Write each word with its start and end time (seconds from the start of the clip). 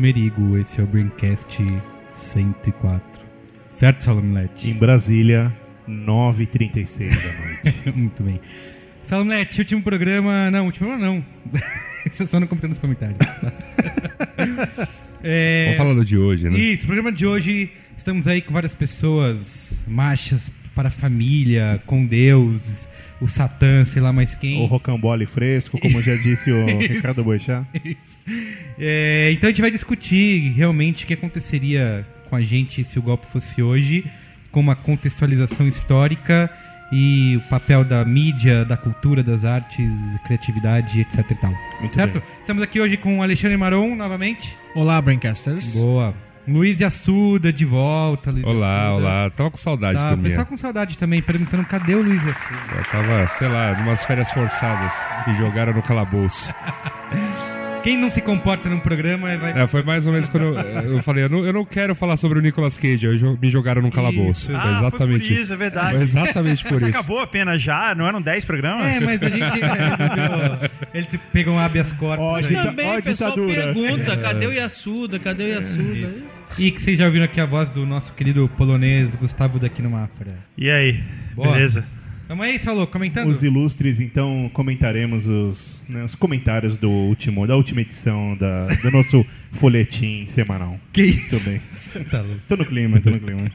Merigo, 0.00 0.56
esse 0.56 0.80
é 0.80 0.82
o 0.82 0.86
Braincast 0.86 1.62
104. 2.10 3.02
Certo, 3.70 4.02
Salomilete? 4.02 4.70
Em 4.70 4.72
Brasília, 4.72 5.54
9h36 5.86 7.10
da 7.10 7.14
noite. 7.14 7.92
Muito 7.94 8.22
bem. 8.22 8.40
Salomilete, 9.04 9.60
último 9.60 9.82
programa... 9.82 10.50
Não, 10.50 10.64
último 10.64 10.88
programa 10.88 11.06
não. 11.06 11.24
Isso 12.06 12.22
é 12.24 12.26
só 12.26 12.40
não 12.40 12.46
comentando 12.46 12.70
nos 12.70 12.78
comentários. 12.78 13.18
é... 15.22 15.64
Vamos 15.64 15.76
falar 15.76 15.94
do 15.94 16.04
de 16.04 16.16
hoje, 16.16 16.48
né? 16.48 16.58
Isso, 16.58 16.86
programa 16.86 17.12
de 17.12 17.26
hoje, 17.26 17.70
estamos 17.94 18.26
aí 18.26 18.40
com 18.40 18.54
várias 18.54 18.74
pessoas, 18.74 19.84
marchas 19.86 20.50
para 20.74 20.88
a 20.88 20.90
família, 20.90 21.82
com 21.84 22.06
Deus, 22.06 22.88
o 23.20 23.28
Satã, 23.28 23.84
sei 23.84 24.00
lá 24.00 24.12
mais 24.12 24.34
quem. 24.34 24.60
o 24.62 24.66
rocambole 24.66 25.26
fresco, 25.26 25.78
como 25.78 26.00
já 26.02 26.16
disse 26.16 26.50
o 26.50 26.64
Isso. 26.68 26.92
Ricardo 26.92 27.22
Boixá. 27.22 27.64
Isso. 27.84 28.18
É, 28.78 29.30
então 29.32 29.48
a 29.48 29.50
gente 29.50 29.60
vai 29.60 29.70
discutir 29.70 30.52
realmente 30.52 31.04
o 31.04 31.06
que 31.06 31.14
aconteceria 31.14 32.06
com 32.28 32.36
a 32.36 32.40
gente 32.40 32.82
se 32.84 32.98
o 32.98 33.02
golpe 33.02 33.26
fosse 33.26 33.62
hoje, 33.62 34.04
com 34.50 34.60
uma 34.60 34.76
contextualização 34.76 35.66
histórica 35.66 36.50
e 36.92 37.36
o 37.36 37.40
papel 37.48 37.84
da 37.84 38.04
mídia, 38.04 38.64
da 38.64 38.76
cultura, 38.76 39.22
das 39.22 39.44
artes, 39.44 39.92
criatividade, 40.24 41.00
etc 41.00 41.30
e 41.30 41.34
tal. 41.34 41.52
Muito 41.80 41.94
certo? 41.94 42.14
bem. 42.14 42.22
Estamos 42.40 42.62
aqui 42.62 42.80
hoje 42.80 42.96
com 42.96 43.18
o 43.18 43.22
Alexandre 43.22 43.56
Maron 43.56 43.94
novamente. 43.94 44.56
Olá, 44.74 45.00
Braincasters. 45.00 45.74
Boa. 45.74 46.29
Luiz 46.52 46.80
Assuda 46.82 47.52
de 47.52 47.64
volta. 47.64 48.30
Luiz 48.30 48.44
Olá, 48.44 48.88
Assuda. 48.88 49.02
olá. 49.02 49.30
Tava 49.30 49.50
com 49.50 49.56
saudade 49.56 49.98
Tá, 49.98 50.10
também. 50.10 50.24
pessoal 50.24 50.46
com 50.46 50.56
saudade 50.56 50.98
também, 50.98 51.22
perguntando 51.22 51.64
cadê 51.64 51.94
o 51.94 52.02
Luiz 52.02 52.22
Assuda. 52.26 52.76
Eu 52.78 52.84
tava, 52.84 53.26
sei 53.28 53.48
lá, 53.48 53.74
numas 53.78 54.04
férias 54.04 54.30
forçadas 54.30 54.92
e 55.28 55.34
jogaram 55.36 55.72
no 55.72 55.82
calabouço. 55.82 56.52
Quem 57.82 57.96
não 57.96 58.10
se 58.10 58.20
comporta 58.20 58.68
num 58.68 58.78
programa 58.78 59.34
vai. 59.38 59.62
É, 59.62 59.66
foi 59.66 59.82
mais 59.82 60.06
ou 60.06 60.12
menos 60.12 60.28
quando 60.28 60.48
eu, 60.48 60.54
eu 60.96 61.02
falei, 61.02 61.24
eu 61.24 61.30
não, 61.30 61.46
eu 61.46 61.50
não 61.54 61.64
quero 61.64 61.94
falar 61.94 62.18
sobre 62.18 62.38
o 62.38 62.42
Nicolas 62.42 62.76
Cage, 62.76 63.16
jo- 63.16 63.38
me 63.40 63.50
jogaram 63.50 63.80
no 63.80 63.90
calabouço. 63.90 64.50
Ah, 64.54 64.76
exatamente 64.76 65.26
foi 65.26 65.34
por 65.36 65.42
isso, 65.42 65.52
é 65.54 65.56
verdade. 65.56 65.92
Foi 65.94 66.02
exatamente 66.02 66.62
por 66.62 66.72
Mas 66.72 66.82
isso. 66.82 66.90
acabou 66.98 67.20
a 67.20 67.26
pena 67.26 67.58
já? 67.58 67.94
Não 67.94 68.06
eram 68.06 68.20
10 68.20 68.44
programas? 68.44 68.84
É, 68.86 69.00
mas 69.00 69.22
a 69.22 69.28
gente 69.30 69.40
resolveu. 69.64 70.70
Ele 70.92 71.06
pegou 71.32 71.54
um 71.54 71.58
habeas 71.58 71.90
corpus. 71.92 72.22
Ó, 72.22 72.40
dita- 72.42 72.64
Também 72.64 72.86
ó, 72.86 72.98
o 72.98 73.02
pessoal 73.02 73.30
ditadura. 73.30 73.72
pergunta, 73.72 74.16
cadê 74.18 74.46
o 74.46 74.52
Yasuda, 74.52 75.18
cadê 75.18 75.44
o 75.44 75.48
Yasuda? 75.48 76.39
E 76.58 76.70
que 76.70 76.82
vocês 76.82 76.98
já 76.98 77.06
ouviram 77.06 77.24
aqui 77.24 77.40
a 77.40 77.46
voz 77.46 77.70
do 77.70 77.86
nosso 77.86 78.12
querido 78.12 78.48
polonês 78.56 79.14
Gustavo 79.14 79.58
daqui 79.58 79.80
no 79.80 79.90
Mafra. 79.90 80.38
E 80.56 80.70
aí? 80.70 81.02
Boa. 81.34 81.52
Beleza? 81.52 81.86
Tamo 82.30 82.44
aí, 82.44 82.60
Saulo, 82.60 82.86
comentando? 82.86 83.28
Os 83.28 83.42
ilustres, 83.42 83.98
então, 83.98 84.48
comentaremos 84.52 85.26
os, 85.26 85.82
né, 85.88 86.04
os 86.04 86.14
comentários 86.14 86.76
do 86.76 86.88
último, 86.88 87.44
da 87.44 87.56
última 87.56 87.80
edição 87.80 88.36
da, 88.36 88.68
do 88.68 88.90
nosso 88.92 89.26
folhetim 89.50 90.26
semanal. 90.28 90.78
Que 90.92 91.02
isso? 91.02 91.34
Muito 91.34 91.44
bem. 91.44 91.60
Tá 92.10 92.20
louco. 92.20 92.40
Tô 92.48 92.56
no 92.56 92.66
clima, 92.66 93.00
tô 93.00 93.10
no 93.10 93.18
clima. 93.18 93.50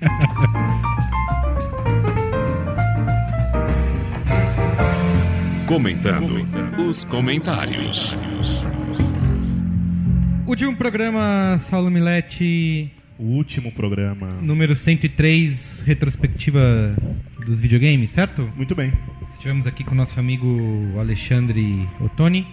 Comentando 5.67 6.45
os 6.77 7.05
comentários. 7.05 8.13
Último 10.45 10.75
programa, 10.75 11.57
Saulo 11.61 11.89
Milete, 11.89 12.91
O 13.17 13.23
último 13.23 13.71
programa. 13.71 14.27
número 14.41 14.75
103, 14.75 15.81
retrospectiva 15.85 16.95
dos 17.45 17.59
videogames, 17.59 18.11
certo? 18.11 18.49
Muito 18.55 18.75
bem. 18.75 18.93
Estivemos 19.33 19.65
aqui 19.65 19.83
com 19.83 19.91
o 19.93 19.95
nosso 19.95 20.19
amigo 20.19 20.47
Alexandre 20.99 21.87
Ottoni. 21.99 22.45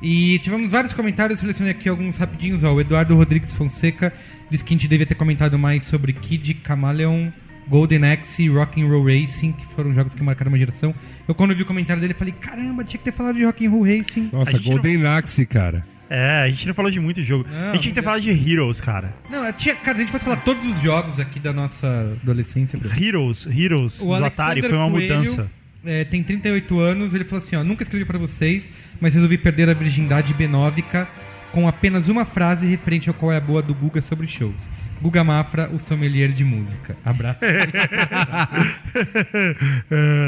E 0.00 0.38
tivemos 0.38 0.70
vários 0.70 0.92
comentários, 0.92 1.40
selecionei 1.40 1.72
aqui 1.72 1.88
alguns 1.88 2.16
rapidinhos. 2.16 2.62
Ó, 2.62 2.72
o 2.72 2.80
Eduardo 2.80 3.14
Rodrigues 3.16 3.52
Fonseca 3.52 4.12
diz 4.50 4.62
que 4.62 4.72
a 4.72 4.76
gente 4.76 4.88
devia 4.88 5.06
ter 5.06 5.16
comentado 5.16 5.58
mais 5.58 5.84
sobre 5.84 6.12
Kid 6.12 6.60
Chameleon, 6.66 7.30
Golden 7.68 8.04
Axe 8.10 8.44
e 8.44 8.48
Rock'n'Roll 8.48 9.04
Racing, 9.04 9.52
que 9.52 9.66
foram 9.66 9.92
jogos 9.92 10.14
que 10.14 10.22
marcaram 10.22 10.50
uma 10.50 10.58
geração. 10.58 10.94
Eu 11.26 11.34
quando 11.34 11.54
vi 11.54 11.62
o 11.62 11.66
comentário 11.66 12.00
dele, 12.00 12.14
falei, 12.14 12.32
caramba, 12.32 12.84
tinha 12.84 12.98
que 12.98 13.04
ter 13.04 13.12
falado 13.12 13.36
de 13.36 13.44
Rock'n'Roll 13.44 13.82
Racing. 13.84 14.30
Nossa, 14.32 14.58
Golden 14.58 15.04
Axe, 15.06 15.44
cara. 15.44 15.84
É, 16.10 16.42
a 16.44 16.48
gente 16.48 16.66
não 16.66 16.72
falou 16.74 16.90
de 16.90 16.98
muito 16.98 17.22
jogo. 17.22 17.46
Não, 17.50 17.68
a 17.68 17.72
gente 17.72 17.82
tinha 17.82 17.92
que 17.92 18.00
ter 18.00 18.02
falado 18.02 18.20
de 18.22 18.30
Heroes, 18.30 18.80
cara. 18.80 19.14
Não, 19.30 19.44
eu 19.44 19.52
tinha, 19.52 19.74
cara, 19.74 19.98
a 19.98 20.00
gente 20.00 20.10
pode 20.10 20.24
falar 20.24 20.36
todos 20.38 20.64
os 20.64 20.80
jogos 20.80 21.20
aqui 21.20 21.38
da 21.38 21.52
nossa 21.52 22.16
adolescência. 22.22 22.78
Heroes, 22.98 23.46
Heroes 23.46 24.00
O 24.00 24.14
Atari 24.14 24.62
foi 24.62 24.72
uma 24.72 24.90
Coelho, 24.90 25.18
mudança. 25.18 25.50
é, 25.84 26.04
tem 26.04 26.22
38 26.22 26.78
anos, 26.80 27.12
ele 27.12 27.24
falou 27.24 27.38
assim, 27.44 27.56
ó, 27.56 27.62
nunca 27.64 27.82
escrevi 27.82 28.04
pra 28.06 28.18
vocês, 28.18 28.70
mas 29.00 29.12
resolvi 29.14 29.36
perder 29.36 29.68
a 29.68 29.74
virgindade 29.74 30.32
benóvica 30.32 31.06
com 31.52 31.68
apenas 31.68 32.08
uma 32.08 32.24
frase 32.24 32.66
referente 32.66 33.08
ao 33.08 33.14
qual 33.14 33.30
é 33.32 33.36
a 33.36 33.40
boa 33.40 33.60
do 33.62 33.74
Guga 33.74 34.00
sobre 34.00 34.26
shows. 34.26 34.68
Guga 35.00 35.22
Mafra, 35.22 35.70
o 35.72 35.78
sommelier 35.78 36.32
de 36.32 36.42
música. 36.44 36.96
Abraço. 37.04 37.38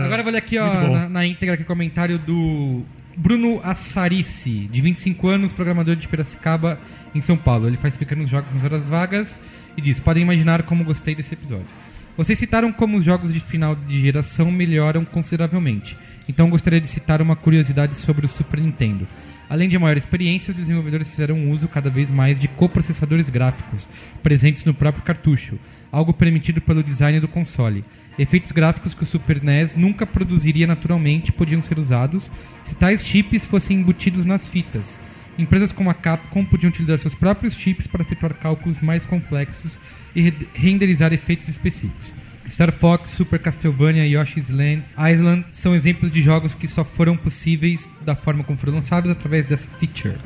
Agora 0.05 0.21
eu 0.21 0.25
vou 0.25 0.33
ler 0.33 0.39
aqui, 0.39 0.59
ó, 0.59 0.89
na, 0.89 1.09
na 1.09 1.27
íntegra 1.27 1.55
aqui 1.55 1.63
o 1.65 1.67
comentário 1.67 2.19
do 2.19 2.85
Bruno 3.17 3.61
Assarici, 3.63 4.69
de 4.71 4.81
25 4.81 5.29
anos, 5.29 5.53
programador 5.53 5.97
de 5.97 6.09
Piracicaba, 6.09 6.79
em 7.15 7.21
São 7.21 7.37
Paulo. 7.37 7.67
Ele 7.67 7.77
faz 7.77 7.97
pequenos 7.97 8.31
jogos 8.31 8.53
nas 8.55 8.65
horas 8.65 8.89
vagas 8.89 9.39
e 9.77 9.81
diz: 9.81 9.99
Podem 10.01 10.23
imaginar 10.23 10.63
como 10.63 10.85
gostei 10.85 11.15
desse 11.15 11.35
episódio. 11.35 11.67
Vocês 12.17 12.39
citaram 12.39 12.73
como 12.73 12.99
os 12.99 13.05
jogos 13.05 13.33
de 13.33 13.41
final 13.41 13.75
de 13.75 14.01
geração 14.01 14.51
melhoram 14.51 15.05
consideravelmente. 15.05 15.97
Então 16.29 16.51
gostaria 16.51 16.81
de 16.81 16.89
citar 16.89 17.23
uma 17.23 17.35
curiosidade 17.35 17.95
sobre 17.95 18.27
o 18.27 18.29
Super 18.29 18.61
Nintendo. 18.61 19.07
Além 19.49 19.69
de 19.69 19.79
maior 19.79 19.97
experiência, 19.97 20.53
os 20.53 20.57
desenvolvedores 20.57 21.11
fizeram 21.11 21.51
uso 21.51 21.67
cada 21.67 21.91
vez 21.91 22.09
mais 22.11 22.39
de 22.39 22.47
coprocessadores 22.47 23.29
gráficos 23.29 23.89
presentes 24.23 24.65
no 24.65 24.73
próprio 24.73 25.03
cartucho, 25.03 25.59
algo 25.91 26.13
permitido 26.13 26.61
pelo 26.61 26.85
design 26.85 27.19
do 27.19 27.27
console. 27.27 27.85
Efeitos 28.19 28.53
gráficos 28.53 28.93
que 28.93 29.03
o 29.03 29.07
Super 29.07 29.43
NES 29.43 29.75
nunca 29.75 30.07
produziria 30.07 30.67
naturalmente 30.67 31.33
podiam 31.33 31.63
ser 31.63 31.79
usados 31.79 32.31
se 32.65 32.75
tais 32.75 33.05
chips 33.05 33.45
fossem 33.47 33.79
embutidos 33.79 34.25
nas 34.25 34.49
fitas. 34.49 34.99
Empresas 35.39 35.73
como 35.73 35.89
a 35.89 35.95
Capcom 35.95 36.45
podiam 36.45 36.69
utilizar 36.69 36.99
seus 36.99 37.15
próprios 37.15 37.55
chips 37.55 37.87
para 37.87 38.03
efetuar 38.03 38.35
cálculos 38.35 38.81
mais 38.81 39.07
complexos 39.07 39.79
e 40.15 40.21
re- 40.21 40.49
renderizar 40.53 41.13
efeitos 41.13 41.49
específicos. 41.49 42.13
Star 42.49 42.73
Fox, 42.73 43.11
Super 43.11 43.39
Castlevania 43.39 44.05
Yoshi's 44.07 44.51
Land 44.51 44.83
Island 44.99 45.47
são 45.53 45.75
exemplos 45.75 46.11
de 46.11 46.21
jogos 46.21 46.55
que 46.55 46.67
só 46.67 46.85
foram 46.85 47.17
possíveis 47.17 47.89
da 48.05 48.17
forma 48.17 48.43
como 48.43 48.59
foram 48.59 48.75
lançados 48.75 49.11
através 49.11 49.47
dessa 49.47 49.69
feature. 49.79 50.17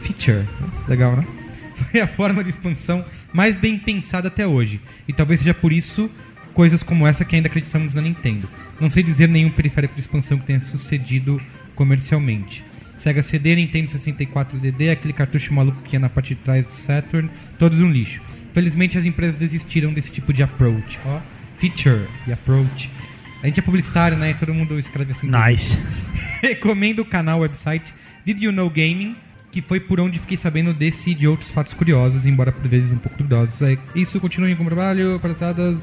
Feature, 0.00 0.44
legal, 0.88 1.16
né? 1.16 1.24
Foi 1.90 2.00
a 2.00 2.06
forma 2.06 2.42
de 2.42 2.50
expansão 2.50 3.04
mais 3.32 3.56
bem 3.56 3.78
pensada 3.78 4.28
até 4.28 4.46
hoje, 4.46 4.80
e 5.06 5.12
talvez 5.12 5.40
seja 5.40 5.54
por 5.54 5.72
isso 5.72 6.10
coisas 6.52 6.82
como 6.82 7.06
essa 7.06 7.24
que 7.24 7.36
ainda 7.36 7.48
acreditamos 7.48 7.94
na 7.94 8.02
Nintendo. 8.02 8.48
Não 8.80 8.90
sei 8.90 9.02
dizer 9.02 9.28
nenhum 9.28 9.50
periférico 9.50 9.94
de 9.94 10.00
expansão 10.00 10.38
que 10.38 10.46
tenha 10.46 10.60
sucedido 10.60 11.40
comercialmente. 11.74 12.64
Sega 12.98 13.22
CD, 13.22 13.56
Nintendo 13.56 13.90
64DD, 13.90 14.92
aquele 14.92 15.12
cartucho 15.12 15.52
maluco 15.52 15.82
que 15.82 15.96
ia 15.96 16.00
na 16.00 16.08
parte 16.08 16.34
de 16.34 16.40
trás 16.40 16.64
do 16.64 16.72
Saturn, 16.72 17.28
todos 17.58 17.80
um 17.80 17.90
lixo. 17.90 18.22
Felizmente 18.54 18.96
as 18.96 19.04
empresas 19.04 19.38
desistiram 19.38 19.92
desse 19.92 20.12
tipo 20.12 20.32
de 20.32 20.42
approach. 20.42 20.98
Ó, 21.04 21.20
feature 21.58 22.06
e 22.26 22.32
approach. 22.32 22.88
A 23.42 23.46
gente 23.46 23.58
é 23.58 23.62
publicitário, 23.62 24.16
né? 24.16 24.34
Todo 24.34 24.54
mundo 24.54 24.78
escreve 24.78 25.12
assim. 25.12 25.28
Nice. 25.28 25.76
Recomendo 26.40 27.00
o 27.00 27.04
canal, 27.04 27.40
website 27.40 27.92
Did 28.24 28.40
You 28.40 28.52
Know 28.52 28.70
Gaming, 28.70 29.16
que 29.50 29.60
foi 29.60 29.80
por 29.80 29.98
onde 29.98 30.18
fiquei 30.20 30.36
sabendo 30.36 30.72
desse 30.72 31.10
e 31.10 31.14
de 31.14 31.26
outros 31.26 31.50
fatos 31.50 31.74
curiosos, 31.74 32.24
embora 32.24 32.52
por 32.52 32.68
vezes 32.68 32.92
um 32.92 32.98
pouco 32.98 33.18
duvidosos. 33.18 33.60
É 33.62 33.76
isso, 33.96 34.20
continuem 34.20 34.54
com 34.54 34.62
o 34.62 34.66
trabalho, 34.66 35.18
palhaçadas, 35.20 35.76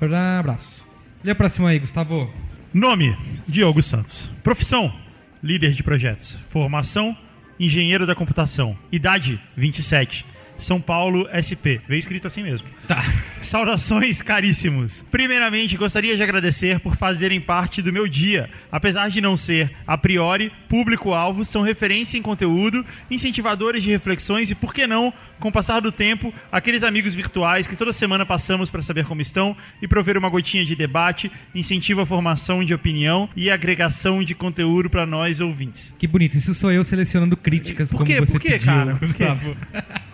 abraço. 0.00 0.86
Lê 1.24 1.30
a 1.30 1.34
próxima 1.34 1.68
aí, 1.68 1.78
Gustavo. 1.78 2.32
Nome: 2.72 3.16
Diogo 3.48 3.82
Santos. 3.82 4.30
Profissão: 4.42 4.94
líder 5.42 5.72
de 5.72 5.82
projetos. 5.82 6.38
Formação: 6.48 7.16
engenheiro 7.58 8.06
da 8.06 8.14
computação. 8.14 8.76
Idade, 8.92 9.40
27. 9.56 10.24
São 10.58 10.80
Paulo, 10.80 11.28
SP. 11.32 11.80
Veio 11.88 11.98
escrito 11.98 12.26
assim 12.26 12.42
mesmo. 12.42 12.68
Tá. 12.88 13.04
Saudações 13.40 14.22
caríssimos. 14.22 15.04
Primeiramente, 15.10 15.76
gostaria 15.76 16.16
de 16.16 16.22
agradecer 16.22 16.80
por 16.80 16.96
fazerem 16.96 17.40
parte 17.40 17.80
do 17.82 17.92
meu 17.92 18.08
dia. 18.08 18.50
Apesar 18.70 19.08
de 19.08 19.20
não 19.20 19.36
ser, 19.36 19.70
a 19.86 19.96
priori, 19.96 20.52
público-alvo, 20.68 21.44
são 21.44 21.62
referência 21.62 22.18
em 22.18 22.22
conteúdo, 22.22 22.84
incentivadores 23.10 23.82
de 23.82 23.90
reflexões 23.90 24.50
e, 24.50 24.54
por 24.54 24.72
que 24.74 24.86
não, 24.86 25.12
com 25.38 25.48
o 25.48 25.52
passar 25.52 25.80
do 25.80 25.92
tempo, 25.92 26.32
aqueles 26.50 26.82
amigos 26.82 27.14
virtuais 27.14 27.66
que 27.66 27.76
toda 27.76 27.92
semana 27.92 28.24
passamos 28.26 28.70
para 28.70 28.82
saber 28.82 29.04
como 29.04 29.20
estão 29.20 29.56
e 29.80 29.88
prover 29.88 30.16
uma 30.16 30.28
gotinha 30.28 30.64
de 30.64 30.74
debate, 30.74 31.30
incentivo 31.54 32.00
a 32.00 32.06
formação 32.06 32.64
de 32.64 32.74
opinião 32.74 33.28
e 33.36 33.50
agregação 33.50 34.22
de 34.22 34.34
conteúdo 34.34 34.90
para 34.90 35.06
nós 35.06 35.40
ouvintes. 35.40 35.94
Que 35.98 36.06
bonito. 36.06 36.36
Isso 36.36 36.54
sou 36.54 36.72
eu 36.72 36.84
selecionando 36.84 37.36
críticas 37.36 37.90
Por 37.90 37.98
como 37.98 38.06
quê? 38.06 38.20
você 38.20 38.32
Por 38.32 38.40
quê, 38.40 38.50
pediu, 38.50 38.66
cara? 38.66 38.96
Por 38.96 39.14
quê? 39.14 39.24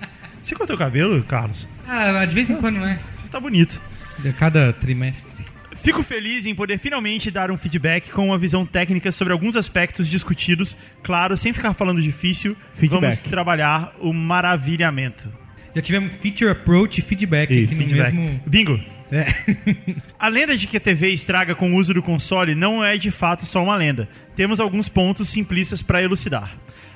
Você 0.53 0.57
cortou 0.59 0.77
o 0.77 0.79
cabelo, 0.79 1.23
Carlos? 1.23 1.67
Ah, 1.89 2.27
de 2.27 2.35
vez 2.35 2.51
em 2.51 2.57
quando, 2.57 2.79
né? 2.79 3.01
Você 3.03 3.31
tá 3.31 3.41
bonito. 3.41 3.81
De 4.19 4.35
cada 4.35 4.71
trimestre. 4.75 5.47
Fico 5.77 6.03
feliz 6.03 6.45
em 6.45 6.55
poder 6.55 6.77
finalmente 6.79 7.31
dar 7.31 7.51
um 7.51 7.57
feedback 7.57 8.11
com 8.11 8.27
uma 8.27 8.37
visão 8.37 8.67
técnica 8.67 9.11
sobre 9.11 9.33
alguns 9.33 9.57
aspectos 9.57 10.07
discutidos. 10.07 10.77
Claro, 11.03 11.39
sem 11.39 11.55
ficar 11.55 11.73
falando 11.73 12.03
difícil, 12.03 12.55
Feedback. 12.75 13.01
vamos 13.01 13.21
trabalhar 13.23 13.95
o 13.99 14.13
maravilhamento. 14.13 15.27
Já 15.75 15.81
tivemos 15.81 16.15
feature 16.17 16.51
approach 16.51 16.99
e 16.99 17.03
feedback 17.03 17.51
Isso, 17.51 17.73
aqui 17.73 17.85
no 17.85 17.89
Feedback. 17.89 18.15
mesmo. 18.15 18.43
Bingo! 18.47 18.81
É. 19.11 19.27
A 20.21 20.29
lenda 20.29 20.55
de 20.55 20.67
que 20.67 20.77
a 20.77 20.81
TV 20.81 21.09
estraga 21.09 21.55
com 21.55 21.73
o 21.73 21.77
uso 21.77 21.95
do 21.95 22.03
console 22.03 22.55
não 22.55 22.85
é 22.85 22.99
de 22.99 23.11
fato 23.11 23.47
só 23.47 23.65
uma 23.65 23.75
lenda. 23.75 24.07
Temos 24.37 24.61
alguns 24.61 24.87
pontos 24.87 25.31
simplistas 25.31 25.81
para 25.81 26.03
elucidar. 26.03 26.55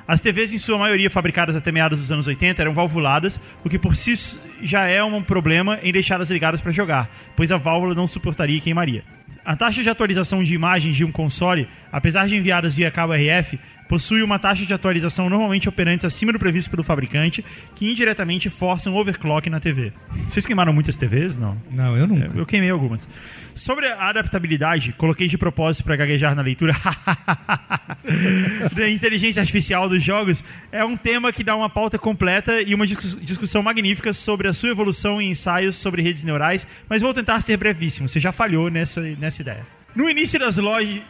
As 0.08 0.20
TVs, 0.20 0.52
em 0.52 0.58
sua 0.58 0.78
maioria 0.78 1.10
fabricadas 1.10 1.56
até 1.56 1.72
meados 1.72 1.98
dos 1.98 2.12
anos 2.12 2.26
80, 2.28 2.62
eram 2.62 2.72
valvuladas, 2.72 3.40
o 3.64 3.68
que 3.68 3.78
por 3.78 3.96
si 3.96 4.14
já 4.62 4.86
é 4.86 5.02
um 5.02 5.20
problema 5.20 5.80
em 5.82 5.92
deixá-las 5.92 6.30
ligadas 6.30 6.60
para 6.60 6.70
jogar, 6.70 7.10
pois 7.34 7.50
a 7.50 7.56
válvula 7.56 7.94
não 7.94 8.06
suportaria 8.06 8.56
e 8.56 8.60
queimaria. 8.60 9.02
A 9.44 9.56
taxa 9.56 9.82
de 9.82 9.88
atualização 9.88 10.42
de 10.42 10.54
imagens 10.54 10.96
de 10.96 11.04
um 11.04 11.10
console, 11.10 11.68
apesar 11.90 12.28
de 12.28 12.36
enviadas 12.36 12.74
via 12.74 12.90
cabo 12.90 13.14
RF, 13.14 13.58
possui 13.88 14.22
uma 14.22 14.38
taxa 14.38 14.66
de 14.66 14.74
atualização 14.74 15.30
normalmente 15.30 15.68
operante 15.68 16.06
acima 16.06 16.32
do 16.32 16.38
previsto 16.38 16.70
pelo 16.70 16.82
fabricante, 16.82 17.44
que 17.74 17.88
indiretamente 17.90 18.50
força 18.50 18.90
um 18.90 18.96
overclock 18.96 19.48
na 19.48 19.60
TV. 19.60 19.92
Vocês 20.24 20.46
queimaram 20.46 20.72
muitas 20.72 20.96
TVs? 20.96 21.36
Não. 21.36 21.56
Não, 21.70 21.96
eu 21.96 22.06
nunca. 22.06 22.30
Eu 22.34 22.46
queimei 22.46 22.70
algumas. 22.70 23.08
Sobre 23.56 23.88
a 23.88 24.08
adaptabilidade, 24.10 24.92
coloquei 24.92 25.26
de 25.26 25.38
propósito 25.38 25.82
para 25.84 25.96
gaguejar 25.96 26.34
na 26.34 26.42
leitura. 26.42 26.74
da 28.72 28.88
inteligência 28.88 29.40
artificial 29.40 29.88
dos 29.88 30.02
jogos 30.04 30.44
é 30.70 30.84
um 30.84 30.96
tema 30.96 31.32
que 31.32 31.42
dá 31.42 31.56
uma 31.56 31.70
pauta 31.70 31.98
completa 31.98 32.60
e 32.60 32.74
uma 32.74 32.86
discuss- 32.86 33.18
discussão 33.20 33.62
magnífica 33.62 34.12
sobre 34.12 34.46
a 34.46 34.52
sua 34.52 34.68
evolução 34.68 35.22
em 35.22 35.30
ensaios 35.30 35.76
sobre 35.76 36.02
redes 36.02 36.22
neurais, 36.22 36.66
mas 36.88 37.00
vou 37.00 37.14
tentar 37.14 37.40
ser 37.40 37.56
brevíssimo. 37.56 38.08
Você 38.08 38.20
já 38.20 38.30
falhou 38.30 38.70
nessa, 38.70 39.00
nessa 39.00 39.40
ideia. 39.40 39.66
No 39.96 40.10
início 40.10 40.38
das, 40.38 40.58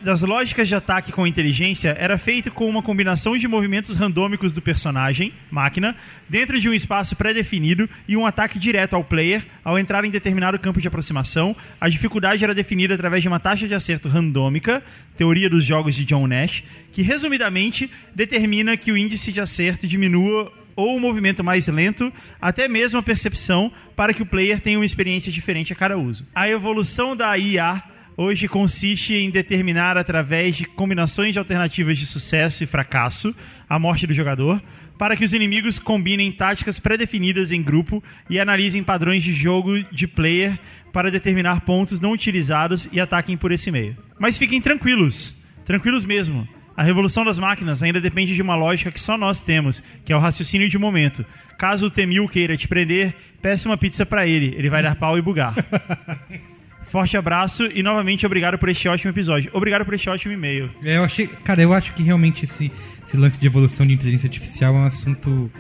das 0.01 0.23
lógicas 0.23 0.69
de 0.69 0.75
ataque 0.77 1.11
com 1.11 1.27
inteligência, 1.27 1.97
era 1.99 2.17
feito 2.17 2.53
com 2.53 2.69
uma 2.69 2.81
combinação 2.81 3.37
de 3.37 3.49
movimentos 3.49 3.97
randômicos 3.97 4.53
do 4.53 4.63
personagem, 4.63 5.33
máquina, 5.51 5.97
dentro 6.29 6.61
de 6.61 6.69
um 6.69 6.73
espaço 6.73 7.17
pré-definido 7.17 7.91
e 8.07 8.17
um 8.17 8.25
ataque 8.25 8.61
direto 8.61 8.95
ao 8.95 9.03
player 9.03 9.45
ao 9.65 9.77
entrar 9.77 10.05
em 10.05 10.11
determinado 10.11 10.57
campo 10.61 10.81
de 10.81 10.87
aproximação. 10.87 11.57
A 11.81 11.89
dificuldade 11.89 12.45
era 12.45 12.55
definida 12.55 12.95
através 12.95 13.23
de 13.23 13.29
uma 13.29 13.41
taxa 13.41 13.67
de 13.67 13.75
acerto 13.75 14.09
randômica, 14.09 14.81
teoria 15.17 15.51
dos 15.51 15.65
jogos 15.65 15.97
de 15.97 16.05
John 16.05 16.29
Nash, 16.29 16.63
que 16.93 17.03
resumidamente 17.03 17.91
determina 18.15 18.77
que 18.77 18.93
o 18.93 18.97
índice 18.97 19.33
de 19.33 19.41
acerto 19.41 19.85
diminua 19.89 20.53
ou 20.77 20.97
o 20.97 21.01
movimento 21.01 21.43
mais 21.43 21.67
lento, 21.67 22.13
até 22.41 22.69
mesmo 22.69 23.01
a 23.01 23.03
percepção, 23.03 23.73
para 23.97 24.15
que 24.15 24.23
o 24.23 24.27
player 24.27 24.61
tenha 24.61 24.79
uma 24.79 24.87
experiência 24.87 25.33
diferente 25.33 25.73
a 25.73 25.77
cada 25.77 25.99
uso. 25.99 26.25
A 26.33 26.49
evolução 26.49 27.17
da 27.17 27.37
IA 27.37 27.83
hoje 28.17 28.49
consiste 28.49 29.15
em 29.15 29.31
determinar 29.31 29.97
através 29.97 30.57
de 30.57 30.65
combinações 30.65 31.33
de 31.33 31.39
alternativas 31.39 31.99
de 31.99 32.07
sucesso 32.07 32.65
e 32.65 32.67
fracasso 32.67 33.35
a 33.69 33.79
morte 33.79 34.07
do 34.07 34.15
jogador, 34.15 34.63
para 34.97 35.17
que 35.17 35.25
os 35.25 35.33
inimigos 35.33 35.79
combinem 35.79 36.33
táticas 36.33 36.79
pré-definidas 36.79 37.53
em 37.53 37.63
grupo 37.63 38.03
e 38.31 38.41
analisem 38.41 38.83
padrões 38.83 39.23
de 39.23 39.33
jogo 39.33 39.83
de 39.93 40.07
player 40.07 40.59
para 40.93 41.11
determinar 41.11 41.61
pontos 41.61 42.01
não 42.01 42.13
utilizados 42.13 42.89
e 42.91 42.99
ataquem 42.99 43.37
por 43.37 43.53
esse 43.53 43.71
meio. 43.71 43.97
Mas 44.19 44.39
fiquem 44.39 44.61
tranquilos, 44.61 45.35
tranquilos 45.65 46.05
mesmo. 46.05 46.49
A 46.75 46.83
revolução 46.83 47.25
das 47.25 47.39
máquinas 47.39 47.83
ainda 47.83 48.01
depende 48.01 48.35
de 48.35 48.43
uma 48.43 48.57
lógica 48.57 48.91
que 48.91 49.01
só 49.01 49.17
nós 49.17 49.43
temos, 49.43 49.83
que 50.05 50.13
é 50.13 50.17
o 50.17 50.21
raciocínio 50.21 50.69
de 50.69 50.79
momento. 50.79 51.25
Caso 51.59 51.87
o 51.87 51.91
Temil 51.91 52.29
queira 52.29 52.57
te 52.57 52.69
prender, 52.69 53.15
peça 53.41 53.69
uma 53.69 53.79
pizza 53.79 54.05
pra 54.05 54.27
ele, 54.27 54.55
ele 54.57 54.71
vai 54.71 54.83
dar 54.83 54.95
pau 54.95 55.19
e 55.19 55.23
bugar. 55.23 55.55
Forte 56.89 57.17
abraço 57.17 57.65
e 57.75 57.83
novamente 57.83 58.25
obrigado 58.25 58.59
por 58.59 58.69
este 58.69 58.89
ótimo 58.89 59.11
episódio. 59.11 59.51
Obrigado 59.53 59.85
por 59.85 59.95
este 59.95 60.09
ótimo 60.09 60.33
e-mail. 60.33 60.71
É, 60.85 60.97
Eu 60.97 61.05
achei, 61.05 61.27
cara, 61.27 61.61
eu 61.61 61.73
acho 61.73 61.93
que 61.95 62.03
realmente 62.03 62.45
esse, 62.45 62.71
esse 63.07 63.17
lance 63.17 63.41
de 63.41 63.47
evolução 63.47 63.87
de 63.87 63.93
inteligência 63.93 64.29
artificial 64.29 64.75
é 64.75 64.79
um 64.79 64.85
assunto 64.85 65.51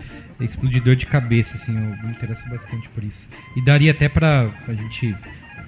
explodidor 0.40 0.94
de 0.96 1.06
cabeça, 1.06 1.56
assim, 1.56 1.74
eu 1.74 2.06
me 2.06 2.10
interesso 2.12 2.48
bastante 2.48 2.88
por 2.90 3.02
isso. 3.02 3.28
E 3.56 3.64
daria 3.64 3.90
até 3.90 4.08
pra 4.08 4.50
a 4.68 4.72
gente 4.72 5.14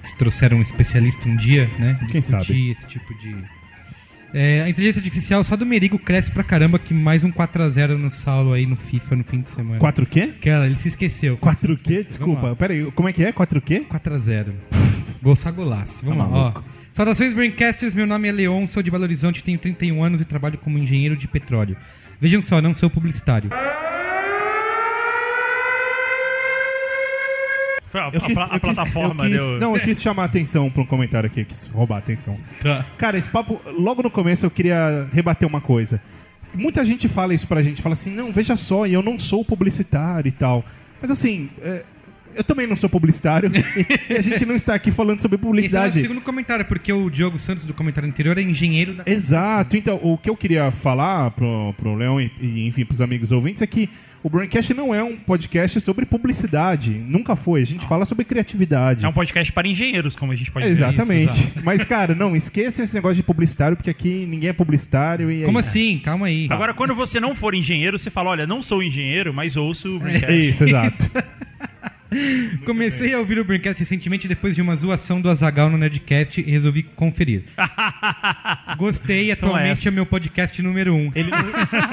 se 0.03 0.17
trouxer 0.17 0.53
um 0.53 0.61
especialista 0.61 1.27
um 1.27 1.35
dia, 1.35 1.69
né, 1.77 1.97
Quem 2.11 2.21
discutir 2.21 2.45
sabe? 2.47 2.71
esse 2.71 2.87
tipo 2.87 3.13
de 3.19 3.35
É, 4.33 4.61
a 4.61 4.69
inteligência 4.69 4.99
artificial 4.99 5.43
só 5.43 5.55
do 5.57 5.65
Merigo 5.65 5.99
cresce 5.99 6.31
pra 6.31 6.43
caramba 6.43 6.79
que 6.79 6.93
mais 6.93 7.23
um 7.25 7.31
4x0 7.31 7.97
no 7.97 8.09
Saulo 8.09 8.53
aí 8.53 8.65
no 8.65 8.75
FIFA 8.77 9.15
no 9.17 9.23
fim 9.25 9.41
de 9.41 9.49
semana. 9.49 9.79
4 9.79 10.03
o 10.03 10.07
quê? 10.07 10.33
Cara, 10.41 10.67
ele 10.67 10.75
se 10.75 10.87
esqueceu. 10.87 11.35
4 11.37 11.73
o 11.73 11.77
Se 11.77 11.83
quê? 11.83 12.03
Desculpa. 12.03 12.55
Pera 12.55 12.73
aí, 12.73 12.89
como 12.91 13.09
é 13.09 13.13
que 13.13 13.23
é? 13.25 13.31
4 13.33 13.59
o 13.59 13.61
quê? 13.61 13.83
4x0. 13.89 14.53
Gol 15.21 15.35
golaço. 15.53 16.05
Vamos 16.05 16.25
Tá 16.25 16.31
lá, 16.37 16.53
ó. 16.57 16.61
Saudações, 16.91 17.33
Braincasters. 17.33 17.93
Meu 17.93 18.05
nome 18.07 18.27
é 18.27 18.31
Leon, 18.31 18.65
sou 18.67 18.81
de 18.83 18.89
Belo 18.91 19.03
Horizonte, 19.03 19.43
tenho 19.43 19.57
31 19.59 20.03
anos 20.03 20.21
e 20.21 20.25
trabalho 20.25 20.57
como 20.57 20.77
engenheiro 20.77 21.15
de 21.15 21.27
petróleo. 21.27 21.75
Vejam 22.19 22.41
só, 22.41 22.61
não 22.61 22.73
sou 22.73 22.89
publicitário. 22.89 23.49
Foi 27.91 27.99
A, 28.01 28.05
a 28.05 28.07
Eu 28.13 28.21
quis- 28.21 28.37
a 28.37 28.41
eu 28.43 28.49
quis- 28.49 28.59
plataforma 28.59 29.25
eu 29.25 29.29
quis- 29.29 29.37
deu. 29.39 29.59
Não, 29.59 29.75
eu 29.75 29.81
quis 29.81 30.01
chamar 30.01 30.23
a 30.23 30.25
atenção 30.25 30.69
pra 30.69 30.81
um 30.83 30.85
comentário 30.85 31.27
aqui, 31.27 31.41
eu 31.41 31.45
quis 31.45 31.67
roubar 31.67 31.95
a 31.95 31.99
atenção. 31.99 32.37
Tá. 32.61 32.85
Cara, 32.97 33.17
esse 33.17 33.29
papo, 33.29 33.59
logo 33.77 34.03
no 34.03 34.11
começo 34.11 34.45
eu 34.45 34.51
queria 34.51 35.07
rebater 35.11 35.47
uma 35.47 35.59
coisa. 35.61 35.99
Muita 36.53 36.83
gente 36.85 37.07
fala 37.07 37.33
isso 37.33 37.47
pra 37.47 37.63
gente, 37.63 37.81
fala 37.81 37.93
assim, 37.93 38.11
não, 38.11 38.31
veja 38.31 38.55
só, 38.57 38.85
eu 38.85 39.01
não 39.01 39.17
sou 39.17 39.43
publicitário 39.43 40.27
e 40.29 40.31
tal. 40.31 40.63
Mas 41.01 41.09
assim, 41.09 41.49
é, 41.61 41.83
eu 42.35 42.43
também 42.43 42.67
não 42.67 42.75
sou 42.75 42.89
publicitário 42.89 43.51
e 44.09 44.13
a 44.15 44.21
gente 44.21 44.45
não 44.45 44.55
está 44.55 44.73
aqui 44.75 44.91
falando 44.91 45.19
sobre 45.21 45.35
Esse 45.35 45.43
é 45.43 45.47
o 45.47 45.49
publicidade. 45.49 46.01
segundo 46.01 46.21
comentário, 46.21 46.65
porque 46.65 46.91
o 46.91 47.09
Diogo 47.09 47.37
Santos 47.39 47.65
do 47.65 47.73
comentário 47.73 48.07
anterior 48.09 48.37
é 48.37 48.41
engenheiro 48.41 48.93
da. 48.93 49.03
Exato, 49.05 49.75
então 49.77 49.99
o 50.01 50.17
que 50.17 50.29
eu 50.29 50.35
queria 50.35 50.71
falar 50.71 51.31
pro, 51.31 51.73
pro 51.77 51.95
Leão 51.95 52.19
e, 52.19 52.31
e, 52.41 52.67
enfim, 52.67 52.85
pros 52.85 53.01
amigos 53.01 53.31
ouvintes 53.31 53.61
é 53.61 53.67
que 53.67 53.89
o 54.21 54.29
Braincast 54.29 54.73
não 54.73 54.93
é 54.93 55.01
um 55.01 55.15
podcast 55.15 55.79
sobre 55.79 56.05
publicidade, 56.05 56.91
nunca 56.91 57.37
foi. 57.37 57.61
A 57.61 57.65
gente 57.65 57.87
fala 57.87 58.05
sobre 58.05 58.25
criatividade. 58.25 59.05
É 59.05 59.07
um 59.07 59.13
podcast 59.13 59.49
para 59.53 59.65
engenheiros, 59.65 60.13
como 60.13 60.33
a 60.33 60.35
gente 60.35 60.51
pode 60.51 60.65
ver. 60.65 60.71
Exatamente. 60.73 61.39
Isso, 61.41 61.51
Mas, 61.63 61.85
cara, 61.85 62.13
não, 62.13 62.35
esqueçam 62.35 62.83
esse 62.83 62.93
negócio 62.93 63.15
de 63.15 63.23
publicitário, 63.23 63.77
porque 63.77 63.89
aqui 63.89 64.25
ninguém 64.25 64.49
é 64.49 64.53
publicitário 64.53 65.31
e. 65.31 65.43
é 65.43 65.45
Como 65.45 65.59
isso. 65.61 65.69
assim? 65.69 65.99
Calma 66.03 66.25
aí. 66.25 66.47
Agora, 66.49 66.73
quando 66.73 66.93
você 66.93 67.17
não 67.17 67.33
for 67.33 67.55
engenheiro, 67.55 67.97
você 67.97 68.09
fala: 68.09 68.31
olha, 68.31 68.45
não 68.45 68.61
sou 68.61 68.83
engenheiro, 68.83 69.33
mas 69.33 69.55
ouço 69.55 69.93
o 69.93 69.95
É 69.97 69.99
Braincast. 69.99 70.49
isso, 70.49 70.63
exato. 70.65 71.11
Comecei 72.65 73.13
a 73.13 73.19
ouvir 73.19 73.39
o 73.39 73.45
Braincast 73.45 73.79
recentemente 73.79 74.27
depois 74.27 74.55
de 74.55 74.61
uma 74.61 74.75
zoação 74.75 75.21
do 75.21 75.29
Azagal 75.29 75.69
no 75.69 75.77
Nerdcast 75.77 76.41
e 76.41 76.49
resolvi 76.49 76.83
conferir. 76.83 77.43
Gostei, 78.77 79.31
atualmente 79.31 79.87
é 79.87 79.91
meu 79.91 80.05
podcast 80.05 80.61
número 80.61 80.93
um. 80.93 81.11
Ele. 81.15 81.29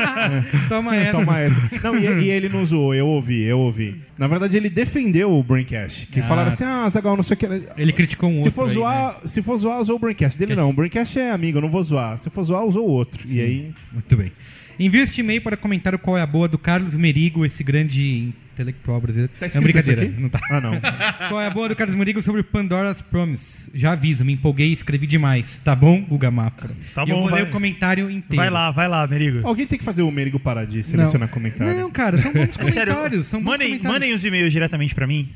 Toma 0.69 0.97
essa. 0.97 1.13
Toma 1.19 1.39
essa. 1.41 1.61
Não, 1.83 1.97
e, 1.97 2.25
e 2.25 2.31
ele 2.31 2.49
não 2.49 2.65
zoou, 2.65 2.95
eu 2.95 3.07
ouvi, 3.07 3.43
eu 3.43 3.59
ouvi. 3.59 4.01
Na 4.17 4.27
verdade, 4.27 4.57
ele 4.57 4.71
defendeu 4.71 5.33
o 5.33 5.43
Braincast. 5.43 6.07
Que 6.07 6.21
Ah. 6.21 6.25
falaram 6.25 6.49
assim, 6.51 6.65
ah, 6.65 6.89
Zagal, 6.89 7.17
não 7.17 7.23
sei 7.23 7.35
o 7.35 7.39
que. 7.39 7.47
Ele 7.77 7.93
criticou 7.93 8.31
um 8.31 8.35
Se 8.39 8.45
outro. 8.49 8.53
for, 8.53 8.69
aí, 8.69 8.75
zoar, 8.75 9.21
se 9.25 9.43
for 9.43 9.59
zoar, 9.59 9.81
usou 9.81 9.97
o 9.97 9.99
Braincast. 9.99 10.39
Dele 10.39 10.55
não, 10.55 10.71
o 10.71 10.73
Braincast 10.73 11.19
é 11.19 11.31
amigo, 11.31 11.59
eu 11.59 11.63
não 11.63 11.71
vou 11.71 11.83
zoar. 11.83 12.19
Se 12.19 12.31
for 12.31 12.43
zoar, 12.43 12.65
usou 12.65 12.87
o 12.87 12.91
outro. 12.91 13.23
E 13.27 13.41
aí... 13.41 13.61
né? 13.63 13.75
Muito 13.93 14.17
bem. 14.17 14.33
Envio 14.79 15.03
este 15.03 15.21
e-mail 15.21 15.41
para 15.41 15.57
comentar 15.57 15.95
o 15.95 15.99
qual 15.99 16.19
é 16.19 16.23
a 16.23 16.27
boa 16.27 16.47
do 16.49 16.59
Carlos 16.59 16.95
Merigo, 16.95 17.45
esse 17.47 17.65
grande 17.65 18.33
intelectual 18.53 19.01
brasileiro. 19.01 19.33
Tá 19.39 19.47
escrito 19.47 19.63
brincadeira, 19.65 20.03
isso 20.05 20.13
aqui? 20.13 20.23
não 20.23 20.29
tá. 20.29 20.39
Ah, 20.51 20.61
não. 20.61 20.81
Qual 21.29 21.41
é 21.41 21.47
a 21.47 21.51
boa 21.51 21.69
do 21.69 21.77
Carlos 21.77 21.95
Merigo 21.95 22.23
sobre 22.23 22.43
Pandora's 22.43 23.03
Promise? 23.03 23.71
Já 23.75 23.93
aviso, 23.93 24.25
me 24.25 24.33
empolguei 24.33 24.69
e 24.69 24.73
escrevi 24.73 25.07
demais. 25.07 25.59
Tá 25.59 25.75
bom, 25.75 26.01
Guga 26.03 26.31
Mafra? 26.31 26.71
Tá 26.95 27.05
E 27.07 27.11
eu 27.11 27.17
bom, 27.17 27.23
vou 27.23 27.31
vai. 27.31 27.43
ler 27.43 27.49
o 27.49 27.53
comentário 27.53 28.11
inteiro. 28.11 28.37
Vai 28.37 28.49
lá, 28.49 28.71
vai 28.71 28.89
lá, 28.89 29.07
Merigo. 29.07 29.47
Alguém 29.47 29.67
tem 29.67 29.79
que 29.79 29.85
fazer 29.85 30.03
o 30.03 30.11
Merigo 30.11 30.39
parar 30.41 30.65
de 30.67 30.83
selecionar 30.85 31.29
comentário. 31.29 31.75
Não, 31.75 31.91
cara, 31.91 32.17
são 32.19 32.33
bons 32.33 32.55
Sério, 32.73 32.95
comentários. 32.95 33.27
são 33.27 33.41
bons 33.41 33.51
mandem, 33.51 33.69
comentários. 33.69 33.93
mandem 33.95 34.15
os 34.15 34.25
e-mails 34.25 34.53
diretamente 34.53 34.95
pra 34.95 35.07
mim. 35.07 35.29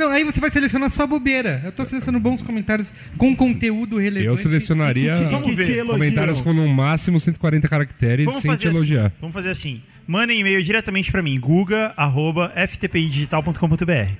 Não, 0.00 0.10
aí 0.10 0.24
você 0.24 0.40
vai 0.40 0.50
selecionar 0.50 0.88
só 0.88 1.06
bobeira. 1.06 1.60
Eu 1.62 1.72
tô 1.72 1.84
selecionando 1.84 2.22
bons 2.22 2.40
comentários 2.40 2.90
com 3.18 3.36
conteúdo 3.36 3.98
relevante. 3.98 4.24
Eu 4.26 4.34
selecionaria 4.36 5.12
Que 5.12 5.18
te- 5.18 5.24
Vamos 5.30 5.44
que 5.50 5.54
ver. 5.54 5.64
te 5.66 5.72
elogiam. 5.72 5.98
comentários 5.98 6.40
com 6.40 6.54
no 6.54 6.66
máximo 6.66 7.20
140 7.20 7.68
caracteres 7.68 8.24
Vamos 8.24 8.40
sem 8.40 8.50
te 8.52 8.56
fazer 8.56 8.68
elogiar. 8.68 9.06
Assim, 9.06 9.14
vamos 9.20 9.34
fazer 9.34 9.50
assim. 9.50 9.82
mandem 10.06 10.40
e-mail 10.40 10.62
diretamente 10.62 11.12
pra 11.12 11.20
mim, 11.22 11.38
guga.ftpidigital.com.br. 11.38 14.10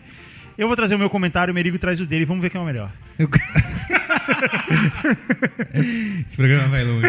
Eu 0.58 0.66
vou 0.66 0.76
trazer 0.76 0.94
o 0.94 0.98
meu 0.98 1.08
comentário, 1.08 1.50
o 1.50 1.54
Merigo 1.54 1.78
traz 1.78 1.98
o 2.00 2.04
dele, 2.06 2.26
vamos 2.26 2.42
ver 2.42 2.50
quem 2.50 2.60
é 2.60 2.62
o 2.62 2.66
melhor. 2.66 2.92
Eu- 3.18 3.30
Esse 6.26 6.36
programa 6.36 6.68
vai 6.68 6.84
longe. 6.84 7.06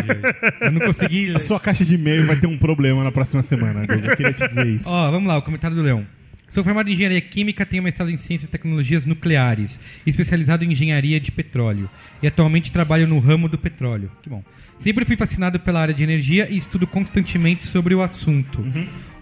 Eu 0.62 0.72
não 0.72 0.80
consegui. 0.82 1.34
A 1.36 1.40
sua 1.40 1.60
caixa 1.60 1.84
de 1.84 1.96
e-mail 1.96 2.26
vai 2.26 2.38
ter 2.38 2.48
um 2.48 2.58
problema 2.58 3.04
na 3.04 3.12
próxima 3.12 3.42
semana. 3.44 3.86
Eu 3.88 4.16
queria 4.16 4.32
te 4.34 4.48
dizer 4.48 4.68
isso. 4.68 4.88
Ó, 4.90 5.12
vamos 5.12 5.28
lá, 5.28 5.38
o 5.38 5.42
comentário 5.42 5.76
do 5.76 5.84
Leão. 5.84 6.06
Sou 6.52 6.66
formado 6.66 6.90
em 6.90 6.94
engenharia 6.94 7.22
química, 7.22 7.66
tenho 7.66 7.82
mestrado 7.82 8.12
em 8.12 8.18
ciências 8.18 8.50
e 8.50 8.52
tecnologias 8.52 9.06
nucleares, 9.06 9.80
especializado 10.06 10.66
em 10.66 10.74
engenharia 10.74 11.18
de 11.18 11.32
petróleo. 11.32 11.90
E 12.22 12.28
atualmente 12.28 12.74
trabalho 12.74 13.08
no 13.08 13.20
ramo 13.20 13.48
do 13.48 13.58
petróleo. 13.58 14.12
Que 14.22 14.30
bom. 14.30 14.44
Sempre 14.78 15.06
fui 15.06 15.16
fascinado 15.16 15.62
pela 15.62 15.80
área 15.80 15.94
de 15.94 16.04
energia 16.04 16.50
e 16.50 16.58
estudo 16.58 16.86
constantemente 16.86 17.66
sobre 17.66 17.96
o 17.96 18.02
assunto. 18.02 18.66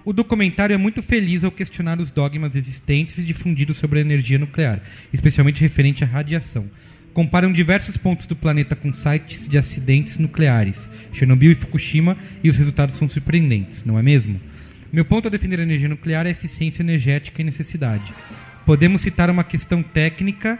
O 0.03 0.11
documentário 0.11 0.73
é 0.73 0.77
muito 0.77 1.03
feliz 1.03 1.43
ao 1.43 1.51
questionar 1.51 1.99
os 1.99 2.09
dogmas 2.09 2.55
existentes 2.55 3.19
e 3.19 3.23
difundidos 3.23 3.77
sobre 3.77 3.99
a 3.99 4.01
energia 4.01 4.39
nuclear, 4.39 4.81
especialmente 5.13 5.61
referente 5.61 6.03
à 6.03 6.07
radiação. 6.07 6.67
Comparam 7.13 7.53
diversos 7.53 7.95
pontos 7.95 8.25
do 8.25 8.35
planeta 8.35 8.75
com 8.75 8.91
sites 8.91 9.47
de 9.47 9.55
acidentes 9.55 10.17
nucleares, 10.17 10.89
Chernobyl 11.13 11.51
e 11.51 11.55
Fukushima, 11.55 12.17
e 12.43 12.49
os 12.49 12.57
resultados 12.57 12.95
são 12.95 13.07
surpreendentes, 13.07 13.85
não 13.85 13.99
é 13.99 14.01
mesmo? 14.01 14.39
Meu 14.91 15.05
ponto 15.05 15.27
a 15.27 15.31
defender 15.31 15.59
a 15.59 15.63
energia 15.63 15.87
nuclear 15.87 16.25
é 16.25 16.31
eficiência 16.31 16.81
energética 16.81 17.41
e 17.41 17.45
necessidade. 17.45 18.11
Podemos 18.65 19.01
citar 19.01 19.29
uma 19.29 19.43
questão 19.43 19.83
técnica. 19.83 20.57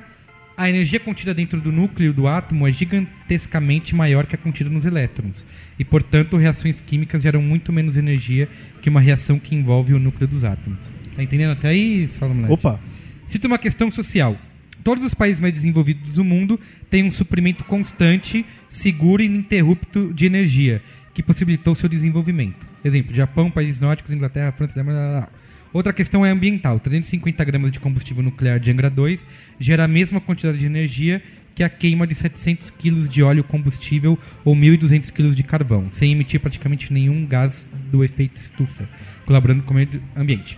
A 0.56 0.70
energia 0.70 1.00
contida 1.00 1.34
dentro 1.34 1.60
do 1.60 1.72
núcleo 1.72 2.14
do 2.14 2.28
átomo 2.28 2.68
é 2.68 2.72
gigantescamente 2.72 3.96
maior 3.96 4.28
que 4.28 4.36
a 4.36 4.38
contida 4.38 4.70
nos 4.70 4.86
elétrons. 4.86 5.46
E, 5.80 5.86
portanto, 5.86 6.38
reações 6.38 6.80
químicas 6.80 7.24
geram 7.24 7.42
muito 7.42 7.74
menos 7.74 7.96
energia 7.96 8.48
que 8.82 8.90
uma 8.90 9.00
reação 9.00 9.40
que 9.40 9.56
envolve 9.56 9.94
o 9.94 10.00
núcleo 10.00 10.28
dos 10.28 10.44
átomos. 10.44 10.80
Tá 11.16 11.24
entendendo 11.24 11.52
até 11.52 11.70
aí, 11.70 12.08
Moleque? 12.22 12.54
Opa, 12.54 12.80
Cito 13.26 13.48
uma 13.48 13.58
questão 13.58 13.92
social. 13.92 14.38
Todos 14.84 15.04
os 15.04 15.14
países 15.14 15.40
mais 15.40 15.54
desenvolvidos 15.54 16.16
do 16.16 16.24
mundo 16.24 16.60
têm 16.90 17.04
um 17.04 17.12
suprimento 17.12 17.64
constante, 17.64 18.46
seguro 18.70 19.22
e 19.22 19.26
ininterrupto 19.26 20.14
de 20.14 20.26
energia, 20.26 20.82
que 21.14 21.24
possibilitou 21.24 21.76
seu 21.76 21.88
desenvolvimento. 21.88 22.69
Exemplo, 22.84 23.14
Japão, 23.14 23.52
países 23.52 23.80
nórdicos, 23.80 24.12
Inglaterra, 24.12 24.52
França, 24.52 24.74
Alemanha... 24.76 25.28
Outra 25.72 25.94
questão 25.94 26.26
é 26.26 26.32
ambiental. 26.32 26.80
350 26.80 27.44
gramas 27.44 27.72
de 27.72 27.80
combustível 27.80 28.24
nuclear 28.24 28.60
de 28.60 28.72
Angra 28.72 28.90
2 28.90 29.24
gera 29.60 29.84
a 29.84 29.88
mesma 29.88 30.20
quantidade 30.20 30.58
de 30.58 30.66
energia 30.66 31.22
que 31.54 31.64
a 31.64 31.70
queima 31.70 32.08
de 32.08 32.16
700 32.16 32.72
kg 32.72 33.08
de 33.08 33.22
óleo 33.22 33.44
combustível 33.44 34.18
ou 34.46 34.56
1.200 34.56 35.12
kg 35.12 35.36
de 35.36 35.44
carvão, 35.44 35.90
sem 35.92 36.12
emitir 36.12 36.40
praticamente 36.40 36.92
nenhum 36.92 37.26
gás 37.26 37.68
do 37.92 38.04
efeito 38.04 38.38
estufa, 38.38 38.88
colaborando 39.26 39.64
com 39.64 39.74
o 39.74 39.76
meio 39.76 40.02
ambiente. 40.16 40.58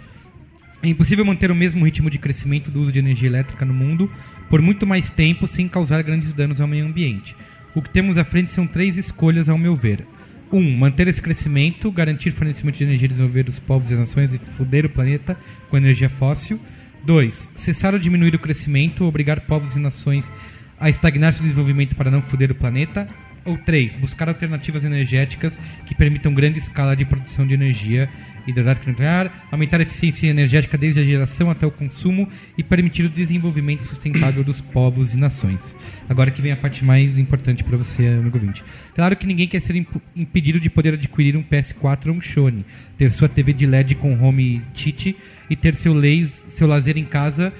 É 0.83 0.87
impossível 0.87 1.25
manter 1.25 1.51
o 1.51 1.55
mesmo 1.55 1.83
ritmo 1.83 2.09
de 2.09 2.17
crescimento 2.17 2.71
do 2.71 2.81
uso 2.81 2.91
de 2.91 2.99
energia 2.99 3.27
elétrica 3.27 3.65
no 3.65 3.73
mundo 3.73 4.11
por 4.49 4.61
muito 4.61 4.85
mais 4.87 5.09
tempo 5.09 5.47
sem 5.47 5.67
causar 5.67 6.01
grandes 6.03 6.33
danos 6.33 6.61
ao 6.61 6.67
meio 6.67 6.85
ambiente. 6.85 7.35
O 7.73 7.81
que 7.81 7.89
temos 7.89 8.17
à 8.17 8.23
frente 8.23 8.51
são 8.51 8.67
três 8.67 8.97
escolhas, 8.97 9.49
ao 9.49 9.57
meu 9.57 9.75
ver. 9.75 10.05
1. 10.51 10.57
Um, 10.57 10.77
manter 10.77 11.07
esse 11.07 11.21
crescimento, 11.21 11.91
garantir 11.91 12.31
fornecimento 12.31 12.77
de 12.77 12.83
energia 12.83 13.05
e 13.05 13.09
desenvolver 13.09 13.47
os 13.47 13.59
povos 13.59 13.89
e 13.89 13.93
as 13.93 13.99
nações 13.99 14.33
e 14.33 14.37
foder 14.57 14.85
o 14.85 14.89
planeta 14.89 15.37
com 15.69 15.77
energia 15.77 16.09
fóssil. 16.09 16.59
2. 17.03 17.49
Cessar 17.55 17.93
ou 17.93 17.99
diminuir 17.99 18.35
o 18.35 18.39
crescimento, 18.39 19.05
obrigar 19.05 19.41
povos 19.41 19.73
e 19.73 19.79
nações 19.79 20.29
a 20.79 20.89
estagnar 20.89 21.33
seu 21.33 21.43
desenvolvimento 21.43 21.95
para 21.95 22.11
não 22.11 22.21
foder 22.21 22.51
o 22.51 22.55
planeta. 22.55 23.07
Ou 23.43 23.57
3. 23.57 23.95
Buscar 23.95 24.29
alternativas 24.29 24.83
energéticas 24.83 25.57
que 25.87 25.95
permitam 25.95 26.33
grande 26.33 26.59
escala 26.59 26.95
de 26.95 27.05
produção 27.05 27.47
de 27.47 27.55
energia 27.55 28.07
hidrelétrica 28.47 28.89
nuclear, 28.91 29.47
aumentar 29.51 29.79
a 29.79 29.83
eficiência 29.83 30.27
energética 30.27 30.77
desde 30.77 30.99
a 30.99 31.03
geração 31.03 31.49
até 31.49 31.65
o 31.65 31.71
consumo 31.71 32.27
e 32.57 32.63
permitir 32.63 33.03
o 33.03 33.09
desenvolvimento 33.09 33.85
sustentável 33.85 34.43
dos 34.43 34.61
povos 34.61 35.13
e 35.13 35.17
nações. 35.17 35.75
Agora 36.09 36.31
que 36.31 36.41
vem 36.41 36.51
a 36.51 36.57
parte 36.57 36.83
mais 36.83 37.19
importante 37.19 37.63
para 37.63 37.77
você, 37.77 38.07
amigo 38.07 38.37
ouvinte. 38.37 38.63
Claro 38.95 39.15
que 39.15 39.27
ninguém 39.27 39.47
quer 39.47 39.61
ser 39.61 39.75
imp- 39.75 40.01
impedido 40.15 40.59
de 40.59 40.69
poder 40.69 40.93
adquirir 40.93 41.35
um 41.37 41.43
PS4 41.43 42.07
ou 42.07 42.15
um 42.15 42.21
Sony, 42.21 42.65
ter 42.97 43.11
sua 43.11 43.29
TV 43.29 43.53
de 43.53 43.65
LED 43.65 43.95
com 43.95 44.19
home 44.21 44.61
tite 44.73 45.15
e 45.49 45.55
ter 45.55 45.75
seu, 45.75 45.93
laser, 45.93 46.49
seu 46.49 46.67
lazer 46.67 46.97
em 46.97 47.05
casa 47.05 47.53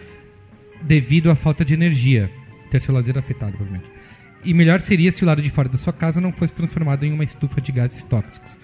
devido 0.81 1.29
à 1.29 1.35
falta 1.35 1.63
de 1.63 1.73
energia. 1.73 2.29
Ter 2.69 2.81
seu 2.81 2.93
lazer 2.93 3.17
afetado, 3.17 3.51
provavelmente. 3.51 3.91
E 4.43 4.53
melhor 4.53 4.79
seria 4.79 5.11
se 5.11 5.23
o 5.23 5.27
lado 5.27 5.41
de 5.41 5.49
fora 5.49 5.69
da 5.69 5.77
sua 5.77 5.93
casa 5.93 6.19
não 6.19 6.31
fosse 6.31 6.53
transformado 6.53 7.05
em 7.05 7.11
uma 7.13 7.23
estufa 7.23 7.61
de 7.61 7.71
gases 7.71 8.03
tóxicos. 8.03 8.57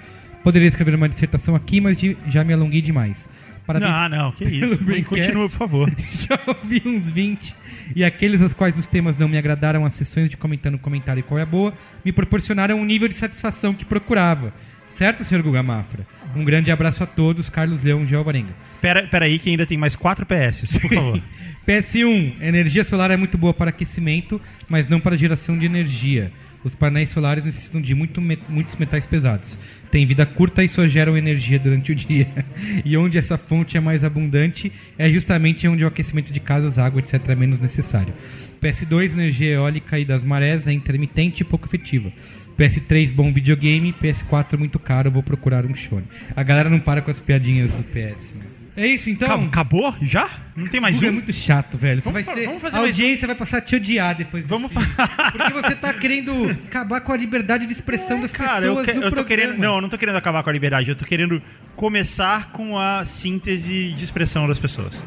Poderia 0.48 0.70
escrever 0.70 0.96
uma 0.96 1.10
dissertação 1.10 1.56
aqui, 1.58 1.82
mas 1.82 1.98
de- 1.98 2.16
já 2.30 2.42
me 2.42 2.54
alonguei 2.54 2.82
demais. 2.82 3.28
Parabéns 3.66 3.92
Não, 3.92 4.08
não, 4.08 4.32
que 4.32 4.46
isso. 4.46 4.78
Continua, 5.04 5.50
por 5.50 5.58
favor. 5.58 5.92
Já 6.14 6.40
ouvi 6.48 6.82
uns 6.86 7.10
20 7.10 7.54
e 7.94 8.02
aqueles 8.02 8.42
aos 8.42 8.54
quais 8.54 8.78
os 8.80 8.88
temas 8.88 9.18
não 9.18 9.28
me 9.28 9.38
agradaram, 9.38 9.84
as 9.84 9.92
sessões 9.96 10.30
de 10.30 10.38
comentando 10.38 10.78
comentário 10.80 11.20
e 11.20 11.24
qual 11.24 11.38
é 11.38 11.42
a 11.42 11.46
boa, 11.46 11.74
me 12.06 12.14
proporcionaram 12.14 12.80
um 12.80 12.86
nível 12.86 13.10
de 13.10 13.16
satisfação 13.16 13.74
que 13.74 13.84
procurava. 13.84 14.54
Certo, 14.90 15.22
senhor 15.26 15.44
Guga 15.44 15.62
Mafra? 15.62 16.08
Um 16.34 16.46
grande 16.46 16.72
abraço 16.72 17.04
a 17.04 17.06
todos, 17.06 17.50
Carlos 17.50 17.84
Leão 17.84 18.06
de 18.06 18.16
Alvarenga. 18.16 18.54
Pera, 18.80 19.04
pera 19.06 19.26
aí 19.26 19.38
que 19.40 19.50
ainda 19.50 19.66
tem 19.66 19.78
mais 19.78 19.98
4 19.98 20.26
PS, 20.26 20.80
por 20.80 20.88
favor. 20.96 21.22
PS1. 21.68 22.36
Energia 22.42 22.86
solar 22.86 23.12
é 23.12 23.18
muito 23.18 23.38
boa 23.38 23.54
para 23.54 23.70
aquecimento, 23.72 24.40
mas 24.70 24.88
não 24.88 25.02
para 25.02 25.18
geração 25.18 25.58
de 25.58 25.66
energia. 25.66 26.32
Os 26.64 26.74
painéis 26.74 27.12
solares 27.12 27.46
necessitam 27.46 27.80
de 27.80 27.94
muito 27.94 28.20
muitos 28.22 28.76
metais 28.78 29.06
pesados. 29.06 29.58
Têm 29.92 30.06
vida 30.06 30.26
curta 30.26 30.64
e 30.64 30.70
só 30.70 30.88
geram 30.88 31.18
energia 31.18 31.60
durante 31.60 31.92
o 31.92 31.96
dia. 31.96 32.28
E 32.84 32.98
onde 32.98 33.18
essa 33.18 33.38
fonte 33.38 33.78
é 33.78 33.80
mais 33.80 34.04
abundante 34.04 34.72
é 34.98 35.10
justamente 35.12 35.68
onde 35.68 35.84
o 35.84 35.88
aquecimento 35.88 36.32
de 36.32 36.40
casas, 36.40 36.78
água, 36.78 37.00
etc. 37.00 37.30
é 37.30 37.36
menos 37.36 37.60
necessário. 37.60 38.14
PS2, 38.62 39.14
energia 39.14 39.54
eólica 39.54 40.00
e 40.00 40.06
das 40.06 40.24
marés 40.24 40.68
é 40.68 40.74
intermitente 40.74 41.42
e 41.42 41.46
pouco 41.46 41.68
efetiva. 41.68 42.12
PS3, 42.58 43.12
bom 43.14 43.32
videogame. 43.32 43.94
PS4, 43.94 44.58
muito 44.58 44.80
caro, 44.80 45.12
vou 45.12 45.22
procurar 45.22 45.66
um 45.66 45.76
Sony. 45.76 46.06
A 46.36 46.44
galera 46.44 46.70
não 46.70 46.80
para 46.80 47.02
com 47.02 47.12
as 47.12 47.22
piadinhas 47.22 47.74
do 47.74 47.84
PS. 47.84 48.34
né? 48.36 48.47
É 48.78 48.86
isso 48.88 49.10
então? 49.10 49.28
Acab- 49.28 49.48
Acabou? 49.48 49.96
Já? 50.04 50.30
Não 50.56 50.68
tem 50.68 50.80
mais 50.80 50.96
Guga 50.96 51.08
é 51.08 51.10
um? 51.10 51.14
muito 51.14 51.34
chato, 51.34 51.78
velho. 51.78 52.00
Você 52.00 52.10
Vamos 52.12 52.26
vai 52.26 52.36
ser, 52.36 52.46
vamos 52.46 52.62
fazer 52.62 52.78
a 52.78 52.82
um. 52.82 52.84
audiência 52.86 53.26
vai 53.28 53.36
passar 53.36 53.58
a 53.58 53.62
te 53.62 53.76
odiar 53.76 54.16
depois 54.16 54.44
desse. 54.44 54.54
Vamos 54.54 54.72
Porque 55.34 55.52
você 55.54 55.76
tá 55.76 55.92
querendo 55.94 56.52
acabar 56.68 57.02
com 57.02 57.12
a 57.12 57.18
liberdade 57.18 57.66
de 57.66 57.74
expressão 57.74 58.22
das 58.22 58.32
Cara, 58.32 58.66
eu, 58.66 58.76
pessoas 58.76 58.86
que- 58.86 58.94
no 58.94 59.00
eu 59.06 59.10
tô 59.10 59.16
programa. 59.16 59.28
querendo. 59.28 59.60
Não, 59.60 59.76
eu 59.76 59.82
não 59.82 59.90
tô 59.90 59.98
querendo 59.98 60.16
acabar 60.16 60.44
com 60.44 60.50
a 60.50 60.54
liberdade. 60.54 60.90
Eu 60.90 60.96
tô 60.96 61.06
querendo 61.06 61.42
começar 61.76 62.52
com 62.52 62.78
a 62.78 63.04
síntese 63.04 63.94
de 63.94 64.04
expressão 64.04 64.48
das 64.48 64.60
pessoas. 64.60 65.04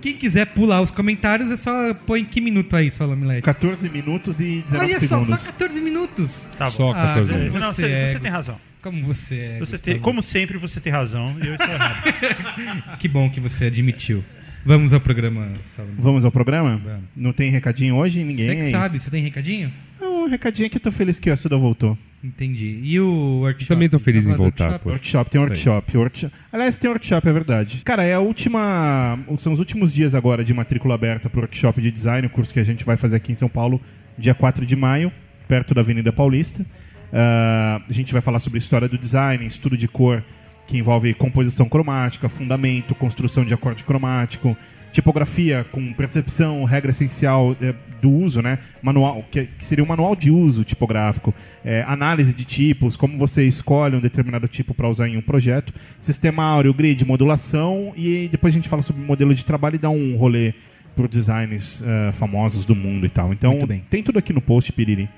Quem 0.00 0.14
quiser 0.14 0.46
pular 0.46 0.80
os 0.80 0.90
comentários, 0.90 1.48
é 1.50 1.56
só 1.56 1.94
põe 1.94 2.24
que 2.24 2.40
minuto 2.40 2.74
aí, 2.74 2.90
Sola 2.90 3.14
Milete. 3.14 3.42
14 3.42 3.88
minutos 3.88 4.40
e 4.40 4.62
19 4.68 4.84
Olha 4.84 4.94
só, 5.00 5.06
segundos. 5.06 5.40
só 5.40 5.46
14 5.46 5.80
minutos. 5.80 6.48
Tá 6.58 6.64
bom. 6.64 6.70
Só 6.72 6.90
Ah, 6.90 6.94
14 6.94 7.30
velho. 7.32 7.38
minutos. 7.44 7.60
Não, 7.62 7.72
Você 7.72 7.82
você, 8.06 8.16
é, 8.16 8.18
tem 8.18 8.30
razão. 8.30 8.58
Como 8.82 9.04
você 9.04 9.36
é. 9.36 9.58
Você 9.60 9.78
tem, 9.78 9.98
como 10.00 10.20
sempre, 10.20 10.58
você 10.58 10.80
tem 10.80 10.92
razão 10.92 11.36
e 11.42 11.46
eu 11.46 11.54
estou 11.54 11.70
errado. 11.70 12.02
Que 12.98 13.06
bom 13.08 13.30
que 13.30 13.40
você 13.40 13.66
admitiu. 13.66 14.24
Vamos 14.64 14.92
ao 14.92 15.00
programa, 15.00 15.46
Milete. 15.46 15.62
Vamos 15.98 16.24
ao 16.24 16.30
programa? 16.30 16.76
Vamos. 16.76 17.04
Não 17.16 17.32
tem 17.32 17.50
recadinho 17.50 17.96
hoje? 17.96 18.22
Ninguém 18.22 18.48
Você 18.48 18.54
que 18.56 18.60
é 18.62 18.70
sabe, 18.70 18.96
isso. 18.96 19.04
você 19.04 19.10
tem 19.10 19.22
recadinho? 19.22 19.72
Não, 20.00 20.24
um 20.24 20.28
recadinho 20.28 20.70
que 20.70 20.76
eu 20.76 20.80
tô 20.80 20.92
feliz 20.92 21.18
que 21.18 21.30
o 21.30 21.32
Assuda 21.32 21.56
voltou. 21.56 21.98
Entendi. 22.22 22.80
E 22.82 23.00
o 23.00 23.40
workshop? 23.40 23.68
também 23.68 23.88
tô 23.88 23.98
feliz 23.98 24.28
em 24.28 24.34
voltar, 24.34 24.64
workshop? 24.70 24.88
Workshop, 24.88 25.30
tem 25.30 25.40
workshop, 25.40 25.96
workshop. 25.96 26.34
Aliás, 26.52 26.76
tem 26.76 26.88
workshop, 26.88 27.28
é 27.28 27.32
verdade. 27.32 27.82
Cara, 27.84 28.04
é 28.04 28.14
a 28.14 28.20
última. 28.20 29.18
São 29.38 29.52
os 29.52 29.58
últimos 29.58 29.92
dias 29.92 30.14
agora 30.14 30.44
de 30.44 30.54
matrícula 30.54 30.94
aberta 30.94 31.28
pro 31.28 31.40
workshop 31.40 31.80
de 31.82 31.90
design, 31.90 32.26
o 32.26 32.30
curso 32.30 32.52
que 32.52 32.60
a 32.60 32.64
gente 32.64 32.84
vai 32.84 32.96
fazer 32.96 33.16
aqui 33.16 33.32
em 33.32 33.36
São 33.36 33.48
Paulo, 33.48 33.80
dia 34.16 34.34
4 34.34 34.64
de 34.64 34.76
maio, 34.76 35.10
perto 35.48 35.74
da 35.74 35.80
Avenida 35.80 36.12
Paulista. 36.12 36.64
Ah, 37.12 37.80
a 37.88 37.92
gente 37.92 38.12
vai 38.12 38.22
falar 38.22 38.38
sobre 38.38 38.58
história 38.58 38.88
do 38.88 38.96
design, 38.96 39.46
estudo 39.46 39.76
de 39.76 39.86
cor, 39.86 40.24
que 40.66 40.78
envolve 40.78 41.12
composição 41.14 41.68
cromática, 41.68 42.28
fundamento, 42.28 42.94
construção 42.94 43.44
de 43.44 43.52
acorde 43.52 43.84
cromático, 43.84 44.56
tipografia 44.92 45.66
com 45.70 45.92
percepção, 45.92 46.64
regra 46.64 46.90
essencial 46.92 47.56
eh, 47.60 47.74
do 48.00 48.10
uso, 48.10 48.42
né? 48.42 48.58
Manual, 48.82 49.24
que, 49.30 49.46
que 49.58 49.64
seria 49.64 49.82
um 49.82 49.86
manual 49.86 50.14
de 50.14 50.30
uso 50.30 50.64
tipográfico, 50.64 51.34
eh, 51.64 51.84
análise 51.86 52.32
de 52.32 52.44
tipos, 52.44 52.96
como 52.96 53.18
você 53.18 53.44
escolhe 53.46 53.96
um 53.96 54.00
determinado 54.00 54.46
tipo 54.46 54.74
para 54.74 54.88
usar 54.88 55.08
em 55.08 55.16
um 55.16 55.22
projeto, 55.22 55.72
sistema 56.00 56.44
áureo, 56.44 56.74
grid, 56.74 57.04
modulação 57.04 57.92
e 57.96 58.28
depois 58.30 58.54
a 58.54 58.56
gente 58.56 58.68
fala 58.68 58.82
sobre 58.82 59.02
modelo 59.02 59.34
de 59.34 59.44
trabalho 59.44 59.76
e 59.76 59.78
dá 59.78 59.90
um 59.90 60.16
rolê 60.16 60.52
por 60.94 61.08
designs 61.08 61.82
eh, 61.84 62.12
famosos 62.12 62.66
do 62.66 62.74
mundo 62.74 63.06
e 63.06 63.08
tal. 63.08 63.32
Então 63.32 63.58
tem 63.88 64.02
tudo 64.02 64.18
aqui 64.18 64.32
no 64.32 64.42
post, 64.42 64.72
Piriri. 64.72 65.08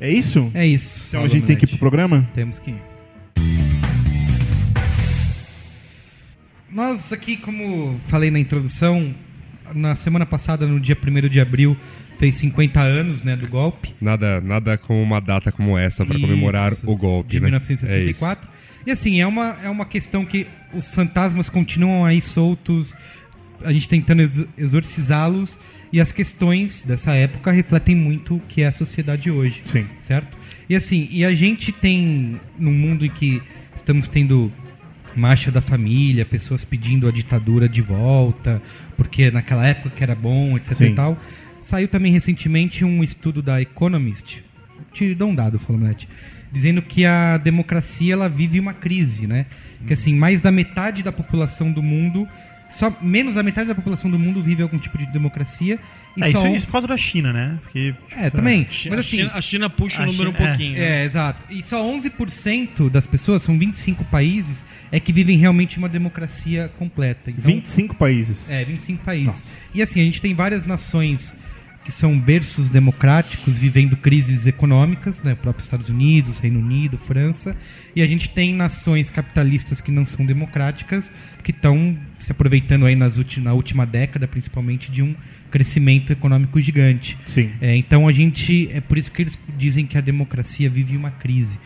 É 0.00 0.10
isso? 0.10 0.50
É 0.54 0.66
isso. 0.66 1.04
Então 1.08 1.24
a 1.24 1.28
gente 1.28 1.44
tem 1.46 1.56
que 1.56 1.64
ir 1.64 1.68
pro 1.68 1.78
programa? 1.78 2.28
Temos 2.34 2.58
que 2.58 2.70
ir. 2.70 2.78
Nós 6.70 7.12
aqui, 7.12 7.36
como 7.36 7.98
falei 8.08 8.30
na 8.30 8.38
introdução, 8.38 9.14
na 9.74 9.96
semana 9.96 10.26
passada, 10.26 10.66
no 10.66 10.78
dia 10.78 10.96
1 10.96 11.28
de 11.28 11.40
abril, 11.40 11.76
fez 12.18 12.34
50 12.36 12.80
anos 12.80 13.22
né, 13.22 13.36
do 13.36 13.48
golpe. 13.48 13.94
Nada, 14.00 14.40
nada 14.40 14.76
como 14.76 15.02
uma 15.02 15.20
data 15.20 15.50
como 15.50 15.78
essa 15.78 16.04
pra 16.04 16.18
comemorar 16.18 16.72
o 16.84 16.96
golpe, 16.96 17.30
De 17.30 17.40
né? 17.40 17.46
1964. 17.46 18.48
E 18.86 18.90
assim, 18.90 19.20
é 19.20 19.26
uma, 19.26 19.56
é 19.64 19.68
uma 19.70 19.84
questão 19.86 20.24
que 20.24 20.46
os 20.72 20.90
fantasmas 20.90 21.48
continuam 21.48 22.04
aí 22.04 22.20
soltos, 22.20 22.94
a 23.64 23.72
gente 23.72 23.88
tentando 23.88 24.20
ex- 24.22 24.46
exorcizá-los, 24.56 25.58
e 25.92 26.00
as 26.00 26.12
questões 26.12 26.82
dessa 26.82 27.12
época 27.12 27.50
refletem 27.50 27.96
muito 27.96 28.36
o 28.36 28.40
que 28.40 28.62
é 28.62 28.68
a 28.68 28.72
sociedade 28.72 29.30
hoje. 29.30 29.62
Sim. 29.64 29.86
Certo? 30.00 30.36
E 30.68 30.76
assim, 30.76 31.08
e 31.10 31.24
a 31.24 31.34
gente 31.34 31.72
tem, 31.72 32.40
num 32.58 32.72
mundo 32.72 33.04
em 33.04 33.10
que 33.10 33.42
estamos 33.76 34.06
tendo 34.06 34.52
marcha 35.14 35.50
da 35.50 35.60
família, 35.60 36.24
pessoas 36.24 36.64
pedindo 36.64 37.08
a 37.08 37.10
ditadura 37.10 37.68
de 37.68 37.80
volta, 37.80 38.62
porque 38.96 39.30
naquela 39.30 39.66
época 39.66 39.90
que 39.90 40.02
era 40.02 40.14
bom, 40.14 40.56
etc 40.56 40.76
Sim. 40.76 40.84
e 40.86 40.94
tal. 40.94 41.18
Saiu 41.64 41.88
também 41.88 42.12
recentemente 42.12 42.84
um 42.84 43.02
estudo 43.02 43.42
da 43.42 43.60
Economist, 43.60 44.42
te 44.92 45.14
dou 45.14 45.30
um 45.30 45.34
dado, 45.34 45.58
Salomete, 45.58 46.08
dizendo 46.50 46.80
que 46.80 47.04
a 47.04 47.36
democracia 47.36 48.14
ela 48.14 48.28
vive 48.28 48.58
uma 48.58 48.72
crise, 48.72 49.26
né? 49.26 49.46
Que 49.86 49.92
assim, 49.92 50.14
mais 50.14 50.40
da 50.40 50.50
metade 50.50 51.02
da 51.02 51.12
população 51.12 51.70
do 51.70 51.82
mundo, 51.82 52.26
só 52.70 52.96
menos 53.00 53.34
da 53.34 53.42
metade 53.42 53.68
da 53.68 53.74
população 53.74 54.10
do 54.10 54.18
mundo 54.18 54.42
vive 54.42 54.62
algum 54.62 54.78
tipo 54.78 54.96
de 54.98 55.06
democracia 55.06 55.78
e 56.16 56.20
É, 56.22 56.24
só 56.24 56.30
isso, 56.30 56.40
um- 56.42 56.56
isso 56.56 56.66
por 56.66 56.72
causa 56.72 56.86
da 56.88 56.96
China, 56.96 57.32
né? 57.32 57.58
Porque, 57.62 57.94
É, 58.10 58.28
também. 58.30 58.66
Chi- 58.70 58.88
Mas 58.90 58.98
a, 58.98 59.00
assim, 59.00 59.16
China, 59.18 59.30
a 59.34 59.40
China 59.42 59.70
puxa 59.70 60.02
a 60.02 60.04
o 60.04 60.06
número 60.12 60.32
China- 60.32 60.44
um 60.44 60.48
pouquinho. 60.48 60.78
né? 60.78 61.02
é, 61.02 61.04
exato. 61.04 61.40
E 61.52 61.62
só 61.62 61.82
11% 61.84 62.90
das 62.90 63.06
pessoas, 63.06 63.42
são 63.42 63.58
25 63.58 64.04
países, 64.04 64.64
é 64.90 64.98
que 65.00 65.12
vivem 65.12 65.36
realmente 65.38 65.78
uma 65.78 65.88
democracia 65.88 66.70
completa. 66.78 67.30
Então, 67.30 67.44
25 67.44 67.94
países. 67.94 68.50
É, 68.50 68.64
25 68.64 69.04
países. 69.04 69.62
E 69.74 69.80
assim, 69.82 70.00
a 70.00 70.04
gente 70.04 70.20
tem 70.20 70.34
várias 70.34 70.64
nações 70.66 71.36
que 71.84 71.92
são 71.92 72.18
berços 72.20 72.68
democráticos 72.68 73.56
vivendo 73.56 73.96
crises 73.96 74.46
econômicas, 74.46 75.22
né? 75.22 75.32
O 75.32 75.36
próprio 75.36 75.62
Estados 75.62 75.88
Unidos, 75.88 76.38
Reino 76.38 76.60
Unido, 76.60 76.98
França. 76.98 77.56
E 77.96 78.02
a 78.02 78.06
gente 78.06 78.28
tem 78.28 78.54
nações 78.54 79.08
capitalistas 79.08 79.80
que 79.80 79.90
não 79.90 80.04
são 80.04 80.26
democráticas, 80.26 81.10
que 81.42 81.50
estão 81.50 81.96
se 82.18 82.32
aproveitando 82.32 82.84
aí 82.86 82.94
nas 82.96 83.16
ulti- 83.16 83.40
na 83.40 83.52
última 83.52 83.84
década, 83.86 84.26
principalmente, 84.28 84.90
de 84.90 85.02
um 85.02 85.14
crescimento 85.50 86.12
econômico 86.12 86.60
gigante. 86.60 87.16
Sim. 87.26 87.50
É, 87.60 87.76
então 87.76 88.06
a 88.08 88.12
gente. 88.12 88.68
É 88.72 88.80
por 88.80 88.98
isso 88.98 89.10
que 89.10 89.22
eles 89.22 89.38
dizem 89.56 89.86
que 89.86 89.96
a 89.96 90.00
democracia 90.00 90.68
vive 90.68 90.96
uma 90.96 91.10
crise. 91.10 91.58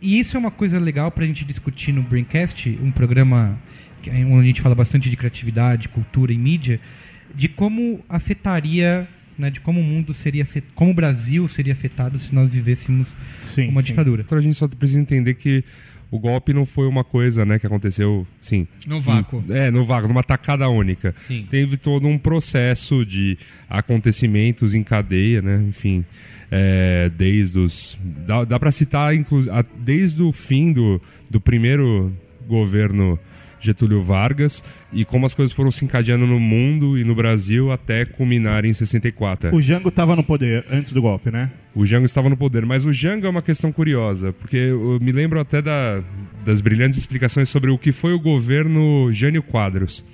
E 0.00 0.18
isso 0.20 0.36
é 0.36 0.40
uma 0.40 0.50
coisa 0.50 0.78
legal 0.78 1.10
para 1.10 1.24
a 1.24 1.26
gente 1.26 1.44
discutir 1.44 1.92
no 1.92 2.02
Braincast, 2.02 2.78
um 2.82 2.90
programa 2.90 3.58
que- 4.02 4.10
onde 4.10 4.40
a 4.40 4.46
gente 4.46 4.60
fala 4.60 4.74
bastante 4.74 5.10
de 5.10 5.16
criatividade, 5.16 5.88
cultura 5.88 6.32
e 6.32 6.38
mídia, 6.38 6.80
de 7.34 7.48
como 7.48 8.04
afetaria, 8.08 9.08
né, 9.36 9.50
de 9.50 9.60
como 9.60 9.80
o 9.80 9.84
mundo 9.84 10.12
seria, 10.14 10.42
afe- 10.44 10.62
como 10.74 10.90
o 10.90 10.94
Brasil 10.94 11.46
seria 11.48 11.72
afetado 11.72 12.18
se 12.18 12.32
nós 12.34 12.48
vivêssemos 12.50 13.16
Sim, 13.44 13.68
uma 13.68 13.80
sim. 13.82 13.88
ditadura. 13.88 14.22
Então 14.24 14.38
a 14.38 14.40
gente 14.40 14.54
só 14.56 14.66
precisa 14.68 15.00
entender 15.00 15.34
que 15.34 15.64
o 16.10 16.18
golpe 16.18 16.52
não 16.52 16.64
foi 16.64 16.86
uma 16.86 17.04
coisa, 17.04 17.44
né, 17.44 17.58
que 17.58 17.66
aconteceu, 17.66 18.26
sim. 18.40 18.66
No 18.86 19.00
vácuo. 19.00 19.44
É, 19.50 19.70
no 19.70 19.84
vácuo, 19.84 20.08
numa 20.08 20.22
tacada 20.22 20.68
única. 20.68 21.12
Sim. 21.26 21.46
Teve 21.50 21.76
todo 21.76 22.06
um 22.06 22.18
processo 22.18 23.04
de 23.04 23.36
acontecimentos 23.68 24.74
em 24.74 24.82
cadeia, 24.82 25.42
né, 25.42 25.62
enfim, 25.68 26.04
é, 26.50 27.10
desde 27.16 27.58
os... 27.58 27.98
Dá, 28.26 28.44
dá 28.44 28.58
para 28.58 28.72
citar, 28.72 29.14
inclusive, 29.14 29.54
desde 29.78 30.22
o 30.22 30.32
fim 30.32 30.72
do, 30.72 31.00
do 31.28 31.40
primeiro 31.40 32.12
governo 32.46 33.18
Getúlio 33.60 34.02
Vargas 34.02 34.62
e 34.92 35.04
como 35.04 35.26
as 35.26 35.34
coisas 35.34 35.54
foram 35.54 35.70
se 35.70 35.84
encadeando 35.84 36.26
no 36.26 36.38
mundo 36.38 36.96
e 36.98 37.04
no 37.04 37.14
Brasil 37.14 37.72
até 37.72 38.04
culminar 38.04 38.64
em 38.64 38.72
64. 38.72 39.54
O 39.54 39.60
Jango 39.60 39.90
tava 39.90 40.14
no 40.16 40.22
poder 40.22 40.64
antes 40.70 40.92
do 40.92 41.02
golpe, 41.02 41.30
né? 41.30 41.50
O 41.74 41.84
Jango 41.86 42.04
estava 42.06 42.28
no 42.28 42.36
poder, 42.36 42.64
mas 42.66 42.84
o 42.86 42.92
Jango 42.92 43.26
é 43.26 43.28
uma 43.28 43.42
questão 43.42 43.70
curiosa, 43.72 44.32
porque 44.32 44.56
eu 44.56 44.98
me 45.00 45.12
lembro 45.12 45.38
até 45.40 45.60
da- 45.62 46.02
das 46.44 46.60
brilhantes 46.60 46.98
explicações 46.98 47.48
sobre 47.48 47.70
o 47.70 47.78
que 47.78 47.92
foi 47.92 48.12
o 48.12 48.20
governo 48.20 49.12
Jânio 49.12 49.42
Quadros. 49.42 50.04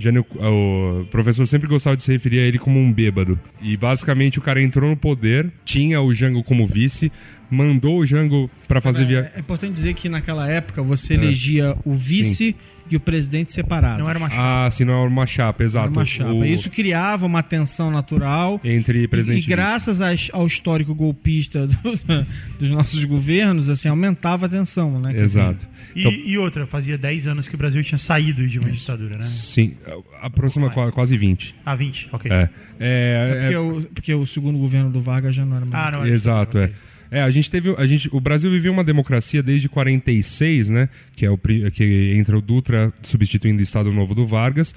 Jânio, 0.00 0.24
o 0.36 1.04
professor 1.10 1.44
sempre 1.46 1.66
gostava 1.68 1.96
de 1.96 2.04
se 2.04 2.12
referir 2.12 2.38
a 2.38 2.42
ele 2.42 2.58
como 2.58 2.78
um 2.78 2.92
bêbado. 2.92 3.36
E 3.60 3.76
basicamente 3.76 4.38
o 4.38 4.42
cara 4.42 4.62
entrou 4.62 4.88
no 4.88 4.96
poder, 4.96 5.50
tinha 5.64 6.00
o 6.00 6.14
Jango 6.14 6.44
como 6.44 6.64
vice, 6.68 7.10
mandou 7.50 7.98
o 7.98 8.06
Jango 8.06 8.48
para 8.68 8.80
fazer 8.80 9.04
via... 9.06 9.32
É, 9.34 9.38
é 9.38 9.40
importante 9.40 9.72
dizer 9.72 9.94
que 9.94 10.08
naquela 10.08 10.48
época 10.48 10.82
você 10.82 11.14
elegia 11.14 11.76
o 11.84 11.94
vice 11.94 12.54
e 12.90 12.96
o 12.96 13.00
presidente 13.00 13.52
separados. 13.52 13.98
não 13.98 14.08
era 14.10 14.18
uma 14.18 14.30
chapa. 14.30 14.66
Ah, 14.66 14.70
se 14.70 14.84
não 14.84 14.94
era 15.00 15.08
uma 15.08 15.26
chapa, 15.26 15.62
Era 15.62 15.64
exato. 15.64 15.90
uma 15.90 16.04
chapa. 16.06 16.32
O- 16.32 16.44
Isso 16.44 16.70
criava 16.70 17.26
uma 17.26 17.42
tensão 17.42 17.90
natural. 17.90 18.60
Entre 18.64 19.02
E, 19.04 19.08
presidente 19.08 19.44
e 19.44 19.48
graças 19.48 20.00
às- 20.00 20.30
ao 20.32 20.46
histórico 20.46 20.94
golpista 20.94 21.66
do- 21.68 22.26
dos 22.58 22.70
nossos 22.70 23.02
governos, 23.04 23.68
assim, 23.70 23.88
aumentava 23.88 24.46
a 24.46 24.48
tensão, 24.48 25.00
né? 25.00 25.12
e. 25.16 25.20
Exato. 25.20 25.66
E, 25.94 26.00
Então- 26.00 26.12
e 26.12 26.38
outra, 26.38 26.66
fazia 26.66 26.96
10 26.98 27.26
anos 27.26 27.48
que 27.48 27.54
o 27.54 27.58
Brasil 27.58 27.82
tinha 27.82 27.98
saído 27.98 28.46
de 28.46 28.58
uma 28.58 28.70
ditadura, 28.70 29.16
né? 29.16 29.22
Sim, 29.22 29.74
aproxima 30.20 30.70
mais. 30.74 30.90
quase 30.92 31.16
20. 31.16 31.54
Ah, 31.64 31.74
20, 31.74 32.08
ok. 32.12 32.30
É. 32.30 32.36
dizer, 32.44 32.50
É, 32.80 33.40
porque, 33.40 33.54
é- 33.54 33.58
o, 33.58 33.82
porque 33.94 34.14
o 34.14 34.26
segundo 34.26 34.58
governo 34.58 34.90
do 34.90 35.00
Vargas 35.00 35.34
já 35.34 35.44
não 35.44 35.56
era 35.56 35.64
mais. 35.66 35.86
Ah, 35.86 35.90
não 35.90 36.00
era 36.04 36.14
Exato, 36.14 36.58
é. 36.58 36.64
ok. 36.64 36.74
É, 37.10 37.22
a 37.22 37.30
gente 37.30 37.50
teve. 37.50 37.74
A 37.76 37.86
gente, 37.86 38.08
o 38.12 38.20
Brasil 38.20 38.50
viveu 38.50 38.72
uma 38.72 38.84
democracia 38.84 39.42
desde 39.42 39.68
46, 39.68 40.68
né? 40.68 40.88
Que 41.16 41.24
é 41.24 41.30
o 41.30 41.38
que 41.38 42.14
entra 42.16 42.36
o 42.36 42.42
Dutra 42.42 42.92
substituindo 43.02 43.60
o 43.60 43.62
Estado 43.62 43.92
Novo 43.92 44.14
do 44.14 44.26
Vargas. 44.26 44.74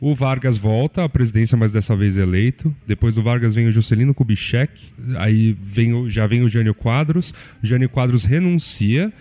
O 0.00 0.14
Vargas 0.14 0.56
volta 0.56 1.04
à 1.04 1.08
presidência, 1.08 1.56
mas 1.56 1.72
dessa 1.72 1.96
vez 1.96 2.16
eleito. 2.16 2.74
Depois 2.86 3.16
do 3.16 3.22
Vargas 3.22 3.54
vem 3.54 3.66
o 3.66 3.72
Juscelino 3.72 4.14
Kubitschek. 4.14 4.72
Aí 5.16 5.56
vem 5.60 6.08
já 6.08 6.26
vem 6.26 6.42
o 6.42 6.48
Jânio 6.48 6.74
Quadros. 6.74 7.32
O 7.62 7.66
Jânio 7.66 7.88
Quadros 7.88 8.24
renuncia. 8.24 9.12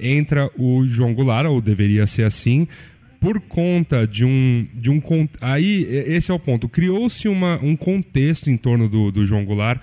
Entra 0.00 0.50
o 0.56 0.86
João 0.86 1.14
Goulart, 1.14 1.46
ou 1.46 1.60
deveria 1.60 2.06
ser 2.06 2.24
assim, 2.24 2.66
por 3.20 3.40
conta 3.40 4.06
de 4.06 4.24
um. 4.24 4.66
De 4.74 4.90
um 4.90 5.00
aí, 5.40 5.86
esse 6.06 6.30
é 6.30 6.34
o 6.34 6.40
ponto. 6.40 6.68
Criou-se 6.68 7.28
um 7.28 7.76
contexto 7.76 8.50
em 8.50 8.56
torno 8.56 8.88
do, 8.88 9.12
do 9.12 9.24
João 9.24 9.44
Goulart 9.44 9.80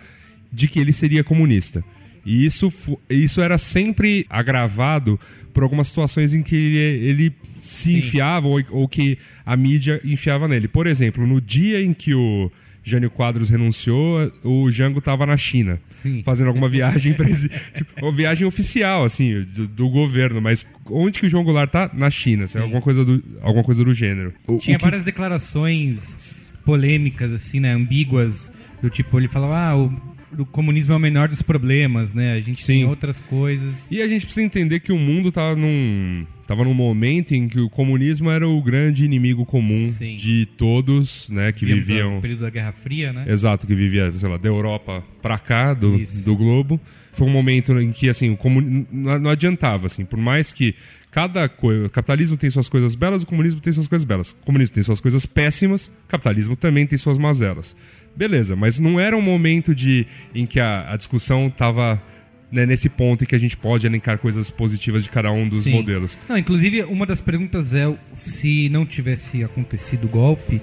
de 0.51 0.67
que 0.67 0.79
ele 0.79 0.91
seria 0.91 1.23
comunista. 1.23 1.83
E 2.31 2.45
isso, 2.45 2.71
isso 3.09 3.41
era 3.41 3.57
sempre 3.57 4.25
agravado 4.29 5.19
por 5.53 5.63
algumas 5.63 5.87
situações 5.87 6.33
em 6.33 6.43
que 6.43 6.55
ele, 6.55 6.77
ele 7.09 7.33
se 7.55 7.97
enfiava 7.97 8.47
ou, 8.47 8.61
ou 8.69 8.87
que 8.87 9.17
a 9.45 9.57
mídia 9.57 9.99
enfiava 10.03 10.47
nele. 10.47 10.67
Por 10.67 10.85
exemplo, 10.85 11.25
no 11.25 11.41
dia 11.41 11.81
em 11.81 11.91
que 11.93 12.13
o 12.13 12.51
Jânio 12.83 13.09
Quadros 13.09 13.49
renunciou, 13.49 14.31
o 14.43 14.71
Jango 14.71 14.99
estava 14.99 15.25
na 15.25 15.35
China, 15.37 15.79
Sim. 15.89 16.21
fazendo 16.23 16.47
alguma 16.47 16.69
viagem, 16.69 17.13
tipo, 17.75 18.11
viagem 18.11 18.45
oficial, 18.47 19.03
assim, 19.05 19.41
do, 19.43 19.67
do 19.67 19.89
governo. 19.89 20.39
Mas 20.39 20.65
onde 20.89 21.19
que 21.19 21.25
o 21.25 21.29
João 21.29 21.43
Goulart 21.43 21.69
tá? 21.71 21.89
Na 21.93 22.09
China, 22.11 22.45
assim, 22.45 22.59
alguma, 22.59 22.81
coisa 22.81 23.03
do, 23.03 23.23
alguma 23.41 23.63
coisa 23.63 23.83
do 23.83 23.93
gênero. 23.93 24.33
O- 24.47 24.57
Tinha 24.59 24.75
o 24.77 24.79
que- 24.79 24.85
várias 24.85 25.03
declarações 25.03 26.35
polêmicas, 26.63 27.33
assim, 27.33 27.59
né? 27.59 27.71
Ambíguas, 27.73 28.51
do 28.81 28.89
tipo, 28.89 29.19
ele 29.19 29.27
falava, 29.27 29.57
ah, 29.57 29.77
o, 29.77 30.18
o 30.37 30.45
comunismo 30.45 30.93
é 30.93 30.95
o 30.95 30.99
menor 30.99 31.27
dos 31.27 31.41
problemas, 31.41 32.13
né? 32.13 32.33
A 32.33 32.39
gente 32.39 32.65
tem 32.65 32.81
Sim. 32.81 32.85
outras 32.85 33.19
coisas. 33.19 33.89
E 33.91 34.01
a 34.01 34.07
gente 34.07 34.25
precisa 34.25 34.45
entender 34.45 34.79
que 34.79 34.91
o 34.91 34.97
mundo 34.97 35.31
tava 35.31 35.55
num, 35.55 36.25
tava 36.47 36.63
num 36.63 36.73
momento 36.73 37.33
em 37.33 37.47
que 37.47 37.59
o 37.59 37.69
comunismo 37.69 38.29
era 38.29 38.47
o 38.47 38.61
grande 38.61 39.05
inimigo 39.05 39.45
comum 39.45 39.91
Sim. 39.91 40.15
de 40.15 40.45
todos, 40.45 41.29
né, 41.29 41.51
que 41.51 41.65
Vivíamos 41.65 41.87
viviam... 41.87 42.15
no 42.15 42.21
período 42.21 42.41
da 42.41 42.49
Guerra 42.49 42.71
Fria, 42.71 43.13
né? 43.13 43.25
Exato, 43.27 43.65
que 43.65 43.75
vivia, 43.75 44.11
sei 44.11 44.29
lá, 44.29 44.37
da 44.37 44.47
Europa 44.47 45.03
pra 45.21 45.37
cá, 45.37 45.73
do, 45.73 45.95
Isso. 45.95 46.23
do 46.23 46.35
globo. 46.35 46.79
Foi 47.11 47.27
um 47.27 47.31
momento 47.31 47.77
em 47.79 47.91
que, 47.91 48.07
assim, 48.07 48.29
o 48.29 48.49
não, 48.91 49.19
não 49.19 49.29
adiantava, 49.31 49.87
assim, 49.87 50.05
por 50.05 50.19
mais 50.19 50.53
que 50.53 50.75
cada 51.11 51.49
coisa... 51.49 51.87
O 51.87 51.89
capitalismo 51.89 52.37
tem 52.37 52.49
suas 52.49 52.69
coisas 52.69 52.93
belas, 52.93 53.23
o 53.23 53.25
comunismo 53.25 53.59
tem 53.59 53.73
suas 53.73 53.87
coisas 53.87 54.05
belas. 54.05 54.31
O 54.31 54.45
comunismo 54.45 54.75
tem 54.75 54.83
suas 54.83 55.01
coisas 55.01 55.25
péssimas, 55.25 55.87
o 55.87 56.07
capitalismo 56.07 56.55
também 56.55 56.85
tem 56.85 56.97
suas 56.97 57.17
mazelas. 57.17 57.75
Beleza, 58.19 58.53
mas 58.53 58.77
não 58.81 58.99
era 58.99 59.15
um 59.15 59.21
momento 59.21 59.73
de, 59.73 60.05
em 60.35 60.45
que 60.45 60.59
a, 60.59 60.91
a 60.91 60.97
discussão 60.97 61.47
estava 61.47 62.03
nesse 62.51 62.89
ponto 62.89 63.23
em 63.23 63.27
que 63.27 63.33
a 63.33 63.39
gente 63.39 63.55
pode 63.55 63.87
elencar 63.87 64.19
coisas 64.19 64.51
positivas 64.51 65.03
de 65.05 65.09
cada 65.09 65.31
um 65.31 65.47
dos 65.47 65.63
Sim. 65.63 65.71
modelos. 65.71 66.17
Não, 66.27 66.37
inclusive, 66.37 66.83
uma 66.83 67.05
das 67.05 67.21
perguntas 67.21 67.73
é 67.73 67.85
se 68.15 68.67
não 68.67 68.85
tivesse 68.85 69.41
acontecido 69.41 70.03
o 70.03 70.09
golpe, 70.09 70.59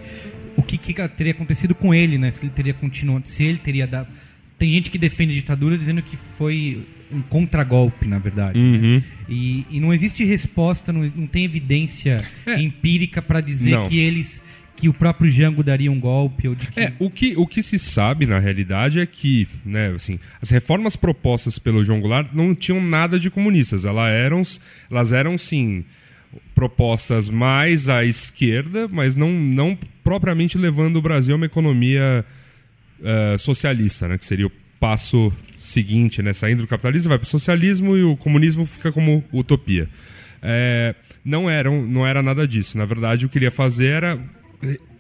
o 0.55 0.63
que, 0.63 0.77
que 0.77 0.93
teria 1.09 1.33
acontecido 1.33 1.75
com 1.75 1.95
ele, 1.95 2.19
né? 2.19 2.31
Se 2.31 2.43
ele 2.43 2.51
teria 2.55 2.75
continuado, 2.75 3.27
se 3.27 3.43
ele 3.43 3.59
teria 3.59 3.87
dado... 3.87 4.09
Tem 4.59 4.71
gente 4.73 4.91
que 4.91 4.99
defende 4.99 5.33
a 5.33 5.37
ditadura 5.37 5.79
dizendo 5.79 6.03
que 6.03 6.19
foi 6.37 6.87
um 7.11 7.23
contragolpe, 7.23 8.07
na 8.07 8.19
verdade. 8.19 8.59
né? 8.59 8.79
Uhum. 8.79 9.03
E, 9.29 9.65
e 9.71 9.81
não 9.81 9.95
existe 9.95 10.25
resposta, 10.25 10.93
não, 10.93 11.03
não 11.17 11.27
tem 11.27 11.45
evidência 11.45 12.23
É. 12.47 12.61
empírica 12.61 13.23
para 13.23 13.41
dizer 13.41 13.71
Não. 13.71 13.85
que 13.89 13.99
eles 13.99 14.43
que 14.77 14.89
o 14.89 14.95
próprio 14.95 15.31
Jango 15.31 15.63
daria 15.63 15.91
um 15.91 15.99
golpe 15.99 16.49
ou 16.49 16.55
de 16.55 16.67
que 16.67 16.79
É, 16.79 16.93
o 16.99 17.11
que, 17.11 17.35
o 17.37 17.47
que 17.47 17.63
se 17.63 17.79
sabe, 17.79 18.27
na 18.27 18.39
realidade, 18.39 19.01
é 19.01 19.07
que 19.07 19.49
né, 19.65 19.93
assim, 19.95 20.19
as 20.41 20.51
reformas 20.51 20.95
propostas 20.95 21.59
pelo 21.59 21.83
João 21.83 22.01
Goulart 22.01 22.29
não 22.33 22.55
tinham 22.55 22.81
nada 22.81 23.19
de 23.19 23.31
comunistas. 23.31 23.85
Elas 23.85 24.11
eram, 24.11 24.43
elas 24.91 25.13
eram 25.13 25.39
sim, 25.39 25.85
propostas 26.55 27.29
mais 27.29 27.89
à 27.89 28.05
esquerda, 28.05 28.87
mas 28.89 29.17
não, 29.17 29.31
não 29.31 29.79
propriamente 30.05 30.59
levando 30.59 30.97
o 30.97 31.03
Brasil 31.03 31.35
a 31.35 31.37
uma 31.37 31.47
economia 31.47 32.25
eh, 33.03 33.37
socialista, 33.39 34.09
né, 34.09 34.19
que 34.19 34.27
seria 34.27 34.47
o 34.47 34.53
passo 34.79 35.33
seguinte, 35.57 36.23
né, 36.23 36.33
saindo 36.33 36.63
do 36.63 36.69
capitalismo 36.69 37.09
vai 37.09 37.19
para 37.19 37.27
o 37.27 37.29
socialismo 37.29 37.97
e 37.97 38.05
o 38.05 38.17
comunismo 38.17 38.65
fica 38.67 38.93
como 38.93 39.25
utopia. 39.33 39.89
é, 40.43 40.95
não, 41.25 41.51
eram, 41.51 41.83
não 41.83 42.07
era 42.07 42.23
nada 42.23 42.47
disso. 42.47 42.79
Na 42.79 42.85
verdade, 42.85 43.27
o 43.27 43.29
que 43.29 43.37
ele 43.37 43.47
ia 43.47 43.51
fazer 43.51 43.87
era 43.87 44.19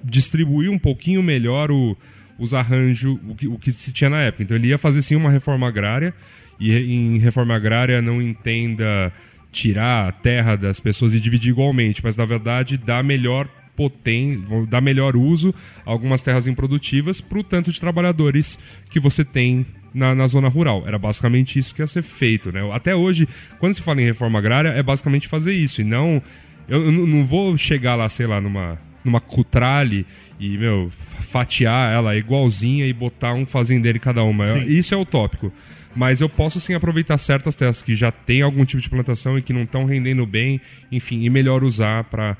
distribuir 0.03 0.71
um 0.71 0.79
pouquinho 0.79 1.23
melhor 1.23 1.71
o, 1.71 1.97
os 2.38 2.55
arranjos, 2.55 3.19
o 3.29 3.35
que, 3.35 3.49
o 3.49 3.59
que 3.59 3.73
se 3.73 3.92
tinha 3.92 4.11
na 4.11 4.23
época. 4.23 4.42
Então 4.42 4.57
ele 4.57 4.69
ia 4.69 4.79
fazer 4.79 5.03
sim 5.03 5.16
uma 5.16 5.31
reforma 5.31 5.66
agrária, 5.69 6.14
e 6.59 6.73
em 6.75 7.19
reforma 7.19 7.55
agrária 7.55 8.01
não 8.01 8.23
entenda 8.23 9.12
tirar 9.53 10.09
a 10.09 10.12
terra 10.12 10.57
das 10.57 10.81
pessoas 10.81 11.14
e 11.14 11.21
dividir 11.21 11.51
igualmente, 11.51 12.03
mas 12.03 12.16
na 12.16 12.25
verdade 12.25 12.77
dar 12.77 13.03
melhor 13.03 13.49
potência, 13.75 14.40
dar 14.69 14.81
melhor 14.81 15.16
uso 15.16 15.55
a 15.85 15.90
algumas 15.90 16.23
terras 16.23 16.47
improdutivas 16.47 17.21
para 17.21 17.38
o 17.38 17.45
tanto 17.45 17.71
de 17.71 17.79
trabalhadores 17.79 18.59
que 18.90 18.99
você 18.99 19.25
tem 19.25 19.66
na, 19.92 20.14
na, 20.14 20.27
zona 20.27 20.49
rural. 20.49 20.85
Era 20.87 20.99
basicamente 20.99 21.59
isso 21.59 21.75
que 21.75 21.83
ia 21.83 21.87
ser 21.87 22.03
feito. 22.03 22.51
Né? 22.51 22.61
Até 22.73 22.95
hoje, 22.95 23.29
quando 23.59 23.75
se 23.75 23.83
fala 23.83 24.01
em 24.01 24.07
reforma 24.07 24.38
agrária, 24.38 24.71
é 24.71 24.83
basicamente 24.83 25.29
fazer 25.29 25.53
isso. 25.53 25.83
E 25.83 25.85
não. 25.85 26.23
Eu, 26.69 26.85
eu 26.85 26.90
não 26.90 27.25
vou 27.25 27.57
chegar 27.57 27.95
lá, 27.95 28.09
sei 28.09 28.27
lá, 28.27 28.40
numa, 28.40 28.79
numa 29.07 29.21
cutrale 29.21 30.07
e, 30.38 30.59
meu, 30.59 30.90
fatiar 31.21 31.92
ela 31.92 32.16
igualzinha 32.16 32.87
e 32.87 32.92
botar 32.92 33.33
um 33.33 33.47
fazendeiro 33.47 33.97
em 33.97 34.01
cada 34.01 34.23
uma. 34.23 34.47
Sim. 34.47 34.64
Isso 34.66 34.95
é 34.95 34.97
utópico. 34.97 35.53
Mas 35.95 36.21
eu 36.21 36.29
posso 36.29 36.61
sim 36.61 36.75
aproveitar 36.75 37.16
certas 37.16 37.55
terras 37.55 37.83
que 37.83 37.95
já 37.95 38.12
tem 38.12 38.42
algum 38.42 38.66
tipo 38.66 38.83
de 38.83 38.90
plantação 38.90 39.38
e 39.38 39.42
que 39.42 39.53
não 39.53 39.62
estão 39.62 39.87
rendendo 39.87 40.27
bem, 40.27 40.61
enfim, 40.92 41.23
e 41.25 41.31
melhor 41.31 41.64
usar 41.64 42.05
para 42.05 42.37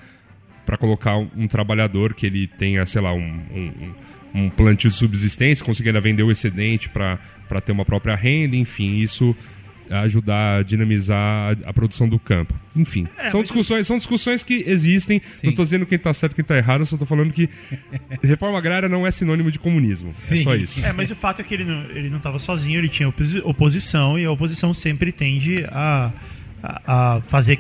para 0.67 0.77
colocar 0.77 1.17
um, 1.17 1.31
um, 1.37 1.47
trabalhador 1.47 2.13
que 2.13 2.27
ele 2.27 2.49
tenha, 2.49 2.85
sei 2.85 3.01
lá, 3.01 3.13
um, 3.13 3.41
um, 3.55 3.95
um 4.35 4.51
plantio 4.51 4.91
de 4.91 4.97
subsistência, 4.97 5.65
conseguir 5.65 5.91
ainda 5.91 6.01
vender 6.01 6.25
o 6.25 6.31
excedente 6.31 6.89
para 6.89 7.21
ter 7.65 7.71
uma 7.71 7.85
própria 7.85 8.17
renda, 8.17 8.57
enfim, 8.57 8.97
isso 8.97 9.35
ajudar 9.91 10.59
a 10.59 10.63
dinamizar 10.63 11.57
a, 11.65 11.71
a 11.71 11.73
produção 11.73 12.09
do 12.09 12.19
campo. 12.19 12.55
Enfim, 12.75 13.07
É, 13.17 13.29
são 13.31 13.41
mas- 13.41 13.49
discussões, 13.49 13.87
são 13.87 13.99
discussões 13.99 14.43
que 14.43 14.65
existem. 14.67 15.21
Não 15.43 15.51
estou 15.51 15.65
dizendo 15.65 15.87
quem 15.87 15.97
está 15.97 16.13
certo 16.13 16.33
e 16.33 16.35
quem 16.37 16.43
está 16.43 16.57
errado, 16.57 16.81
eu 16.81 16.87
só 16.87 16.97
estou 16.97 17.07
falando 17.07 17.33
que 17.33 17.49
reforma 18.23 18.59
agrária 18.59 18.89
não 18.89 19.07
é 19.07 19.11
sinônimo 19.11 19.51
de 19.51 19.59
comunismo. 19.59 20.11
É 20.11 20.13
Sim. 20.37 20.43
só 20.43 20.55
isso. 20.55 20.85
É, 20.85 20.93
mas 20.93 21.11
o 21.11 21.15
fato 21.17 21.41
é 21.41 21.45
que 21.45 21.55
ele 21.55 21.65
não, 21.65 21.83
ele 21.91 22.11
não 22.11 22.19
tava 22.19 22.39
sozinho, 22.39 22.79
ele 22.79 22.89
tinha 22.89 23.09
oposi- 23.09 23.41
oposição, 23.45 24.19
e 24.19 24.25
a 24.25 24.31
oposição 24.31 24.75
sempre 24.75 25.13
tende 25.13 25.65
a, 25.71 26.13
a, 26.63 27.17
a 27.17 27.21
fazer 27.23 27.59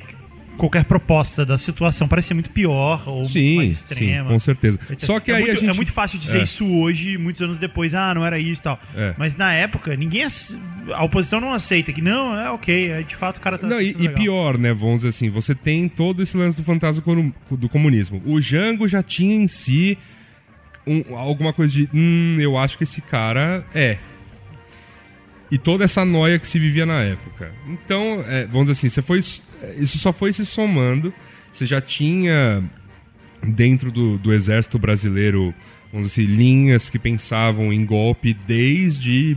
qualquer 0.57 0.85
proposta 0.85 1.45
da 1.45 1.57
situação 1.59 2.09
parecer 2.09 2.35
muito 2.35 2.51
pior 2.51 3.03
ou 3.07 3.17
muito 3.19 3.33
Sim, 3.33 3.57
mais 3.57 3.79
sim, 3.79 3.85
extrema. 3.91 4.29
com 4.31 4.39
certeza. 4.39 4.79
Etc. 4.91 5.05
Só 5.07 5.21
que 5.21 5.31
é 5.31 5.35
aí 5.35 5.41
muito, 5.43 5.53
a 5.53 5.61
gente 5.61 5.71
é 5.71 5.73
muito 5.75 5.93
fácil 5.93 6.19
dizer 6.19 6.39
É. 6.39 6.43
isso 6.43 6.67
hoje, 6.67 7.17
muitos 7.19 7.41
anos 7.43 7.59
depois, 7.59 7.95
ah, 7.95 8.15
não 8.15 8.25
era 8.25 8.39
isso 8.39 8.61
e 8.61 8.65
tal. 8.65 8.81
É. 8.95 9.15
Mas 9.19 9.37
na 9.37 9.53
época, 9.53 9.95
ninguém. 9.97 10.27
A 10.95 11.05
oposição 11.05 11.41
não 11.41 11.53
aceita 11.53 11.93
que 11.93 12.01
não, 12.01 12.35
é 12.39 12.51
ok, 12.51 12.91
é, 12.91 13.03
de 13.03 13.15
fato 13.17 13.37
o 13.37 13.41
cara 13.41 13.59
tá. 13.59 13.67
Não, 13.67 13.81
e, 13.81 13.91
e 13.99 14.09
pior, 14.09 14.57
né? 14.59 14.73
Vamos 14.73 14.97
dizer 14.97 15.09
assim, 15.09 15.29
você 15.29 15.55
tem 15.55 15.89
todo 15.89 16.23
esse 16.23 16.37
lance 16.37 16.57
do 16.57 16.63
fantasma 16.63 17.03
do 17.51 17.69
comunismo. 17.69 18.23
O 18.25 18.41
Jango 18.41 18.87
já 18.89 19.03
tinha 19.03 19.35
em 19.35 19.47
si 19.49 19.99
um- 20.87 21.17
alguma 21.17 21.53
coisa 21.53 21.73
de. 21.73 21.89
Hum, 21.93 22.37
eu 22.41 22.57
acho 22.57 22.79
que 22.79 22.85
esse 22.85 23.01
cara 23.01 23.65
é. 23.75 23.99
E 25.51 25.59
toda 25.59 25.85
essa 25.85 26.05
noia 26.05 26.39
que 26.39 26.47
se 26.47 26.59
vivia 26.59 26.85
na 26.85 27.01
época. 27.03 27.53
Então, 27.69 28.25
é, 28.27 28.45
vamos 28.47 28.69
dizer 28.69 28.73
assim, 28.73 28.89
você 28.89 29.01
foi, 29.03 29.19
isso 29.79 29.99
só 29.99 30.13
foi 30.13 30.33
se 30.33 30.45
somando. 30.45 31.13
Você 31.53 31.65
já 31.65 31.81
tinha 31.81 32.63
dentro 33.43 33.93
do, 33.93 34.19
do 34.19 34.35
exército 34.35 34.79
brasileiro, 34.79 35.55
vamos 35.93 36.09
dizer 36.09 36.23
assim, 36.23 36.33
linhas 36.35 36.91
que 36.91 36.99
pensavam 36.99 37.73
em 37.73 37.87
golpe 37.87 38.35
desde 38.47 39.37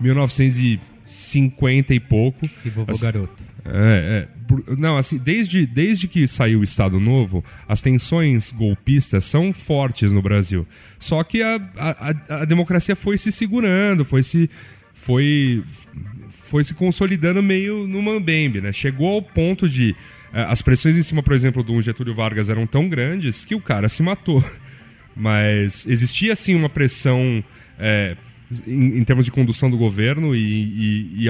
1950 0.00 1.94
e 1.94 2.00
pouco. 2.00 2.48
E 2.64 2.68
vovô 2.70 2.90
Assim, 2.92 3.02
garoto. 3.04 3.42
É, 3.64 4.28
é. 4.32 4.36
Não, 4.76 4.96
assim, 4.96 5.18
desde, 5.18 5.66
desde 5.66 6.06
que 6.06 6.26
saiu 6.28 6.60
o 6.60 6.64
Estado 6.64 7.00
Novo, 7.00 7.44
as 7.68 7.82
tensões 7.82 8.52
golpistas 8.52 9.24
são 9.24 9.52
fortes 9.52 10.12
no 10.12 10.22
Brasil. 10.22 10.66
Só 11.00 11.22
que 11.24 11.42
a, 11.42 11.56
a- 11.76 12.14
a 12.42 12.44
democracia 12.44 12.94
foi 12.94 13.18
se 13.18 13.32
segurando, 13.32 14.04
foi 14.04 14.22
se. 14.22 14.48
Foi, 14.98 15.62
foi 16.30 16.64
se 16.64 16.74
consolidando 16.74 17.42
meio 17.42 17.86
no 17.86 18.02
mambembe, 18.02 18.60
né? 18.60 18.72
Chegou 18.72 19.08
ao 19.14 19.22
ponto 19.22 19.68
de. 19.68 19.94
eh, 20.32 20.44
as 20.48 20.60
pressões 20.62 20.96
em 20.96 21.02
cima, 21.02 21.22
por 21.22 21.32
exemplo, 21.34 21.62
do 21.62 21.80
Getúlio 21.80 22.14
Vargas 22.14 22.48
eram 22.50 22.66
tão 22.66 22.88
grandes 22.88 23.44
que 23.44 23.54
o 23.54 23.60
cara 23.60 23.88
se 23.88 24.02
matou. 24.02 24.42
Mas 25.14 25.86
existia, 25.86 26.34
sim, 26.34 26.54
uma 26.54 26.68
pressão 26.68 27.42
é, 27.78 28.16
em, 28.66 28.98
em 28.98 29.04
termos 29.04 29.24
de 29.24 29.30
condução 29.30 29.70
do 29.70 29.76
governo 29.78 30.34
e, 30.34 30.40
e- 30.40 31.24
e 31.26 31.28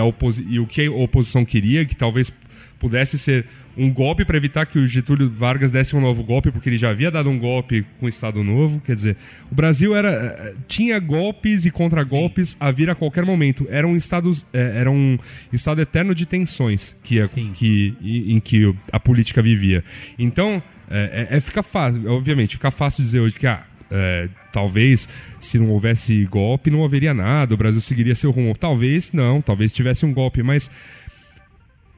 e 0.49 0.59
o 0.59 0.67
que 0.67 0.87
a 0.87 0.91
oposição 0.93 1.45
queria, 1.45 1.85
que 1.85 1.95
talvez 1.95 2.33
pudesse 2.79 3.19
ser 3.19 3.47
um 3.77 3.93
golpe 3.93 4.25
para 4.25 4.37
evitar 4.37 4.65
que 4.67 4.79
o 4.79 4.87
Getúlio 4.87 5.29
Vargas 5.29 5.71
desse 5.71 5.95
um 5.95 6.01
novo 6.01 6.23
golpe, 6.25 6.51
porque 6.51 6.69
ele 6.69 6.79
já 6.79 6.91
havia 6.91 7.11
dado 7.11 7.29
um 7.29 7.39
golpe 7.39 7.85
com 8.01 8.07
o 8.07 8.09
Estado 8.09 8.43
Novo. 8.43 8.81
Quer 8.81 8.95
dizer, 8.95 9.17
o 9.51 9.55
Brasil 9.55 9.95
era 9.95 10.09
eh, 10.11 10.55
tinha 10.67 10.99
golpes 10.99 11.67
e 11.67 11.71
contragolpes 11.71 12.57
a 12.59 12.71
vir 12.71 12.89
a 12.89 12.95
qualquer 12.95 13.25
momento. 13.25 13.67
Era 13.71 13.87
um 13.87 13.95
estado, 13.97 14.31
eh, 14.53 14.73
era 14.77 14.91
um 14.91 15.19
estado 15.53 15.81
eterno 15.81 16.15
de 16.15 16.25
tensões 16.25 16.97
que, 17.03 17.21
a- 17.21 17.29
que 17.29 17.95
em 18.01 18.41
que 18.41 18.75
a 18.91 18.99
política 18.99 19.43
vivia. 19.43 19.85
Então, 20.19 20.63
é, 20.91 21.27
é, 21.33 21.37
é- 21.37 21.41
fica 21.41 21.63
fácil, 21.63 22.11
obviamente, 22.11 22.55
fica 22.55 22.71
fácil 22.71 23.03
dizer 23.05 23.21
hoje 23.21 23.35
que 23.35 23.47
ah, 23.47 23.63
é, 23.91 24.29
talvez 24.53 25.09
se 25.41 25.59
não 25.59 25.69
houvesse 25.71 26.25
golpe 26.25 26.71
não 26.71 26.85
haveria 26.85 27.13
nada, 27.15 27.55
o 27.55 27.57
Brasil 27.57 27.81
seguiria 27.81 28.15
seu 28.15 28.31
rumo. 28.31 28.57
Talvez 28.57 29.13
não, 29.13 29.41
talvez 29.43 29.73
tivesse 29.73 30.05
um 30.07 30.13
golpe, 30.13 30.43
mas 30.43 30.71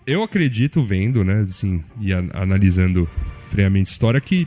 eu 0.09 0.23
acredito 0.23 0.83
vendo, 0.85 1.23
né, 1.25 1.43
assim, 1.49 1.83
e 2.01 2.13
a- 2.13 2.25
analisando 2.35 3.09
friamente 3.51 3.89
a 3.91 3.93
história 3.93 4.21
que 4.21 4.47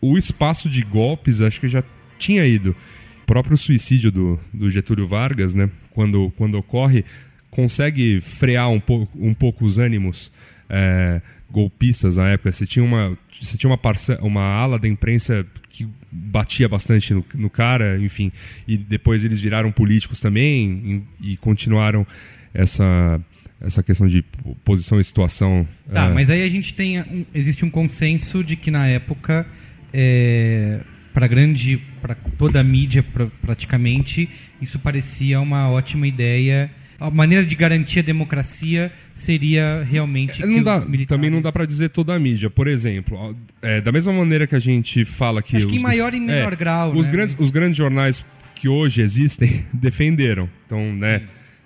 o 0.00 0.18
espaço 0.18 0.68
de 0.68 0.82
golpes 0.82 1.40
acho 1.40 1.60
que 1.60 1.68
já 1.68 1.82
tinha 2.18 2.44
ido. 2.46 2.74
O 3.22 3.26
próprio 3.26 3.56
suicídio 3.56 4.10
do, 4.10 4.40
do 4.52 4.68
Getúlio 4.68 5.06
Vargas, 5.06 5.54
né, 5.54 5.70
quando, 5.90 6.32
quando 6.36 6.56
ocorre, 6.56 7.04
consegue 7.50 8.20
frear 8.20 8.68
um 8.70 8.80
pouco, 8.80 9.08
um 9.18 9.32
pouco 9.34 9.64
os 9.64 9.78
ânimos 9.78 10.32
é, 10.68 11.20
golpistas 11.50 12.16
na 12.16 12.28
época. 12.30 12.50
Você 12.50 12.66
tinha 12.66 12.84
uma, 12.84 13.16
você 13.40 13.56
tinha 13.56 13.70
uma, 13.70 13.78
parce- 13.78 14.18
uma 14.22 14.42
ala 14.42 14.78
da 14.78 14.88
imprensa 14.88 15.46
que 15.70 15.86
batia 16.10 16.68
bastante 16.68 17.14
no, 17.14 17.24
no 17.34 17.48
cara, 17.50 17.98
enfim, 17.98 18.30
e 18.66 18.76
depois 18.76 19.24
eles 19.24 19.40
viraram 19.40 19.70
políticos 19.72 20.20
também 20.20 21.04
e, 21.20 21.32
e 21.32 21.36
continuaram 21.38 22.06
essa, 22.52 23.18
essa 23.64 23.82
questão 23.82 24.06
de 24.06 24.22
po- 24.22 24.56
posição 24.64 24.98
e 25.00 25.04
situação. 25.04 25.66
Tá, 25.92 26.06
é, 26.06 26.12
mas 26.12 26.28
aí 26.28 26.42
a 26.42 26.48
gente 26.50 26.74
tem. 26.74 27.00
um- 27.00 27.24
existe 27.34 27.64
um 27.64 27.70
consenso 27.70 28.42
de 28.44 28.56
que 28.56 28.70
na 28.70 28.86
época, 28.88 29.46
é, 29.92 30.80
para 31.14 31.26
grande. 31.26 31.80
para 32.00 32.14
toda 32.36 32.58
a 32.60 32.64
mídia 32.64 33.02
pra- 33.02 33.28
praticamente, 33.40 34.28
isso 34.60 34.78
parecia 34.78 35.40
uma 35.40 35.70
ótima 35.70 36.06
ideia. 36.08 36.70
A 36.98 37.10
maneira 37.10 37.44
de 37.44 37.54
garantir 37.54 37.98
a 38.00 38.02
democracia 38.02 38.90
seria 39.14 39.86
realmente. 39.88 40.42
É, 40.42 40.46
não 40.46 40.62
dá- 40.62 40.80
militares- 40.80 41.06
Também 41.08 41.30
não 41.30 41.40
dá 41.42 41.50
pra 41.52 41.64
dizer 41.64 41.90
toda 41.90 42.14
a 42.14 42.18
mídia. 42.18 42.48
Por 42.50 42.66
exemplo, 42.66 43.36
é, 43.60 43.80
da 43.80 43.90
mesma 43.92 44.12
maneira 44.12 44.46
que 44.46 44.54
a 44.54 44.58
gente 44.60 45.04
fala 45.04 45.42
que. 45.42 45.56
Acho 45.56 45.66
que 45.66 45.74
em 45.74 45.76
os- 45.76 45.82
maior 45.82 46.12
e 46.14 46.20
menor 46.20 46.52
é, 46.52 46.56
grau, 46.56 46.92
Os, 46.92 47.06
né? 47.06 47.12
grandes, 47.12 47.36
os 47.38 47.50
grandes 47.50 47.76
jornais 47.76 48.24
que 48.54 48.68
hoje 48.68 49.00
existem 49.02 49.64
defenderam. 49.72 50.48
Então, 50.66 50.92
né. 50.94 51.22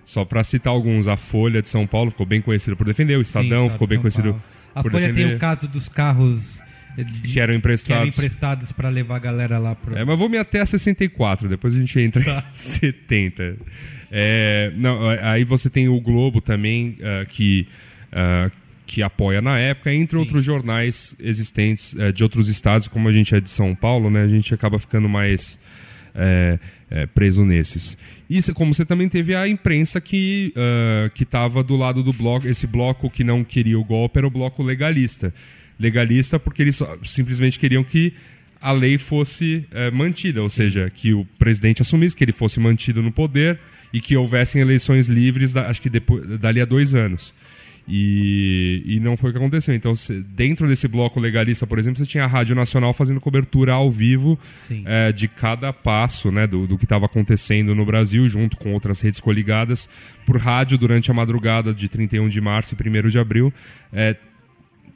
Só 0.07 0.25
pra 0.25 0.42
citar 0.45 0.73
alguns, 0.73 1.09
a 1.09 1.16
Folha 1.16 1.61
de 1.61 1.69
São 1.69 1.85
Paulo 1.87 2.12
ficou 2.12 2.25
bem 2.25 2.40
conhecida 2.40 2.77
por 2.77 2.87
defender, 2.87 3.16
o 3.16 3.19
Sim, 3.19 3.23
Estadão 3.29 3.64
Estado 3.66 3.73
ficou 3.73 3.88
bem 3.88 3.97
São 3.97 4.03
conhecido 4.03 4.29
Paulo. 4.31 4.42
A 4.75 4.83
por 4.85 4.92
Folha 4.92 5.09
defender. 5.09 5.27
tem 5.29 5.37
o 5.37 5.38
caso 5.40 5.66
dos 5.66 5.88
carros 5.88 6.61
eh, 6.97 7.03
de- 7.03 7.21
Que 7.33 7.40
eram 7.40 7.53
emprestados. 7.55 8.14
que 8.14 8.21
eram 8.21 8.27
emprestados 8.29 8.71
para 8.73 8.88
levar 8.88 9.16
a 9.16 9.19
galera 9.19 9.59
lá 9.59 9.75
pro. 9.75 9.99
É, 9.99 10.05
mas 10.05 10.16
vou 10.16 10.29
me 10.29 10.38
até 10.38 10.61
a 10.61 10.66
64, 10.66 11.49
depois 11.49 11.75
a 11.75 11.79
gente 11.79 11.99
entra 12.01 12.23
Tá. 12.25 12.45
em 12.49 12.55
70. 12.55 13.57
É, 14.12 14.73
não, 14.77 15.09
aí 15.09 15.42
você 15.45 15.69
tem 15.69 15.88
o 15.88 16.01
Globo 16.01 16.40
também, 16.40 16.97
ah, 17.03 17.25
que, 17.27 17.66
ah, 18.12 18.49
que 18.87 19.03
apoia 19.03 19.42
na 19.42 19.59
época, 19.59 19.92
entre 19.92 20.16
outros 20.16 20.45
jornais 20.45 21.16
existentes 21.19 21.97
eh, 21.99 22.12
de 22.12 22.23
outros 22.23 22.49
estados, 22.49 22.87
como 22.87 23.09
a 23.09 23.12
gente 23.12 23.35
é 23.35 23.40
de 23.40 23.51
São 23.51 23.75
Paulo, 23.75 24.09
né, 24.09 24.23
a 24.23 24.29
gente 24.29 24.55
acaba 24.55 24.79
ficando 24.79 25.09
mais 25.09 25.59
é, 26.14 26.59
é, 26.90 27.07
preso 27.07 27.44
nesses. 27.44 27.96
Cê- 28.40 28.53
como 28.53 28.72
você 28.75 28.85
também 28.85 29.09
teve 29.09 29.35
a 29.35 29.49
imprensa 29.49 30.01
que 30.01 30.53
ah, 30.57 31.11
que 31.14 31.22
estava 31.25 31.62
do 31.62 31.77
lado 31.77 32.03
do 32.03 32.12
bloco, 32.12 32.46
esse 32.49 32.66
bloco 32.66 33.11
que 33.11 33.25
não 33.25 33.42
queria 33.44 33.79
o 33.79 33.85
golpe 33.85 34.18
era 34.18 34.27
o 34.27 34.31
bloco 34.31 34.62
legalista. 34.62 35.33
Legalista 35.79 36.38
porque 36.38 36.62
eles 36.62 36.81
simplesmente 37.05 37.59
queriam 37.59 37.85
que 37.85 38.12
a 38.61 38.72
lei 38.72 38.96
fosse 38.99 39.64
mantida, 39.92 40.42
ou 40.42 40.49
seja, 40.49 40.90
que 40.90 41.12
o 41.12 41.25
presidente 41.38 41.83
assumisse, 41.83 42.16
que 42.16 42.25
ele 42.25 42.33
fosse 42.33 42.59
mantido 42.59 43.03
no 43.03 43.12
poder 43.12 43.59
e 43.92 44.01
que 44.01 44.16
houvessem 44.16 44.61
eleições 44.62 45.07
livres, 45.07 45.53
da- 45.53 45.68
acho 45.68 45.81
que 45.83 45.90
depois, 45.90 46.27
dali 46.40 46.61
a 46.61 46.64
dois 46.64 46.94
anos. 46.94 47.35
E, 47.88 48.83
e 48.85 48.99
não 49.01 49.16
foi 49.16 49.31
o 49.31 49.33
que 49.33 49.38
aconteceu. 49.38 49.75
Então, 49.75 49.92
dentro 50.35 50.66
desse 50.66 50.88
bloco 50.88 51.20
legalista, 51.20 51.66
por 51.66 51.79
exemplo, 51.79 51.99
você 51.99 52.07
tinha 52.11 52.25
a 52.25 52.27
Rádio 52.27 52.57
Nacional 52.57 52.92
fazendo 52.92 53.20
cobertura 53.20 53.72
ao 53.75 53.90
vivo 53.92 54.37
eh, 54.85 55.12
de 55.12 55.29
cada 55.29 55.72
passo 55.72 56.33
né, 56.33 56.46
do, 56.46 56.66
do 56.66 56.77
que 56.77 56.85
estava 56.85 57.07
acontecendo 57.07 57.75
no 57.75 57.85
Brasil, 57.87 58.29
junto 58.29 58.57
com 58.57 58.72
outras 58.72 59.01
redes 59.01 59.20
coligadas, 59.20 59.88
por 60.27 60.37
rádio 60.37 60.77
durante 60.77 61.11
a 61.11 61.14
madrugada 61.14 61.72
de 61.72 61.88
31 61.88 62.29
de 62.29 62.40
março 62.40 62.75
e 62.75 62.88
1 62.88 63.09
de 63.09 63.18
abril. 63.18 63.53
eh, 63.92 64.16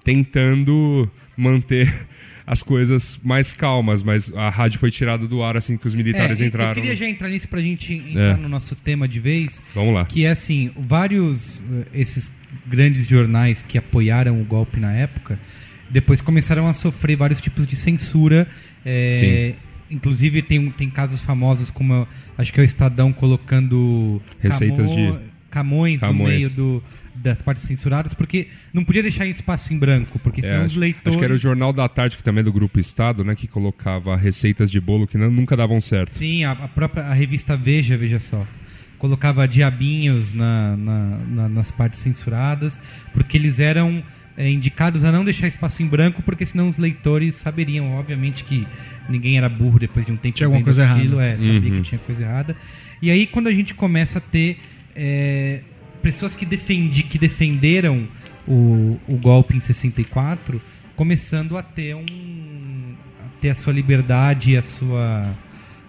tentando 0.03 1.09
manter 1.37 1.93
as 2.47 2.63
coisas 2.63 3.19
mais 3.23 3.53
calmas, 3.53 4.03
mas 4.03 4.33
a 4.35 4.49
rádio 4.49 4.79
foi 4.81 4.91
tirada 4.91 5.27
do 5.29 5.43
ar 5.43 5.57
assim 5.57 5.77
que 5.77 5.87
os 5.87 5.95
militares 5.95 6.41
É, 6.41 6.47
entraram. 6.47 6.71
Eu 6.71 6.75
queria 6.75 6.97
já 6.97 7.07
entrar 7.07 7.29
nisso 7.29 7.47
pra 7.47 7.61
gente 7.61 7.93
entrar 7.95 8.33
É. 8.33 8.37
no 8.37 8.49
nosso 8.49 8.75
tema 8.75 9.07
de 9.07 9.21
vez. 9.21 9.63
Vamos 9.75 9.95
lá. 9.95 10.05
Que 10.07 10.25
é 10.25 10.31
assim, 10.31 10.71
vários 10.77 11.63
eh, 11.63 11.85
esses 12.01 12.33
grandes 12.67 13.07
jornais 13.07 13.63
que 13.63 13.79
apoiaram 13.79 14.41
o 14.41 14.45
golpe 14.45 14.79
na 14.81 14.93
época, 14.93 15.39
depois 15.89 16.21
começaram 16.21 16.67
a 16.69 16.73
sofrer 16.75 17.17
vários 17.17 17.41
tipos 17.41 17.67
de 17.67 17.77
censura. 17.77 18.47
eh, 18.85 19.55
inclusive 19.91 20.41
tem, 20.43 20.71
tem 20.71 20.89
casos 20.89 21.21
famosos 21.21 21.69
como 21.71 22.07
acho 22.39 22.53
que 22.53 22.61
é 22.61 22.63
o 22.63 22.65
Estadão 22.65 23.13
colocando 23.13 24.23
Receitas 24.39 24.89
de- 24.91 25.13
Camões, 25.51 26.01
no 26.01 26.07
Camões. 26.07 26.29
meio 26.39 26.51
do, 26.51 26.83
das 27.13 27.43
partes 27.43 27.65
censuradas, 27.65 28.15
porque 28.15 28.47
não 28.73 28.85
podia 28.85 29.03
deixar 29.03 29.27
espaço 29.27 29.75
em 29.75 29.79
branco, 29.79 30.17
porque 30.21 30.41
É, 30.41 30.45
senão 30.45 30.61
os 30.65 30.71
acho, 30.71 30.79
leitores. 30.81 31.09
acho 31.09 31.19
que 31.19 31.25
era 31.25 31.35
o 31.35 31.39
Jornal 31.39 31.73
da 31.73 31.89
Tarde, 31.89 32.17
que 32.17 32.23
também 32.23 32.41
é 32.41 32.45
do 32.45 32.53
Grupo 32.53 32.79
Estado, 32.79 33.25
né? 33.25 33.35
Que 33.35 33.49
colocava 33.49 34.17
receitas 34.17 34.71
de 34.71 34.81
bolo 34.81 35.09
que 35.09 35.19
não- 35.19 35.29
nunca 35.31 35.57
davam 35.57 35.81
certo. 35.81 36.13
Sim, 36.13 36.45
a, 36.45 36.53
a 36.53 36.69
própria 36.69 37.03
a 37.07 37.13
revista 37.13 37.57
Veja, 37.57 37.97
veja 37.97 38.21
só. 38.21 38.47
Colocava 39.01 39.49
diabinhos 39.49 40.33
na, 40.33 40.77
na- 40.77 41.19
na- 41.29 41.49
nas 41.49 41.71
partes 41.73 41.99
censuradas, 42.01 42.79
porque 43.13 43.37
eles 43.37 43.59
eram 43.59 44.01
é, 44.37 44.49
indicados 44.49 45.05
a 45.05 45.11
não 45.11 45.25
deixar 45.25 45.49
espaço 45.49 45.83
em 45.83 45.87
branco, 45.87 46.23
porque 46.23 46.47
senão 46.47 46.69
os 46.69 46.79
leitores 46.79 47.35
saberiam, 47.35 47.93
obviamente, 47.99 48.45
que 48.45 48.67
ninguém 49.09 49.37
era 49.37 49.49
burro 49.49 49.79
depois 49.81 50.07
de 50.07 50.13
um 50.13 50.17
tempo 50.17 50.37
Tinha 50.37 50.47
alguma 50.47 50.63
coisa 50.63 50.85
aquilo, 50.89 51.21
errada. 51.21 51.35
É, 51.35 51.37
sabia 51.55 51.71
Uhum. 51.73 51.77
que 51.79 51.89
tinha 51.89 51.99
coisa 52.07 52.23
errada. 52.23 52.57
E 53.03 53.11
aí, 53.11 53.27
quando 53.27 53.49
a 53.49 53.53
gente 53.53 53.75
começa 53.75 54.19
a 54.19 54.21
ter 54.21 54.59
é, 54.95 55.61
pessoas 56.03 56.35
que, 56.35 56.47
defendi, 56.47 57.03
que 57.03 57.19
defenderam 57.19 58.07
o, 58.47 58.99
o 59.09 59.17
golpe 59.17 59.57
em 59.57 59.61
64, 59.61 60.61
começando 60.97 61.57
a 61.59 61.63
ter 61.63 61.95
um 61.97 62.05
a 63.25 63.41
ter 63.41 63.51
a 63.51 63.55
sua 63.55 63.73
liberdade 63.73 64.51
e 64.53 64.57
a 64.57 64.63
sua 64.63 65.35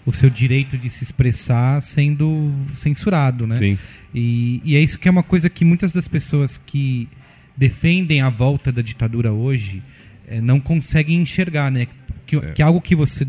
o 0.05 0.11
seu 0.11 0.29
direito 0.29 0.77
de 0.77 0.89
se 0.89 1.03
expressar 1.03 1.81
sendo 1.81 2.51
censurado, 2.73 3.45
né? 3.45 3.57
Sim. 3.57 3.77
E, 4.13 4.61
e 4.63 4.75
é 4.75 4.79
isso 4.79 4.97
que 4.97 5.07
é 5.07 5.11
uma 5.11 5.23
coisa 5.23 5.49
que 5.49 5.63
muitas 5.63 5.91
das 5.91 6.07
pessoas 6.07 6.57
que 6.57 7.07
defendem 7.55 8.21
a 8.21 8.29
volta 8.29 8.71
da 8.71 8.81
ditadura 8.81 9.31
hoje 9.31 9.81
eh, 10.27 10.41
não 10.41 10.59
conseguem 10.59 11.21
enxergar, 11.21 11.71
né? 11.71 11.87
Que, 12.25 12.39
que 12.53 12.61
algo 12.61 12.81
que 12.81 12.95
você 12.95 13.25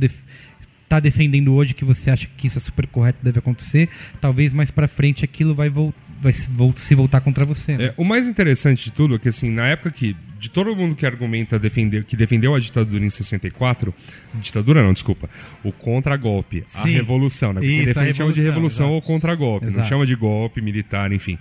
está 0.83 1.01
defendendo 1.01 1.53
hoje, 1.55 1.75
que 1.75 1.85
você 1.85 2.11
acha 2.11 2.29
que 2.37 2.47
isso 2.47 2.59
é 2.59 2.61
super 2.61 2.87
correto, 2.87 3.19
deve 3.23 3.39
acontecer, 3.39 3.89
talvez 4.21 4.53
mais 4.53 4.71
pra 4.71 4.87
frente 4.87 5.25
aquilo 5.25 5.55
vai, 5.55 5.71
vai 5.71 6.33
se, 6.33 6.49
se 6.77 6.95
voltar 6.95 7.21
contra 7.21 7.45
você. 7.45 7.77
Né? 7.77 7.85
É, 7.87 7.95
o 7.97 8.05
mais 8.05 8.27
interessante 8.27 8.85
de 8.85 8.93
tudo 8.93 9.15
é 9.15 9.19
que, 9.19 9.29
assim, 9.29 9.51
na 9.51 9.67
época 9.67 9.91
que, 9.91 10.17
de 10.43 10.51
todo 10.51 10.75
mundo 10.75 10.97
que 10.97 11.07
argumenta 11.07 11.57
defender, 11.57 12.03
que 12.03 12.17
defendeu 12.17 12.53
a 12.53 12.59
ditadura 12.59 13.05
em 13.05 13.09
64, 13.09 13.95
ditadura 14.35 14.83
não, 14.83 14.93
desculpa, 14.93 15.31
o 15.63 15.71
contra-golpe, 15.71 16.65
a 16.75 16.83
revolução, 16.83 17.53
né? 17.53 17.61
Porque 17.61 17.73
Isso, 17.73 17.85
defende 17.85 18.17
chama 18.17 18.33
de 18.33 18.43
revolução, 18.43 18.87
exato. 18.87 18.95
ou 18.97 19.03
contra-golpe, 19.03 19.67
não 19.67 19.85
chama 19.85 20.05
de 20.05 20.17
golpe 20.17 20.61
militar, 20.61 21.13
enfim. 21.13 21.39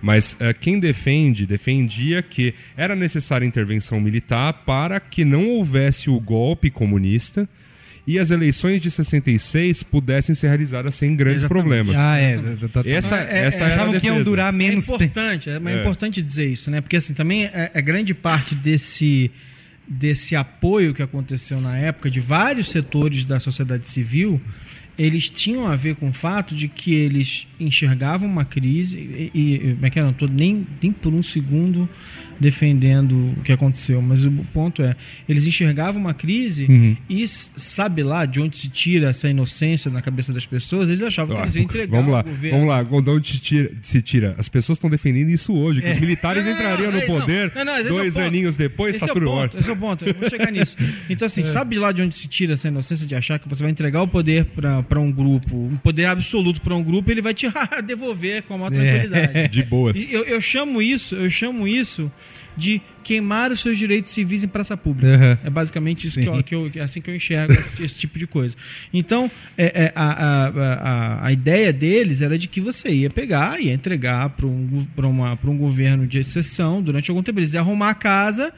Mas 0.00 0.34
eh, 0.40 0.54
quem 0.54 0.80
defende, 0.80 1.44
defendia 1.44 2.22
que 2.22 2.54
era 2.74 2.96
necessária 2.96 3.44
intervenção 3.44 4.00
militar 4.00 4.64
para 4.64 4.98
que 4.98 5.26
não 5.26 5.50
houvesse 5.50 6.08
o 6.08 6.18
golpe 6.18 6.70
comunista 6.70 7.46
e 8.10 8.18
as 8.18 8.30
eleições 8.30 8.80
de 8.80 8.90
66 8.90 9.82
pudessem 9.82 10.34
ser 10.34 10.48
realizadas 10.48 10.94
sem 10.94 11.14
grandes 11.14 11.42
Exatamente. 11.42 11.62
problemas. 11.62 11.96
Ah, 11.96 12.16
é. 12.16 12.38
tá- 12.38 12.82
tá- 12.82 12.88
Essa, 12.88 13.16
É, 13.18 13.40
é, 13.42 13.46
essa 13.46 13.64
achavam 13.66 14.00
que 14.00 14.06
iam 14.06 14.22
durar 14.22 14.48
É 14.48 14.56
menos 14.56 14.86
tempo. 14.86 15.02
importante, 15.02 15.50
é, 15.50 15.58
mas 15.58 15.74
é 15.74 15.76
É. 15.76 15.80
importante 15.80 16.22
dizer 16.22 16.46
isso, 16.46 16.70
né? 16.70 16.80
Porque 16.80 16.96
assim, 16.96 17.12
também 17.12 17.44
é, 17.44 17.70
é 17.74 17.82
grande 17.82 18.14
parte 18.14 18.54
desse, 18.54 19.30
desse 19.86 20.36
apoio 20.36 20.94
que 20.94 21.02
aconteceu 21.02 21.60
na 21.60 21.76
época 21.76 22.10
de 22.10 22.20
vários 22.20 22.70
setores 22.70 23.24
da 23.24 23.40
sociedade 23.40 23.88
civil, 23.88 24.40
eles 24.98 25.28
tinham 25.28 25.66
a 25.66 25.74
ver 25.76 25.96
com 25.96 26.08
o 26.10 26.12
fato 26.12 26.54
de 26.54 26.68
que 26.68 26.94
eles 26.94 27.46
enxergavam 27.60 28.28
uma 28.28 28.44
crise 28.44 28.96
e, 28.98 29.30
e 29.34 29.74
como 29.74 29.86
é 29.86 29.90
que 29.90 29.98
é? 29.98 30.02
não 30.02 30.10
estou 30.10 30.28
nem, 30.28 30.66
nem 30.82 30.92
por 30.92 31.12
um 31.12 31.22
segundo 31.22 31.88
defendendo 32.40 33.34
o 33.36 33.42
que 33.42 33.52
aconteceu, 33.52 34.00
mas 34.00 34.24
o 34.24 34.30
ponto 34.52 34.80
é, 34.82 34.94
eles 35.28 35.46
enxergavam 35.46 36.00
uma 36.00 36.14
crise 36.14 36.66
Uhum. 36.68 36.96
e 37.08 37.26
sabe 37.26 38.02
lá 38.02 38.24
de 38.26 38.40
onde 38.40 38.56
se 38.56 38.68
tira 38.68 39.08
essa 39.10 39.28
inocência 39.28 39.90
na 39.90 40.00
cabeça 40.00 40.32
das 40.32 40.46
pessoas, 40.46 40.88
eles 40.88 41.02
achavam 41.02 41.34
que 41.34 41.40
Ah, 41.40 41.44
eles 41.44 41.56
iam 41.56 41.64
entregar 41.64 41.96
vamos 41.98 42.12
lá, 42.12 42.20
o 42.20 42.24
governo. 42.24 42.58
vamos 42.58 42.68
lá, 42.74 42.82
de 43.02 43.10
onde 43.10 43.28
se 43.28 43.38
tira, 43.40 43.70
se 43.82 44.02
tira? 44.02 44.34
As 44.38 44.48
pessoas 44.48 44.76
estão 44.78 44.88
defendendo 44.88 45.30
isso 45.30 45.52
hoje, 45.52 45.82
que 45.82 45.90
os 45.90 45.98
militares 46.00 46.44
Não, 46.44 46.52
entrariam 46.52 46.92
não, 46.92 47.00
no 47.00 47.06
poder 47.06 47.52
não, 47.54 47.72
é 47.76 47.82
dois 47.82 48.14
ponto. 48.14 48.24
aninhos 48.26 48.56
depois, 48.56 48.94
Esse 48.96 49.00
tá 49.04 49.06
é 49.06 49.10
o 49.10 49.14
tudo 49.14 49.26
ponto, 49.26 49.58
esse 49.58 49.68
é 49.68 49.72
o 49.72 49.76
ponto, 49.76 50.04
eu 50.04 50.14
vou 50.14 50.28
chegar 50.30 50.52
nisso. 50.52 50.76
Então, 51.10 51.26
assim, 51.26 51.44
sabe 51.46 51.74
de 51.74 51.80
lá 51.80 51.90
de 51.92 52.02
onde 52.02 52.16
se 52.16 52.28
tira 52.28 52.52
essa 52.54 52.68
inocência 52.68 53.06
de 53.06 53.14
achar 53.14 53.38
que 53.38 53.48
você 53.48 53.62
vai 53.62 53.70
entregar 53.72 54.02
o 54.02 54.08
poder 54.08 54.44
para 54.44 55.00
um 55.00 55.10
grupo, 55.10 55.56
um 55.56 55.76
poder 55.76 56.04
absoluto 56.06 56.60
para 56.60 56.74
um 56.74 56.82
grupo, 56.84 57.10
ele 57.10 57.20
vai 57.22 57.34
te 57.34 57.46
devolver 57.84 58.42
com 58.42 58.54
a 58.54 58.58
maior 58.58 58.70
tranquilidade. 58.70 59.48
De 59.48 59.62
boas. 59.62 59.96
E 59.96 60.12
eu, 60.12 60.24
eu 60.24 60.40
chamo 60.40 60.80
isso, 60.82 61.14
eu 61.14 61.30
chamo 61.30 61.66
isso 61.68 62.10
de 62.56 62.80
queimar 63.04 63.52
os 63.52 63.60
seus 63.60 63.78
direitos 63.78 64.10
civis 64.10 64.42
em 64.42 64.48
praça 64.48 64.76
pública. 64.76 65.06
Uhum. 65.16 65.38
É 65.46 65.50
basicamente 65.50 66.08
isso 66.08 66.20
que 66.20 66.26
eu, 66.26 66.42
que 66.42 66.54
eu- 66.54 66.70
é 66.74 66.80
assim 66.80 67.00
que 67.00 67.08
eu 67.08 67.14
enxergo 67.14 67.52
esse, 67.52 67.82
esse 67.84 67.94
tipo 67.94 68.18
de 68.18 68.26
coisa. 68.26 68.56
Então, 68.92 69.30
é, 69.56 69.84
é, 69.84 69.92
a, 69.94 70.04
a, 70.12 70.48
a, 70.48 71.26
a 71.28 71.32
ideia 71.32 71.72
deles 71.72 72.20
era 72.20 72.36
de 72.36 72.48
que 72.48 72.60
você 72.60 72.88
ia 72.90 73.10
pegar 73.10 73.60
e 73.60 73.66
ia 73.66 73.72
entregar 73.72 74.28
para 74.30 74.46
um, 74.46 74.84
pra 74.96 75.06
uma- 75.06 75.36
pra 75.36 75.48
um 75.50 75.56
governo 75.56 76.04
de 76.06 76.18
exceção 76.18 76.82
durante 76.82 77.08
algum 77.10 77.22
tempo. 77.22 77.38
Eles 77.38 77.54
iam 77.54 77.62
arrumar 77.62 77.90
a 77.90 77.94
casa 77.94 78.52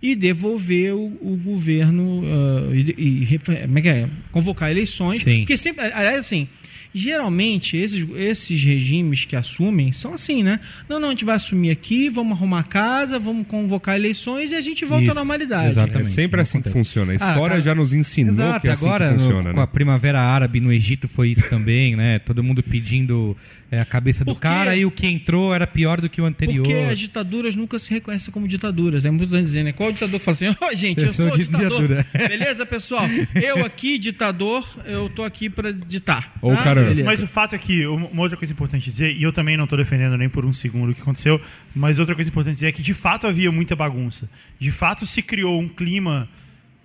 e 0.00 0.14
devolver 0.14 0.94
o, 0.94 1.06
o 1.20 1.36
governo 1.36 2.22
ah, 2.24 2.70
e, 2.72 3.26
e 3.28 3.34
é 3.34 3.80
que 3.82 3.88
é? 3.88 4.08
convocar 4.30 4.70
eleições. 4.70 5.22
Sim. 5.24 5.40
Porque 5.40 5.56
sempre, 5.56 5.84
aliás, 5.86 6.20
assim, 6.20 6.46
geralmente 6.94 7.76
esses, 7.76 8.06
esses 8.16 8.62
regimes 8.62 9.24
que 9.24 9.36
assumem 9.36 9.92
são 9.92 10.14
assim, 10.14 10.42
né? 10.42 10.60
Não, 10.88 10.98
não, 10.98 11.08
a 11.08 11.10
gente 11.10 11.24
vai 11.24 11.36
assumir 11.36 11.70
aqui, 11.70 12.08
vamos 12.08 12.36
arrumar 12.36 12.64
casa, 12.64 13.18
vamos 13.18 13.46
convocar 13.46 13.96
eleições 13.96 14.52
e 14.52 14.54
a 14.56 14.60
gente 14.60 14.84
volta 14.84 15.04
à 15.04 15.06
Isso, 15.06 15.14
normalidade. 15.14 15.66
É 15.66 15.70
exatamente. 15.70 16.08
sempre 16.08 16.36
não 16.38 16.42
assim 16.42 16.60
que 16.60 16.68
acontece. 16.68 16.84
funciona. 16.90 17.12
A 17.12 17.14
história 17.14 17.48
cara, 17.50 17.60
já 17.60 17.74
nos 17.74 17.92
ensinou 17.92 18.32
Exato, 18.34 18.60
que 18.60 18.68
é 18.68 18.72
assim 18.72 18.86
agora 18.86 19.06
que 19.08 19.12
no- 19.14 19.18
funciona. 19.20 19.50
com 19.50 19.56
né? 19.56 19.62
a 19.62 19.66
Primavera 19.66 20.20
Árabe 20.20 20.60
no 20.60 20.72
Egito 20.72 21.08
foi 21.08 21.30
isso 21.30 21.48
também, 21.48 21.96
né? 21.96 22.18
Todo 22.18 22.42
mundo 22.42 22.62
pedindo 22.62 23.36
é, 23.70 23.80
a 23.80 23.84
cabeça 23.84 24.24
do 24.24 24.32
Porque- 24.32 24.40
cara 24.48 24.74
e 24.76 24.84
o 24.84 24.90
que 24.90 25.06
entrou 25.06 25.54
era 25.54 25.66
pior 25.66 26.00
do 26.00 26.08
que 26.08 26.20
o 26.20 26.24
anterior. 26.24 26.64
Porque 26.66 26.72
as 26.90 26.98
ditaduras 26.98 27.54
nunca 27.54 27.78
se 27.78 27.90
reconhecem 27.90 28.32
como 28.32 28.48
ditaduras. 28.48 29.04
É 29.04 29.10
muito 29.10 29.24
importante 29.24 29.44
dizer, 29.46 29.62
né? 29.62 29.72
Qual 29.72 29.92
ditador 29.92 30.18
que 30.18 30.24
fala 30.24 30.32
assim, 30.34 30.56
ó, 30.60 30.72
gente, 30.74 31.00
eu, 31.02 31.06
Eu 31.06 31.12
sou 31.12 31.28
sou 31.28 31.38
ditador. 31.38 31.68
ditadura. 31.70 32.06
Beleza, 32.28 32.66
pessoal? 32.66 33.06
Eu 33.34 33.64
aqui, 33.64 33.98
ditador, 33.98 34.66
eu 34.84 35.08
tô 35.08 35.22
aqui 35.22 35.48
pra 35.48 35.70
ditar. 35.70 36.34
Ou 36.42 36.54
cara- 36.56 36.82
Beleza. 36.82 37.04
Mas 37.06 37.22
o 37.22 37.26
fato 37.28 37.54
é 37.54 37.58
que, 37.58 37.86
uma 37.86 38.08
uma 38.08 38.22
outra 38.22 38.36
coisa 38.36 38.52
importante 38.52 38.84
dizer, 38.90 39.14
e 39.16 39.22
eu 39.22 39.32
também 39.32 39.56
não 39.56 39.64
estou 39.64 39.78
defendendo 39.78 40.16
nem 40.16 40.28
por 40.28 40.44
um 40.44 40.52
segundo 40.52 40.90
o 40.90 40.94
que 40.94 41.00
aconteceu, 41.02 41.40
mas 41.74 41.98
outra 41.98 42.14
coisa 42.14 42.28
importante 42.28 42.54
dizer 42.54 42.66
é 42.68 42.72
que 42.72 42.82
de 42.82 42.92
fato 42.94 43.26
havia 43.26 43.52
muita 43.52 43.76
bagunça. 43.76 44.28
De 44.58 44.70
fato 44.70 45.06
se 45.06 45.22
criou 45.22 45.60
um 45.60 45.68
clima 45.68 46.28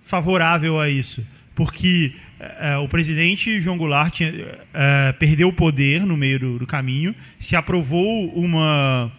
favorável 0.04 0.80
a 0.80 0.88
isso. 0.88 1.22
Porque 1.56 2.12
eh, 2.38 2.76
o 2.76 2.86
presidente 2.86 3.60
João 3.60 3.78
Goulart 3.78 4.14
tinha, 4.14 4.30
eh, 4.74 5.14
perdeu 5.18 5.48
o 5.48 5.52
poder 5.52 6.06
no 6.06 6.16
meio 6.16 6.38
do, 6.38 6.58
do 6.58 6.66
caminho, 6.66 7.14
se 7.40 7.56
aprovou 7.56 8.28
uma, 8.28 9.10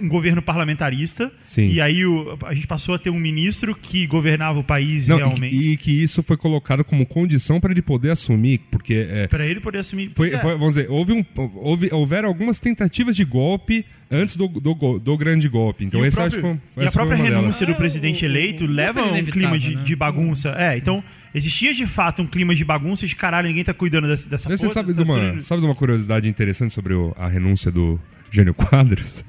um 0.00 0.08
governo 0.08 0.40
parlamentarista, 0.40 1.32
Sim. 1.44 1.68
e 1.68 1.80
aí 1.80 2.04
o- 2.06 2.38
a 2.44 2.54
gente 2.54 2.66
passou 2.66 2.94
a 2.94 2.98
ter 2.98 3.10
um 3.10 3.18
ministro 3.18 3.74
que 3.74 4.06
governava 4.06 4.58
o 4.58 4.64
país 4.64 5.08
Não, 5.08 5.16
e, 5.16 5.18
realmente. 5.20 5.50
que- 5.56 5.72
e 5.72 5.76
que 5.76 6.02
isso 6.02 6.22
foi 6.22 6.36
colocado 6.36 6.84
como 6.84 7.04
condição 7.06 7.60
para 7.60 7.72
ele 7.72 7.82
poder 7.82 8.10
assumir, 8.10 8.60
porque 8.70 9.06
é, 9.10 9.26
Para 9.28 9.46
ele 9.46 9.60
poder 9.60 9.78
assumir. 9.78 10.10
foi, 10.14 10.32
é. 10.34 10.38
foi- 10.38 10.52
vamos 10.52 10.74
dizer, 10.74 10.90
houve 10.90 11.12
um, 11.12 11.24
houve, 11.56 11.88
houveram 11.92 12.28
algumas 12.28 12.58
tentativas 12.58 13.14
de 13.16 13.24
golpe 13.24 13.84
antes 14.10 14.36
do, 14.36 14.46
do, 14.48 14.98
do 14.98 15.16
grande 15.16 15.48
golpe. 15.48 15.84
Então 15.84 16.04
E 16.04 16.08
esse 16.08 16.16
próprio- 16.16 16.38
acho 16.50 16.58
que 16.58 16.74
foi, 16.74 16.84
e 16.84 16.86
a 16.86 16.90
própria 16.92 17.16
renúncia 17.16 17.66
do 17.66 17.72
Ah, 17.72 17.76
presidente 17.76 18.24
o- 18.24 18.26
eleito 18.26 18.64
o- 18.64 18.66
leva 18.66 19.00
o 19.02 19.04
a 19.08 19.12
um 19.12 19.24
clima 19.24 19.58
de, 19.58 19.74
né? 19.76 19.82
de 19.82 19.96
bagunça. 19.96 20.54
É, 20.58 20.76
então 20.76 21.02
existia 21.34 21.72
de 21.72 21.86
fato 21.86 22.20
um 22.20 22.26
clima 22.26 22.54
de 22.54 22.62
bagunça 22.64 23.06
de 23.06 23.16
caralho, 23.16 23.48
ninguém 23.48 23.64
tá 23.64 23.72
cuidando 23.72 24.06
dessa, 24.08 24.28
dessa 24.28 24.48
Você 24.48 24.64
porra, 24.64 24.74
sabe 24.74 24.92
tá 24.94 25.02
de, 25.02 25.08
uma, 25.10 25.30
tudo- 25.30 25.42
sabe 25.42 25.60
de 25.62 25.66
uma 25.66 25.74
curiosidade 25.74 26.28
interessante 26.28 26.74
sobre 26.74 26.92
o- 26.92 27.14
a 27.16 27.26
renúncia 27.26 27.70
do 27.70 27.98
Jânio 28.30 28.52
Quadros? 28.54 29.24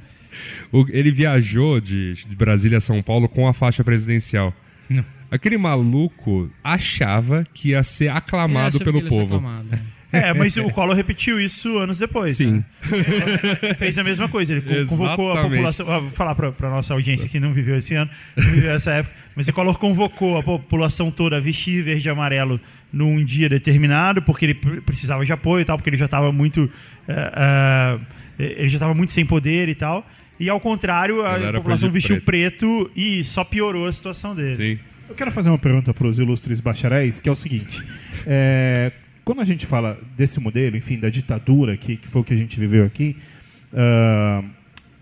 O- 0.71 0.85
ele 0.89 1.11
viajou 1.11 1.79
de, 1.81 2.13
de 2.13 2.35
Brasília 2.35 2.77
a 2.77 2.81
São 2.81 3.01
Paulo 3.01 3.27
com 3.27 3.47
a 3.47 3.53
faixa 3.53 3.83
presidencial. 3.83 4.53
Não. 4.89 5.03
Aquele 5.31 5.57
maluco 5.57 6.49
achava 6.63 7.43
que 7.53 7.69
ia 7.69 7.81
ser 7.83 8.09
aclamado 8.09 8.77
pelo 8.79 9.01
povo. 9.01 9.35
aclamado. 9.37 9.67
É, 10.11 10.31
mas 10.31 10.55
o 10.57 10.69
Collor 10.69 10.95
repetiu 10.95 11.39
isso 11.39 11.75
anos 11.79 11.97
depois. 11.97 12.37
Sim. 12.37 12.63
né? 12.83 13.75
Fez 13.77 13.97
a 13.97 14.03
mesma 14.03 14.29
coisa. 14.29 14.53
Ele 14.53 14.61
co- 14.61 14.89
convocou 14.95 15.29
a 15.29 15.33
Exatamente. 15.33 15.51
população. 15.55 15.91
ah, 15.91 15.99
Vou 15.99 16.11
falar 16.11 16.35
pra, 16.35 16.51
pra 16.51 16.69
nossa 16.69 16.93
audiência 16.93 17.27
que 17.27 17.39
não 17.39 17.51
viveu 17.51 17.75
esse 17.77 17.95
ano, 17.95 18.11
não 18.37 18.43
viveu 18.51 18.71
essa 18.73 18.91
época. 18.91 19.15
Mas 19.35 19.47
o 19.47 19.53
Collor 19.53 19.79
convocou 19.79 20.37
a 20.37 20.43
população 20.43 21.09
toda 21.09 21.37
a 21.37 21.39
vestir 21.39 21.83
verde 21.83 22.07
e 22.07 22.11
amarelo 22.11 22.61
num 22.91 23.23
dia 23.25 23.49
determinado, 23.49 24.21
porque 24.21 24.45
ele 24.45 24.53
pre- 24.53 24.81
precisava 24.81 25.25
de 25.25 25.33
apoio 25.33 25.63
e 25.63 25.65
tal, 25.65 25.77
porque 25.77 25.89
ele 25.89 25.97
já 25.97 26.05
estava 26.05 26.31
muito. 26.31 26.69
eh, 27.07 27.97
eh, 28.37 28.53
ele 28.59 28.69
já 28.69 28.75
estava 28.77 28.93
muito 28.93 29.11
sem 29.11 29.25
poder 29.25 29.67
e 29.67 29.73
tal. 29.73 30.07
E 30.43 30.49
ao 30.49 30.59
contrário, 30.59 31.21
a 31.25 31.31
Galera 31.31 31.57
população 31.57 31.89
vestiu 31.89 32.19
preto. 32.19 32.91
e 32.93 33.23
só 33.23 33.45
piorou 33.45 33.87
a 33.87 33.93
situação 33.93 34.35
dele. 34.35 34.55
Sim. 34.55 34.79
Eu 35.07 35.15
quero 35.15 35.31
fazer 35.31 35.47
uma 35.47 35.57
pergunta 35.57 35.93
para 35.93 36.05
os 36.05 36.19
ilustres 36.19 36.59
bacharéis, 36.59 37.21
que 37.21 37.29
é 37.29 37.31
o 37.31 37.35
seguinte: 37.35 37.81
é, 38.27 38.91
quando 39.23 39.39
a 39.39 39.45
gente 39.45 39.65
fala 39.65 39.97
desse 40.17 40.41
modelo, 40.41 40.75
enfim, 40.75 40.99
da 40.99 41.09
ditadura, 41.09 41.77
que, 41.77 41.95
que 41.95 42.07
foi 42.09 42.21
o 42.21 42.23
que 42.25 42.33
a 42.33 42.37
gente 42.37 42.59
viveu 42.59 42.85
aqui, 42.85 43.15
ah, 43.73 44.43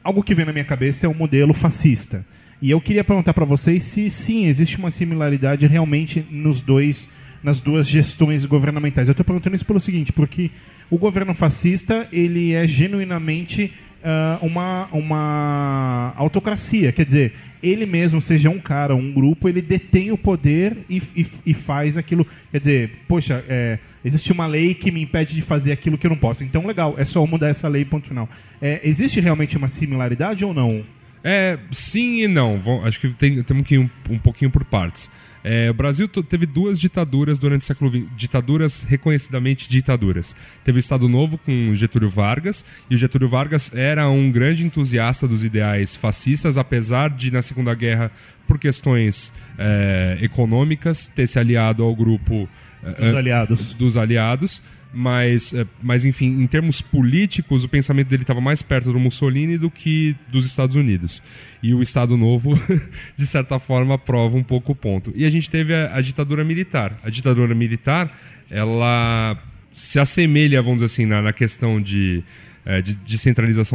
algo 0.03 0.21
que 0.21 0.35
vem 0.35 0.45
na 0.45 0.53
minha 0.53 0.63
cabeça 0.63 1.07
é 1.07 1.09
o 1.09 1.15
modelo 1.15 1.55
fascista. 1.55 2.23
E 2.61 2.69
eu 2.69 2.79
queria 2.79 3.03
perguntar 3.03 3.33
para 3.33 3.45
vocês 3.45 3.83
se 3.83 4.11
sim 4.11 4.45
existe 4.45 4.77
uma 4.77 4.91
similaridade 4.91 5.65
realmente 5.65 6.23
nos 6.29 6.61
dois, 6.61 7.09
nas 7.41 7.59
duas 7.59 7.87
gestões 7.87 8.45
governamentais. 8.45 9.07
Eu 9.07 9.13
estou 9.13 9.25
perguntando 9.25 9.55
isso 9.55 9.65
pelo 9.65 9.79
seguinte, 9.79 10.13
porque 10.13 10.51
o 10.87 10.99
governo 10.99 11.33
fascista 11.33 12.07
ele 12.11 12.53
é 12.53 12.67
genuinamente 12.67 13.73
ah, 14.03 14.39
uma, 14.41 14.87
uma 14.91 16.13
autocracia, 16.17 16.91
quer 16.91 17.05
dizer, 17.05 17.33
ele 17.61 17.85
mesmo, 17.85 18.21
seja 18.21 18.49
um 18.49 18.59
cara 18.59 18.93
ou 18.95 18.99
um 18.99 19.11
grupo, 19.13 19.47
ele 19.47 19.61
detém 19.61 20.11
o 20.11 20.17
poder 20.17 20.77
e, 20.89 21.01
e, 21.15 21.25
e 21.45 21.53
faz 21.53 21.97
aquilo. 21.97 22.25
Quer 22.51 22.59
dizer, 22.59 22.91
poxa, 23.07 23.43
é, 23.47 23.77
existe 24.03 24.31
uma 24.31 24.47
lei 24.47 24.73
que 24.73 24.91
me 24.91 25.01
impede 25.01 25.35
de 25.35 25.41
fazer 25.41 25.71
aquilo 25.71 25.97
que 25.97 26.07
eu 26.07 26.09
não 26.09 26.17
posso. 26.17 26.43
Então, 26.43 26.65
legal, 26.65 26.95
é 26.97 27.05
só 27.05 27.25
mudar 27.25 27.49
essa 27.49 27.67
lei, 27.67 27.85
ponto 27.85 28.07
final. 28.07 28.27
É, 28.61 28.81
existe 28.83 29.19
realmente 29.19 29.57
uma 29.57 29.69
similaridade 29.69 30.43
ou 30.43 30.53
não? 30.53 30.83
É, 31.23 31.59
sim 31.71 32.23
e 32.23 32.27
não. 32.27 32.57
Vão- 32.57 32.83
acho 32.83 32.99
que 32.99 33.09
tem, 33.09 33.43
temos 33.43 33.63
que 33.63 33.75
ir 33.75 33.79
um, 33.79 33.89
um 34.09 34.17
pouquinho 34.17 34.49
por 34.49 34.63
partes. 34.63 35.09
É, 35.43 35.69
o 35.69 35.73
Brasil 35.73 36.07
teve 36.07 36.45
duas 36.45 36.79
ditaduras 36.79 37.39
durante 37.39 37.61
o 37.61 37.63
século 37.63 37.89
XX, 37.91 38.05
ditaduras 38.15 38.83
reconhecidamente 38.83 39.69
ditaduras. 39.69 40.35
Teve 40.63 40.77
o 40.77 40.79
Estado 40.79 41.09
Novo 41.09 41.37
com 41.37 41.73
Getúlio 41.75 42.09
Vargas, 42.09 42.63
e 42.89 42.95
o 42.95 42.97
Getúlio 42.97 43.29
Vargas 43.29 43.71
era 43.73 44.07
um 44.09 44.31
grande 44.31 44.65
entusiasta 44.65 45.27
dos 45.27 45.43
ideais 45.43 45.95
fascistas, 45.95 46.57
apesar 46.57 47.09
de, 47.09 47.31
na 47.31 47.41
Segunda 47.41 47.73
Guerra, 47.73 48.11
por 48.47 48.59
questões 48.59 49.33
é, 49.57 50.17
econômicas, 50.21 51.07
ter 51.07 51.27
se 51.27 51.39
aliado 51.39 51.83
ao 51.83 51.95
grupo 51.95 52.47
é, 52.83 52.91
Dos 52.91 53.15
aliados. 53.15 53.73
dos 53.73 53.97
aliados, 53.97 54.61
mas, 54.93 55.53
eh, 55.53 55.65
mas 55.81 56.03
enfim, 56.03 56.41
em 56.41 56.47
termos 56.47 56.81
políticos, 56.81 57.63
o 57.63 57.69
pensamento 57.69 58.07
dele 58.07 58.23
estava 58.23 58.41
mais 58.41 58.61
perto 58.61 58.91
do 58.91 58.99
Mussolini 58.99 59.57
do 59.57 59.69
que 59.69 60.15
dos 60.29 60.45
Estados 60.45 60.75
Unidos. 60.75 61.21
E 61.63 61.73
o 61.73 61.81
Estado 61.81 62.17
Novo, 62.17 62.59
de 63.15 63.25
certa 63.25 63.59
forma, 63.59 63.97
prova 63.97 64.37
um 64.37 64.43
pouco 64.43 64.73
o 64.73 64.75
ponto. 64.75 65.13
E 65.15 65.25
a 65.25 65.29
gente 65.29 65.49
teve 65.49 65.73
a, 65.73 65.95
a 65.95 66.01
ditadura 66.01 66.43
militar. 66.43 66.99
A 67.03 67.09
ditadura 67.09 67.55
militar, 67.55 68.17
ela 68.49 69.37
se 69.73 69.99
assemelha, 69.99 70.61
vamos 70.61 70.81
dizer 70.81 70.87
assim, 70.87 71.05
na, 71.05 71.21
na 71.21 71.31
questão 71.31 71.81
de, 71.81 72.23
eh, 72.65 72.81
de, 72.81 72.95
de 72.95 73.17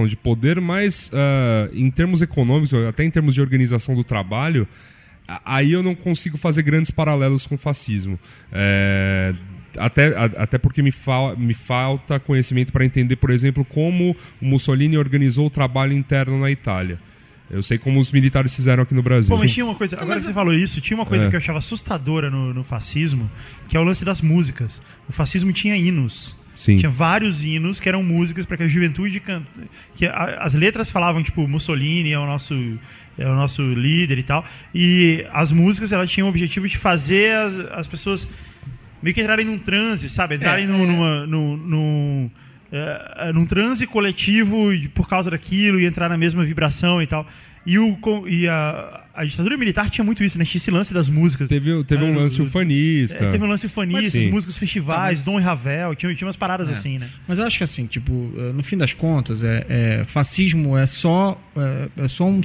de 0.08 0.16
poder, 0.16 0.60
mas 0.60 1.10
ah, 1.14 1.70
em 1.72 1.90
termos 1.90 2.20
econômicos, 2.20 2.74
até 2.74 3.04
em 3.04 3.10
termos 3.10 3.34
de 3.34 3.40
organização 3.40 3.94
do 3.94 4.04
trabalho, 4.04 4.68
aí 5.44 5.72
eu 5.72 5.82
não 5.82 5.94
consigo 5.94 6.36
fazer 6.36 6.62
grandes 6.62 6.90
paralelos 6.90 7.46
com 7.46 7.54
o 7.54 7.58
fascismo. 7.58 8.18
É, 8.52 9.34
até, 9.78 10.08
a- 10.16 10.24
até 10.42 10.58
porque 10.58 10.82
me, 10.82 10.90
fal, 10.92 11.36
me 11.36 11.54
falta 11.54 12.18
conhecimento 12.20 12.72
para 12.72 12.84
entender, 12.84 13.16
por 13.16 13.30
exemplo, 13.30 13.64
como 13.64 14.16
o 14.40 14.44
Mussolini 14.46 14.96
organizou 14.98 15.46
o 15.46 15.50
trabalho 15.50 15.92
interno 15.92 16.38
na 16.40 16.50
Itália. 16.50 16.98
Eu 17.48 17.62
sei 17.62 17.78
como 17.78 18.00
os 18.00 18.10
militares 18.10 18.54
fizeram 18.54 18.82
aqui 18.82 18.92
no 18.94 19.02
Brasil. 19.02 19.32
Pô, 19.34 19.40
mas 19.40 19.52
tinha 19.52 19.64
uma 19.64 19.76
coisa, 19.76 19.96
agora 20.00 20.18
que 20.18 20.26
você 20.26 20.32
falou 20.32 20.52
isso, 20.52 20.80
tinha 20.80 20.96
uma 20.96 21.06
coisa 21.06 21.26
É. 21.26 21.28
que 21.30 21.36
eu 21.36 21.38
achava 21.38 21.58
assustadora 21.58 22.28
no, 22.28 22.52
no 22.52 22.64
fascismo, 22.64 23.30
que 23.68 23.76
é 23.76 23.80
o 23.80 23.84
lance 23.84 24.04
das 24.04 24.20
músicas. 24.20 24.82
O 25.08 25.12
fascismo 25.12 25.52
tinha 25.52 25.76
hinos. 25.76 26.34
Sim. 26.56 26.78
Tinha 26.78 26.90
vários 26.90 27.44
hinos 27.44 27.78
que 27.78 27.88
eram 27.88 28.02
músicas 28.02 28.44
para 28.46 28.56
que 28.56 28.62
a 28.64 28.66
juventude 28.66 29.20
canta. 29.20 29.46
Que 29.94 30.06
a- 30.06 30.38
as 30.40 30.54
letras 30.54 30.90
falavam, 30.90 31.22
tipo, 31.22 31.46
Mussolini 31.46 32.10
é 32.12 32.18
o 32.18 32.26
nosso 32.26 32.54
é 33.18 33.26
o 33.26 33.34
nosso 33.34 33.62
líder 33.62 34.18
e 34.18 34.22
tal. 34.22 34.44
E 34.74 35.24
as 35.32 35.50
músicas 35.52 35.90
elas 35.92 36.10
tinham 36.10 36.26
o 36.26 36.30
objetivo 36.30 36.68
de 36.68 36.76
fazer 36.76 37.32
as, 37.34 37.54
as 37.72 37.86
pessoas 37.86 38.26
meio 39.02 39.14
que 39.14 39.20
entrarem 39.20 39.44
num 39.46 39.58
transe, 39.58 40.08
sabe? 40.08 40.36
Entrarem 40.36 40.64
É, 40.64 40.68
num, 40.68 40.82
é. 40.82 40.86
numa- 40.86 41.26
num, 41.26 41.56
num, 41.56 42.30
é, 42.72 43.32
num 43.32 43.46
transe 43.46 43.86
coletivo 43.86 44.68
por 44.94 45.08
causa 45.08 45.30
daquilo 45.30 45.78
e 45.80 45.86
entrar 45.86 46.08
na 46.08 46.16
mesma 46.16 46.44
vibração 46.44 47.00
e 47.02 47.06
tal. 47.06 47.26
E, 47.64 47.80
o, 47.80 47.98
e 48.28 48.46
a, 48.48 49.02
a 49.12 49.24
ditadura 49.24 49.56
militar 49.56 49.90
tinha 49.90 50.04
muito 50.04 50.22
isso, 50.22 50.38
né? 50.38 50.44
Tinha 50.44 50.56
esse 50.58 50.70
lance 50.70 50.94
das 50.94 51.08
músicas. 51.08 51.48
Teve, 51.48 51.82
teve 51.82 52.04
um 52.04 52.12
Ah, 52.14 52.18
lance 52.22 52.40
o- 52.40 52.44
ufanista. 52.44 53.24
É, 53.24 53.30
teve 53.32 53.44
um 53.44 53.48
lance 53.48 53.66
Mas 53.66 53.74
fanista, 53.74 54.20
sim. 54.20 54.30
músicos 54.30 54.56
festivais, 54.56 55.18
mas- 55.18 55.24
Dom 55.24 55.40
e 55.40 55.42
Ravel, 55.42 55.92
tinha, 55.96 56.14
tinha 56.14 56.26
umas 56.28 56.36
paradas 56.36 56.68
É. 56.68 56.72
assim, 56.72 56.98
né? 56.98 57.08
Mas 57.26 57.40
eu 57.40 57.44
acho 57.44 57.58
que 57.58 57.64
assim, 57.64 57.86
tipo, 57.86 58.32
eh, 58.38 58.52
no 58.52 58.62
fim 58.62 58.76
das 58.78 58.92
contas, 58.94 59.42
é, 59.42 59.66
é, 59.68 60.04
fascismo 60.04 60.78
é 60.78 60.86
só, 60.86 61.40
é, 61.56 62.04
é 62.04 62.08
só 62.08 62.24
um, 62.24 62.40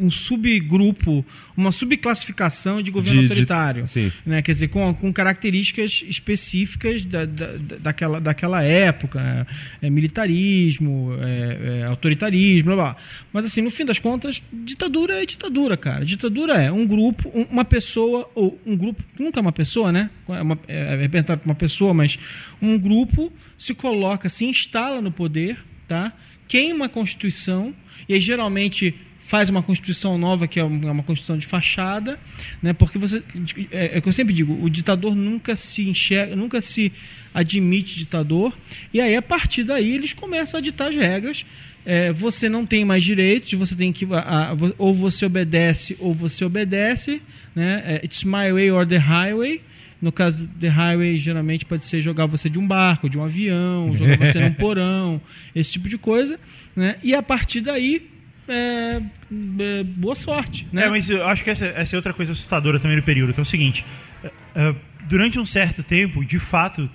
um 0.00 0.10
subgrupo, 0.10 1.24
uma 1.56 1.70
subclassificação 1.72 2.82
de 2.82 2.90
governo 2.90 3.20
De- 3.20 3.26
de- 3.26 3.32
autoritário. 3.32 3.86
sim. 3.86 4.10
né? 4.24 4.40
Quer 4.42 4.52
dizer, 4.52 4.68
com, 4.68 4.92
com 4.94 5.12
características 5.12 6.02
específicas 6.08 7.04
da, 7.04 7.24
da- 7.26 7.52
da- 7.56 7.76
daquela, 7.76 8.20
daquela 8.20 8.62
época. 8.62 9.46
É, 9.82 9.86
é 9.86 9.90
militarismo, 9.90 11.12
é, 11.20 11.80
é 11.80 11.84
autoritarismo, 11.84 12.66
blá, 12.66 12.76
blá. 12.76 12.96
Mas 13.32 13.44
assim, 13.44 13.60
no 13.62 13.70
fim 13.70 13.84
das 13.84 13.98
contas, 13.98 14.42
ditadura 14.52 15.22
é 15.22 15.26
ditadura, 15.26 15.76
cara. 15.76 16.04
Ditadura 16.04 16.54
é 16.54 16.70
um 16.72 16.86
grupo, 16.86 17.30
um- 17.34 17.44
uma 17.50 17.64
pessoa, 17.64 18.28
ou 18.34 18.58
um 18.66 18.76
grupo, 18.76 19.02
nunca 19.18 19.38
é 19.38 19.42
uma 19.42 19.52
pessoa, 19.52 19.92
né? 19.92 20.10
É, 20.28 20.40
uma, 20.42 20.58
é, 20.68 20.94
é 20.94 20.96
representado 20.96 21.40
por 21.40 21.48
uma 21.48 21.54
pessoa, 21.54 21.92
mas 21.92 22.18
um 22.62 22.78
grupo 22.78 23.32
se 23.58 23.74
coloca, 23.74 24.28
se 24.28 24.44
instala 24.44 25.00
no 25.02 25.10
poder, 25.12 25.58
tá? 25.86 26.12
queima 26.48 26.86
a 26.86 26.88
Constituição, 26.88 27.72
e 28.08 28.14
aí 28.14 28.20
geralmente 28.20 28.92
faz 29.30 29.48
uma 29.48 29.62
Constituição 29.62 30.18
nova, 30.18 30.48
que 30.48 30.58
é 30.58 30.64
uma 30.64 30.88
é 30.88 30.92
uma 30.92 31.02
Constituição 31.04 31.38
de 31.38 31.46
fachada, 31.46 32.18
né? 32.62 32.72
Porque 32.72 32.98
você. 32.98 33.22
É, 33.70 33.94
é 33.94 33.98
o 33.98 34.02
que 34.02 34.08
eu 34.08 34.12
sempre 34.12 34.34
digo, 34.34 34.58
o 34.62 34.68
ditador 34.68 35.14
nunca 35.14 35.54
se 35.56 35.88
enxerga, 35.88 36.34
nunca 36.34 36.60
se 36.60 36.92
admite 37.32 37.96
ditador, 37.96 38.56
e 38.92 39.00
aí 39.00 39.14
a 39.14 39.22
partir 39.22 39.62
daí 39.62 39.94
eles 39.94 40.12
começam 40.12 40.58
a 40.58 40.60
ditar 40.60 40.88
as 40.90 40.96
regras. 40.96 41.44
É, 41.86 42.12
você 42.12 42.48
não 42.48 42.66
tem 42.66 42.84
mais 42.84 43.02
direitos, 43.04 43.52
você 43.54 43.74
tem 43.74 43.90
que. 43.92 44.04
a- 44.12 44.50
a- 44.52 44.56
ou 44.76 44.92
você 44.92 45.24
obedece 45.24 45.96
ou 46.00 46.12
você 46.12 46.44
obedece. 46.44 47.22
Né? 47.54 47.82
É, 47.86 48.04
It's 48.04 48.22
my 48.24 48.52
way 48.52 48.70
or 48.70 48.84
the 48.86 48.98
highway. 48.98 49.62
No 50.02 50.10
caso 50.10 50.48
The 50.58 50.68
Highway, 50.68 51.18
geralmente 51.18 51.66
pode 51.66 51.84
ser 51.84 52.00
jogar 52.00 52.24
você 52.24 52.48
de 52.48 52.58
um 52.58 52.66
barco, 52.66 53.06
de 53.06 53.18
um 53.18 53.22
avião, 53.24 53.94
jogar 53.94 54.16
você 54.16 54.40
num 54.40 54.52
porão, 54.54 55.20
esse 55.54 55.72
tipo 55.72 55.90
de 55.90 55.98
coisa. 55.98 56.40
Né? 56.74 56.96
E 57.02 57.14
a 57.14 57.22
partir 57.22 57.60
daí, 57.60 58.08
é, 58.50 59.00
é, 59.00 59.84
boa 59.84 60.14
sorte. 60.14 60.66
Né? 60.72 60.84
É, 60.84 60.90
mas 60.90 61.08
eu 61.08 61.26
acho 61.26 61.44
que 61.44 61.50
essa, 61.50 61.66
essa 61.66 61.94
é 61.94 61.96
outra 61.96 62.12
coisa 62.12 62.32
assustadora 62.32 62.78
também 62.78 62.96
no 62.96 63.02
período, 63.02 63.32
que 63.32 63.40
é 63.40 63.42
o 63.42 63.46
seguinte: 63.46 63.84
é, 64.22 64.30
é, 64.54 64.74
durante 65.08 65.38
um 65.38 65.46
certo 65.46 65.82
tempo, 65.82 66.24
de 66.24 66.38
fato, 66.38 66.90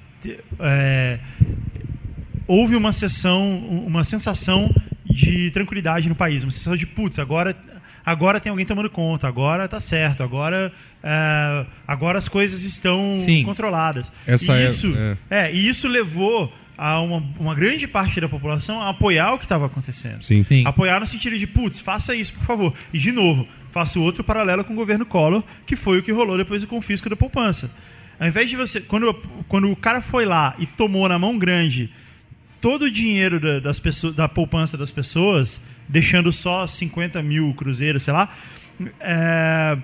é, 0.59 1.19
houve 2.47 2.75
uma 2.75 2.93
sessão, 2.93 3.57
uma 3.57 4.03
sensação 4.03 4.73
de 5.05 5.49
tranquilidade 5.51 6.09
no 6.09 6.15
país, 6.15 6.43
uma 6.43 6.51
sensação 6.51 6.75
de 6.75 6.85
putz, 6.85 7.19
agora, 7.19 7.55
agora 8.05 8.39
tem 8.39 8.49
alguém 8.49 8.65
tomando 8.65 8.89
conta, 8.89 9.27
agora 9.27 9.67
tá 9.67 9.79
certo, 9.79 10.23
agora, 10.23 10.71
é, 11.03 11.65
agora 11.87 12.17
as 12.17 12.27
coisas 12.27 12.63
estão 12.63 13.15
Sim. 13.23 13.43
controladas. 13.43 14.11
Essa 14.27 14.57
e 14.57 14.61
é- 14.63 14.67
isso, 14.67 14.93
é. 14.95 15.17
é, 15.29 15.53
e 15.53 15.67
isso 15.67 15.87
levou 15.87 16.53
a 16.77 16.99
uma, 16.99 17.23
uma 17.39 17.55
grande 17.55 17.87
parte 17.87 18.19
da 18.19 18.27
população 18.27 18.81
a 18.81 18.89
apoiar 18.89 19.33
o 19.33 19.37
que 19.37 19.45
estava 19.45 19.65
acontecendo. 19.65 20.21
Sim. 20.23 20.43
Sim. 20.43 20.63
Apoiar 20.65 20.99
no 20.99 21.07
sentido 21.07 21.37
de, 21.37 21.47
putz, 21.47 21.79
faça 21.79 22.15
isso, 22.15 22.33
por 22.33 22.43
favor. 22.43 22.73
E, 22.93 22.99
de 22.99 23.11
novo, 23.11 23.47
faço 23.71 24.01
outro 24.01 24.23
paralelo 24.23 24.63
com 24.63 24.73
o 24.73 24.75
governo 24.75 25.05
Collor, 25.05 25.43
que 25.65 25.75
foi 25.75 25.99
o 25.99 26.03
que 26.03 26.11
rolou 26.11 26.37
depois 26.37 26.61
do 26.61 26.67
confisco 26.67 27.09
da 27.09 27.15
poupança. 27.15 27.69
Ao 28.19 28.27
invés 28.27 28.49
de 28.49 28.55
você. 28.55 28.79
Quando, 28.81 29.13
quando 29.47 29.71
o 29.71 29.75
cara 29.75 30.01
foi 30.01 30.25
lá 30.25 30.55
e 30.57 30.65
tomou 30.65 31.07
na 31.07 31.19
mão 31.19 31.37
grande 31.37 31.91
todo 32.61 32.83
o 32.83 32.91
dinheiro 32.91 33.39
da, 33.39 33.59
das 33.59 33.79
pessoas, 33.79 34.15
da 34.15 34.27
poupança 34.27 34.77
das 34.77 34.91
pessoas, 34.91 35.59
deixando 35.87 36.31
só 36.33 36.65
50 36.65 37.21
mil 37.21 37.53
cruzeiros, 37.53 38.03
sei 38.03 38.13
lá. 38.13 38.29
é, 38.99 39.77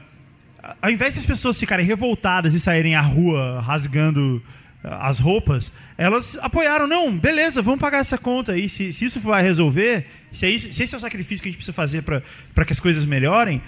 ao 0.82 0.90
invés 0.90 1.16
das 1.16 1.26
pessoas 1.26 1.60
ficarem 1.60 1.86
revoltadas 1.86 2.54
e 2.54 2.60
saírem 2.60 2.96
à 2.96 3.02
rua 3.02 3.62
rasgando 3.62 4.42
as 4.84 5.20
roupas, 5.20 5.72
elas 5.98 6.38
apoiaram, 6.42 6.88
não, 6.88 7.16
beleza, 7.18 7.62
vamos 7.62 7.80
pagar 7.80 8.00
essa 8.00 8.18
conta 8.18 8.54
aí. 8.54 8.68
Se, 8.68 8.92
se 8.92 9.06
isso 9.06 9.20
vai 9.20 9.44
resolver, 9.44 10.06
se, 10.34 10.46
é 10.46 10.50
isso- 10.50 10.72
se 10.74 10.84
esse 10.84 10.96
é 10.96 10.98
o 10.98 11.02
sacrifício 11.02 11.44
que 11.44 11.50
a 11.50 11.52
gente 11.52 11.58
precisa 11.58 11.74
fazer 11.74 12.02
para 12.02 12.66
que 12.66 12.72
as 12.74 12.80
coisas 12.80 13.06
melhorem, 13.06 13.62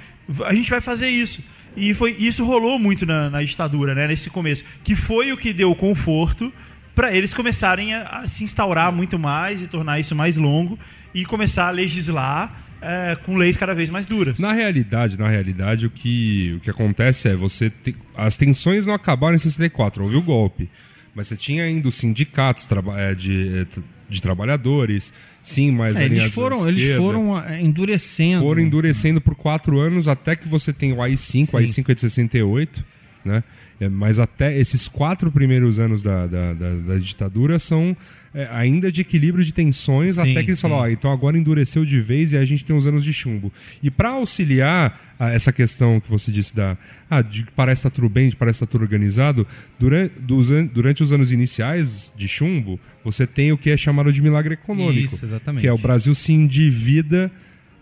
a 0.46 0.54
gente 0.54 0.70
vai 0.70 0.82
fazer 0.82 1.10
isso. 1.10 1.44
E 1.76 1.94
foi, 1.94 2.12
isso 2.20 2.44
rolou 2.46 2.78
muito 2.80 3.06
na, 3.06 3.30
na 3.30 3.42
ditadura, 3.44 3.94
né, 3.96 4.08
nesse 4.08 4.30
começo, 4.30 4.64
que 4.84 4.96
foi 4.96 5.32
o 5.32 5.38
que 5.38 5.52
deu 5.54 5.76
conforto 5.76 6.52
para 6.96 7.12
eles 7.16 7.34
começarem 7.34 7.94
a, 7.96 8.04
a 8.20 8.28
se 8.28 8.44
instaurar 8.44 8.92
muito 8.92 9.18
mais 9.18 9.62
e 9.62 9.68
tornar 9.68 10.00
isso 10.00 10.16
mais 10.16 10.38
longo 10.38 10.78
e 11.14 11.26
começar 11.26 11.68
a 11.68 11.72
legislar 11.72 12.64
eh, 12.82 13.18
com 13.26 13.36
leis 13.38 13.58
cada 13.58 13.74
vez 13.74 13.90
mais 13.90 14.06
duras. 14.06 14.38
Na 14.40 14.52
realidade, 14.54 15.18
na 15.18 15.28
realidade, 15.28 15.88
o 15.88 15.90
que, 15.90 16.54
o 16.58 16.60
que 16.60 16.70
acontece 16.70 17.30
é 17.30 17.36
você 17.36 17.70
te- 17.72 17.96
as 18.16 18.38
tensões 18.38 18.86
não 18.86 18.94
acabaram 18.94 19.34
em 19.36 19.40
64, 19.40 20.04
houve 20.04 20.16
o 20.16 20.22
golpe, 20.22 20.70
mas 21.16 21.28
você 21.28 21.36
tinha 21.36 21.64
ainda 21.64 21.88
os 21.88 21.96
sindicatos 21.96 22.68
eh, 22.98 23.16
de, 23.16 23.66
t- 23.66 23.82
de 24.10 24.22
trabalhadores, 24.22 25.14
sim, 25.42 25.72
mais 25.72 25.96
É, 25.96 26.06
eles 26.06 26.32
foram, 26.32 26.68
eles 26.68 26.96
foram 26.98 27.36
ah, 27.38 27.60
endurecendo. 27.62 28.42
foram 28.44 28.62
endurecendo 28.62 29.22
por 29.22 29.36
quatro 29.36 29.80
anos 29.80 30.08
até 30.08 30.36
que 30.36 30.48
você 30.48 30.72
tem 30.74 30.94
o 30.94 31.02
AI-5, 31.02 31.54
o 31.54 31.58
AI-5 31.58 31.90
é 31.90 31.94
de 31.96 32.02
68, 32.02 32.84
né? 33.26 33.44
É, 33.80 33.90
mas 33.90 34.20
até 34.20 34.58
esses 34.58 34.88
quatro 34.88 35.32
primeiros 35.32 35.80
anos 35.80 36.02
da, 36.04 36.26
da, 36.28 36.54
da- 36.54 36.76
da 36.76 36.96
ditadura 36.98 37.58
são 37.60 37.96
é, 38.34 38.48
ainda 38.52 38.92
de 38.92 39.02
equilíbrio 39.02 39.44
de 39.46 39.54
tensões, 39.54 40.16
Sim, 40.16 40.22
até 40.22 40.44
que 40.44 40.50
eles 40.50 40.58
sim. 40.60 40.64
falam, 40.64 40.78
ó, 40.80 40.88
então 40.88 41.12
agora 41.12 41.38
endureceu 41.38 41.86
de 41.86 42.00
vez 42.02 42.34
e 42.34 42.38
a 42.38 42.44
gente 42.44 42.66
tem 42.66 42.76
os 42.76 42.88
anos 42.88 43.04
de 43.04 43.14
chumbo. 43.14 43.52
E 43.82 43.92
para 43.92 44.10
auxiliar 44.10 45.14
a 45.20 45.30
essa 45.32 45.52
questão 45.54 46.00
que 46.00 46.10
você 46.10 46.32
disse 46.32 46.56
da 46.56 46.76
ah, 47.10 47.22
de 47.22 47.44
que 47.44 47.52
parece 47.52 47.80
estar 47.80 47.90
tudo 47.92 48.10
bem, 48.10 48.30
de 48.30 48.36
parece 48.36 48.58
estar 48.58 48.66
tudo 48.66 48.82
organizado, 48.82 49.46
durante, 49.80 50.14
dos 50.20 50.50
an- 50.52 50.66
durante 50.66 51.04
os 51.04 51.12
anos 51.14 51.32
iniciais 51.32 52.12
de 52.18 52.28
chumbo, 52.28 52.80
você 53.04 53.28
tem 53.28 53.52
o 53.52 53.58
que 53.58 53.70
é 53.70 53.78
chamado 53.78 54.12
de 54.12 54.22
milagre 54.22 54.56
econômico. 54.56 55.14
Isso, 55.16 55.26
exatamente. 55.26 55.62
Que 55.62 55.68
é 55.68 55.74
o 55.74 55.78
Brasil 55.78 56.16
se 56.16 56.34
endivida 56.34 57.32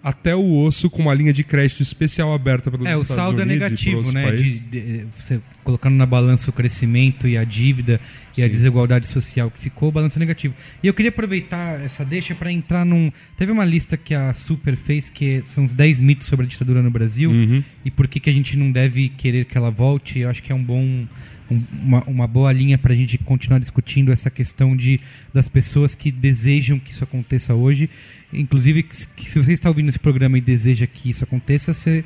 até 0.03 0.35
o 0.35 0.57
osso 0.63 0.89
com 0.89 1.01
uma 1.03 1.13
linha 1.13 1.31
de 1.31 1.43
crédito 1.43 1.83
especial 1.83 2.33
aberta 2.33 2.71
pelos 2.71 2.87
É, 2.87 2.97
o 2.97 3.01
Estados 3.03 3.15
saldo 3.23 3.41
é 3.41 3.43
Unidos 3.45 3.63
por 3.63 3.69
negativo, 3.69 4.11
né? 4.11 4.31
De- 4.31 4.59
de- 4.59 5.05
você 5.17 5.39
colocando 5.63 5.95
na 5.95 6.05
balança 6.07 6.49
o 6.49 6.53
crescimento 6.53 7.27
e 7.27 7.37
a 7.37 7.43
dívida 7.43 8.01
e 8.35 8.41
a 8.41 8.45
Sim. 8.47 8.51
desigualdade 8.51 9.05
social 9.05 9.51
que 9.51 9.59
ficou, 9.59 9.89
o 9.89 9.91
balanço 9.91 10.17
é 10.17 10.19
negativo. 10.19 10.55
E 10.81 10.87
eu 10.87 10.93
queria 10.93 11.09
aproveitar 11.09 11.79
essa 11.81 12.03
deixa 12.03 12.33
para 12.33 12.51
entrar 12.51 12.83
num. 12.83 13.11
Teve 13.37 13.51
uma 13.51 13.63
lista 13.63 13.95
que 13.95 14.15
a 14.15 14.33
Super 14.33 14.75
fez 14.75 15.09
que 15.09 15.43
são 15.45 15.65
os 15.65 15.73
10 15.73 16.01
mitos 16.01 16.27
sobre 16.27 16.45
a 16.45 16.49
ditadura 16.49 16.81
no 16.81 16.89
Brasil 16.89 17.29
Uhum. 17.29 17.63
e 17.85 17.91
por 17.91 18.07
que, 18.07 18.19
que 18.19 18.29
a 18.29 18.33
gente 18.33 18.57
não 18.57 18.71
deve 18.71 19.09
querer 19.09 19.45
que 19.45 19.55
ela 19.57 19.69
volte. 19.69 20.17
Eu 20.19 20.29
acho 20.29 20.41
que 20.41 20.51
é 20.51 20.55
um 20.55 20.63
bom. 20.63 21.05
Um- 21.51 21.63
uma, 21.83 22.03
uma 22.05 22.27
boa 22.27 22.51
linha 22.51 22.77
para 22.77 22.93
a 22.93 22.95
gente 22.95 23.17
continuar 23.17 23.59
discutindo 23.59 24.11
essa 24.11 24.29
questão 24.29 24.75
de, 24.75 24.99
das 25.33 25.47
pessoas 25.47 25.93
que 25.93 26.11
desejam 26.11 26.79
que 26.79 26.91
isso 26.91 27.03
aconteça 27.03 27.53
hoje. 27.53 27.89
Inclusive, 28.33 28.83
que, 28.83 28.95
se- 28.95 29.07
que 29.09 29.29
se 29.29 29.37
você 29.37 29.53
está 29.53 29.69
ouvindo 29.69 29.89
esse 29.89 29.99
programa 29.99 30.37
e 30.37 30.41
deseja 30.41 30.87
que 30.87 31.09
isso 31.09 31.23
aconteça, 31.23 31.73
você 31.73 32.03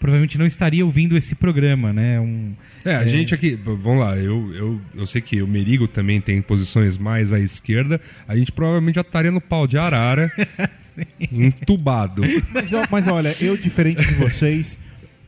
provavelmente 0.00 0.38
não 0.38 0.46
estaria 0.46 0.84
ouvindo 0.86 1.16
esse 1.16 1.34
programa, 1.34 1.92
né? 1.92 2.20
Um, 2.20 2.52
É, 2.84 2.94
a 2.94 3.04
gente 3.06 3.34
aqui, 3.34 3.56
vamos 3.56 3.98
lá, 3.98 4.16
eu, 4.16 4.54
eu, 4.54 4.80
eu 4.94 5.06
sei 5.06 5.20
que 5.20 5.42
o 5.42 5.46
Merigo 5.48 5.88
também 5.88 6.20
tem 6.20 6.40
posições 6.40 6.96
mais 6.96 7.32
à 7.32 7.40
esquerda, 7.40 8.00
a 8.28 8.36
gente 8.36 8.52
provavelmente 8.52 8.94
já 8.94 9.00
estaria 9.00 9.32
no 9.32 9.40
pau 9.40 9.66
de 9.66 9.76
arara, 9.76 10.30
entubado. 11.32 12.22
Mas, 12.52 12.70
mas 12.90 13.06
olha, 13.08 13.34
eu, 13.40 13.56
diferente 13.56 14.04
de 14.06 14.14
vocês, 14.14 14.78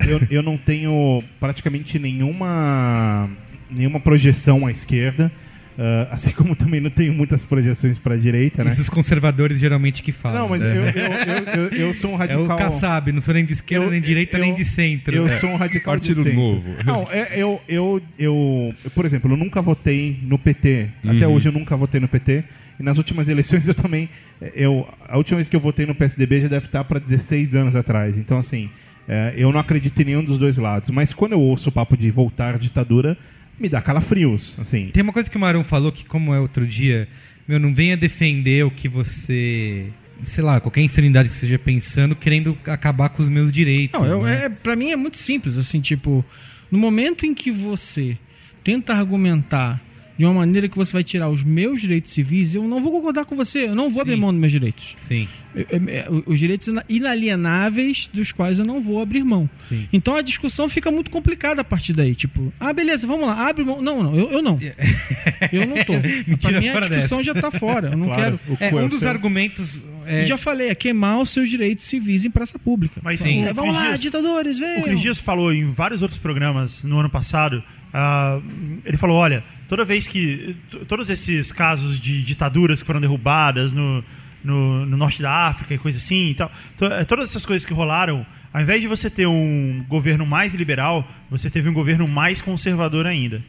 eu, 0.07 0.21
eu 0.31 0.43
não 0.43 0.57
tenho 0.57 1.23
praticamente 1.39 1.99
nenhuma, 1.99 3.29
nenhuma 3.71 4.01
projeção 4.01 4.67
à 4.67 4.71
esquerda. 4.71 5.31
ah, 5.79 6.09
assim 6.11 6.31
como 6.37 6.55
também 6.57 6.81
não 6.81 6.91
tenho 6.91 7.13
muitas 7.13 7.45
projeções 7.45 7.99
para 7.99 8.15
a 8.15 8.19
direita, 8.19 8.63
né? 8.65 8.71
Esses 8.71 8.89
conservadores 8.91 9.59
geralmente 9.59 10.03
que 10.03 10.13
falam. 10.13 10.41
Não, 10.43 10.49
mas 10.49 10.61
né? 10.61 10.77
eu, 10.77 10.85
eu, 10.85 10.91
eu, 11.65 11.69
eu, 11.71 11.87
eu 11.89 11.95
sou 11.95 12.11
um 12.11 12.15
É 12.15 12.19
radical. 12.19 12.45
o 12.45 12.59
Kassab, 12.59 13.13
não 13.13 13.21
sou 13.21 13.33
nem 13.35 13.45
de 13.45 13.53
esquerda, 13.53 13.87
Eu- 13.87 13.91
nem 13.91 14.01
de 14.01 14.07
direita, 14.07 14.37
eu- 14.37 14.41
nem 14.43 14.55
de 14.55 14.65
centro. 14.65 15.15
Eu 15.15 15.27
É. 15.27 15.39
sou 15.39 15.51
um 15.51 15.57
radical 15.57 15.97
de 15.97 16.01
Partido 16.09 16.23
centro. 16.25 16.39
Novo. 16.39 16.65
Não, 16.85 17.07
é, 17.11 17.29
eu, 17.41 17.61
eu, 17.69 18.03
eu, 18.19 18.75
por 18.95 19.05
exemplo, 19.07 19.31
eu 19.33 19.37
nunca 19.37 19.63
votei 19.63 20.19
no 20.23 20.39
PT. 20.39 20.89
Até 21.05 21.27
Uhum. 21.27 21.35
hoje 21.35 21.49
eu 21.49 21.53
nunca 21.53 21.77
votei 21.77 22.01
no 22.01 22.09
PT. 22.09 22.45
E 22.79 22.83
nas 22.83 22.97
últimas 22.99 23.29
eleições 23.29 23.69
eu 23.69 23.75
também. 23.75 24.09
Eu, 24.55 24.89
a 25.07 25.17
última 25.19 25.37
vez 25.37 25.49
que 25.49 25.55
eu 25.57 25.61
votei 25.61 25.85
no 25.87 25.95
PSDB 25.95 26.41
já 26.43 26.49
deve 26.49 26.65
estar 26.67 26.83
para 26.85 26.99
16 26.99 27.55
anos 27.55 27.77
atrás. 27.77 28.17
Então, 28.17 28.39
assim, 28.39 28.71
é, 29.07 29.35
eu 29.37 29.53
não 29.53 29.61
acredito 29.61 30.01
em 30.01 30.05
nenhum 30.07 30.25
dos 30.25 30.39
dois 30.39 30.57
lados. 30.57 30.89
Mas 30.91 31.13
quando 31.13 31.33
eu 31.33 31.41
ouço 31.41 31.69
o 31.69 31.73
papo 31.73 31.95
de 31.97 32.11
voltar 32.11 32.55
à 32.55 32.59
ditadura, 32.59 33.19
me 33.61 33.69
dá 33.69 33.83
calafrios. 33.83 34.57
Assim, 34.59 34.89
Tem 34.93 35.03
uma 35.03 35.13
coisa 35.13 35.31
que 35.31 35.37
o 35.37 35.41
Marão 35.41 35.63
falou 35.63 35.93
que, 35.93 36.05
como 36.05 36.35
é 36.35 36.41
outro 36.41 36.67
dia, 36.67 37.07
meu, 37.47 37.61
não 37.61 37.75
venha 37.75 37.97
defender 37.97 38.65
o 38.65 38.71
que 38.71 38.89
você. 38.89 39.87
Sei 40.25 40.43
lá, 40.45 40.61
qualquer 40.61 40.83
insanidade 40.83 41.29
que 41.29 41.35
você 41.35 41.47
esteja 41.47 41.59
pensando, 41.59 42.15
querendo 42.15 42.57
acabar 42.67 43.09
com 43.11 43.23
os 43.23 43.29
meus 43.29 43.51
direitos. 43.53 43.99
Não, 43.99 44.07
eu, 44.07 44.23
né? 44.23 44.45
é, 44.45 44.49
pra 44.49 44.77
mim 44.77 44.91
é 44.91 44.97
muito 44.97 45.17
simples, 45.17 45.57
assim, 45.57 45.81
tipo, 45.81 46.25
no 46.71 46.79
momento 46.79 47.25
em 47.25 47.35
que 47.35 47.51
você 47.51 48.19
tenta 48.63 48.93
argumentar 48.93 49.81
de 50.21 50.27
uma 50.27 50.35
maneira 50.35 50.69
que 50.69 50.77
você 50.77 50.93
vai 50.93 51.03
tirar 51.03 51.31
os 51.31 51.43
meus 51.43 51.81
direitos 51.81 52.11
civis, 52.13 52.55
eu 52.55 52.63
não 52.69 52.83
vou 52.83 52.93
concordar 52.93 53.25
com 53.25 53.35
você, 53.35 53.65
eu 53.69 53.75
não 53.75 53.89
vou 53.89 54.03
abrir 54.03 54.15
Sim. 54.17 54.21
mão 54.21 54.31
dos 54.31 54.39
meus 54.41 54.53
direitos. 54.53 54.95
Sim, 55.01 55.27
Eu- 55.55 55.67
eu- 55.71 55.89
eu- 55.89 56.23
Os 56.27 56.39
direitos 56.39 56.69
ina- 56.69 56.85
inalienáveis 56.89 58.09
dos 58.13 58.31
quais 58.31 58.59
eu 58.59 58.65
não 58.65 58.81
vou 58.83 59.01
abrir 59.01 59.25
mão. 59.25 59.49
sim. 59.69 59.89
Então 59.93 60.15
a 60.15 60.23
discussão 60.23 60.69
fica 60.69 60.91
muito 60.93 61.11
complicada 61.11 61.61
a 61.63 61.65
partir 61.65 61.93
daí. 61.93 62.15
Tipo, 62.15 62.53
ah, 62.61 62.73
beleza, 62.73 63.05
vamos 63.07 63.27
lá, 63.27 63.49
abre 63.49 63.65
mão. 63.65 63.81
Não, 63.83 64.03
não, 64.03 64.15
eu, 64.15 64.31
eu 64.31 64.43
não. 64.43 64.57
Eu 65.53 65.67
não 65.67 65.77
tô. 65.85 65.95
Pra 66.41 66.61
mim 66.61 66.69
a 66.69 66.81
discussão 66.81 67.19
dessa. 67.19 67.25
já 67.25 67.35
tá 67.35 67.51
fora. 67.51 67.89
Eu 67.93 67.97
não 67.97 68.07
Claro, 68.07 68.39
quero. 68.47 68.55
o 68.55 68.57
É, 68.61 68.69
é 68.71 68.75
um 68.83 68.87
o 68.87 68.89
dos 68.89 69.01
seu. 69.01 69.09
argumentos. 69.09 69.81
É, 70.07 70.23
Eu 70.23 70.27
já 70.27 70.39
falei, 70.39 70.69
é 70.69 70.75
queimar 70.75 71.19
os 71.21 71.31
seus 71.31 71.49
direitos 71.51 71.87
civis 71.87 72.25
em 72.25 72.31
praça 72.31 72.59
pública. 72.59 73.01
Mas 73.03 73.19
Sim. 73.21 73.45
o 73.45 73.49
É, 73.49 73.53
vamos 73.53 73.71
Cris 73.73 73.83
lá, 73.83 73.89
Dias- 73.91 74.01
ditadores, 74.03 74.57
O 74.59 74.61
venham. 74.61 74.83
Cris 74.83 75.01
Dias 75.01 75.19
falou 75.19 75.53
em 75.53 75.73
vários 75.73 76.03
outros 76.03 76.19
programas 76.21 76.85
no 76.85 76.99
ano 77.01 77.11
passado. 77.11 77.63
ah, 77.93 78.39
ele 78.85 78.97
falou: 78.97 79.17
olha, 79.17 79.43
toda 79.71 79.85
vez 79.85 80.07
que. 80.09 80.55
Todos 80.89 81.09
esses 81.09 81.53
casos 81.53 81.99
de 81.99 82.23
ditaduras 82.25 82.81
que 82.81 82.87
foram 82.87 83.01
derrubadas 83.01 83.73
no, 83.73 84.05
no, 84.45 84.85
no 84.85 84.97
norte 84.97 85.23
da 85.23 85.33
África 85.49 85.73
e 85.75 85.79
coisa 85.79 85.99
assim 85.99 86.31
e 86.31 86.35
tal. 86.35 86.51
to- 86.77 86.87
eh, 86.87 87.05
todas 87.05 87.31
essas 87.31 87.47
coisas 87.47 87.65
que 87.65 87.73
rolaram, 87.73 88.27
ao 88.53 88.61
invés 88.61 88.83
de 88.83 88.89
você 88.89 89.09
ter 89.09 89.27
um 89.27 89.85
governo 89.89 90.27
mais 90.27 90.53
liberal, 90.55 91.09
você 91.31 91.49
teve 91.49 91.69
um 91.69 91.73
governo 91.73 92.07
mais 92.09 92.41
conservador 92.41 93.07
ainda. 93.07 93.41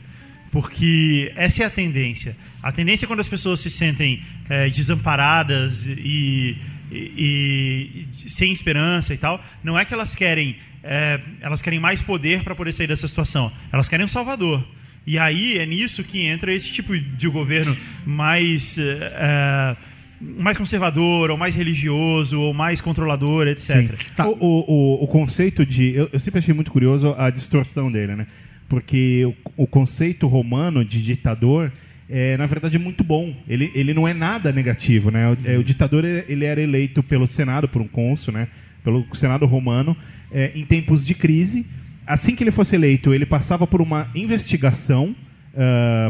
Porque 0.52 1.32
essa 1.36 1.64
é 1.64 1.66
a 1.66 1.70
tendência. 1.70 2.36
A 2.62 2.72
tendência 2.72 3.06
é 3.06 3.08
quando 3.08 3.22
as 3.22 3.28
pessoas 3.30 3.60
se 3.62 3.70
sentem 3.70 4.22
eh, 4.50 4.70
desamparadas 4.70 5.88
e, 5.88 6.58
e- 6.92 8.06
e 8.16 8.30
sem 8.30 8.52
esperança 8.52 9.14
e 9.14 9.18
tal, 9.18 9.44
não 9.64 9.80
é 9.80 9.86
que 9.86 9.94
elas 9.94 10.14
querem 10.16 10.56
eh, 10.84 11.20
elas 11.42 11.62
querem 11.62 11.80
mais 11.80 12.02
poder 12.02 12.44
para 12.44 12.54
poder 12.56 12.74
sair 12.74 12.88
dessa 12.88 13.08
situação. 13.08 13.52
Elas 13.72 13.88
querem 13.90 14.04
um 14.06 14.10
salvador. 14.10 14.64
E 15.06 15.18
aí 15.18 15.58
é 15.58 15.66
nisso 15.66 16.04
que 16.04 16.22
entra 16.26 16.54
esse 16.54 16.72
tipo 16.72 16.98
de 16.98 17.28
governo 17.28 17.76
mais 18.06 18.78
eh, 18.78 19.14
eh, 19.16 19.76
mais 20.22 20.56
conservador, 20.56 21.32
ou 21.32 21.38
mais 21.38 21.56
religioso, 21.56 22.40
ou 22.40 22.54
mais 22.54 22.80
controlador, 22.80 23.48
etc. 23.48 23.92
Tá. 24.16 24.28
O, 24.28 24.38
o, 24.40 24.66
o, 24.68 25.04
o 25.04 25.08
conceito 25.08 25.66
de. 25.66 25.96
Eu, 25.96 26.10
eu 26.14 26.20
sempre 26.20 26.40
achei 26.40 26.54
muito 26.54 26.72
curioso 26.72 27.16
a 27.18 27.30
distorção 27.30 27.92
dele, 27.92 28.16
né? 28.16 28.28
Porque 28.70 29.26
o, 29.26 29.64
o 29.64 29.68
conceito 29.68 30.28
romano 30.28 30.86
de 30.86 31.02
ditador 31.02 31.72
é, 32.14 32.36
na 32.36 32.46
verdade, 32.46 32.78
muito 32.78 33.06
bom. 33.06 33.34
Ele, 33.48 33.72
ele 33.74 33.94
não 33.94 34.06
é 34.06 34.14
nada 34.14 34.52
negativo, 34.52 35.10
né? 35.10 35.30
O, 35.30 35.38
é, 35.46 35.58
o 35.58 35.64
ditador 35.64 36.04
ele 36.04 36.26
ele 36.28 36.46
era 36.46 36.62
eleito 36.62 37.02
pelo 37.02 37.26
Senado, 37.26 37.70
por 37.70 37.82
um 37.82 37.88
cônsul, 37.88 38.34
né? 38.34 38.50
Pelo 38.84 39.06
Senado 39.16 39.46
romano, 39.46 39.96
é, 40.30 40.52
em 40.54 40.66
tempos 40.66 41.06
de 41.06 41.16
crise. 41.16 41.66
Assim 42.14 42.36
que 42.36 42.44
ele 42.44 42.52
fosse 42.52 42.76
eleito, 42.76 43.14
ele 43.14 43.26
passava 43.26 43.66
por 43.66 43.82
uma 43.82 44.08
investigação. 44.16 45.16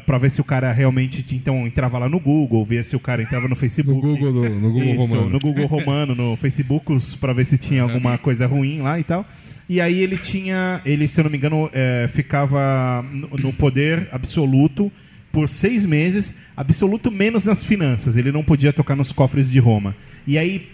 para 0.05 0.17
ver 0.19 0.29
se 0.29 0.39
o 0.39 0.43
cara 0.43 0.71
realmente 0.71 1.25
então 1.35 1.65
entrava 1.65 1.97
lá 1.97 2.07
no 2.07 2.19
Google, 2.19 2.63
ver 2.63 2.85
se 2.85 2.95
o 2.95 2.99
cara 2.99 3.23
entrava 3.23 3.45
no 3.45 3.49
No 3.51 3.55
Facebook. 3.55 3.99
Google, 3.99 4.31
do- 4.33 4.49
no 4.49 4.71
Google 4.71 4.83
Isso, 4.93 4.97
Romano. 5.05 5.29
No 5.29 5.39
Google 5.39 5.65
Romano, 5.65 6.15
no 6.15 6.35
Facebook, 6.35 7.17
para 7.19 7.33
ver 7.33 7.45
se 7.45 7.57
tinha 7.57 7.81
alguma 7.81 8.17
coisa 8.19 8.45
ruim 8.45 8.81
lá 8.81 8.99
e 8.99 9.03
tal. 9.03 9.25
E 9.67 9.81
aí 9.81 9.99
ele 9.99 10.17
tinha, 10.17 10.81
ele, 10.85 11.07
se 11.07 11.19
eu 11.19 11.23
não 11.23 11.31
me 11.31 11.37
engano, 11.37 11.69
é, 11.73 12.07
ficava 12.11 13.03
no, 13.11 13.29
no 13.37 13.53
poder 13.53 14.07
absoluto 14.11 14.91
por 15.31 15.47
seis 15.49 15.85
meses, 15.87 16.35
absoluto 16.55 17.09
menos 17.09 17.43
nas 17.45 17.63
finanças. 17.63 18.15
Ele 18.17 18.31
não 18.31 18.43
podia 18.43 18.71
tocar 18.73 18.95
nos 18.95 19.11
cofres 19.11 19.49
de 19.49 19.57
Roma. 19.59 19.95
E 20.27 20.37
aí, 20.37 20.53
é, 20.57 20.69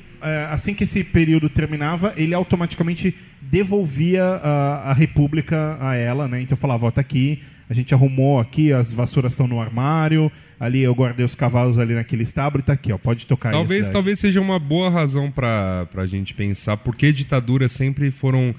assim 0.51 0.74
que 0.74 0.84
esse 0.84 1.03
período 1.03 1.49
terminava, 1.49 2.13
ele 2.18 2.34
automaticamente 2.34 3.15
devolvia 3.41 4.24
a, 4.24 4.91
a 4.91 4.93
república 4.93 5.78
a 5.80 5.95
ela, 5.95 6.28
né? 6.28 6.41
Então 6.41 6.57
falava, 6.57 6.86
ó, 6.88 6.91
tá 6.91 7.01
aqui, 7.01 7.41
a 7.70 7.74
gente 7.74 7.93
arrumou 7.93 8.39
aqui, 8.39 8.72
as 8.74 8.91
vassouras 8.93 9.34
estão 9.34 9.47
no 9.47 9.59
armário, 9.61 10.32
ali 10.59 10.82
eu 10.82 10.93
guardei 10.95 11.26
os 11.26 11.36
cavalos 11.36 11.78
ali 11.78 11.93
naquele 11.93 12.24
estábulo 12.24 12.61
e 12.61 12.65
tá 12.65 12.74
aqui, 12.74 12.91
ó, 12.91 12.97
pode 12.97 13.26
tocar 13.26 13.49
a 13.49 13.51
Talvez, 13.53 13.89
talvez 13.89 14.20
seja 14.20 14.41
uma 14.41 14.57
boa 14.59 14.89
razão 14.89 15.30
pra 15.32 15.88
pra 15.91 16.05
gente 16.05 16.34
pensar 16.34 16.78
por 16.78 16.95
que 16.95 17.11
ditaduras 17.11 17.72
sempre 17.72 18.09
foram 18.11 18.53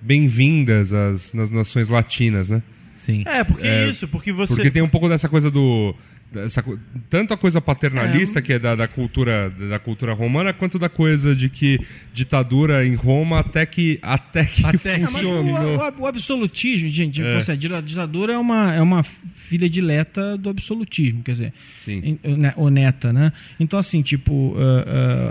bem-vindas 0.00 0.92
às- 0.92 1.32
nas 1.32 1.50
nações 1.50 1.88
latinas, 1.88 2.50
né? 2.50 2.62
Sim. 2.94 3.22
É, 3.26 3.44
porque 3.44 3.66
É, 3.66 3.88
isso, 3.88 4.08
porque 4.08 4.32
você. 4.32 4.54
Porque 4.54 4.70
tem 4.70 4.82
um 4.82 4.88
pouco 4.88 5.08
dessa 5.08 5.28
coisa 5.28 5.50
do. 5.50 5.94
Dessa 6.42 6.62
co- 6.62 6.78
tanto 7.10 7.34
a 7.34 7.36
coisa 7.36 7.60
paternalista, 7.60 8.40
que 8.42 8.52
é 8.54 8.58
da, 8.58 8.74
da 8.74 8.86
cultura, 8.88 9.50
da 9.50 9.78
cultura 9.78 10.12
romana, 10.12 10.52
quanto 10.52 10.78
da 10.78 10.88
coisa 10.88 11.34
de 11.34 11.48
que 11.48 11.78
ditadura 12.12 12.86
em 12.86 12.94
Roma 12.94 13.40
até 13.40 13.66
que, 13.66 13.98
até 14.02 14.44
que 14.44 14.64
Até- 14.64 14.94
É, 14.94 14.98
mas 15.00 15.10
funcione. 15.10 15.50
o, 15.52 15.56
o- 15.78 16.02
o 16.02 16.06
absolutismo, 16.06 16.88
gente, 16.88 17.22
É. 17.22 17.34
você, 17.40 17.52
a 17.52 17.56
dita- 17.56 17.82
ditadura 17.82 18.32
é 18.32 18.38
uma, 18.38 18.74
é 18.74 18.80
uma 18.80 19.02
filha 19.02 19.68
dileta 19.68 20.36
do 20.36 20.48
absolutismo, 20.48 21.22
quer 21.22 21.32
dizer, 21.32 21.52
Sim. 21.78 22.18
ou 22.56 22.70
neta, 22.70 23.12
né? 23.12 23.32
Então, 23.60 23.78
assim, 23.78 24.02
tipo, 24.02 24.54
ah, 24.58 24.84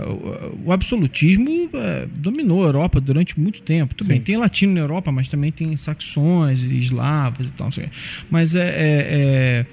ah, 0.06 0.50
o- 0.64 0.72
absolutismo 0.72 1.70
ah, 1.74 2.06
dominou 2.14 2.62
a 2.64 2.66
Europa 2.68 3.00
durante 3.00 3.38
muito 3.38 3.60
tempo. 3.62 3.94
Tudo 3.94 4.08
bem, 4.08 4.20
tem 4.20 4.36
latino 4.36 4.72
na 4.74 4.80
Europa, 4.80 5.10
mas 5.12 5.28
também 5.28 5.50
tem 5.52 5.76
saxões, 5.76 6.62
e 6.62 6.78
eslavos 6.78 7.46
e 7.48 7.50
tal. 7.52 7.68
Mas 8.30 8.54
é, 8.54 8.60
é- 8.60 8.66
é- 9.10 9.66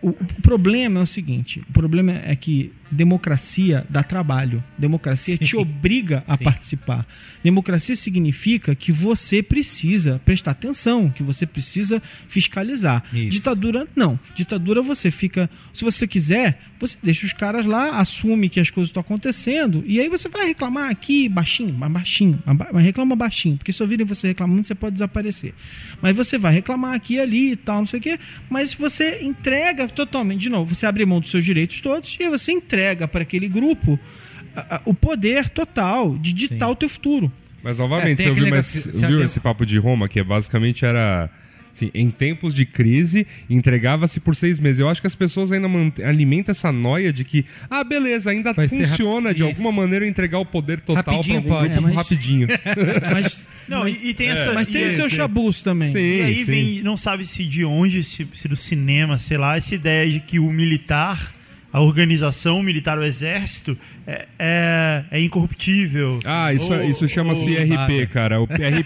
o, 0.00 0.10
o 0.10 0.42
problema 0.42 1.00
é 1.00 1.02
o 1.02 1.06
seguinte: 1.06 1.60
o 1.68 1.72
problema 1.72 2.12
é 2.12 2.34
que 2.36 2.72
democracia 2.92 3.86
dá 3.88 4.02
trabalho. 4.02 4.62
Democracia 4.76 5.38
te 5.38 5.56
obriga 5.56 6.22
a 6.28 6.36
Sim. 6.36 6.44
participar. 6.44 7.06
Democracia 7.42 7.96
significa 7.96 8.74
que 8.74 8.92
você 8.92 9.42
precisa 9.42 10.20
prestar 10.24 10.52
atenção, 10.52 11.10
que 11.10 11.22
você 11.22 11.46
precisa 11.46 12.02
fiscalizar. 12.28 13.02
Isso. 13.12 13.30
Ditadura, 13.30 13.88
não. 13.96 14.20
Ditadura 14.34 14.82
você 14.82 15.10
fica. 15.10 15.48
Se 15.72 15.82
você 15.82 16.06
quiser, 16.06 16.60
você 16.78 16.96
deixa 17.02 17.24
os 17.24 17.32
caras 17.32 17.64
lá, 17.64 17.98
assume 17.98 18.48
que 18.48 18.60
as 18.60 18.68
coisas 18.68 18.90
estão 18.90 19.00
acontecendo, 19.00 19.82
e 19.86 19.98
aí 20.00 20.08
você 20.08 20.28
vai 20.28 20.46
reclamar 20.46 20.90
aqui 20.90 21.28
baixinho, 21.28 21.74
mas 21.74 21.90
baixinho, 21.90 22.42
mas 22.72 22.84
reclama 22.84 23.16
baixinho, 23.16 23.56
porque 23.56 23.72
se 23.72 23.82
ouvirem 23.82 24.04
você 24.04 24.28
reclamando, 24.28 24.64
você 24.64 24.74
pode 24.74 24.94
desaparecer. 24.94 25.54
Mas 26.00 26.14
você 26.14 26.36
vai 26.36 26.52
reclamar 26.52 26.94
aqui 26.94 27.14
e 27.14 27.20
ali 27.20 27.52
e 27.52 27.56
tal, 27.56 27.78
não 27.78 27.86
sei 27.86 27.98
o 28.00 28.02
quê, 28.02 28.18
mas 28.50 28.74
você 28.74 29.22
entrega 29.22 29.88
totalmente, 29.88 30.40
de 30.40 30.48
novo, 30.48 30.74
você 30.74 30.84
abre 30.84 31.06
mão 31.06 31.20
dos 31.20 31.30
seus 31.30 31.44
direitos 31.44 31.80
todos 31.80 32.16
e 32.18 32.24
aí 32.24 32.28
você 32.28 32.52
entrega 32.52 32.81
para 33.10 33.22
aquele 33.22 33.48
grupo 33.48 33.98
a- 34.54 34.76
a- 34.76 34.80
o 34.84 34.92
poder 34.94 35.48
total 35.48 36.16
de 36.18 36.32
ditar 36.32 36.66
Sim. 36.68 36.72
o 36.72 36.76
teu 36.76 36.88
futuro. 36.88 37.32
Mas 37.62 37.78
É, 37.78 37.82
novamente, 37.82 38.16
tem 38.18 38.26
você 38.26 38.30
ouviu, 38.30 38.50
mas, 38.50 38.86
viu 39.08 39.22
esse 39.24 39.38
papo 39.40 39.64
de 39.64 39.78
Roma, 39.78 40.08
que 40.08 40.18
é, 40.20 40.24
basicamente 40.24 40.84
era. 40.84 41.30
Assim, 41.74 41.90
em 41.94 42.10
tempos 42.10 42.54
de 42.54 42.66
crise, 42.66 43.26
entregava-se 43.48 44.20
por 44.20 44.36
seis 44.36 44.60
meses. 44.60 44.78
Eu 44.78 44.90
acho 44.90 45.00
que 45.00 45.06
as 45.06 45.14
pessoas 45.14 45.50
ainda 45.52 45.66
alimentam 46.06 46.50
essa 46.50 46.70
noia 46.70 47.10
de 47.10 47.24
que, 47.24 47.46
ah, 47.70 47.82
beleza, 47.82 48.30
ainda 48.30 48.52
Vai 48.52 48.68
funciona 48.68 49.32
de 49.32 49.42
alguma 49.42 49.72
maneira 49.72 50.06
entregar 50.06 50.38
o 50.38 50.44
poder 50.44 50.80
total 50.82 51.02
para 51.02 51.14
algum 51.14 51.40
pode. 51.42 51.70
grupo 51.70 51.78
É, 51.78 51.80
mas- 51.80 51.94
rapidinho. 51.94 52.46
Mas, 53.10 53.48
Não, 53.66 53.84
mas, 53.84 54.02
e, 54.02 54.08
e 54.08 54.12
tem 54.14 54.28
essa. 54.28 54.52
mas 54.52 54.68
e 54.68 54.72
tem 54.72 54.82
o 54.82 54.86
esse- 54.88 54.96
seu 54.96 55.08
chabus 55.08 55.62
também. 55.62 55.88
Sim. 55.88 55.98
E 55.98 56.20
aí 56.20 56.38
sim. 56.40 56.44
vem, 56.44 56.82
não 56.82 56.96
sabe 56.98 57.24
se 57.24 57.42
de 57.46 57.64
onde, 57.64 58.02
se, 58.02 58.28
se 58.34 58.48
do 58.48 58.56
cinema, 58.56 59.16
sei 59.16 59.38
lá, 59.38 59.56
essa 59.56 59.74
ideia 59.74 60.10
de 60.10 60.20
que 60.20 60.38
o 60.38 60.52
militar, 60.52 61.32
a 61.72 61.80
organização 61.80 62.62
militar, 62.62 62.98
o 62.98 63.02
exército, 63.04 63.78
é, 64.06 64.26
é, 64.38 65.04
é 65.10 65.20
incorruptível. 65.20 66.18
Ah, 66.24 66.52
isso, 66.52 66.72
Ou- 66.72 66.82
isso 66.84 67.08
chama-se 67.08 67.48
RP, 67.56 68.06
cara. 68.12 68.40
O 68.40 68.46
R- 68.46 68.84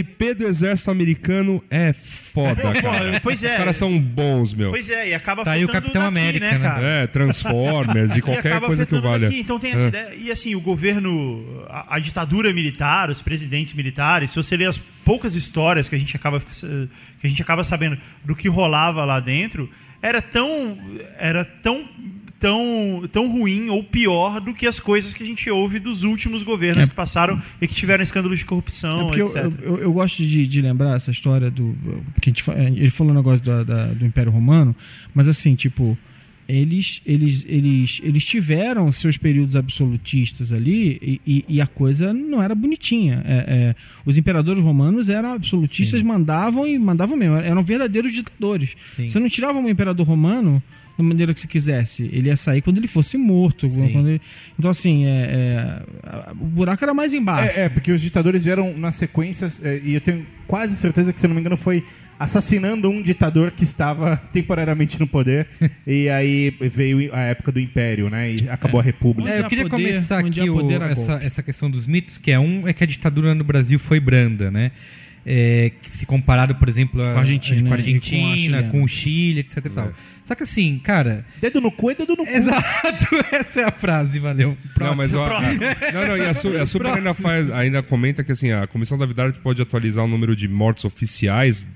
RP 0.00 0.34
do 0.36 0.46
Exército 0.46 0.90
Americano 0.90 1.64
é 1.70 1.92
foda, 1.92 2.72
cara. 2.80 3.20
pois 3.22 3.42
é. 3.42 3.46
Os 3.48 3.54
caras 3.54 3.76
são 3.76 3.98
bons, 3.98 4.52
meu. 4.52 4.70
Pois 4.70 4.90
é, 4.90 5.08
e 5.08 5.14
acaba 5.14 5.42
Tá 5.44 5.52
aí 5.52 5.64
o 5.64 5.68
Capitão 5.68 6.02
daqui, 6.02 6.06
América, 6.18 6.46
né, 6.46 6.52
né? 6.52 6.58
cara? 6.58 6.86
É, 6.86 7.06
Transformers 7.06 8.12
e 8.14 8.18
E 8.18 8.22
qualquer 8.22 8.48
acaba 8.52 8.66
coisa 8.66 8.84
que 8.84 8.98
valha. 9.00 9.28
daqui. 9.28 9.40
Então 9.40 9.58
tem 9.58 9.72
essa 9.72 9.84
É. 9.84 9.88
ideia. 9.88 10.14
E 10.14 10.30
assim, 10.30 10.54
o 10.54 10.60
governo, 10.60 11.64
a, 11.68 11.96
a 11.96 11.98
ditadura 11.98 12.52
militar, 12.52 13.08
os 13.10 13.22
presidentes 13.22 13.72
militares, 13.72 14.30
se 14.30 14.36
você 14.36 14.56
ler 14.56 14.66
as 14.68 14.78
poucas 15.04 15.34
histórias 15.34 15.88
que 15.88 15.94
a 15.94 15.98
gente 15.98 16.14
acaba 16.14 16.40
que 16.40 17.26
a 17.26 17.28
gente 17.28 17.40
acaba 17.40 17.64
sabendo 17.64 17.96
do 18.24 18.36
que 18.36 18.48
rolava 18.48 19.04
lá 19.04 19.18
dentro, 19.18 19.70
era 20.02 20.20
tão 20.22 20.78
era 21.18 21.44
tão 21.44 21.88
tão 22.38 23.08
tão 23.10 23.30
ruim 23.30 23.68
ou 23.68 23.82
pior 23.82 24.40
do 24.40 24.54
que 24.54 24.66
as 24.66 24.78
coisas 24.78 25.12
que 25.12 25.22
a 25.22 25.26
gente 25.26 25.50
ouve 25.50 25.78
dos 25.78 26.02
últimos 26.04 26.42
governos 26.42 26.84
É. 26.84 26.86
que 26.88 26.94
passaram 26.94 27.40
e 27.60 27.66
que 27.66 27.74
tiveram 27.74 28.02
escândalos 28.02 28.38
de 28.38 28.44
É 28.44 28.48
corrupção, 28.48 29.10
eu, 29.12 29.26
etc. 29.26 29.36
eu, 29.44 29.52
eu- 29.62 29.78
eu 29.82 29.92
gosto 29.92 30.22
de, 30.24 30.46
de 30.46 30.60
lembrar 30.62 30.94
essa 30.96 31.10
história 31.10 31.50
do. 31.50 31.74
Porque 32.14 32.30
gente, 32.30 32.42
fa- 32.42 32.54
ele 32.58 32.90
falou 32.90 33.12
um 33.12 33.16
negócio 33.16 33.44
da- 33.44 33.64
da- 33.64 33.86
do 33.88 34.04
Império 34.06 34.30
Romano, 34.30 34.74
mas 35.14 35.26
assim, 35.26 35.54
tipo, 35.56 35.98
eles, 36.48 37.02
eles, 37.04 37.44
eles, 37.46 38.00
eles 38.02 38.24
tiveram 38.24 38.90
seus 38.90 39.18
períodos 39.18 39.54
absolutistas 39.54 40.50
ali 40.52 40.98
e, 41.02 41.20
e- 41.26 41.44
e 41.48 41.60
a 41.60 41.66
coisa 41.66 42.12
não 42.14 42.42
era 42.42 42.54
bonitinha. 42.54 43.22
É, 43.26 43.34
é, 43.48 43.74
os 44.06 44.16
imperadores 44.16 44.62
romanos 44.62 45.08
eram 45.10 45.32
absolutistas, 45.32 46.00
Sim. 46.00 46.06
mandavam 46.06 46.66
e 46.66 46.78
mandavam 46.78 47.16
mesmo, 47.18 47.36
eram 47.36 47.62
verdadeiros 47.62 48.12
ditadores. 48.12 48.70
Sim. 48.96 49.08
Você 49.08 49.18
não 49.18 49.28
tirava 49.28 49.58
um 49.58 49.68
imperador 49.68 50.06
romano 50.06 50.62
da 50.98 51.04
maneira 51.04 51.32
que 51.32 51.40
você 51.40 51.46
quisesse. 51.46 52.02
Ele 52.12 52.28
ia 52.28 52.36
sair 52.36 52.60
quando 52.60 52.76
ele 52.78 52.88
fosse 52.88 53.16
morto. 53.16 53.68
Quando 53.70 54.08
ele- 54.08 54.20
Então, 54.58 54.70
assim, 54.70 55.06
é, 55.06 55.82
é, 56.04 56.32
o 56.32 56.44
buraco 56.44 56.84
era 56.84 56.92
mais 56.92 57.14
embaixo. 57.14 57.58
É, 57.58 57.64
é, 57.66 57.68
porque 57.68 57.92
os 57.92 58.02
ditadores 58.02 58.44
vieram 58.44 58.76
nas 58.76 58.96
sequências, 58.96 59.64
é, 59.64 59.80
e 59.82 59.94
eu 59.94 60.00
tenho 60.00 60.26
quase 60.46 60.76
certeza 60.76 61.12
que, 61.12 61.20
se 61.20 61.28
não 61.28 61.34
me 61.34 61.40
engano, 61.40 61.56
foi 61.56 61.84
assassinando 62.18 62.90
um 62.90 63.00
ditador 63.00 63.52
que 63.52 63.62
estava 63.62 64.16
temporariamente 64.32 64.98
no 64.98 65.06
poder, 65.06 65.46
e 65.86 66.08
aí 66.08 66.52
veio 66.60 67.14
a 67.14 67.20
época 67.20 67.52
do 67.52 67.60
Império, 67.60 68.10
né? 68.10 68.32
E 68.32 68.50
acabou 68.50 68.80
a 68.80 68.82
República. 68.82 69.30
É, 69.30 69.38
eu 69.40 69.44
queria 69.48 69.68
poder, 69.68 69.86
começar 69.88 70.18
aqui 70.18 70.50
o- 70.50 70.82
essa, 70.82 71.12
essa 71.22 71.42
questão 71.44 71.70
dos 71.70 71.86
mitos, 71.86 72.18
que 72.18 72.32
é 72.32 72.40
um 72.40 72.66
é 72.66 72.72
que 72.72 72.82
a 72.82 72.86
ditadura 72.88 73.34
no 73.36 73.44
Brasil 73.44 73.78
foi 73.78 74.00
branda, 74.00 74.50
né? 74.50 74.72
É, 75.30 75.72
que 75.82 75.90
se 75.94 76.06
comparado, 76.06 76.54
por 76.54 76.68
exemplo, 76.68 77.02
a, 77.02 77.12
Com 77.12 77.18
a 77.18 77.20
Argentina, 77.20 77.68
com 77.68 77.74
a 77.74 77.76
né? 77.76 77.82
E 77.82 77.84
com 77.84 77.94
a 77.94 77.94
Argentina, 78.00 78.36
chilena. 78.38 78.68
com, 78.70 78.82
o 78.82 78.88
Chile, 78.88 79.40
etc 79.40 79.64
tal. 79.74 79.92
Só 80.28 80.34
que 80.34 80.42
assim, 80.42 80.78
cara, 80.78 81.24
Dedo 81.40 81.58
no 81.58 81.72
cu 81.72 81.90
é 81.90 81.94
dedo 81.94 82.14
no 82.14 82.22
cu. 82.26 82.30
exato, 82.30 83.06
essa 83.32 83.62
é 83.62 83.64
a 83.64 83.72
frase, 83.72 84.18
valeu. 84.20 84.58
Não, 84.78 84.94
mas 84.94 85.14
ó, 85.14 85.26
a, 85.26 85.40
não, 85.90 86.06
não, 86.06 86.18
e 86.18 86.26
a, 86.26 86.34
Su, 86.34 86.54
a 86.54 86.66
Super 86.66 86.88
ainda, 86.88 87.14
faz, 87.14 87.50
ainda 87.50 87.82
comenta 87.82 88.22
que 88.22 88.30
assim, 88.30 88.52
a 88.52 88.66
Comissão 88.66 88.98
da 88.98 89.06
Verdade 89.06 89.38
pode 89.42 89.62
atualizar 89.62 90.04
o 90.04 90.06
número 90.06 90.36
de 90.36 90.46
mortos 90.46 90.84
oficiais 90.84 91.66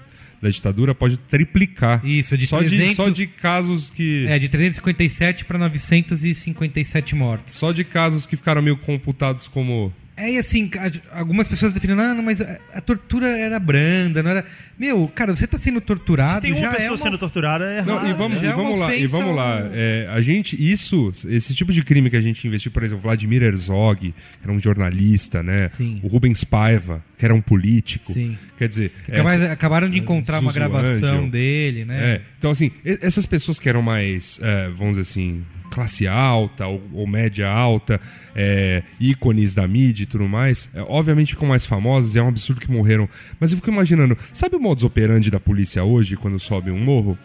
da 0.42 0.50
ditadura, 0.50 0.94
pode 0.94 1.16
triplicar. 1.16 2.04
Isso, 2.04 2.36
de 2.36 2.46
só, 2.46 2.58
300 2.58 2.88
de, 2.90 2.94
só 2.94 3.08
de 3.08 3.26
casos 3.26 3.88
que. 3.88 4.26
É, 4.28 4.38
de 4.38 4.50
357 4.50 5.46
para 5.46 5.56
957 5.56 7.14
mortos. 7.14 7.54
Só 7.54 7.72
de 7.72 7.84
casos 7.84 8.26
que 8.26 8.36
ficaram 8.36 8.60
meio 8.60 8.76
computados 8.76 9.48
como. 9.48 9.90
É, 10.22 10.32
e 10.32 10.38
assim, 10.38 10.70
algumas 11.10 11.48
pessoas 11.48 11.72
definindo, 11.72 12.00
ah, 12.00 12.14
não, 12.14 12.22
mas 12.22 12.40
a, 12.40 12.58
a 12.74 12.80
tortura 12.80 13.26
era 13.36 13.58
branda, 13.58 14.22
não 14.22 14.30
era. 14.30 14.44
Meu, 14.78 15.10
cara, 15.14 15.34
você 15.34 15.46
tá 15.46 15.58
sendo 15.58 15.80
torturado, 15.80 16.34
Se 16.36 16.40
tem 16.42 16.52
uma 16.52 16.60
já 16.60 16.70
pessoa 16.70 16.86
é 16.86 16.90
uma... 16.90 16.96
sendo 16.98 17.18
torturada, 17.18 17.64
é 17.64 17.82
Não, 17.82 17.94
errado. 17.94 18.08
e 18.08 18.12
vamos, 18.12 18.40
já 18.40 18.46
e 18.46 18.50
é 18.50 18.54
uma 18.54 18.62
vamos 18.62 18.78
lá, 18.78 18.96
e 18.96 19.06
vamos 19.06 19.36
lá. 19.36 19.68
É, 19.72 20.08
a 20.10 20.20
gente, 20.20 20.56
isso, 20.60 21.10
esse 21.28 21.54
tipo 21.54 21.72
de 21.72 21.82
crime 21.82 22.08
que 22.08 22.16
a 22.16 22.20
gente 22.20 22.46
investiu, 22.46 22.70
por 22.70 22.82
exemplo, 22.82 23.02
Vladimir 23.02 23.42
Herzog, 23.42 24.12
que 24.12 24.14
era 24.42 24.52
um 24.52 24.60
jornalista, 24.60 25.42
né? 25.42 25.68
Sim. 25.68 25.98
O 26.02 26.08
Rubens 26.08 26.44
Paiva, 26.44 27.04
que 27.18 27.24
era 27.24 27.34
um 27.34 27.40
político. 27.40 28.12
Sim. 28.12 28.38
Quer 28.56 28.68
dizer, 28.68 28.92
Acabaram, 29.08 29.42
essa- 29.42 29.52
acabaram 29.52 29.90
de 29.90 29.98
encontrar 29.98 30.38
uma 30.40 30.52
Suzu 30.52 30.54
gravação 30.54 31.18
Angel. 31.18 31.30
dele, 31.30 31.84
né? 31.84 32.14
É, 32.14 32.20
então, 32.38 32.50
assim, 32.52 32.70
essas 32.84 33.26
pessoas 33.26 33.58
que 33.58 33.68
eram 33.68 33.82
mais, 33.82 34.38
é, 34.42 34.68
vamos 34.68 34.96
dizer 34.96 35.00
assim, 35.02 35.42
classe 35.72 36.06
alta 36.06 36.66
ou, 36.66 36.82
ou 36.92 37.06
média 37.06 37.48
alta, 37.48 38.00
é, 38.36 38.82
ícones 39.00 39.54
da 39.54 39.66
mídia 39.66 40.04
e 40.04 40.06
tudo 40.06 40.28
mais, 40.28 40.68
é, 40.74 40.82
obviamente 40.82 41.32
ficam 41.32 41.48
mais 41.48 41.64
famosas 41.64 42.14
e 42.14 42.18
é 42.18 42.22
um 42.22 42.28
absurdo 42.28 42.60
que 42.60 42.70
morreram. 42.70 43.08
Mas 43.40 43.50
eu 43.50 43.56
fico 43.56 43.70
imaginando, 43.70 44.16
sabe 44.32 44.56
o 44.56 44.60
modus 44.60 44.84
operandi 44.84 45.30
da 45.30 45.40
polícia 45.40 45.82
hoje, 45.82 46.16
quando 46.16 46.38
sobe 46.38 46.70
um 46.70 46.78
morro? 46.78 47.18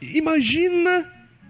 Imagina 0.00 1.06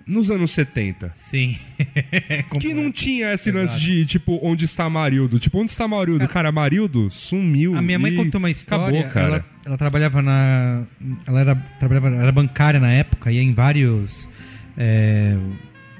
nos 0.07 0.31
anos 0.31 0.51
70. 0.53 1.13
Sim. 1.17 1.57
Que 2.61 2.73
não 2.73 2.93
tinha 2.93 3.33
esse 3.33 3.49
Exato. 3.49 3.65
lance 3.65 3.81
de, 3.81 4.07
tipo, 4.07 4.39
onde 4.43 4.65
está 4.65 4.89
Marildo? 4.89 5.39
Tipo, 5.39 5.59
onde 5.59 5.71
está 5.71 5.89
Marildo? 5.89 6.27
Cara, 6.29 6.53
Marildo 6.53 7.11
sumiu. 7.11 7.75
A 7.75 7.83
minha 7.83 7.99
mãe 7.99 8.15
contou 8.15 8.39
uma 8.39 8.51
história. 8.51 9.01
Acabou, 9.01 9.13
cara. 9.13 9.27
Ela, 9.27 9.45
ela 9.65 9.79
trabalhava 9.79 10.23
na. 10.23 10.85
Ela 11.27 11.41
era, 11.41 11.55
trabalhava, 11.81 12.09
era 12.09 12.33
bancária 12.33 12.79
na 12.79 12.93
época, 12.93 13.33
ia 13.33 13.43
em 13.43 13.53
vários. 13.53 14.29
é, 14.77 15.37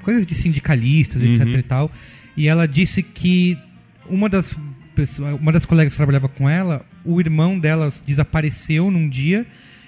coisas 0.05 0.25
de 0.25 0.33
sindicalistas, 0.35 1.21
etc 1.21 1.41
Uhum. 1.45 1.53
e 1.59 1.63
tal. 1.63 1.91
E 2.37 2.47
ela 2.47 2.65
disse 2.67 3.03
que 3.03 3.57
uma 4.07 4.29
das, 4.29 4.55
pessoas, 4.95 5.37
uma 5.39 5.51
das 5.51 5.65
colegas 5.65 5.91
que 5.93 5.97
trabalhava 5.97 6.29
com 6.29 6.47
ela, 6.49 6.85
o 7.03 7.19
irmão 7.19 7.59
dela 7.59 7.89
desapareceu 8.05 8.89
num 8.91 9.09
dia. 9.09 9.45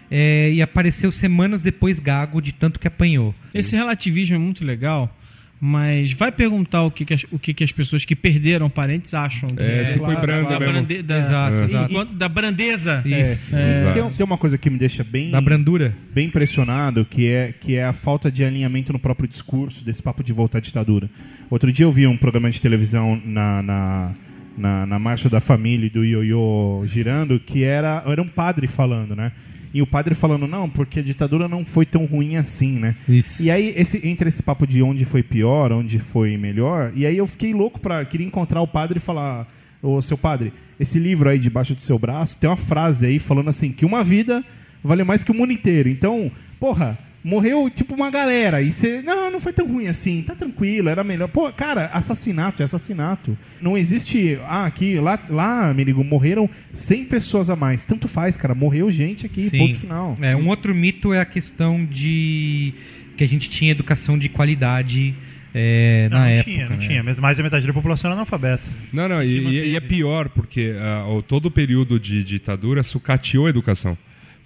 é, 0.09 0.51
e 0.53 0.61
apareceu 0.61 1.11
semanas 1.11 1.61
depois 1.61 1.99
gago 1.99 2.41
de 2.41 2.53
tanto 2.53 2.79
que 2.79 2.87
apanhou. 2.87 3.35
Esse 3.53 3.75
relativismo 3.75 4.35
é 4.35 4.39
muito 4.39 4.63
legal, 4.63 5.13
mas 5.59 6.11
vai 6.11 6.31
perguntar 6.31 6.83
o 6.83 6.91
que, 6.91 7.03
que 7.03 7.13
as, 7.13 7.25
o 7.31 7.39
que, 7.39 7.53
que 7.53 7.63
as 7.63 7.71
pessoas 7.71 8.05
que 8.05 8.15
perderam 8.15 8.69
parentes 8.69 9.13
acham. 9.13 9.49
É, 9.57 9.83
se 9.85 9.97
foi 9.97 10.15
branda 10.15 10.49
da, 10.49 10.59
mesmo. 10.59 10.73
brande- 10.73 11.01
da, 11.01 11.19
Exato, 11.19 11.55
e- 11.55 11.63
exato. 11.63 11.91
enquanto- 11.91 12.13
da 12.13 12.29
brandeza. 12.29 13.03
Isso. 13.05 13.57
É, 13.57 13.79
Exato. 13.81 13.99
tem, 13.99 14.09
tem 14.17 14.25
uma 14.25 14.37
coisa 14.37 14.57
que 14.57 14.69
me 14.69 14.77
deixa 14.77 15.03
bem, 15.03 15.31
Da 15.31 15.41
brandura. 15.41 15.95
bem 16.13 16.27
impressionado, 16.27 17.03
que 17.05 17.27
é, 17.27 17.53
que 17.59 17.75
é 17.75 17.83
a 17.85 17.93
falta 17.93 18.31
de 18.31 18.43
alinhamento 18.43 18.93
no 18.93 18.99
próprio 18.99 19.27
discurso 19.27 19.83
desse 19.83 20.01
papo 20.03 20.23
de 20.23 20.31
voltar 20.33 20.59
à 20.59 20.61
ditadura. 20.61 21.09
Outro 21.49 21.71
dia 21.71 21.85
eu 21.85 21.91
vi 21.91 22.05
um 22.05 22.17
programa 22.17 22.51
de 22.51 22.61
televisão 22.61 23.19
na, 23.25 23.63
na, 23.63 24.11
na, 24.57 24.85
na 24.85 24.99
Marcha 24.99 25.29
da 25.29 25.39
Família 25.39 25.87
e 25.87 25.89
do 25.89 26.03
Ioiô 26.05 26.83
girando, 26.85 27.39
que 27.39 27.63
era, 27.63 28.03
era 28.05 28.21
um 28.21 28.27
padre 28.27 28.67
falando, 28.67 29.15
né? 29.15 29.31
E 29.77 29.81
o 29.83 29.85
padre 29.85 30.15
falando, 30.15 30.47
não, 30.47 30.67
porque 30.67 31.01
a 31.01 31.03
ditadura 31.03 31.47
não 31.47 31.63
foi 31.63 31.85
tão 31.85 32.05
ruim 32.05 32.35
assim, 32.35 32.79
né? 32.79 32.95
Isso. 33.07 33.43
E 33.43 33.51
aí, 33.51 33.75
esse, 33.77 34.01
entre 34.07 34.27
esse 34.27 34.41
papo 34.41 34.65
de 34.65 34.81
onde 34.81 35.05
foi 35.05 35.21
pior, 35.21 35.71
onde 35.71 35.99
foi 35.99 36.35
melhor, 36.35 36.91
e 36.95 37.05
aí 37.05 37.15
eu 37.15 37.27
fiquei 37.27 37.53
louco 37.53 37.79
pra. 37.79 38.03
Queria 38.03 38.25
encontrar 38.25 38.59
o 38.59 38.67
padre 38.67 38.97
e 38.97 38.99
falar: 38.99 39.47
Ô 39.79 40.01
seu 40.01 40.17
padre, 40.17 40.51
esse 40.79 40.97
livro 40.97 41.29
aí 41.29 41.37
debaixo 41.37 41.75
do 41.75 41.81
seu 41.83 41.99
braço 41.99 42.39
tem 42.39 42.49
uma 42.49 42.57
frase 42.57 43.05
aí 43.05 43.19
falando 43.19 43.51
assim: 43.51 43.71
que 43.71 43.85
uma 43.85 44.03
vida 44.03 44.43
vale 44.83 45.03
mais 45.03 45.23
que 45.23 45.29
o 45.29 45.35
mundo 45.35 45.53
inteiro. 45.53 45.89
Então, 45.89 46.31
porra, 46.59 46.97
morreu 47.27 47.69
tipo 47.69 47.93
uma 47.93 48.09
galera. 48.09 48.61
E 48.61 48.71
você. 48.71 49.01
Não, 49.01 49.29
não 49.29 49.39
foi 49.39 49.51
tão 49.53 49.67
ruim 49.67 49.87
assim, 49.87 50.23
tá 50.25 50.33
tranquilo, 50.33 50.89
era 50.89 51.03
melhor. 51.03 51.27
Pô, 51.27 51.51
cara, 51.51 51.87
assassinato 51.93 52.61
é 52.61 52.65
assassinato. 52.65 53.37
Não 53.61 53.77
existe. 53.77 54.39
Ah, 54.47 54.65
aqui, 54.65 54.99
lá, 54.99 55.19
lá, 55.29 55.69
amigo, 55.69 56.03
morreram 56.03 56.49
100 56.73 57.05
pessoas 57.05 57.49
a 57.49 57.55
mais. 57.55 57.85
Tanto 57.85 58.07
faz, 58.07 58.37
cara, 58.37 58.55
morreu 58.55 58.89
gente 58.89 59.25
aqui, 59.25 59.49
Sim. 59.49 59.57
ponto 59.57 59.75
final. 59.79 60.17
É, 60.21 60.35
um 60.35 60.47
outro 60.47 60.73
mito 60.73 61.13
é 61.13 61.19
a 61.19 61.25
questão 61.25 61.83
de 61.85 62.73
que 63.17 63.23
a 63.23 63.27
gente 63.27 63.49
tinha 63.49 63.71
educação 63.71 64.17
de 64.17 64.29
qualidade 64.29 65.15
é, 65.53 66.07
Não, 66.11 66.19
na 66.19 66.25
não 66.25 66.31
época. 66.31 66.43
tinha, 66.51 66.69
não 66.69 66.77
né? 66.77 66.87
tinha. 66.87 67.03
Mais 67.19 67.37
da 67.37 67.43
metade 67.43 67.65
da 67.65 67.73
população 67.73 68.09
era 68.09 68.15
analfabeta. 68.15 68.63
Não, 68.93 69.09
não, 69.09 69.23
e, 69.23 69.71
e 69.71 69.75
é 69.75 69.79
pior, 69.79 70.29
porque 70.29 70.73
o- 71.09 71.21
todo 71.23 71.47
o 71.47 71.51
período 71.51 71.99
de 71.99 72.23
ditadura 72.23 72.83
sucateou 72.83 73.47
a 73.47 73.49
educação. 73.49 73.97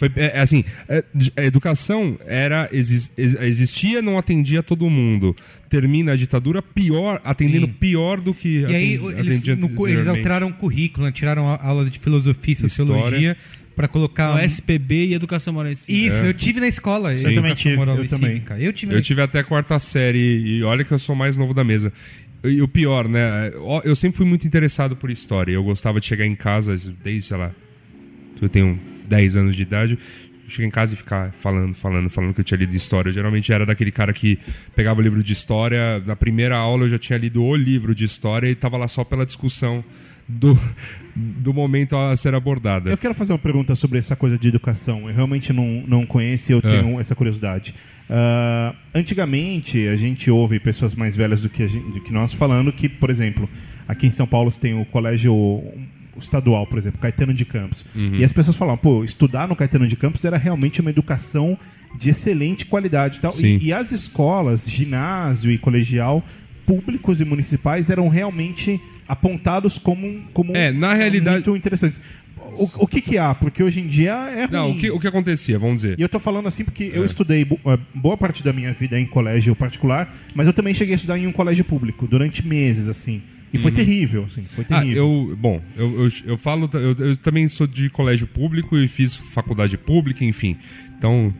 Foi, 0.01 0.11
é, 0.15 0.37
é 0.37 0.39
assim, 0.39 0.63
é, 0.89 1.03
a 1.37 1.43
educação 1.43 2.17
era 2.25 2.67
exis- 2.71 3.11
ex- 3.15 3.35
existia, 3.39 4.01
não 4.01 4.17
atendia 4.17 4.63
todo 4.63 4.89
mundo. 4.89 5.35
Termina 5.69 6.13
a 6.13 6.15
ditadura 6.15 6.59
pior, 6.59 7.21
atendendo 7.23 7.67
Sim. 7.67 7.73
pior 7.79 8.19
do 8.19 8.33
que 8.33 8.61
E 8.61 8.65
aí 8.75 8.93
eles, 8.95 9.37
atendia 9.37 9.55
no 9.55 9.87
eles 9.87 10.07
alteraram 10.07 10.47
o 10.47 10.53
currículo, 10.53 11.05
né? 11.05 11.11
tiraram 11.11 11.47
a- 11.47 11.59
aulas 11.63 11.91
de 11.91 11.99
filosofia 11.99 12.53
e 12.53 12.55
sociologia 12.55 13.37
para 13.75 13.87
colocar. 13.87 14.33
O 14.35 14.39
SPB 14.39 15.05
e 15.05 15.13
Educação 15.13 15.53
Moral 15.53 15.71
e 15.71 15.75
Cívica. 15.75 16.07
Isso, 16.15 16.23
É. 16.23 16.27
eu 16.29 16.33
tive 16.33 16.59
na 16.59 16.67
escola. 16.67 17.15
Sim. 17.15 17.27
Eu 17.27 17.35
também 17.35 17.53
tive, 17.53 17.75
moral 17.75 17.95
eu 17.97 18.07
também. 18.07 18.33
cívica. 18.33 18.59
Eu 18.59 18.73
tive. 18.73 18.95
Eu 18.95 19.01
tive 19.03 19.21
até 19.21 19.37
a 19.37 19.43
quarta 19.43 19.77
série 19.77 20.17
e 20.57 20.63
olha 20.63 20.83
que 20.83 20.91
eu 20.91 20.97
sou 20.99 21.15
mais 21.15 21.37
novo 21.37 21.53
da 21.53 21.63
mesa. 21.63 21.93
E 22.43 22.59
o 22.59 22.67
pior, 22.67 23.07
né? 23.07 23.51
Eu 23.83 23.95
sempre 23.95 24.17
fui 24.17 24.25
muito 24.25 24.47
interessado 24.47 24.95
por 24.95 25.11
história. 25.11 25.51
Eu 25.51 25.63
gostava 25.63 25.99
de 25.99 26.07
chegar 26.07 26.25
em 26.25 26.35
casa 26.35 26.75
desde, 27.03 27.21
sei 27.29 27.37
lá, 27.37 27.51
eu 28.41 28.49
tenho 28.49 28.79
10 29.11 29.37
anos 29.37 29.55
de 29.55 29.61
idade. 29.61 29.99
Chegar 30.47 30.67
em 30.67 30.71
casa 30.71 30.93
e 30.95 30.97
ficar 30.97 31.31
falando, 31.33 31.73
falando, 31.75 32.09
falando 32.09 32.33
que 32.33 32.41
eu 32.41 32.43
tinha 32.43 32.57
lido 32.57 32.75
história. 32.75 33.09
Eu, 33.09 33.13
geralmente 33.13 33.53
era 33.53 33.65
daquele 33.65 33.91
cara 33.91 34.11
que 34.11 34.37
pegava 34.75 34.99
o 34.99 35.03
livro 35.03 35.23
de 35.23 35.31
história. 35.31 35.99
Na 36.05 36.15
primeira 36.15 36.57
aula 36.57 36.83
eu 36.85 36.89
já 36.89 36.97
tinha 36.97 37.17
lido 37.17 37.41
o 37.41 37.55
livro 37.55 37.93
de 37.95 38.03
história 38.03 38.47
e 38.49 38.55
tava 38.55 38.75
lá 38.77 38.87
só 38.87 39.03
pela 39.05 39.25
discussão 39.25 39.81
do, 40.27 40.57
do 41.15 41.53
momento 41.53 41.95
a 41.95 42.13
ser 42.17 42.33
abordada. 42.35 42.89
Eu 42.89 42.97
quero 42.97 43.13
fazer 43.13 43.31
uma 43.31 43.39
pergunta 43.39 43.75
sobre 43.75 43.97
essa 43.99 44.13
coisa 44.15 44.37
de 44.37 44.47
educação. 44.49 45.07
Eu 45.09 45.15
realmente 45.15 45.53
não, 45.53 45.83
não 45.87 46.05
conheço 46.05 46.51
e 46.51 46.53
eu 46.53 46.61
tenho 46.61 46.99
essa 46.99 47.15
curiosidade. 47.15 47.73
Ah, 48.09 48.75
antigamente, 48.93 49.87
a 49.87 49.95
gente 49.95 50.29
ouve 50.29 50.59
pessoas 50.59 50.93
mais 50.95 51.15
velhas 51.15 51.39
do 51.39 51.47
que, 51.49 51.65
gente- 51.67 51.91
do 51.93 52.01
que 52.01 52.11
nós 52.11 52.33
falando 52.33 52.73
que, 52.73 52.89
por 52.89 53.09
exemplo, 53.09 53.49
aqui 53.87 54.07
em 54.07 54.11
São 54.11 54.27
Paulo 54.27 54.51
você 54.51 54.59
tem 54.59 54.73
o 54.79 54.83
colégio 54.85 55.33
estadual, 56.23 56.65
por 56.67 56.77
exemplo, 56.77 56.99
Caetano 56.99 57.33
de 57.33 57.45
Campos. 57.45 57.85
E 57.95 58.23
as 58.23 58.31
pessoas 58.31 58.55
falam, 58.57 58.77
pô, 58.77 59.03
estudar 59.03 59.47
no 59.47 59.55
Caetano 59.55 59.87
de 59.87 59.95
Campos 59.95 60.23
era 60.25 60.37
realmente 60.37 60.81
uma 60.81 60.89
educação 60.89 61.57
de 61.97 62.09
excelente 62.09 62.65
qualidade 62.65 63.17
e 63.17 63.21
tal. 63.21 63.33
E, 63.41 63.73
as 63.73 63.91
escolas, 63.91 64.65
ginásio 64.69 65.51
e 65.51 65.57
colegial, 65.57 66.23
públicos 66.65 67.19
e 67.19 67.25
municipais, 67.25 67.89
eram 67.89 68.07
realmente 68.07 68.79
apontados 69.07 69.77
como, 69.77 70.21
como 70.33 70.55
É, 70.55 70.71
na 70.71 70.93
realidade- 70.93 71.45
muito 71.47 71.57
interessantes. 71.57 71.99
O, 72.57 72.83
o 72.83 72.87
que 72.87 73.01
que 73.01 73.17
há? 73.17 73.33
Porque 73.33 73.63
hoje 73.63 73.79
em 73.79 73.87
dia 73.87 74.13
é 74.13 74.41
ruim. 74.45 74.51
Não, 74.51 74.71
o 74.71 74.77
que, 74.77 74.91
o 74.91 74.99
que 74.99 75.07
acontecia, 75.07 75.57
vamos 75.57 75.75
dizer. 75.81 75.97
E 75.97 76.01
eu 76.01 76.09
tô 76.09 76.19
falando 76.19 76.47
assim 76.47 76.63
porque 76.65 76.91
eu 76.93 77.03
É. 77.03 77.05
estudei 77.05 77.45
bo- 77.45 77.59
eh, 77.65 77.77
boa 77.93 78.17
parte 78.17 78.43
da 78.43 78.51
minha 78.51 78.73
vida 78.73 78.99
em 78.99 79.05
colégio 79.05 79.55
particular, 79.55 80.13
mas 80.35 80.47
eu 80.47 80.53
também 80.53 80.73
cheguei 80.73 80.93
a 80.93 80.97
estudar 80.97 81.17
em 81.17 81.27
um 81.27 81.31
colégio 81.31 81.63
público 81.63 82.05
durante 82.07 82.45
meses, 82.45 82.89
assim. 82.89 83.21
E 83.53 83.57
foi 83.57 83.71
terrível, 83.71 84.23
assim, 84.25 84.43
foi 84.45 84.65
Ah, 84.69 84.79
terrível. 84.81 85.03
eu, 85.29 85.35
bom, 85.37 85.61
eu, 85.75 86.03
eu, 86.05 86.11
eu 86.25 86.37
falo, 86.37 86.69
eu, 86.73 86.95
eu 87.07 87.17
também 87.17 87.47
sou 87.47 87.67
de 87.67 87.89
colégio 87.89 88.25
público 88.27 88.77
e 88.77 88.87
fiz 88.87 89.15
faculdade 89.15 89.77
pública, 89.77 90.23
enfim. 90.23 90.57
Então, 90.97 91.33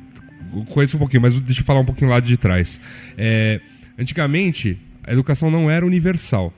conheço 0.70 0.98
um 0.98 1.00
pouquinho, 1.00 1.22
mas 1.22 1.40
deixa 1.40 1.62
eu 1.62 1.66
falar 1.66 1.80
um 1.80 1.86
pouquinho 1.86 2.10
lá 2.10 2.20
de 2.20 2.36
trás. 2.36 2.82
É, 3.18 3.62
antigamente, 3.98 4.78
a 5.04 5.14
educação 5.14 5.50
não 5.50 5.70
era 5.70 5.86
universal. 5.86 6.54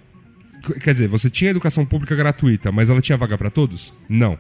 Qu- 0.66 0.80
Quer 0.80 0.92
dizer, 0.94 1.08
você 1.08 1.30
tinha 1.30 1.52
educação 1.52 1.86
pública 1.86 2.16
gratuita, 2.16 2.72
mas 2.72 2.90
ela 2.90 3.02
tinha 3.02 3.18
vaga 3.18 3.38
para 3.38 3.50
todos? 3.52 3.94
Não. 4.10 4.38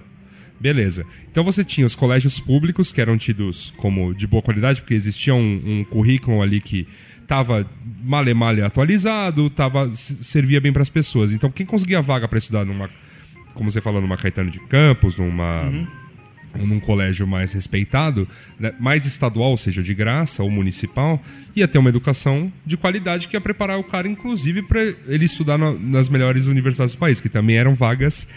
Beleza. 0.60 1.06
Então 1.30 1.44
você 1.44 1.64
tinha 1.64 1.86
os 1.86 1.96
colégios 1.96 2.40
públicos, 2.40 2.92
que 2.92 3.02
eram 3.02 3.18
tidos 3.18 3.74
como 3.76 4.14
de 4.14 4.26
boa 4.26 4.42
qualidade, 4.42 4.82
porque 4.82 4.94
existia 4.94 5.36
um, 5.36 5.62
um 5.66 5.84
currículo 5.84 6.42
ali 6.42 6.62
que 6.62 6.88
estava 7.34 7.66
male 8.04 8.34
male 8.34 8.62
atualizado, 8.62 9.50
tava, 9.50 9.90
servia 9.90 10.62
bem 10.62 10.72
para 10.72 10.82
as 10.82 10.90
pessoas. 10.90 11.32
Então 11.32 11.50
quem 11.50 11.66
conseguia 11.66 12.02
vaga 12.02 12.28
para 12.28 12.38
estudar 12.38 12.64
numa, 12.66 12.90
como 13.54 13.72
você 13.72 13.82
falou, 13.82 14.00
numa 14.02 14.18
Caetano 14.18 14.52
de 14.52 14.60
Campos, 14.60 15.18
numa 15.18 15.72
ou 16.60 16.68
num 16.68 16.80
colégio 16.80 17.26
mais 17.26 17.52
respeitado, 17.52 18.28
né, 18.60 18.74
mais 18.80 19.08
estadual, 19.08 19.50
ou 19.52 19.58
seja, 19.58 19.82
de 19.82 19.92
graça 19.96 20.44
ou 20.44 20.52
municipal, 20.52 21.20
ia 21.56 21.68
ter 21.68 21.80
uma 21.80 21.90
educação 21.90 22.54
de 22.64 22.78
qualidade 22.78 23.28
que 23.28 23.36
ia 23.36 23.42
preparar 23.42 23.80
o 23.80 23.84
cara, 23.84 24.08
inclusive, 24.08 24.62
para 24.62 24.80
ele 25.08 25.26
estudar 25.26 25.58
na- 25.58 25.74
nas 25.74 26.08
melhores 26.10 26.46
universidades 26.46 26.94
do 26.94 27.00
país, 27.00 27.20
que 27.20 27.28
também 27.28 27.56
eram 27.58 27.74
vagas, 27.74 28.28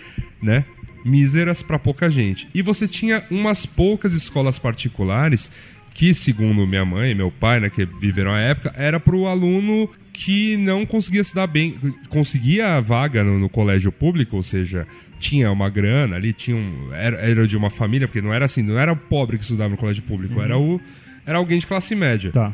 né? 0.42 0.64
Míseras 1.04 1.62
para 1.62 1.78
pouca 1.78 2.08
gente. 2.08 2.48
E 2.54 2.62
você 2.62 2.88
tinha 2.88 3.22
umas 3.30 3.66
poucas 3.66 4.14
escolas 4.14 4.58
particulares 4.58 5.52
que, 5.96 6.12
segundo 6.12 6.66
minha 6.66 6.84
mãe 6.84 7.12
e 7.12 7.14
meu 7.14 7.30
pai, 7.30 7.58
né, 7.58 7.70
que 7.70 7.86
viveram 7.86 8.30
a 8.32 8.38
época, 8.38 8.70
era 8.76 9.00
para 9.00 9.16
o 9.16 9.26
aluno 9.26 9.88
que 10.12 10.56
não 10.58 10.84
conseguia 10.84 11.24
se 11.24 11.34
dar 11.34 11.46
bem, 11.46 11.74
conseguia 12.10 12.76
a 12.76 12.80
vaga 12.80 13.24
no, 13.24 13.38
no 13.38 13.48
colégio 13.48 13.90
público, 13.90 14.36
ou 14.36 14.42
seja, 14.42 14.86
tinha 15.18 15.50
uma 15.50 15.70
grana 15.70 16.16
ali, 16.16 16.32
tinha 16.34 16.56
um, 16.56 16.92
era, 16.92 17.16
era 17.16 17.46
de 17.46 17.56
uma 17.56 17.70
família, 17.70 18.06
porque 18.06 18.20
não 18.20 18.32
era 18.32 18.44
assim, 18.44 18.60
não 18.62 18.78
era 18.78 18.92
o 18.92 18.96
pobre 18.96 19.38
que 19.38 19.42
estudava 19.44 19.70
no 19.70 19.76
colégio 19.78 20.02
público, 20.02 20.40
era 20.40 20.58
o 20.58 20.78
era 21.24 21.38
alguém 21.38 21.58
de 21.58 21.66
classe 21.66 21.94
média. 21.94 22.30
Tá. 22.30 22.52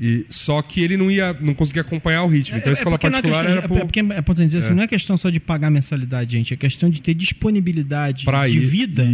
E 0.00 0.24
só 0.28 0.60
que 0.62 0.80
ele 0.82 0.96
não 0.96 1.10
ia, 1.10 1.32
não 1.40 1.52
conseguia 1.54 1.82
acompanhar 1.82 2.22
o 2.24 2.28
ritmo. 2.28 2.58
Então 2.58 2.70
a 2.70 2.72
escola 2.72 2.96
porque 2.98 3.08
não 3.10 3.18
é 3.18 3.22
particular 3.22 3.44
questão 3.44 3.52
era 3.58 3.62
de- 3.62 3.68
pro, 3.68 3.76
é 3.76 3.84
porque 3.84 4.00
é 4.00 4.18
importante 4.18 4.46
dizer 4.46 4.58
assim, 4.58 4.74
não 4.74 4.82
é 4.82 4.86
questão 4.88 5.16
só 5.16 5.30
de 5.30 5.38
pagar 5.40 5.70
mensalidade, 5.70 6.32
gente, 6.32 6.54
é 6.54 6.56
questão 6.56 6.88
de 6.90 7.00
ter 7.02 7.14
disponibilidade 7.14 8.24
pra 8.24 8.46
de 8.48 8.58
ir- 8.58 8.66
vida 8.66 9.04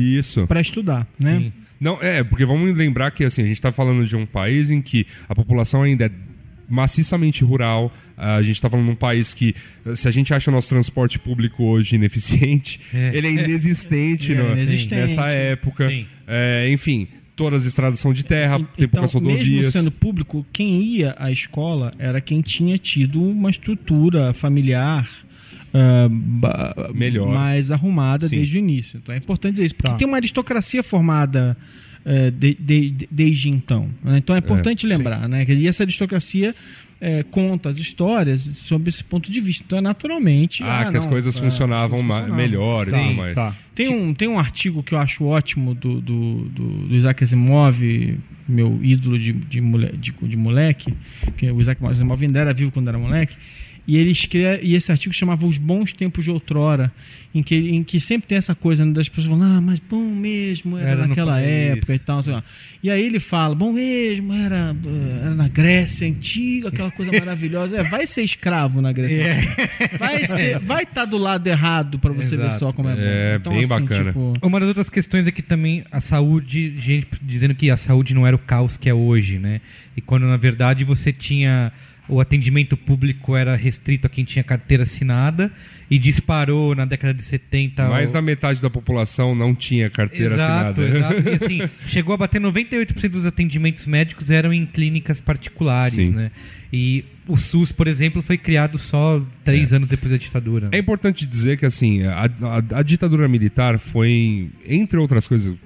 para 0.47 0.61
estudar, 0.61 1.07
né? 1.18 1.53
Não, 1.81 1.99
é, 2.03 2.22
porque 2.22 2.45
vamos 2.45 2.76
lembrar 2.76 3.11
que 3.11 3.24
assim, 3.24 3.41
a 3.43 3.47
gente 3.47 3.55
está 3.57 3.72
falando 3.72 4.05
de 4.07 4.14
um 4.14 4.26
país 4.26 4.70
em 4.70 4.83
que 4.83 5.07
a 5.28 5.35
população 5.35 5.83
ainda 5.83 6.05
é 6.07 6.11
maciçamente 6.68 7.43
rural. 7.43 7.93
A 8.16 8.43
gente 8.43 8.57
está 8.57 8.68
falando 8.68 8.87
de 8.87 8.93
um 8.93 8.97
país 8.97 9.33
que, 9.35 9.55
se 9.95 10.07
a 10.07 10.11
gente 10.11 10.33
acha 10.35 10.51
o 10.51 10.55
nosso 10.55 10.68
transporte 10.68 11.18
público 11.18 11.64
hoje 11.64 11.97
ineficiente, 11.97 12.81
É. 12.95 13.11
ele 13.16 13.26
é 13.28 13.31
inexistente, 13.33 14.33
É 14.33 14.37
no- 14.37 14.53
inexistente. 14.53 14.95
nessa 15.01 15.26
época. 15.31 15.89
Sim. 15.89 16.07
É, 16.28 16.70
enfim, 16.70 17.09
todas 17.35 17.62
as 17.62 17.68
estradas 17.68 17.99
são 17.99 18.12
de 18.12 18.24
terra, 18.24 18.59
E- 18.61 18.76
tem 18.76 18.87
poucas 18.89 19.11
então, 19.11 19.22
mesmo 19.22 19.39
rodovias. 19.43 19.72
sendo 19.72 19.91
público, 19.91 20.47
quem 20.53 20.83
ia 20.83 21.14
à 21.18 21.33
escola 21.33 21.93
era 21.99 22.20
quem 22.20 22.41
tinha 22.43 22.76
tido 22.78 23.22
uma 23.22 23.51
estrutura 23.51 24.33
familiar 24.35 25.09
ah, 25.75 26.09
ba- 26.11 26.91
Melhor. 26.95 27.29
mais 27.33 27.71
arrumada 27.71 28.29
Sim. 28.29 28.37
desde 28.37 28.57
o 28.57 28.59
início. 28.59 28.99
Então 29.03 29.14
é 29.14 29.18
importante 29.18 29.55
dizer 29.55 29.66
isso, 29.66 29.75
porque 29.75 29.91
Tá. 29.91 29.97
tem 29.97 30.07
uma 30.07 30.16
aristocracia 30.16 30.83
formada 30.83 31.57
eh, 32.05 32.31
de- 32.31 32.55
de- 32.59 32.91
de- 32.93 33.09
desde 33.11 33.51
então. 33.51 33.91
né? 34.03 34.16
Então 34.18 34.35
é 34.35 34.39
importante 34.39 34.87
lembrar, 34.87 35.29
né? 35.29 35.45
que- 35.45 35.53
E 35.53 35.68
essa 35.68 35.83
aristocracia 35.83 36.55
eh, 36.99 37.23
conta 37.31 37.68
as 37.68 37.79
histórias 37.79 38.41
sob 38.43 38.89
esse 38.89 39.03
ponto 39.05 39.31
de 39.31 39.39
vista. 39.41 39.64
Então 39.66 39.79
é 39.79 39.83
naturalmente. 39.83 40.62
Ah, 40.62 40.89
que 40.91 40.97
as 40.97 41.05
não, 41.05 41.11
coisas 41.12 41.37
ah, 41.37 41.41
funcionavam 41.41 42.01
as 42.01 42.07
coisas 42.21 42.35
melhor 42.37 42.89
e 42.89 42.91
Tá, 42.91 42.99
tudo 42.99 43.14
mais. 43.14 43.35
tá. 43.35 43.55
tem 43.75 43.89
um, 43.89 44.12
tem 44.14 44.29
um 44.29 44.39
artigo 44.39 44.83
que 44.83 44.95
eu 44.95 44.99
acho 44.99 45.25
ótimo 45.25 45.75
do, 45.75 46.01
do, 46.01 46.41
do, 46.49 46.68
do 46.89 46.95
Isaac 46.97 47.23
Asimov, 47.23 47.79
meu 48.49 48.79
ídolo 48.83 49.18
de, 49.18 49.33
de, 49.33 49.61
mole, 49.61 49.95
de, 49.99 50.11
de 50.12 50.37
moleque, 50.37 50.95
que 51.37 51.51
o 51.51 51.61
Isaac 51.61 51.85
Asimov 51.87 52.23
ainda 52.23 52.39
era 52.39 52.53
vivo 52.55 52.71
quando 52.71 52.89
era 52.89 52.99
moleque, 52.99 53.35
e 53.91 53.97
ele 53.97 54.12
escreve, 54.12 54.64
e 54.64 54.76
esse 54.76 54.93
artigo 54.93 55.12
chamava 55.12 55.45
Os 55.45 55.59
Bons 55.59 55.93
Tempos 55.93 56.24
de 56.24 56.30
Outrora, 56.30 56.93
em 57.34 57.43
que, 57.43 57.57
em 57.57 57.82
que 57.82 57.99
sempre 57.99 58.28
tem 58.28 58.38
essa 58.38 58.55
coisa 58.55 58.86
né, 58.86 58.93
das 58.93 59.09
pessoas 59.09 59.26
falando, 59.26 59.57
ah, 59.57 59.61
mas 59.61 59.80
bom 59.80 60.05
mesmo, 60.14 60.78
era, 60.78 60.91
Era 60.91 61.07
naquela 61.09 61.32
país. 61.32 61.49
época 61.49 61.95
e 61.97 61.99
tal. 61.99 62.22
sei 62.22 62.32
lá. 62.32 62.45
E 62.84 62.88
aí 62.88 63.03
ele 63.05 63.18
fala, 63.18 63.53
bom 63.53 63.72
mesmo, 63.72 64.32
era, 64.32 64.76
era 65.22 65.34
na 65.34 65.49
Grécia 65.49 66.07
antiga, 66.07 66.68
aquela 66.68 66.93
coisa 66.93 67.11
maravilhosa. 67.11 67.78
É, 67.78 67.82
vai 67.82 68.07
ser 68.07 68.22
escravo 68.22 68.80
na 68.80 68.93
Grécia 68.93 69.34
antiga. 69.34 69.99
Vai 69.99 70.24
ser, 70.24 70.59
vai 70.61 70.84
estar 70.84 71.05
do 71.05 71.18
lado 71.18 71.45
errado 71.49 71.99
para 71.99 72.12
você 72.12 72.36
ver 72.36 72.45
Exato. 72.47 72.59
só 72.61 72.72
como 72.72 72.88
é 72.91 72.95
bom. 72.95 73.01
É, 73.03 73.38
bem 73.57 73.66
bacana. 73.66 74.12
tipo, 74.12 74.34
Uma 74.41 74.61
das 74.61 74.68
outras 74.68 74.88
questões 74.88 75.26
é 75.26 75.32
que 75.32 75.43
também 75.43 75.82
a 75.91 76.01
saúde, 76.01 76.76
gente 76.78 77.09
dizendo 77.20 77.57
que 77.57 77.68
a 77.72 77.76
saúde 77.76 78.14
não 78.14 78.24
era 78.24 78.36
o 78.36 78.38
caos 78.38 78.76
que 78.76 78.88
é 78.88 78.95
hoje, 78.95 79.41
né? 79.41 79.61
E 79.97 80.01
quando 80.01 80.26
na 80.26 80.36
verdade 80.36 80.84
você 80.84 81.12
tinha 81.12 81.72
o 82.11 82.21
atendimento 82.21 82.77
público 82.77 83.37
era 83.37 83.55
restrito 83.57 84.07
a 84.07 84.11
quem 84.11 84.25
tinha 84.25 84.43
carteira 84.43 84.83
assinada 84.83 85.51
e 85.91 85.99
disparou 85.99 86.75
na 86.75 86.85
década 86.85 87.15
de 87.15 87.23
70. 87.23 87.89
Mais 87.89 88.11
o- 88.11 88.13
da 88.13 88.21
metade 88.23 88.61
da 88.61 88.69
população 88.71 89.35
não 89.35 89.55
tinha 89.55 89.89
carteira 89.89 90.35
Exato, 90.35 90.81
assinada. 90.83 90.99
exato. 90.99 91.29
E 91.31 91.45
assim, 91.45 91.71
chegou 91.89 92.15
a 92.15 92.17
bater 92.17 92.41
98% 92.41 93.09
dos 93.09 93.25
atendimentos 93.27 93.87
médicos 93.87 94.31
eram 94.31 94.53
em 94.53 94.67
clínicas 94.67 95.21
particulares, 95.21 95.95
Sim. 95.95 96.11
né? 96.11 96.31
E 96.73 97.05
o 97.27 97.37
SUS, 97.37 97.73
por 97.73 97.89
exemplo, 97.89 98.23
foi 98.23 98.39
criado 98.39 98.79
só 98.79 99.21
três 99.45 99.73
anos 99.73 99.89
depois 99.89 100.13
da 100.13 100.17
ditadura. 100.19 100.69
É 100.73 100.79
importante 100.79 101.27
dizer 101.27 101.57
que 101.59 101.67
assim, 101.67 102.03
a, 102.05 102.25
a- 102.25 102.79
a 102.79 102.83
ditadura 102.83 103.27
militar 103.29 103.79
foi, 103.79 104.51
entre 104.67 104.99
outras 104.99 105.27
coisas, 105.27 105.57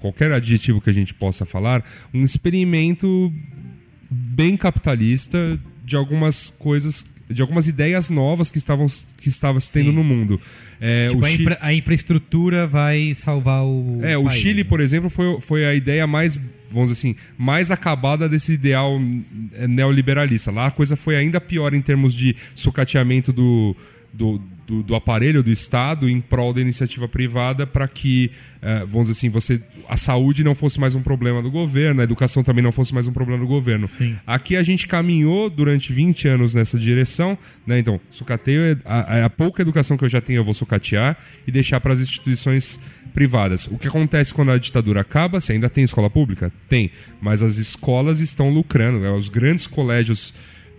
qualquer 0.00 0.32
adjetivo 0.32 0.80
que 0.80 0.88
a 0.88 0.92
gente 0.92 1.12
possa 1.12 1.44
falar, 1.44 1.84
um 2.14 2.24
experimento 2.24 3.32
bem 4.10 4.56
capitalista 4.56 5.58
de 5.86 5.94
algumas 5.96 6.50
coisas 6.58 7.06
de 7.28 7.42
algumas 7.42 7.66
ideias 7.66 8.08
novas 8.08 8.52
que 8.52 8.58
estavam 8.58 8.86
que 9.20 9.28
estava 9.28 9.58
se 9.58 9.72
tendo 9.72 9.90
Sim. 9.90 9.96
no 9.96 10.04
mundo. 10.04 10.40
É, 10.80 11.08
Tipo, 11.08 11.22
o 11.22 11.24
a, 11.24 11.32
infra- 11.32 11.58
a 11.60 11.72
infraestrutura 11.74 12.66
vai 12.68 13.14
salvar 13.16 13.64
o. 13.64 13.98
é, 14.04 14.16
o 14.16 14.24
país, 14.24 14.40
Chile, 14.40 14.62
né? 14.62 14.68
por 14.68 14.80
exemplo, 14.80 15.10
foi, 15.10 15.40
foi 15.40 15.64
a 15.66 15.74
ideia 15.74 16.06
mais, 16.06 16.36
vamos 16.70 16.90
dizer 16.90 17.00
assim, 17.08 17.16
mais 17.36 17.72
acabada 17.72 18.28
desse 18.28 18.52
ideal 18.52 19.00
eh, 19.54 19.66
neoliberalista. 19.66 20.52
Lá 20.52 20.66
a 20.66 20.70
coisa 20.70 20.94
foi 20.94 21.16
ainda 21.16 21.40
pior 21.40 21.74
em 21.74 21.82
termos 21.82 22.14
de 22.14 22.36
sucateamento 22.54 23.32
do, 23.32 23.74
do, 24.12 24.40
do, 24.66 24.82
do 24.82 24.94
aparelho 24.94 25.42
do 25.42 25.50
Estado 25.50 26.08
em 26.08 26.20
prol 26.20 26.52
da 26.52 26.60
iniciativa 26.60 27.08
privada 27.08 27.66
para 27.66 27.86
que, 27.86 28.30
eh, 28.60 28.80
vamos 28.80 29.08
dizer 29.08 29.12
assim, 29.12 29.28
você, 29.28 29.60
a 29.88 29.96
saúde 29.96 30.42
não 30.42 30.54
fosse 30.54 30.80
mais 30.80 30.96
um 30.96 31.02
problema 31.02 31.40
do 31.40 31.50
governo, 31.50 32.00
a 32.00 32.04
educação 32.04 32.42
também 32.42 32.62
não 32.64 32.72
fosse 32.72 32.92
mais 32.92 33.06
um 33.06 33.12
problema 33.12 33.40
do 33.40 33.46
governo. 33.46 33.86
Sim. 33.86 34.16
Aqui 34.26 34.56
a 34.56 34.62
gente 34.62 34.88
caminhou 34.88 35.48
durante 35.48 35.92
20 35.92 36.28
anos 36.28 36.52
nessa 36.52 36.78
direção, 36.78 37.38
né? 37.66 37.78
Então, 37.78 38.00
sucateio, 38.10 38.78
a, 38.84 39.26
a 39.26 39.30
pouca 39.30 39.62
educação 39.62 39.96
que 39.96 40.04
eu 40.04 40.08
já 40.08 40.20
tenho 40.20 40.40
eu 40.40 40.44
vou 40.44 40.54
sucatear 40.54 41.16
e 41.46 41.52
deixar 41.52 41.80
para 41.80 41.92
as 41.92 42.00
instituições 42.00 42.80
privadas. 43.14 43.66
O 43.68 43.78
que 43.78 43.88
acontece 43.88 44.34
quando 44.34 44.50
a 44.50 44.58
ditadura 44.58 45.00
acaba? 45.00 45.40
Você 45.40 45.52
ainda 45.52 45.70
tem 45.70 45.84
escola 45.84 46.10
pública? 46.10 46.52
Tem. 46.68 46.90
Mas 47.20 47.42
as 47.42 47.56
escolas 47.56 48.20
estão 48.20 48.50
lucrando. 48.50 48.98
né? 48.98 49.10
Os 49.10 49.28
grandes 49.28 49.66
colégios 49.66 50.34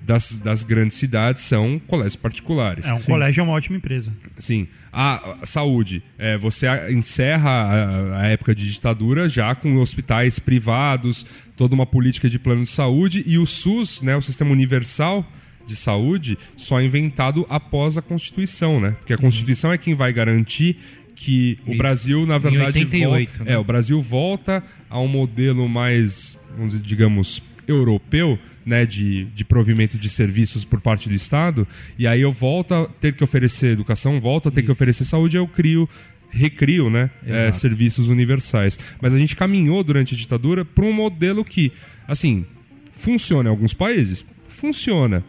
das, 0.07 0.39
das 0.39 0.63
grandes 0.63 0.95
cidades 0.95 1.43
são 1.43 1.79
colégios 1.85 2.15
particulares. 2.15 2.85
É, 2.85 2.93
um 2.93 3.01
colégio 3.01 3.41
é 3.41 3.43
uma 3.43 3.51
ótima 3.51 3.75
empresa. 3.75 4.13
Sim. 4.39 4.65
A, 4.91 5.41
a 5.41 5.45
saúde. 5.45 6.01
É, 6.17 6.37
você 6.37 6.65
encerra 6.89 7.49
a, 7.49 8.21
a 8.21 8.27
época 8.27 8.55
de 8.55 8.71
ditadura 8.71 9.27
já 9.27 9.53
com 9.53 9.75
hospitais 9.77 10.39
privados, 10.39 11.25
toda 11.57 11.75
uma 11.75 11.85
política 11.85 12.29
de 12.29 12.39
plano 12.39 12.63
de 12.63 12.69
saúde 12.69 13.21
e 13.27 13.37
o 13.37 13.45
SUS, 13.45 14.01
né, 14.01 14.15
o 14.15 14.21
Sistema 14.21 14.51
Universal 14.51 15.29
de 15.65 15.75
Saúde, 15.75 16.37
só 16.55 16.81
inventado 16.81 17.45
após 17.49 17.97
a 17.97 18.01
Constituição, 18.01 18.79
né? 18.79 18.91
Porque 18.91 19.11
a 19.11 19.17
Constituição 19.17 19.73
é 19.73 19.77
quem 19.77 19.93
vai 19.93 20.13
garantir 20.13 20.77
que 21.13 21.59
o. 21.67 21.75
Brasil, 21.75 22.25
na 22.25 22.37
verdade, 22.37 22.79
88, 22.79 23.29
volta, 23.29 23.43
né? 23.43 23.51
é, 23.51 23.57
o 23.57 23.63
Brasil 23.65 24.01
volta 24.01 24.63
a 24.89 24.97
um 25.01 25.07
modelo 25.09 25.67
mais, 25.67 26.39
vamos 26.55 26.71
dizer, 26.71 26.85
digamos, 26.85 27.43
europeu, 27.67 28.39
né, 28.65 28.85
de, 28.85 29.25
de 29.25 29.45
provimento 29.45 29.97
de 29.97 30.09
serviços 30.09 30.63
por 30.63 30.81
parte 30.81 31.09
do 31.09 31.15
Estado, 31.15 31.67
e 31.97 32.07
aí 32.07 32.21
eu 32.21 32.31
volto 32.31 32.73
a 32.73 32.85
ter 32.85 33.13
que 33.13 33.23
oferecer 33.23 33.67
educação, 33.71 34.19
volto 34.19 34.49
a 34.49 34.51
ter 34.51 34.61
que 34.61 34.65
Isso. 34.65 34.71
oferecer 34.73 35.05
saúde, 35.05 35.37
eu 35.37 35.47
crio, 35.47 35.87
recrio, 36.29 36.89
né, 36.89 37.09
é, 37.25 37.51
serviços 37.51 38.09
universais. 38.09 38.77
Mas 39.01 39.13
a 39.13 39.17
gente 39.17 39.35
caminhou 39.35 39.83
durante 39.83 40.15
a 40.15 40.17
ditadura 40.17 40.65
para 40.65 40.85
um 40.85 40.93
modelo 40.93 41.43
que, 41.45 41.71
assim, 42.07 42.45
funciona 42.93 43.49
em 43.49 43.51
alguns 43.51 43.73
países, 43.73 44.25
funciona. 44.49 45.23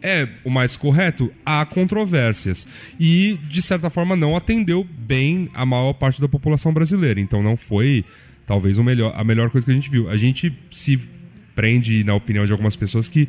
É 0.00 0.28
o 0.44 0.50
mais 0.50 0.76
correto? 0.76 1.32
Há 1.46 1.64
controvérsias. 1.64 2.68
E, 3.00 3.38
de 3.48 3.62
certa 3.62 3.88
forma, 3.88 4.14
não 4.14 4.36
atendeu 4.36 4.84
bem 4.84 5.48
a 5.54 5.64
maior 5.64 5.94
parte 5.94 6.20
da 6.20 6.28
população 6.28 6.74
brasileira. 6.74 7.18
Então 7.18 7.42
não 7.42 7.56
foi, 7.56 8.04
talvez, 8.46 8.78
o 8.78 8.84
melhor, 8.84 9.14
a 9.16 9.24
melhor 9.24 9.48
coisa 9.48 9.64
que 9.64 9.70
a 9.70 9.74
gente 9.74 9.88
viu. 9.88 10.10
A 10.10 10.16
gente 10.18 10.54
se 10.70 11.00
prende, 11.54 12.02
na 12.04 12.14
opinião 12.14 12.44
de 12.46 12.52
algumas 12.52 12.76
pessoas, 12.76 13.08
que 13.08 13.28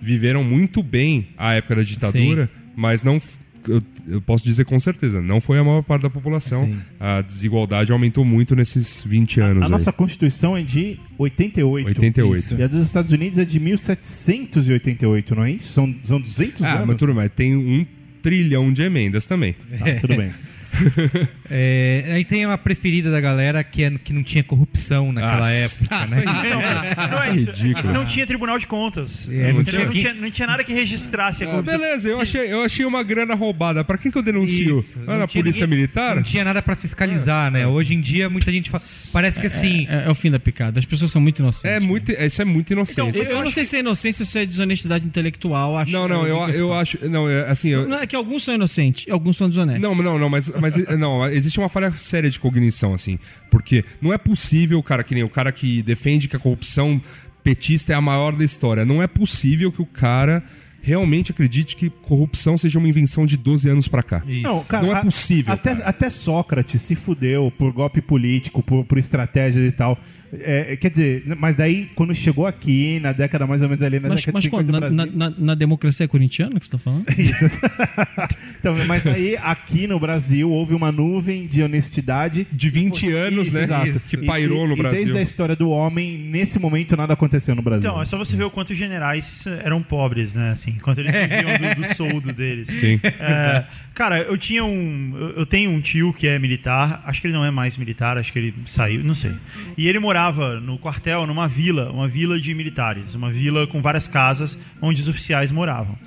viveram 0.00 0.42
muito 0.42 0.82
bem 0.82 1.28
a 1.38 1.54
época 1.54 1.76
da 1.76 1.82
ditadura, 1.82 2.50
mas 2.76 3.02
não. 3.02 3.20
Eu, 3.68 3.80
eu 4.08 4.20
posso 4.20 4.44
dizer 4.44 4.64
com 4.64 4.76
certeza, 4.80 5.22
não 5.22 5.40
foi 5.40 5.56
a 5.56 5.62
maior 5.62 5.82
parte 5.82 6.02
da 6.02 6.10
população. 6.10 6.66
Sim. 6.66 6.80
A 6.98 7.20
desigualdade 7.20 7.92
aumentou 7.92 8.24
muito 8.24 8.56
nesses 8.56 9.04
20 9.06 9.40
anos. 9.40 9.62
A 9.62 9.66
aí. 9.66 9.70
nossa 9.70 9.92
Constituição 9.92 10.56
é 10.56 10.62
de 10.62 10.98
88. 11.16 11.86
88. 11.86 12.38
Isso. 12.44 12.56
E 12.56 12.62
a 12.64 12.66
dos 12.66 12.84
Estados 12.84 13.12
Unidos 13.12 13.38
é 13.38 13.44
de 13.44 13.60
1788, 13.60 15.34
não 15.36 15.44
é 15.44 15.52
isso? 15.52 15.72
São, 15.72 15.94
são 16.02 16.20
200 16.20 16.62
Ah, 16.62 16.74
anos. 16.74 16.86
mas 16.88 16.96
tudo 16.96 17.14
bem, 17.14 17.28
tem 17.28 17.54
um 17.56 17.86
trilhão 18.20 18.72
de 18.72 18.82
emendas 18.82 19.26
também. 19.26 19.52
Tá, 19.78 19.84
tudo 20.00 20.16
bem. 20.16 20.32
É, 21.54 22.12
aí 22.14 22.24
tem 22.24 22.46
uma 22.46 22.56
preferida 22.56 23.10
da 23.10 23.20
galera 23.20 23.62
que, 23.62 23.84
é, 23.84 23.90
que 24.02 24.10
não 24.12 24.22
tinha 24.22 24.42
corrupção 24.42 25.12
naquela 25.12 25.46
Ah, 25.48 25.52
época, 25.52 26.06
né? 26.06 26.24
Não, 26.24 26.60
não 27.10 27.22
é 27.22 27.36
Isso 27.36 27.50
é 27.50 27.52
ridículo. 27.52 27.92
Não 27.92 28.06
tinha 28.06 28.26
tribunal 28.26 28.58
de 28.58 28.66
contas. 28.66 29.28
É, 29.30 29.48
não, 29.52 29.58
não 29.58 29.64
tinha, 29.64 29.84
não, 29.84 29.92
tinha, 29.92 30.14
não 30.14 30.30
tinha 30.30 30.46
nada 30.46 30.64
que 30.64 30.72
registrasse 30.72 31.44
a 31.44 31.46
Ah, 31.46 31.50
corrupção. 31.50 31.78
beleza, 31.78 32.08
eu 32.08 32.20
achei, 32.20 32.52
eu 32.52 32.62
achei 32.62 32.86
uma 32.86 33.02
grana 33.02 33.34
roubada. 33.34 33.84
Pra 33.84 33.98
que, 33.98 34.10
que 34.10 34.16
eu 34.16 34.22
denuncio? 34.22 34.78
Isso, 34.80 34.98
Ah, 35.06 35.12
não 35.12 35.18
na 35.18 35.26
tinha 35.26 35.42
polícia 35.42 35.66
ninguém- 35.66 35.78
militar? 35.80 36.16
Não 36.16 36.22
tinha 36.22 36.42
nada 36.44 36.62
pra 36.62 36.74
fiscalizar, 36.74 37.50
né? 37.50 37.66
Hoje 37.66 37.94
em 37.94 38.00
dia 38.00 38.30
muita 38.30 38.50
gente 38.50 38.70
fala. 38.70 38.82
Parece 39.12 39.38
que 39.38 39.46
assim. 39.46 39.86
É, 39.90 40.06
é 40.06 40.10
o 40.10 40.14
fim 40.14 40.30
da 40.30 40.40
picada. 40.40 40.78
As 40.78 40.86
pessoas 40.86 41.10
são 41.10 41.20
muito 41.20 41.40
inocentes. 41.40 41.64
É 41.76 41.80
muito, 41.80 42.10
isso 42.12 42.40
é 42.40 42.44
muito 42.44 42.72
inocente. 42.72 43.18
Eu, 43.18 43.24
eu 43.24 43.42
não 43.44 43.50
sei 43.50 43.64
se 43.64 43.76
é 43.76 43.80
inocência 43.80 44.22
ou 44.22 44.26
se 44.26 44.38
é 44.38 44.46
desonestidade 44.46 45.04
intelectual. 45.04 45.76
Acho, 45.76 45.92
não, 45.92 46.08
não, 46.08 46.26
eu, 46.26 46.36
eu 46.48 46.68
papo. 46.68 46.80
acho. 46.80 46.98
Não, 47.08 47.28
é, 47.28 47.48
assim, 47.50 47.68
eu, 47.68 47.86
Não, 47.88 47.98
é 47.98 48.06
que 48.06 48.16
alguns 48.16 48.42
são 48.44 48.54
inocentes, 48.54 49.10
alguns 49.12 49.36
são 49.36 49.48
desonestos. 49.48 49.82
Não, 49.82 49.94
não, 49.94 50.18
não, 50.18 50.28
mas, 50.30 50.48
mas 50.60 50.76
não, 50.98 51.22
existe 51.42 51.58
uma 51.58 51.68
falha 51.68 51.90
séria 51.98 52.30
de 52.30 52.38
cognição, 52.40 52.94
assim. 52.94 53.18
Porque 53.50 53.84
não 54.00 54.12
é 54.12 54.18
possível, 54.18 54.82
cara, 54.82 55.02
que 55.04 55.14
nem 55.14 55.22
o 55.24 55.28
cara 55.28 55.52
que 55.52 55.82
defende 55.82 56.28
que 56.28 56.36
a 56.36 56.38
corrupção 56.38 57.00
petista 57.44 57.92
é 57.92 57.96
a 57.96 58.00
maior 58.00 58.32
da 58.36 58.44
história. 58.44 58.84
Não 58.84 59.02
é 59.02 59.06
possível 59.06 59.70
que 59.72 59.82
o 59.82 59.86
cara 59.86 60.42
realmente 60.80 61.30
acredite 61.30 61.76
que 61.76 61.88
corrupção 61.90 62.58
seja 62.58 62.78
uma 62.78 62.88
invenção 62.88 63.24
de 63.24 63.36
12 63.36 63.68
anos 63.68 63.86
pra 63.88 64.02
cá. 64.02 64.22
Isso. 64.26 64.42
Não, 64.42 64.64
cara, 64.64 64.86
Não 64.86 64.92
é 64.94 64.98
a- 64.98 65.02
possível, 65.02 65.52
Até, 65.54 65.74
cara. 65.74 65.88
até 65.88 66.10
Sócrates 66.10 66.82
se 66.82 66.94
fudeu 66.96 67.52
por 67.56 67.72
golpe 67.72 68.00
político, 68.00 68.62
por, 68.62 68.84
por 68.84 68.98
estratégias 68.98 69.64
e 69.68 69.72
tal. 69.72 69.98
É, 70.40 70.76
quer 70.76 70.90
dizer, 70.90 71.24
mas 71.38 71.54
daí, 71.56 71.90
quando 71.94 72.14
chegou 72.14 72.46
aqui, 72.46 72.98
na 73.00 73.12
década 73.12 73.46
mais 73.46 73.60
ou 73.60 73.68
menos 73.68 73.82
ali, 73.82 74.00
na 74.00 74.08
Mas, 74.08 74.20
década 74.20 74.32
mas 74.34 74.44
de 74.44 74.48
50 74.50 74.64
quando? 74.64 74.66
do 74.66 74.72
Na, 74.72 74.80
Brasil... 75.06 75.18
na- 75.18 75.30
na- 75.30 75.36
na 75.38 75.54
democracia 75.54 76.08
corintiana 76.08 76.58
que 76.58 76.64
você 76.66 76.72
tá 76.72 76.78
falando? 76.78 77.04
Isso. 77.18 77.58
então, 78.58 78.74
mas 78.86 79.02
daí, 79.04 79.36
aqui 79.36 79.86
no 79.86 79.98
Brasil, 80.00 80.50
houve 80.50 80.74
uma 80.74 80.90
nuvem 80.90 81.46
de 81.46 81.62
honestidade. 81.62 82.46
De 82.50 82.70
20 82.70 83.10
anos, 83.10 83.48
Isso, 83.48 83.56
né? 83.56 83.62
Exato. 83.64 84.00
Que 84.08 84.16
E- 84.16 84.24
pairou 84.26 84.64
e- 84.64 84.68
no 84.68 84.74
e 84.74 84.78
Brasil. 84.78 85.00
desde 85.04 85.18
a 85.18 85.22
história 85.22 85.54
do 85.56 85.68
homem, 85.68 86.16
nesse 86.18 86.58
momento, 86.58 86.96
nada 86.96 87.12
aconteceu 87.12 87.54
no 87.54 87.60
Brasil. 87.62 87.90
Então, 87.90 88.00
é 88.00 88.04
só 88.04 88.16
você 88.16 88.34
ver 88.34 88.44
o 88.44 88.50
quanto 88.50 88.70
os 88.70 88.76
generais 88.78 89.44
eram 89.62 89.82
pobres, 89.82 90.34
né? 90.34 90.52
Assim, 90.52 90.72
quanto 90.82 91.00
eles 91.00 91.12
viviam 91.12 91.74
do, 91.74 91.80
do 91.82 91.94
soldo 91.94 92.32
deles. 92.32 92.68
Sim. 92.68 92.98
É, 93.04 93.64
cara, 93.94 94.20
eu 94.20 94.38
tinha 94.38 94.64
um. 94.64 95.32
Eu 95.36 95.44
tenho 95.44 95.70
um 95.70 95.80
tio 95.80 96.12
que 96.12 96.26
é 96.26 96.38
militar, 96.38 97.02
acho 97.06 97.20
que 97.20 97.26
ele 97.26 97.34
não 97.34 97.44
é 97.44 97.50
mais 97.50 97.76
militar, 97.76 98.16
acho 98.16 98.32
que 98.32 98.38
ele 98.38 98.54
saiu, 98.64 99.04
não 99.04 99.14
sei. 99.14 99.32
E 99.76 99.88
ele 99.88 99.98
morava 99.98 100.21
no 100.60 100.78
quartel, 100.78 101.26
numa 101.26 101.48
vila, 101.48 101.90
uma 101.90 102.06
vila 102.06 102.38
de 102.38 102.54
militares, 102.54 103.14
uma 103.14 103.30
vila 103.30 103.66
com 103.66 103.80
várias 103.80 104.06
casas 104.06 104.58
onde 104.80 105.00
os 105.00 105.08
oficiais 105.08 105.50
moravam. 105.50 105.98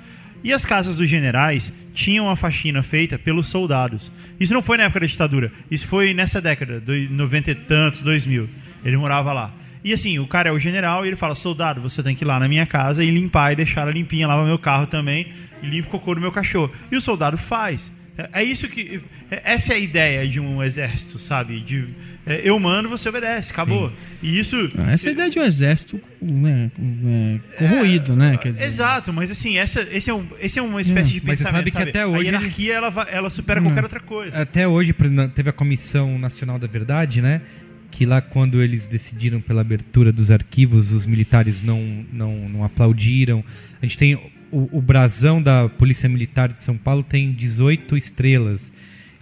E 0.44 0.52
as 0.52 0.64
casas 0.64 0.98
dos 0.98 1.08
generais 1.08 1.72
tinham 1.92 2.30
a 2.30 2.36
faxina 2.36 2.82
feita 2.82 3.18
pelos 3.18 3.48
soldados. 3.48 4.12
Isso 4.38 4.54
não 4.54 4.62
foi 4.62 4.76
na 4.76 4.84
época 4.84 5.00
da 5.00 5.06
ditadura, 5.06 5.52
isso 5.70 5.86
foi 5.86 6.14
nessa 6.14 6.40
década, 6.40 6.80
de 6.80 7.08
90 7.08 7.50
e 7.50 7.54
tantos, 7.54 8.02
2000. 8.02 8.48
Ele 8.84 8.96
morava 8.96 9.32
lá. 9.32 9.52
E 9.82 9.92
assim, 9.92 10.18
o 10.18 10.26
cara 10.26 10.48
é 10.48 10.52
o 10.52 10.58
general 10.58 11.04
e 11.04 11.08
ele 11.08 11.16
fala: 11.16 11.34
soldado, 11.34 11.80
você 11.80 12.02
tem 12.02 12.14
que 12.14 12.24
ir 12.24 12.26
lá 12.26 12.38
na 12.38 12.48
minha 12.48 12.66
casa 12.66 13.04
e 13.04 13.10
limpar 13.10 13.52
e 13.52 13.56
deixar 13.56 13.82
ela 13.82 13.90
limpinha, 13.90 14.26
lava 14.26 14.44
meu 14.44 14.58
carro 14.58 14.86
também 14.86 15.32
e 15.62 15.66
limpa 15.66 15.88
o 15.88 15.90
cocô 15.92 16.14
do 16.14 16.20
meu 16.20 16.32
cachorro. 16.32 16.72
E 16.90 16.96
o 16.96 17.00
soldado 17.00 17.38
faz. 17.38 17.92
É- 18.18 18.40
É 18.40 18.44
isso 18.44 18.66
que. 18.68 19.00
é- 19.30 19.42
Essa 19.44 19.72
é 19.74 19.76
a 19.76 19.78
ideia 19.78 20.26
de 20.28 20.40
um 20.40 20.62
exército, 20.62 21.18
sabe? 21.18 21.60
De, 21.60 21.88
é, 22.26 22.40
eu 22.44 22.58
mando, 22.58 22.88
você 22.88 23.08
obedece, 23.08 23.52
acabou. 23.52 23.92
E 24.22 24.38
isso. 24.38 24.70
Ah, 24.78 24.92
essa 24.92 25.08
é 25.08 25.10
a 25.10 25.12
ideia 25.12 25.30
de 25.30 25.38
um 25.38 25.42
exército 25.42 26.00
né, 26.22 26.70
é, 26.78 27.38
corroído, 27.58 28.16
né? 28.16 28.36
Quer 28.36 28.52
dizer, 28.52 28.64
Exato, 28.64 29.12
mas 29.12 29.30
assim, 29.30 29.58
essa, 29.58 29.82
esse, 29.92 30.08
é 30.10 30.14
um, 30.14 30.26
esse 30.40 30.58
é 30.58 30.62
uma 30.62 30.80
espécie 30.80 31.12
de 31.12 31.20
Mas 31.26 31.38
você 31.40 31.44
pensamento. 31.44 31.70
sabe 31.72 31.84
que 31.84 31.90
até 31.90 32.06
hoje 32.06 32.16
A 32.16 32.18
ele- 32.20 32.28
hierarquia 32.36 32.74
ela, 32.74 32.90
va- 32.90 33.06
ela 33.10 33.28
supera 33.30 33.60
qualquer 33.60 33.82
outra 33.82 34.00
coisa. 34.00 34.40
Até 34.40 34.66
hoje 34.66 34.94
teve 35.34 35.50
a 35.50 35.52
Comissão 35.52 36.18
Nacional 36.18 36.58
da 36.58 36.66
Verdade, 36.66 37.20
né? 37.20 37.42
Que 37.90 38.04
lá 38.04 38.20
quando 38.20 38.62
eles 38.62 38.86
decidiram 38.86 39.40
pela 39.40 39.60
abertura 39.60 40.12
dos 40.12 40.30
arquivos, 40.30 40.90
os 40.92 41.06
militares 41.06 41.62
não, 41.62 42.04
não, 42.12 42.48
não 42.48 42.64
aplaudiram. 42.64 43.42
A 43.80 43.86
gente 43.86 43.96
tem 43.96 44.18
o, 44.50 44.78
o 44.78 44.82
brasão 44.82 45.42
da 45.42 45.68
Polícia 45.68 46.08
Militar 46.08 46.52
de 46.52 46.60
São 46.60 46.76
Paulo 46.76 47.02
tem 47.02 47.32
18 47.32 47.96
estrelas. 47.96 48.72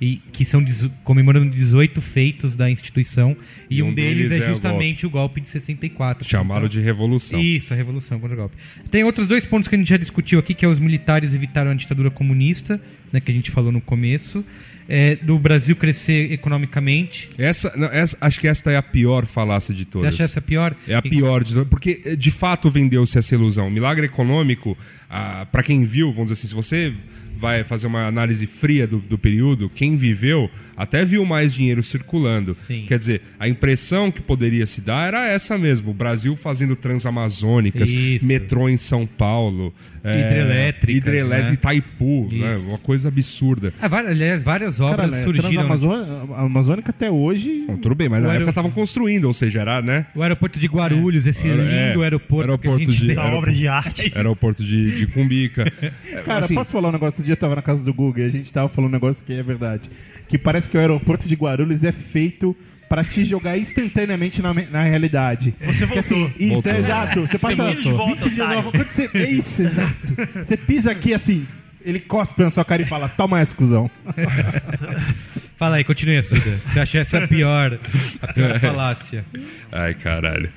E 0.01 0.16
que 0.33 0.45
são 0.45 0.62
comemorando 1.05 1.49
18 1.51 2.03
feitos 2.03 2.57
da 2.57 2.68
instituição. 2.68 3.35
E, 3.70 3.83
um, 3.83 3.95
deles, 3.95 4.31
é 4.31 4.39
o 4.39 4.49
justamente 4.49 5.07
o 5.07 5.11
golpe 5.11 5.41
de 5.41 5.49
64. 5.49 6.29
Chamaram 6.29 6.68
de 6.68 6.81
revolução. 6.81 7.39
Isso, 7.41 7.72
a 7.72 7.77
revolução 7.77 8.18
contra 8.18 8.35
o 8.35 8.39
golpe. 8.39 8.57
Tem 8.91 9.05
outros 9.05 9.27
dois 9.27 9.47
pontos 9.47 9.68
que 9.68 9.77
a 9.77 9.79
gente 9.79 9.89
já 9.89 9.97
discutiu 9.97 10.41
aqui, 10.41 10.53
que 10.53 10.64
é 10.64 10.68
os 10.68 10.81
militares 10.81 11.33
evitaram 11.33 11.70
a 11.70 11.75
ditadura 11.75 12.11
comunista 12.11 12.81
né, 13.14 13.20
que 13.20 13.31
a 13.31 13.35
gente 13.35 13.53
falou 13.53 13.70
no 13.70 13.81
começo, 13.81 14.45
é, 14.89 15.16
do 15.16 15.39
Brasil 15.39 15.74
crescer 15.76 16.32
economicamente. 16.32 17.28
Essa, 17.39 17.72
não, 17.76 17.89
essa- 17.89 18.16
acho 18.20 18.41
que 18.41 18.49
esta 18.49 18.70
é 18.70 18.76
a 18.76 18.82
pior 18.82 19.26
falácia 19.26 19.74
de 19.74 19.82
Você 19.85 19.91
todas. 19.91 20.14
acha 20.14 20.22
essa 20.24 20.41
pior? 20.41 20.74
É 20.87 20.95
a 20.95 21.03
pior 21.03 21.43
de 21.45 21.55
todas, 21.55 21.68
porque 21.68 22.03
eh, 22.05 22.16
de 22.16 22.30
fato 22.30 22.70
vendeu-se 22.70 23.18
essa 23.18 23.35
ilusão. 23.35 23.70
Milagre 23.70 24.07
econômico, 24.07 24.76
ah, 25.09 25.47
para 25.51 25.62
quem 25.62 25.85
viu, 25.85 26.09
vamos 26.12 26.30
dizer 26.30 26.35
assim, 26.41 26.49
se 26.49 26.55
você 26.55 26.93
vai 27.37 27.64
fazer 27.64 27.87
uma 27.87 28.07
análise 28.07 28.47
fria 28.47 28.87
do, 28.87 28.99
do 28.99 29.18
período, 29.18 29.68
quem 29.74 29.97
viveu 29.97 30.51
até 30.76 31.05
viu 31.05 31.24
mais 31.24 31.55
dinheiro 31.55 31.82
circulando. 31.82 32.55
Sim. 32.55 32.85
Quer 32.89 32.99
dizer, 32.99 33.22
a 33.39 33.49
impressão 33.49 34.11
que 34.11 34.20
poderia 34.20 34.66
se 34.66 34.80
dar 34.80 35.07
era 35.09 35.26
essa 35.28 35.57
mesmo: 35.59 35.91
o 35.91 35.95
Brasil 35.95 36.35
fazendo 36.37 36.74
transamazônicas, 36.74 37.93
Isso. 37.93 38.24
metrô 38.26 38.68
em 38.68 38.76
São 38.76 39.07
Paulo, 39.07 39.72
eh, 40.03 40.18
Hidrelétricas, 40.20 40.97
hidrelétrica 40.97 41.49
né? 41.49 41.55
Itaipu, 41.55 42.28
né? 42.32 42.57
Uma 42.68 42.78
coisa 42.78 43.09
absurda. 43.09 43.72
Várias- 43.89 44.11
aliás, 44.12 44.43
várias 44.43 44.80
obras 44.80 44.97
Cara, 45.11 45.11
né, 45.18 45.22
surgiram. 45.24 45.51
Transamazônica- 45.51 46.35
a 46.35 46.41
Amazônica 46.43 46.91
até 46.91 47.11
hoje. 47.11 47.64
Bom, 47.66 47.76
tudo 47.76 47.95
bem, 47.95 48.09
mas 48.09 48.22
na 48.22 48.35
época 48.35 48.51
estavam 48.51 48.70
construindo, 48.70 49.24
ou 49.26 49.32
seja, 49.32 49.61
era, 49.61 49.80
né? 49.80 50.07
O 50.14 50.22
aeroporto 50.22 50.59
de 50.59 50.66
Guarulhos, 50.66 51.26
esse 51.26 51.49
É, 51.49 51.87
lindo 51.89 52.03
aeroporto, 52.03 52.43
aeroporto 52.51 52.78
que 52.78 52.82
a 52.82 52.87
gente 52.93 53.01
de- 53.01 53.07
tem. 53.07 53.11
Essa 53.16 53.20
Era- 53.28 53.37
obra 53.37 53.53
de 53.53 53.68
arte. 53.68 54.12
Aeroporto 54.14 54.62
de, 54.62 54.99
de 54.99 55.07
Cumbica. 55.07 55.64
Cara, 56.24 56.39
Assim, 56.41 56.55
posso 56.55 56.72
falar 56.72 56.89
um 56.89 56.93
negócio? 56.93 57.24
Um 57.25 57.27
dia 57.27 57.33
eu 57.33 57.39
tava 57.39 57.57
na 57.57 57.62
casa 57.62 57.83
do 57.83 57.95
Google 57.95 58.22
e 58.22 58.27
a 58.27 58.29
gente 58.29 58.53
tava 58.53 58.68
falando 58.68 58.91
um 58.91 58.93
negócio 58.93 59.25
que 59.25 59.33
é 59.33 59.43
verdade. 59.43 59.89
Que 60.29 60.37
parece 60.37 60.70
que 60.70 60.77
o 60.77 60.81
aeroporto 60.81 61.27
de 61.27 61.35
Guarulhos 61.35 61.83
é 61.83 61.91
feito 61.91 62.55
pra 62.87 63.03
te 63.03 63.25
jogar 63.25 63.57
instantaneamente 63.57 64.43
na, 64.43 64.53
na 64.53 64.83
realidade. 64.83 65.55
Você 65.64 65.85
assim, 65.85 66.14
voltou. 66.20 66.33
isso, 66.39 66.53
Voltou. 66.53 66.72
é 66.72 66.79
exato. 66.81 67.20
Você 67.22 67.39
passa 67.39 67.75
de 67.75 67.91
volta, 67.91 68.14
20 68.14 68.22
dias 68.25 68.39
otário. 68.47 68.55
nova. 68.57 68.72
Quando 68.72 68.91
você. 68.91 69.11
É 69.14 69.31
isso, 69.31 69.62
exato. 69.62 70.14
Você 70.35 70.55
pisa 70.55 70.91
aqui 70.91 71.14
assim, 71.14 71.47
ele 71.83 71.99
cospe 71.99 72.43
na 72.43 72.51
sua 72.51 72.62
cara 72.62 72.83
e 72.83 72.85
fala: 72.85 73.09
toma 73.09 73.41
essa, 73.41 73.57
cuzão. 73.57 73.91
Fala 75.57 75.77
aí, 75.77 75.85
continue, 75.85 76.22
Suda. 76.22 76.61
Você 76.68 76.81
acha 76.81 76.99
essa 76.99 77.25
a 77.25 77.29
pior, 77.29 77.79
a 78.20 78.33
pior 78.35 78.59
falácia? 78.61 79.25
Ai, 79.72 79.95
caralho. 79.95 80.51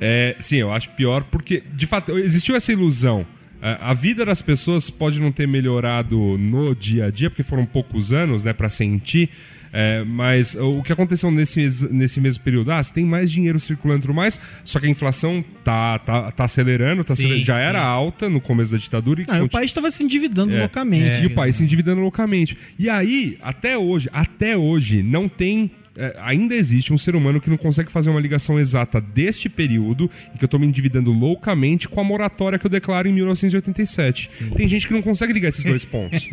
É, 0.00 0.36
sim, 0.40 0.56
eu 0.56 0.72
acho 0.72 0.88
pior 0.90 1.24
porque, 1.24 1.62
de 1.74 1.86
fato, 1.86 2.16
existiu 2.18 2.56
essa 2.56 2.72
ilusão. 2.72 3.26
A 3.60 3.90
a 3.90 3.94
vida 3.94 4.24
das 4.24 4.40
pessoas 4.42 4.88
pode 4.90 5.20
não 5.20 5.32
ter 5.32 5.46
melhorado 5.48 6.16
no 6.38 6.74
dia 6.74 7.06
a 7.06 7.10
dia, 7.10 7.28
porque 7.30 7.42
foram 7.42 7.66
poucos 7.66 8.12
anos, 8.12 8.44
né, 8.44 8.52
pra 8.52 8.68
sentir. 8.68 9.28
é, 9.70 10.02
mas 10.04 10.54
o 10.54 10.82
que 10.82 10.90
aconteceu 10.92 11.30
nesse, 11.30 11.60
nesse 11.90 12.20
mesmo 12.22 12.42
período? 12.42 12.72
Ah, 12.72 12.82
você 12.82 12.92
tem 12.94 13.04
mais 13.04 13.30
dinheiro 13.30 13.60
circulando 13.60 14.02
tudo 14.02 14.14
mais, 14.14 14.40
só 14.64 14.80
que 14.80 14.86
a 14.86 14.88
inflação 14.88 15.44
tá, 15.62 15.98
tá, 15.98 16.30
tá 16.32 16.44
acelerando, 16.44 17.04
tá 17.04 17.14
Sim, 17.14 17.24
acelerando- 17.24 17.44
já 17.46 17.56
sim. 17.58 17.62
era 17.64 17.82
alta 17.82 18.30
no 18.30 18.40
começo 18.40 18.72
da 18.72 18.78
ditadura 18.78 19.20
e 19.20 19.24
Ah, 19.24 19.24
o 19.24 19.26
continua- 19.26 19.48
país 19.50 19.70
estava 19.70 19.90
se 19.90 20.02
endividando 20.02 20.54
É. 20.54 20.60
loucamente. 20.60 21.22
e 21.22 21.26
o 21.26 21.34
país 21.34 21.56
se 21.56 21.62
endividando 21.64 22.00
loucamente. 22.00 22.56
E 22.78 22.88
aí, 22.88 23.36
até 23.42 23.76
hoje, 23.76 24.08
até 24.12 24.56
hoje, 24.56 25.02
não 25.02 25.28
tem. 25.28 25.70
É, 25.98 26.16
ainda 26.20 26.54
existe 26.54 26.92
um 26.92 26.96
ser 26.96 27.16
humano 27.16 27.40
que 27.40 27.50
não 27.50 27.56
consegue 27.56 27.90
fazer 27.90 28.08
uma 28.08 28.20
ligação 28.20 28.58
exata 28.58 29.00
deste 29.00 29.48
período 29.48 30.08
e 30.32 30.38
que 30.38 30.44
eu 30.44 30.48
tô 30.48 30.56
me 30.56 30.66
endividando 30.66 31.10
loucamente 31.10 31.88
com 31.88 32.00
a 32.00 32.04
moratória 32.04 32.56
que 32.56 32.64
eu 32.64 32.70
declaro 32.70 33.08
em 33.08 33.12
1987. 33.12 34.30
Tem 34.54 34.68
gente 34.68 34.86
que 34.86 34.92
não 34.92 35.02
consegue 35.02 35.32
ligar 35.32 35.48
esses 35.48 35.64
dois 35.64 35.84
pontos. 35.84 36.28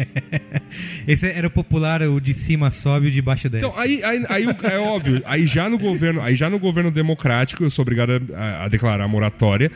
Esse 1.08 1.28
era 1.28 1.48
o 1.48 1.50
popular, 1.50 2.04
o 2.04 2.20
de 2.20 2.34
cima 2.34 2.70
sobe 2.70 3.08
e 3.08 3.10
o 3.10 3.12
de 3.12 3.22
baixo 3.22 3.50
desce. 3.50 3.66
Então, 3.66 3.80
aí, 3.80 4.04
aí, 4.04 4.24
aí 4.30 4.46
é 4.72 4.78
óbvio, 4.78 5.22
aí 5.26 5.48
já 5.48 5.68
no 5.68 5.80
governo, 5.80 6.22
aí 6.22 6.36
já 6.36 6.50
no 6.50 6.60
governo 6.60 6.92
democrático, 6.92 7.64
eu 7.64 7.70
sou 7.70 7.82
obrigado 7.82 8.22
a, 8.36 8.66
a 8.66 8.68
declarar 8.68 9.06
a 9.06 9.08
moratória, 9.08 9.72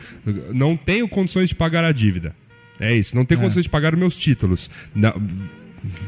não 0.52 0.76
tenho 0.76 1.08
condições 1.08 1.48
de 1.48 1.54
pagar 1.54 1.84
a 1.84 1.90
dívida. 1.90 2.34
É 2.78 2.94
isso, 2.94 3.14
não 3.14 3.26
tenho 3.26 3.40
condições 3.40 3.64
de 3.64 3.68
pagar 3.68 3.92
os 3.92 3.98
meus 3.98 4.16
títulos. 4.16 4.70
Não, 4.94 5.12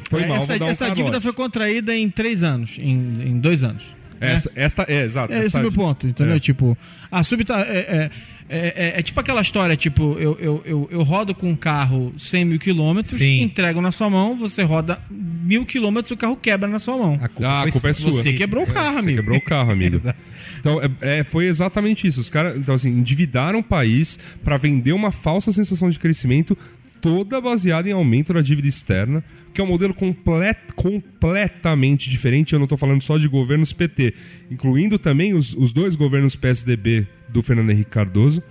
foi 0.08 0.22
É, 0.22 0.26
mal, 0.26 0.36
essa 0.38 0.58
dar 0.58 0.64
um 0.66 0.68
essa 0.68 0.90
dívida 0.90 1.20
foi 1.20 1.32
contraída 1.32 1.94
em 1.96 2.08
três 2.10 2.42
anos, 2.42 2.76
em, 2.80 3.22
em 3.26 3.38
dois 3.40 3.62
anos. 3.62 3.82
né? 4.20 4.32
Essa, 4.32 4.50
esta, 4.54 4.82
é, 4.88 5.04
exato. 5.04 5.32
É 5.32 5.40
esse 5.40 5.58
meu 5.58 5.72
ponto, 5.72 6.06
entendeu? 6.06 6.36
É. 6.36 6.40
Tipo, 6.40 6.76
a 7.10 7.22
súbita. 7.22 7.54
É, 7.60 7.78
é, 7.78 8.10
é, 8.48 8.58
é- 8.58 8.98
é 8.98 9.02
tipo 9.02 9.18
aquela 9.18 9.40
história, 9.40 9.74
tipo, 9.76 10.14
eu, 10.18 10.36
eu, 10.38 10.62
eu, 10.66 10.88
eu 10.90 11.02
rodo 11.02 11.34
com 11.34 11.48
um 11.48 11.56
carro 11.56 12.12
100 12.18 12.44
mil 12.44 12.58
quilômetros, 12.58 13.18
entrego 13.18 13.80
na 13.80 13.90
sua 13.90 14.10
mão, 14.10 14.36
você 14.36 14.62
roda 14.62 15.00
mil 15.10 15.64
quilômetros 15.64 16.10
e 16.10 16.14
o 16.14 16.16
carro 16.18 16.36
quebra 16.36 16.68
na 16.68 16.78
sua 16.78 16.98
mão. 16.98 17.14
A 17.22 17.28
culpa, 17.28 17.48
Ah, 17.48 17.62
a 17.62 17.72
culpa 17.72 17.88
é 17.88 17.92
sua. 17.94 18.12
Você 18.12 18.34
quebrou 18.34 18.64
o 18.64 18.66
carro, 18.66 18.92
Você 18.94 18.98
amigo. 18.98 19.16
quebrou 19.18 19.38
o 19.38 19.40
carro, 19.40 19.70
amigo. 19.72 20.00
Então, 20.60 20.80
é, 20.80 21.18
é, 21.20 21.24
foi 21.24 21.46
exatamente 21.46 22.06
isso. 22.06 22.20
Os 22.20 22.30
caras, 22.30 22.56
então, 22.56 22.74
assim, 22.74 22.90
endividaram 22.90 23.58
o 23.58 23.62
país 23.64 24.16
para 24.44 24.56
vender 24.56 24.92
uma 24.92 25.10
falsa 25.10 25.50
sensação 25.52 25.88
de 25.88 25.98
crescimento, 25.98 26.56
toda 27.02 27.40
baseada 27.40 27.88
em 27.88 27.92
aumento 27.92 28.32
da 28.32 28.40
dívida 28.40 28.68
externa, 28.68 29.22
que 29.52 29.60
é 29.60 29.64
um 29.64 29.66
modelo 29.66 29.92
complet, 29.92 30.56
completamente 30.74 32.08
diferente. 32.08 32.52
Eu 32.52 32.60
não 32.60 32.64
estou 32.64 32.78
falando 32.78 33.02
só 33.02 33.18
de 33.18 33.28
governos 33.28 33.72
PT, 33.72 34.14
incluindo 34.50 34.98
também 34.98 35.34
os, 35.34 35.52
os 35.54 35.72
dois 35.72 35.96
governos 35.96 36.36
PSDB 36.36 37.06
do 37.28 37.42
Fernando 37.42 37.70
Henrique 37.70 37.90
Cardoso. 37.90 38.42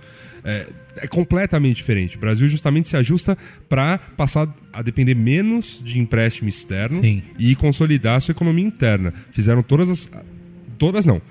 É, 0.44 0.66
é 0.96 1.06
completamente 1.06 1.76
diferente. 1.76 2.16
O 2.16 2.20
Brasil 2.20 2.46
justamente 2.48 2.88
se 2.88 2.96
ajusta 2.96 3.38
para 3.68 3.96
passar 3.96 4.54
a 4.72 4.82
depender 4.82 5.14
menos 5.14 5.80
de 5.82 5.98
empréstimo 5.98 6.48
externo 6.48 7.00
Sim. 7.00 7.22
e 7.38 7.56
consolidar 7.56 8.16
a 8.16 8.20
sua 8.20 8.32
economia 8.32 8.66
interna. 8.66 9.14
Fizeram 9.30 9.62
todas 9.62 9.88
as. 9.88 10.10
Todas 10.76 11.06
não. 11.06 11.22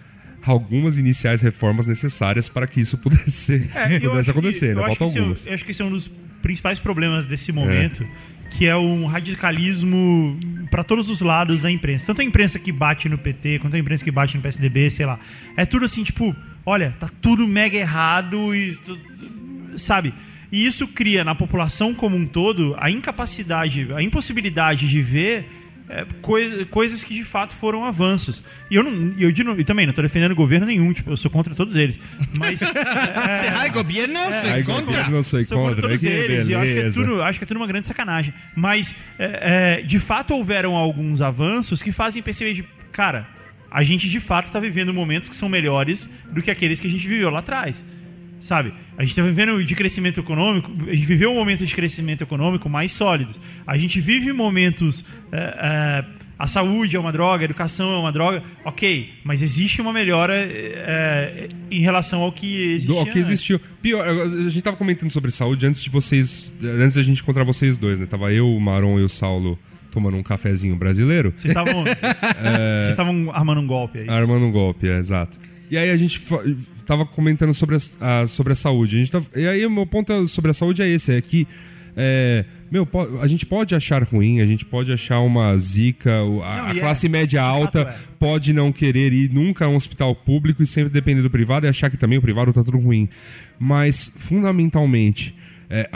Algumas 0.44 0.98
iniciais 0.98 1.42
reformas 1.42 1.86
necessárias 1.88 2.50
para 2.50 2.66
que 2.68 2.82
isso 2.82 2.98
pudesse, 2.98 3.70
É, 3.76 4.00
pudesse 4.00 4.26
que- 4.26 4.32
acontecer, 4.32 4.76
né? 4.76 4.84
que 4.84 4.92
esse 4.92 5.02
é 5.02 5.06
um- 5.06 5.08
algumas. 5.24 5.48
eu 5.48 5.54
acho 5.54 5.66
que 5.66 5.72
esse 5.72 5.82
é 5.82 5.86
um 5.86 5.92
dos 5.92 6.08
principais 6.42 6.80
problemas 6.80 7.26
desse 7.28 7.52
momento, 7.52 8.06
que 8.58 8.66
é 8.66 8.76
um 8.76 9.06
radicalismo 9.06 10.38
para 10.72 10.84
todos 10.84 11.10
os 11.10 11.22
lados 11.22 11.62
da 11.62 11.70
imprensa. 11.70 12.08
Tanto 12.08 12.22
a 12.22 12.24
imprensa 12.26 12.58
que 12.58 12.72
bate 12.72 13.08
no 13.08 13.18
PT, 13.18 13.60
quanto 13.60 13.76
a 13.76 13.80
imprensa 13.80 14.04
que 14.04 14.12
bate 14.12 14.36
no 14.36 14.42
PSDB, 14.42 14.90
sei 14.90 15.06
lá. 15.06 15.20
É 15.56 15.66
tudo 15.66 15.86
assim, 15.86 16.04
tipo, 16.04 16.36
olha, 16.66 16.96
tá 17.00 17.10
tudo 17.22 17.48
mega 17.48 17.78
errado 17.78 18.54
e. 18.56 18.78
Sabe? 19.78 20.14
E 20.52 20.66
isso 20.66 20.86
cria 20.88 21.24
na 21.24 21.34
população 21.34 21.94
como 21.94 22.18
um 22.18 22.26
todo 22.26 22.76
a 22.78 22.90
incapacidade, 22.92 23.88
a 23.96 24.02
impossibilidade 24.02 24.88
de 24.90 25.02
ver 25.02 25.46
é, 25.92 26.06
coi- 26.22 26.66
coisas 26.66 27.04
que 27.04 27.14
de 27.14 27.24
fato 27.24 27.54
foram 27.54 27.84
avanços. 27.86 28.42
E 28.70 28.76
eu, 28.76 28.84
não, 28.84 29.14
e 29.18 29.24
eu, 29.24 29.32
de 29.32 29.44
novo- 29.44 29.60
e 29.60 29.64
também 29.66 29.86
não 29.86 29.92
estou 29.92 30.02
defendendo 30.04 30.34
governo 30.34 30.66
nenhum, 30.66 30.92
tipo, 30.94 31.12
eu 31.12 31.18
sou 31.18 31.30
contra 31.30 31.54
todos 31.54 31.76
eles. 31.76 32.00
Mas. 32.38 32.60
Você, 33.42 33.48
ai, 33.48 33.70
governo, 33.70 34.20
você 34.20 34.48
Aí, 34.48 34.64
contra. 34.64 35.10
não 35.10 35.24
sei 35.24 35.44
Sou 35.44 35.58
contra 35.58 35.74
contra. 35.76 35.90
todos 35.90 36.00
Que 36.02 36.08
eles. 36.08 36.48
E 36.48 36.52
eu 36.54 36.60
acho 36.60 36.72
que, 36.74 36.80
é 36.80 36.90
tudo, 36.90 37.22
acho 37.22 37.40
que 37.40 37.44
é 37.44 37.48
tudo 37.48 37.58
uma 37.58 37.68
grande 37.68 37.88
sacanagem. 37.88 38.34
Mas, 38.56 38.96
é, 39.20 39.80
é, 39.80 39.82
de 39.82 40.00
fato, 40.00 40.34
houveram 40.34 40.76
alguns 40.76 41.22
avanços 41.22 41.82
que 41.82 41.92
fazem 41.92 42.22
perceber 42.24 42.54
de. 42.54 42.64
Cara, 42.92 43.28
a 43.70 43.84
gente 43.84 44.10
de 44.10 44.20
fato 44.20 44.48
está 44.48 44.60
vivendo 44.60 44.94
momentos 44.94 45.30
que 45.30 45.36
são 45.36 45.48
melhores 45.50 46.08
do 46.32 46.42
que 46.42 46.52
aqueles 46.52 46.80
que 46.80 46.88
a 46.88 46.90
gente 46.90 47.08
viveu 47.08 47.30
lá 47.30 47.40
atrás. 47.40 47.84
Sabe? 48.42 48.74
A 48.98 49.04
gente 49.04 49.12
está 49.12 49.22
vivendo 49.22 49.64
de 49.64 49.76
crescimento 49.76 50.20
econômico, 50.20 50.70
a 50.88 50.94
gente 50.94 51.06
viveu 51.06 51.32
um 51.32 51.36
momento 51.36 51.66
de 51.66 51.74
crescimento 51.74 52.24
econômico 52.24 52.68
mais 52.68 52.92
sólidos. 52.92 53.40
A 53.66 53.78
gente 53.78 54.02
vive 54.02 54.34
momentos. 54.34 55.06
é, 55.32 56.06
é, 56.18 56.22
a 56.42 56.48
saúde 56.48 56.96
é 56.96 57.00
uma 57.00 57.12
droga, 57.12 57.44
a 57.44 57.46
educação 57.46 57.94
é 57.94 57.98
uma 58.00 58.12
droga, 58.12 58.42
ok, 58.66 59.12
mas 59.24 59.44
existe 59.44 59.80
uma 59.80 59.94
melhora 59.94 60.34
é, 60.36 61.48
em 61.70 61.82
relação 61.82 62.24
ao 62.24 62.32
que 62.32 62.72
existia. 62.72 62.96
Do, 62.96 63.00
ao 63.00 63.06
que 63.06 63.20
existiu. 63.20 63.62
Pior, 63.80 64.04
a 64.04 64.50
gente 64.50 64.62
tava 64.64 64.76
comentando 64.76 65.12
sobre 65.12 65.30
saúde 65.30 65.68
antes 65.68 65.84
de 65.84 65.92
vocês. 65.92 66.52
Antes 66.64 66.96
da 66.96 67.04
gente 67.04 67.22
encontrar 67.22 67.44
vocês 67.44 67.78
dois, 67.78 68.00
né? 68.00 68.08
Tava 68.08 68.34
eu, 68.34 68.50
o 68.50 68.60
Maron 68.60 69.00
e 69.00 69.04
o 69.04 69.10
Saulo 69.10 69.58
tomando 69.92 70.18
um 70.18 70.24
cafezinho 70.24 70.76
brasileiro. 70.76 71.32
Vocês 71.38 71.52
estavam 71.52 71.84
vocês 71.86 72.90
estavam 72.90 73.32
armando 73.32 73.62
um 73.62 73.68
golpe 73.68 74.00
aí. 74.00 74.10
Armando 74.10 74.44
um 74.44 74.52
golpe, 74.52 74.88
é, 74.88 74.98
exato. 74.98 75.38
E 75.70 75.78
aí 75.78 75.92
a 75.92 75.96
gente 75.96 76.20
fa- 76.82 76.86
tava 76.86 77.06
comentando 77.06 77.54
sobre 77.54 77.76
a, 78.00 78.22
a- 78.22 78.28
sobre 78.28 78.54
a 78.54 78.56
saúde. 78.56 78.96
A 78.96 79.00
gente 79.00 79.12
tava- 79.12 79.26
e 79.36 79.48
aí 79.48 79.66
o 79.66 79.70
meu 79.72 79.86
ponto 79.86 80.28
sobre 80.28 80.52
a 80.52 80.54
saúde 80.54 80.82
é 80.82 80.88
esse, 80.88 81.12
é 81.14 81.22
que 81.22 81.48
é, 81.96 82.46
meu, 82.72 82.88
a 83.22 83.28
gente 83.28 83.46
pode 83.46 83.76
achar 83.76 84.02
ruim, 84.04 84.40
a 84.40 84.46
gente 84.46 84.64
pode 84.64 84.94
achar 84.94 85.20
uma 85.20 85.58
zica, 85.58 86.10
a, 86.20 86.24
Não, 86.24 86.42
a 86.44 86.72
é. 86.72 86.80
classe 86.80 87.10
média 87.10 87.42
alta 87.44 87.82
é. 87.82 87.96
pode 88.18 88.54
não 88.54 88.72
querer 88.72 89.12
ir 89.12 89.30
nunca 89.34 89.66
a 89.66 89.68
um 89.68 89.76
hospital 89.76 90.16
público 90.16 90.64
e 90.64 90.66
sempre 90.66 90.90
depender 90.90 91.22
do 91.22 91.30
privado 91.30 91.66
e 91.66 91.70
achar 91.70 91.90
que 91.90 91.98
também 91.98 92.18
o 92.18 92.22
privado 92.22 92.54
tá 92.54 92.64
tudo 92.64 92.78
ruim. 92.78 93.10
Mas, 93.60 94.10
fundamentalmente, 94.16 95.36
é, 95.70 95.90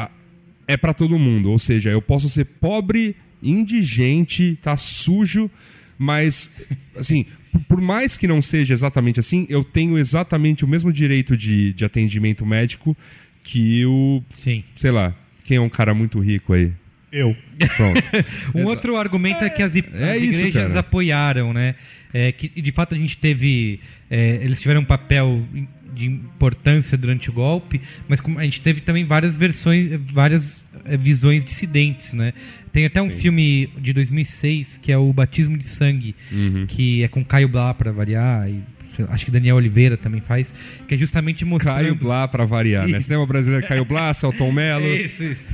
é 0.67 0.75
para 0.75 0.93
todo 0.93 1.17
mundo. 1.17 1.49
Ou 1.49 1.57
seja, 1.57 1.89
eu 1.91 2.01
posso 2.01 2.27
ser 2.27 2.43
pobre, 2.43 3.15
indigente, 3.41 4.57
tá 4.61 4.75
sujo, 4.75 5.49
mas, 5.97 6.51
assim, 6.97 7.25
por- 7.67 7.81
mais 7.81 8.17
que 8.17 8.27
não 8.27 8.41
seja 8.41 8.73
exatamente 8.73 9.19
assim, 9.19 9.45
eu 9.49 9.63
tenho 9.63 9.97
exatamente 9.97 10.63
o 10.65 10.67
mesmo 10.67 10.91
direito 10.91 11.35
de, 11.37 11.73
de 11.73 11.85
atendimento 11.85 12.45
médico 12.45 12.95
que 13.43 13.85
o, 13.85 14.23
Sim. 14.31 14.63
sei 14.75 14.91
lá, 14.91 15.13
quem 15.43 15.57
é 15.57 15.61
um 15.61 15.69
cara 15.69 15.93
muito 15.93 16.19
rico 16.19 16.53
aí? 16.53 16.71
Eu. 17.11 17.35
Pronto. 17.77 18.01
Um 18.53 18.65
outro 18.65 18.97
argumento 18.97 19.43
é 19.43 19.49
que 19.49 19.61
as, 19.61 19.75
é 19.75 19.79
as 20.15 20.21
isso, 20.21 20.39
igrejas 20.39 20.67
cara. 20.69 20.79
apoiaram, 20.79 21.53
né? 21.53 21.75
É, 22.13 22.31
que 22.31 22.49
de 22.61 22.71
fato 22.71 22.93
a 22.95 22.97
gente 22.97 23.17
teve. 23.17 23.79
é, 24.09 24.39
eles 24.43 24.59
tiveram 24.59 24.81
um 24.81 24.85
papel 24.85 25.43
de 25.93 26.05
importância 26.07 26.97
durante 26.97 27.29
o 27.29 27.33
golpe, 27.33 27.79
mas 28.07 28.19
como 28.19 28.37
a 28.37 28.43
gente 28.43 28.59
teve 28.59 28.81
também 28.81 29.05
várias 29.05 29.37
versões, 29.37 29.91
várias 30.11 30.59
é, 30.83 30.97
visões 30.97 31.45
dissidentes, 31.45 32.13
né? 32.13 32.33
Tem 32.75 32.85
até 32.85 33.01
um 33.01 33.09
filme 33.09 33.69
de 33.77 33.93
2006 33.93 34.77
que 34.79 34.91
é 34.91 34.97
o 34.97 35.13
Batismo 35.13 35.57
de 35.57 35.63
Sangue, 35.65 36.13
Uhum. 36.29 36.65
que 36.67 37.03
é 37.03 37.07
com 37.07 37.23
Caio 37.23 37.47
Blá 37.47 37.73
pra 37.73 37.89
variar, 37.89 38.49
e 38.49 38.61
acho 39.09 39.25
que 39.25 39.31
Daniel 39.31 39.55
Oliveira 39.55 39.97
também 39.97 40.21
faz, 40.21 40.53
que 40.87 40.95
é 40.95 40.97
justamente 40.97 41.43
mostrando... 41.43 41.75
Caio 41.75 41.95
Blá 41.95 42.27
pra 42.27 42.45
variar, 42.45 42.87
né? 42.87 42.97
Isso. 42.97 43.07
Cinema 43.07 43.25
brasileiro 43.25 43.65
Caio 43.67 43.85
Blá, 43.85 44.13
Celton 44.15 44.51
Mello. 44.51 44.85
Isso, 44.85 45.23
isso. 45.23 45.45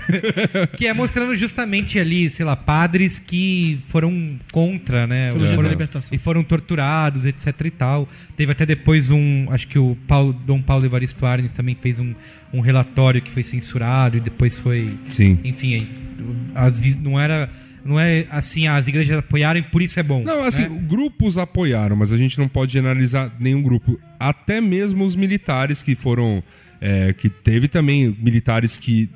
que 0.77 0.87
é 0.87 0.93
mostrando 0.93 1.35
justamente 1.35 1.99
ali, 1.99 2.29
sei 2.29 2.45
lá, 2.45 2.55
padres 2.55 3.19
que 3.19 3.79
foram 3.87 4.39
contra, 4.51 5.07
né? 5.07 5.31
Foram- 5.31 5.69
libertação. 5.69 6.09
E 6.13 6.17
foram 6.17 6.43
torturados, 6.43 7.25
etc 7.25 7.47
e 7.65 7.71
tal. 7.71 8.09
Teve 8.35 8.51
até 8.51 8.65
depois 8.65 9.09
um, 9.09 9.47
acho 9.51 9.67
que 9.67 9.79
o 9.79 9.97
Paulo, 10.07 10.33
Dom 10.33 10.61
Paulo 10.61 10.85
Evaristo 10.85 11.25
Arnes 11.25 11.51
também 11.51 11.75
fez 11.79 11.99
um, 11.99 12.13
um 12.53 12.59
relatório 12.59 13.21
que 13.21 13.31
foi 13.31 13.43
censurado 13.43 14.17
e 14.17 14.19
depois 14.19 14.59
foi... 14.59 14.93
Sim. 15.09 15.39
Enfim, 15.43 15.75
aí, 15.75 16.95
não 17.01 17.19
era... 17.19 17.49
Não 17.83 17.99
é 17.99 18.25
assim, 18.29 18.67
as 18.67 18.87
igrejas 18.87 19.17
apoiaram 19.17 19.59
e 19.59 19.63
por 19.63 19.81
isso 19.81 19.99
é 19.99 20.03
bom. 20.03 20.23
Não, 20.23 20.43
assim, 20.43 20.63
né? 20.67 20.81
grupos 20.87 21.37
apoiaram, 21.37 21.95
mas 21.95 22.13
a 22.13 22.17
gente 22.17 22.37
não 22.37 22.47
pode 22.47 22.73
generalizar 22.73 23.31
nenhum 23.39 23.61
grupo. 23.61 23.99
Até 24.19 24.61
mesmo 24.61 25.03
os 25.03 25.15
militares 25.15 25.81
que 25.81 25.95
foram. 25.95 26.43
é, 26.79 27.13
que 27.13 27.29
teve 27.29 27.67
também 27.67 28.15
militares 28.19 28.77
que, 28.77 29.09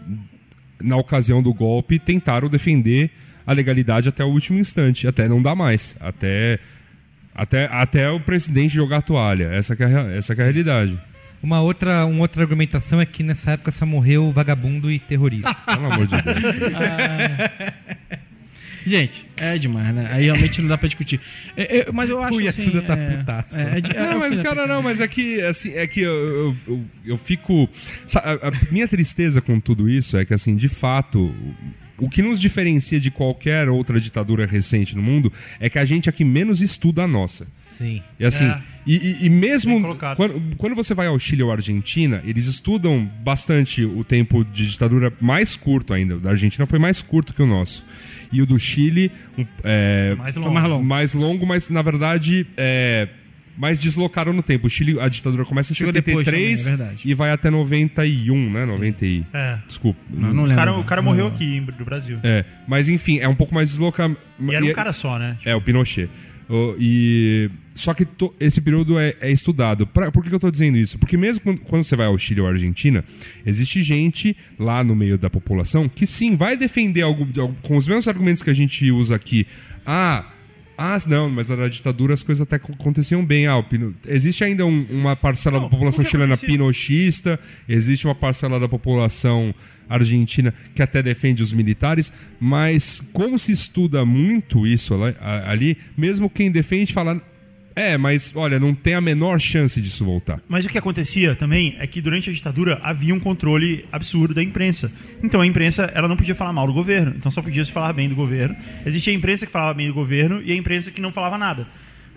na 0.81 0.97
ocasião 0.97 1.41
do 1.41 1.53
golpe, 1.53 1.99
tentaram 1.99 2.47
defender 2.49 3.09
a 3.45 3.53
legalidade 3.53 4.09
até 4.09 4.23
o 4.23 4.27
último 4.29 4.59
instante. 4.59 5.07
Até 5.07 5.27
não 5.27 5.41
dá 5.41 5.55
mais. 5.55 5.95
Até. 5.99 6.59
Até, 7.33 7.65
até 7.69 8.09
o 8.09 8.19
presidente 8.19 8.73
jogar 8.73 8.97
a 8.97 9.01
toalha. 9.01 9.49
Essa 9.51 9.73
é, 9.73 10.17
essa 10.17 10.33
é 10.33 10.39
a 10.39 10.43
realidade. 10.43 10.97
Uma 11.43 11.61
outra, 11.61 12.05
uma 12.05 12.21
outra 12.21 12.41
argumentação 12.41 12.99
é 13.01 13.05
que 13.05 13.21
nessa 13.21 13.51
época 13.51 13.71
só 13.71 13.85
morreu 13.85 14.31
vagabundo 14.31 14.89
e 14.89 14.97
terrorista. 14.99 15.53
Pelo 15.53 15.91
amor 15.91 16.07
de 16.07 16.15
Deus. 16.21 16.37
Gente, 18.85 19.25
é 19.35 19.57
demais, 19.57 19.93
né? 19.95 20.07
Aí 20.11 20.25
realmente 20.25 20.61
não 20.61 20.69
dá 20.69 20.77
pra 20.77 20.87
discutir. 20.87 21.19
É, 21.57 21.79
é, 21.79 21.91
mas 21.91 22.09
eu 22.09 22.21
acho 22.21 22.39
O 22.39 22.47
assim... 22.47 22.81
Tá 22.81 22.93
é, 22.93 23.17
putaço. 23.17 23.57
é, 23.57 23.77
é 23.77 23.81
de- 23.81 23.91
é 23.97 23.99
Não, 24.11 24.19
mas 24.19 24.37
cara, 24.37 24.67
não, 24.67 24.81
mas 24.83 24.99
é 25.01 25.07
que, 25.07 25.41
assim, 25.41 25.73
é 25.73 25.87
que 25.87 26.01
eu, 26.01 26.13
eu, 26.13 26.55
eu, 26.67 26.85
eu 27.05 27.17
fico. 27.17 27.67
A, 28.15 28.49
a 28.49 28.51
minha 28.71 28.87
tristeza 28.87 29.41
com 29.41 29.59
tudo 29.59 29.89
isso 29.89 30.15
é 30.17 30.23
que, 30.23 30.33
assim, 30.33 30.55
de 30.55 30.67
fato, 30.69 31.33
o 31.97 32.09
que 32.09 32.21
nos 32.21 32.39
diferencia 32.39 32.99
de 32.99 33.09
qualquer 33.09 33.69
outra 33.69 33.99
ditadura 33.99 34.45
recente 34.45 34.95
no 34.95 35.01
mundo 35.01 35.31
é 35.59 35.69
que 35.69 35.79
a 35.79 35.85
gente 35.85 36.09
aqui 36.09 36.23
menos 36.23 36.61
estuda 36.61 37.03
a 37.03 37.07
nossa. 37.07 37.47
Sim. 37.77 38.01
E 38.19 38.25
assim, 38.25 38.45
É. 38.45 38.61
e, 38.87 38.95
e- 38.95 39.25
e 39.25 39.29
mesmo 39.29 39.81
quando, 40.15 40.55
quando 40.57 40.75
você 40.75 40.93
vai 40.93 41.07
ao 41.07 41.17
Chile 41.19 41.43
ou 41.43 41.51
à 41.51 41.55
Argentina, 41.55 42.21
eles 42.25 42.45
estudam 42.45 43.05
bastante 43.23 43.83
o 43.83 44.03
tempo 44.03 44.43
de 44.45 44.69
ditadura 44.69 45.11
mais 45.19 45.55
curto 45.55 45.93
ainda. 45.93 46.15
O 46.15 46.19
da 46.19 46.31
Argentina 46.31 46.65
foi 46.65 46.79
mais 46.79 47.01
curto 47.01 47.33
que 47.33 47.41
o 47.41 47.45
nosso. 47.47 47.85
E 48.31 48.41
o 48.41 48.45
do 48.45 48.57
Chile, 48.59 49.11
um, 49.37 49.45
é, 49.63 50.15
Mais 50.17 50.33
Foi 50.35 50.43
longo. 50.43 50.53
mais 50.55 50.67
longo. 50.69 50.83
mais 50.85 51.13
longo, 51.13 51.45
mas 51.45 51.69
na 51.69 51.81
verdade 51.81 52.45
é 52.57 53.07
mais 53.57 53.79
deslocado 53.79 54.33
no 54.33 54.43
tempo. 54.43 54.67
O 54.67 54.69
Chile, 54.69 54.99
a 54.99 55.07
ditadura 55.07 55.45
começa 55.45 55.71
em 55.71 55.75
Chegou 55.75 55.93
depois 55.93 56.25
73 56.25 56.63
também, 56.65 56.87
é 56.87 56.95
e 57.05 57.13
vai 57.13 57.31
até 57.31 57.49
91, 57.49 58.51
né? 58.51 58.65
90 58.65 59.05
e... 59.05 59.23
É. 59.33 59.57
Desculpa. 59.65 59.97
Não, 60.09 60.33
não 60.33 60.43
O 60.43 60.45
lembro. 60.45 60.55
cara, 60.57 60.73
o 60.77 60.83
cara 60.83 61.01
Não 61.01 61.09
morreu 61.09 61.25
lembro. 61.29 61.37
aqui 61.37 61.61
do 61.77 61.85
Brasil. 61.85 62.19
É, 62.21 62.43
mas 62.67 62.89
enfim, 62.89 63.19
é 63.19 63.27
um 63.29 63.35
pouco 63.35 63.55
mais 63.55 63.69
deslocado. 63.69 64.17
E 64.41 64.53
era 64.53 64.65
um 64.65 64.73
cara 64.73 64.91
só, 64.91 65.17
né? 65.17 65.37
É, 65.45 65.55
o 65.55 65.61
Pinochet. 65.61 66.09
O- 66.49 66.75
e 66.79 67.49
só 67.73 67.93
que 67.93 68.05
to- 68.05 68.33
esse 68.39 68.61
período 68.61 68.99
é, 68.99 69.15
é 69.19 69.31
estudado. 69.31 69.87
Pra- 69.87 70.11
por 70.11 70.21
que, 70.23 70.29
que 70.29 70.35
eu 70.35 70.39
tô 70.39 70.51
dizendo 70.51 70.77
isso? 70.77 70.97
Porque 70.99 71.17
mesmo 71.17 71.41
quando, 71.41 71.59
quando 71.61 71.83
você 71.83 71.95
vai 71.95 72.05
ao 72.05 72.17
Chile 72.17 72.41
ou 72.41 72.47
à 72.47 72.51
Argentina, 72.51 73.03
existe 73.45 73.81
gente 73.81 74.35
lá 74.59 74.83
no 74.83 74.95
meio 74.95 75.17
da 75.17 75.29
população 75.29 75.89
que 75.89 76.05
sim 76.05 76.35
vai 76.35 76.55
defender 76.55 77.01
algo, 77.01 77.27
com 77.63 77.77
os 77.77 77.87
mesmos 77.87 78.07
argumentos 78.07 78.43
que 78.43 78.49
a 78.49 78.53
gente 78.53 78.89
usa 78.91 79.15
aqui. 79.15 79.47
Ah, 79.85 80.31
ah, 80.77 80.97
não, 81.07 81.29
mas 81.29 81.49
na 81.49 81.67
ditadura 81.67 82.13
as 82.13 82.21
coisas 82.21 82.41
até 82.41 82.59
co- 82.59 82.73
aconteciam 82.73 83.25
bem. 83.25 83.47
Ah, 83.47 83.61
Pino- 83.63 83.95
Existe 84.07 84.43
ainda 84.43 84.65
um- 84.65 84.85
uma 84.89 85.15
parcela 85.15 85.57
Não, 85.57 85.63
da 85.65 85.69
população 85.69 86.03
chilena 86.05 86.37
pinochista, 86.37 87.39
existe 87.67 88.05
uma 88.05 88.13
parcela 88.15 88.59
da 88.59 88.67
população 88.67 89.53
argentina 89.89 90.53
que 90.73 90.81
até 90.81 91.01
defende 91.01 91.43
os 91.43 91.53
militares, 91.53 92.11
mas 92.39 93.01
como 93.13 93.37
se 93.37 93.51
estuda 93.51 94.05
muito 94.05 94.65
isso 94.65 94.95
ali, 95.45 95.77
mesmo 95.97 96.29
quem 96.29 96.51
defende 96.51 96.93
fala, 96.93 97.21
é, 97.75 97.97
mas 97.97 98.31
olha, 98.33 98.57
não 98.57 98.73
tem 98.73 98.93
a 98.93 99.01
menor 99.01 99.37
chance 99.37 99.81
disso 99.81 100.05
voltar. 100.05 100.39
Mas 100.47 100.63
o 100.63 100.69
que 100.69 100.77
acontecia 100.77 101.35
também 101.35 101.75
é 101.77 101.85
que 101.85 101.99
durante 101.99 102.29
a 102.29 102.33
ditadura 102.33 102.79
havia 102.81 103.13
um 103.13 103.19
controle 103.19 103.85
absurdo 103.91 104.33
da 104.33 104.41
imprensa. 104.41 104.89
Então 105.21 105.41
a 105.41 105.45
imprensa 105.45 105.91
ela 105.93 106.07
não 106.07 106.15
podia 106.15 106.33
falar 106.33 106.53
mal 106.53 106.65
do 106.65 106.73
governo, 106.73 107.13
então 107.17 107.29
só 107.29 107.41
podia 107.41 107.65
se 107.65 107.73
falar 107.73 107.91
bem 107.91 108.07
do 108.07 108.15
governo. 108.15 108.55
Existia 108.85 109.11
a 109.11 109.15
imprensa 109.15 109.45
que 109.45 109.51
falava 109.51 109.73
bem 109.73 109.87
do 109.87 109.93
governo 109.93 110.41
e 110.41 110.53
a 110.53 110.55
imprensa 110.55 110.89
que 110.89 111.01
não 111.01 111.11
falava 111.11 111.37
nada. 111.37 111.67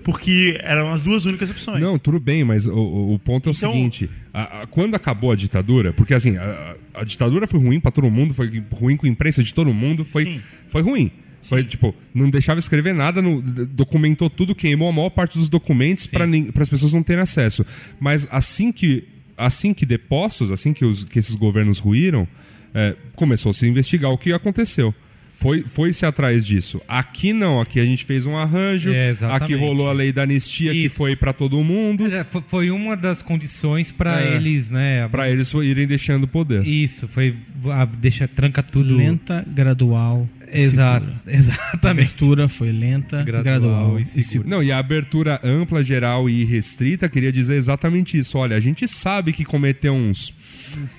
Porque 0.04 0.58
eram 0.62 0.92
as 0.92 1.02
duas 1.02 1.24
únicas 1.24 1.50
opções. 1.50 1.80
Não, 1.82 1.98
tudo 1.98 2.18
bem, 2.20 2.44
mas 2.44 2.66
o, 2.66 2.72
o- 3.14 3.18
ponto 3.18 3.48
é 3.48 3.52
o 3.52 3.54
Então- 3.54 3.72
seguinte: 3.72 4.08
a- 4.32 4.62
a- 4.62 4.66
quando 4.66 4.94
acabou 4.94 5.32
a 5.32 5.36
ditadura, 5.36 5.92
porque 5.92 6.14
assim, 6.14 6.36
a, 6.36 6.76
a- 6.94 7.04
ditadura 7.04 7.46
foi 7.46 7.60
ruim 7.60 7.80
pra 7.80 7.90
todo 7.90 8.10
mundo, 8.10 8.32
foi 8.32 8.62
ruim 8.72 8.96
com 8.96 9.06
a 9.06 9.08
imprensa 9.08 9.42
de 9.42 9.52
todo 9.52 9.72
mundo, 9.74 10.04
foi, 10.04 10.24
Sim. 10.24 10.40
foi 10.68 10.82
ruim. 10.82 11.10
Foi 11.42 11.64
tipo, 11.64 11.94
não 12.14 12.28
deixava 12.30 12.58
escrever 12.58 12.94
nada, 12.94 13.22
não- 13.22 13.40
documentou 13.40 14.28
tudo, 14.28 14.54
queimou 14.54 14.88
a 14.88 14.92
maior 14.92 15.10
parte 15.10 15.38
dos 15.38 15.48
documentos 15.48 16.06
para 16.06 16.24
as 16.60 16.68
pessoas 16.68 16.92
não 16.92 17.02
terem 17.02 17.22
acesso. 17.22 17.64
Mas 18.00 18.26
assim 18.30 18.70
que, 18.72 19.04
assim 19.36 19.72
que 19.72 19.86
depostos, 19.86 20.50
assim 20.52 20.72
que, 20.72 20.84
os, 20.84 21.04
que 21.04 21.18
esses 21.18 21.34
governos 21.34 21.78
ruíram, 21.78 22.26
é, 22.74 22.94
começou 23.14 23.50
a 23.50 23.54
se 23.54 23.66
investigar 23.66 24.10
o 24.10 24.18
que 24.18 24.32
aconteceu. 24.32 24.94
Foi, 25.40 25.62
foi-se 25.62 26.04
atrás 26.04 26.44
disso. 26.44 26.80
Aqui 26.88 27.32
não, 27.32 27.60
aqui 27.60 27.78
a 27.78 27.84
gente 27.84 28.04
fez 28.04 28.26
um 28.26 28.36
arranjo, 28.36 28.90
É, 28.92 29.10
exatamente. 29.10 29.42
aqui 29.44 29.54
rolou 29.54 29.88
a 29.88 29.92
lei 29.92 30.10
da 30.12 30.22
anistia 30.24 30.72
que 30.72 30.86
Isso. 30.86 30.96
foi 30.96 31.14
para 31.14 31.32
todo 31.32 31.62
mundo. 31.62 32.12
É, 32.12 32.24
fo- 32.24 32.42
Foi 32.48 32.72
uma 32.72 32.96
das 32.96 33.22
condições 33.22 33.92
para 33.92 34.20
É. 34.20 34.34
eles, 34.34 34.68
né? 34.68 35.06
Pra 35.08 35.30
eles 35.30 35.52
irem 35.54 35.86
deixando 35.86 36.24
o 36.24 36.26
poder. 36.28 36.66
Isso, 36.66 37.06
foi. 37.06 37.36
a- 37.70 37.84
deixa, 37.84 38.26
tranca 38.26 38.64
tudo. 38.64 38.96
Lenta, 38.96 39.44
gradual. 39.46 40.28
e 40.52 40.60
Exato, 40.62 41.04
segura. 41.06 41.22
A 41.26 41.30
exatamente. 41.36 41.86
abertura 42.06 42.48
foi 42.48 42.72
lenta, 42.72 43.22
Gradual 43.22 43.44
gradual, 43.60 44.00
e 44.00 44.02
e 44.02 44.22
segura. 44.24 44.48
Não, 44.48 44.62
e 44.62 44.72
a 44.72 44.78
abertura 44.78 45.38
ampla, 45.44 45.82
geral 45.82 46.28
e 46.28 46.42
restrita 46.42 47.06
queria 47.08 47.30
dizer 47.30 47.54
exatamente 47.56 48.18
isso. 48.18 48.38
Olha, 48.38 48.56
a 48.56 48.60
gente 48.60 48.88
sabe 48.88 49.32
que 49.34 49.44
cometeu 49.44 49.92
uns. 49.92 50.32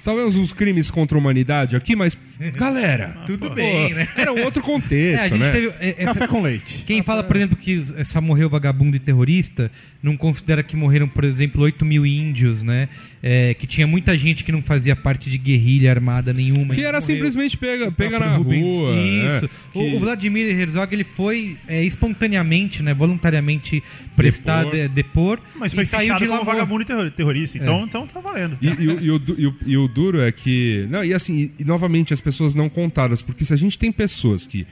Talvez 0.04 0.36
uns 0.36 0.54
crimes 0.54 0.90
contra 0.92 1.18
a 1.18 1.20
humanidade 1.20 1.76
aqui, 1.76 1.96
mas. 1.96 2.18
Galera, 2.56 3.18
Tudo 3.26 3.50
pô, 3.50 3.56
bem, 3.56 3.94
né? 3.94 4.08
Era 4.16 4.32
um 4.34 4.44
outro 4.44 4.62
É, 4.62 4.66
contexto, 4.66 5.24
a 5.26 5.28
gente 5.28 5.40
né? 5.40 5.52
teve. 5.52 5.68
é, 5.80 5.90
essa- 5.98 6.06
Café 6.14 6.28
com 6.28 6.42
leite. 6.42 6.84
Quem 6.86 7.04
fala, 7.04 7.22
por 7.24 7.36
exemplo, 7.36 7.58
que 7.58 7.82
só 8.06 8.22
morreu 8.22 8.50
vagabundo 8.50 8.96
e 8.96 9.00
terrorista, 9.00 9.70
não 10.02 10.16
considera 10.16 10.64
que 10.64 10.76
morreram, 10.76 11.08
por 11.08 11.24
exemplo, 11.24 11.62
8 11.62 11.84
mil 11.86 12.06
índios, 12.06 12.64
né? 12.64 12.88
É, 13.22 13.54
que 13.54 13.68
tinha 13.68 13.86
muita 13.86 14.18
gente 14.18 14.46
que 14.46 14.52
não 14.52 14.62
fazia 14.62 14.96
parte 14.96 15.30
de 15.30 15.38
guerrilha 15.38 15.90
armada 15.92 16.32
nenhuma. 16.32 16.74
Que 16.74 16.80
e 16.80 16.84
era 16.86 17.00
morreu. 17.02 17.16
simplesmente 17.16 17.58
pega, 17.58 17.90
O 17.90 17.92
pega 17.92 18.18
na 18.18 18.38
Rubens- 18.38 18.64
rua. 18.64 18.96
Isso. 18.96 19.44
né? 19.46 19.50
O, 19.74 19.80
Que- 19.80 19.96
o 19.96 20.00
Vladimir 20.00 20.58
Herzog 20.58 20.94
ele 20.96 21.04
foi 21.04 21.58
é, 21.68 21.84
espontaneamente, 21.84 22.82
né, 22.82 22.94
voluntariamente 22.94 23.84
prestar 24.16 24.64
Depor. 24.64 24.72
de- 24.80 24.88
depor 24.88 25.40
Mas 25.58 25.74
e 25.74 25.76
foi 25.76 25.86
saiu 25.86 26.14
fechado 26.14 26.20
de 26.20 26.28
lá 26.28 26.42
vagabundo 26.44 26.82
e 26.82 26.86
terror- 26.86 27.12
terrorista. 27.12 27.58
Então, 27.58 27.84
então 27.84 28.08
tá 28.08 28.22
valendo. 28.22 28.58
E, 28.62 28.68
e 28.68 28.88
o- 28.88 29.02
e 29.02 29.12
o, 29.12 29.22
e 29.38 29.48
o- 29.48 29.56
e 29.66 29.78
o 29.78 29.88
duro 29.90 30.22
é 30.22 30.32
que. 30.32 30.88
Não, 30.90 31.04
e 31.04 31.14
assim, 31.14 31.52
e, 31.58 31.62
e 31.62 31.66
novamente 31.66 32.14
as 32.14 32.22
pessoas 32.22 32.56
não 32.56 32.70
contadas, 32.70 33.22
porque 33.22 33.44
se 33.44 33.54
a 33.54 33.58
gente 33.58 33.78
tem 33.78 33.92
pessoas 33.92 34.48
que 34.48 34.66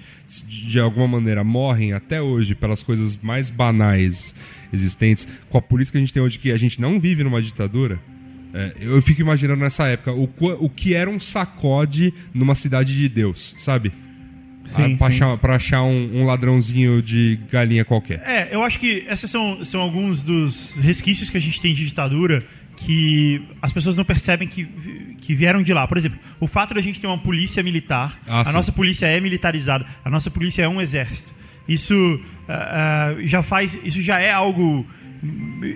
de 0.47 0.79
alguma 0.79 1.07
maneira 1.07 1.43
morrem 1.43 1.91
até 1.91 2.21
hoje 2.21 2.55
pelas 2.55 2.81
coisas 2.81 3.17
mais 3.21 3.49
banais 3.49 4.33
existentes, 4.71 5.27
com 5.49 5.57
a 5.57 5.61
polícia 5.61 5.91
que 5.91 5.97
a 5.97 6.01
gente 6.01 6.13
tem 6.13 6.23
hoje, 6.23 6.39
que 6.39 6.49
a 6.51 6.57
gente 6.57 6.79
não 6.79 6.97
vive 6.97 7.23
numa 7.25 7.41
ditadura. 7.41 7.99
É, 8.53 8.73
eu 8.79 9.01
fico 9.01 9.21
imaginando 9.21 9.61
nessa 9.61 9.87
época 9.87 10.11
o, 10.13 10.29
o 10.59 10.69
que 10.69 10.93
era 10.93 11.09
um 11.09 11.19
sacode 11.19 12.13
numa 12.33 12.55
cidade 12.55 12.93
de 12.97 13.07
Deus, 13.09 13.53
sabe? 13.57 13.91
Sim, 14.65 14.95
Ah, 14.95 14.97
pra, 14.97 15.07
achar, 15.07 15.37
pra 15.37 15.55
achar 15.55 15.83
um, 15.83 16.21
um 16.21 16.25
ladrãozinho 16.25 17.01
de 17.01 17.39
galinha 17.51 17.85
qualquer. 17.85 18.21
É, 18.25 18.49
eu 18.53 18.63
acho 18.63 18.79
que 18.79 19.05
esses 19.09 19.29
são, 19.31 19.63
são 19.63 19.79
alguns 19.81 20.23
dos 20.23 20.73
resquícios 20.75 21.29
que 21.29 21.37
a 21.37 21.41
gente 21.41 21.61
tem 21.61 21.73
de 21.73 21.85
ditadura 21.85 22.43
que 22.75 23.41
as 23.61 23.71
pessoas 23.71 23.95
não 23.95 24.05
percebem 24.05 24.47
que, 24.47 24.65
que 25.21 25.33
vieram 25.33 25.61
de 25.63 25.73
lá. 25.73 25.87
Por 25.87 25.97
exemplo, 25.97 26.19
o 26.39 26.45
fato 26.47 26.73
da 26.73 26.81
gente 26.81 26.99
ter 27.01 27.07
uma 27.07 27.17
polícia 27.17 27.63
militar, 27.63 28.19
Ah, 28.27 28.41
a 28.41 28.45
sim. 28.45 28.53
nossa 28.53 28.71
polícia 28.71 29.05
é 29.07 29.19
militarizada, 29.19 29.85
a 30.05 30.09
nossa 30.09 30.29
polícia 30.29 30.61
é 30.63 30.67
um 30.67 30.79
exército. 30.81 31.33
Isso 31.67 32.19
ah, 32.47 33.13
ah, 33.17 33.25
já 33.25 33.41
faz, 33.41 33.77
isso 33.83 34.01
já 34.01 34.19
é 34.19 34.31
algo 34.31 34.85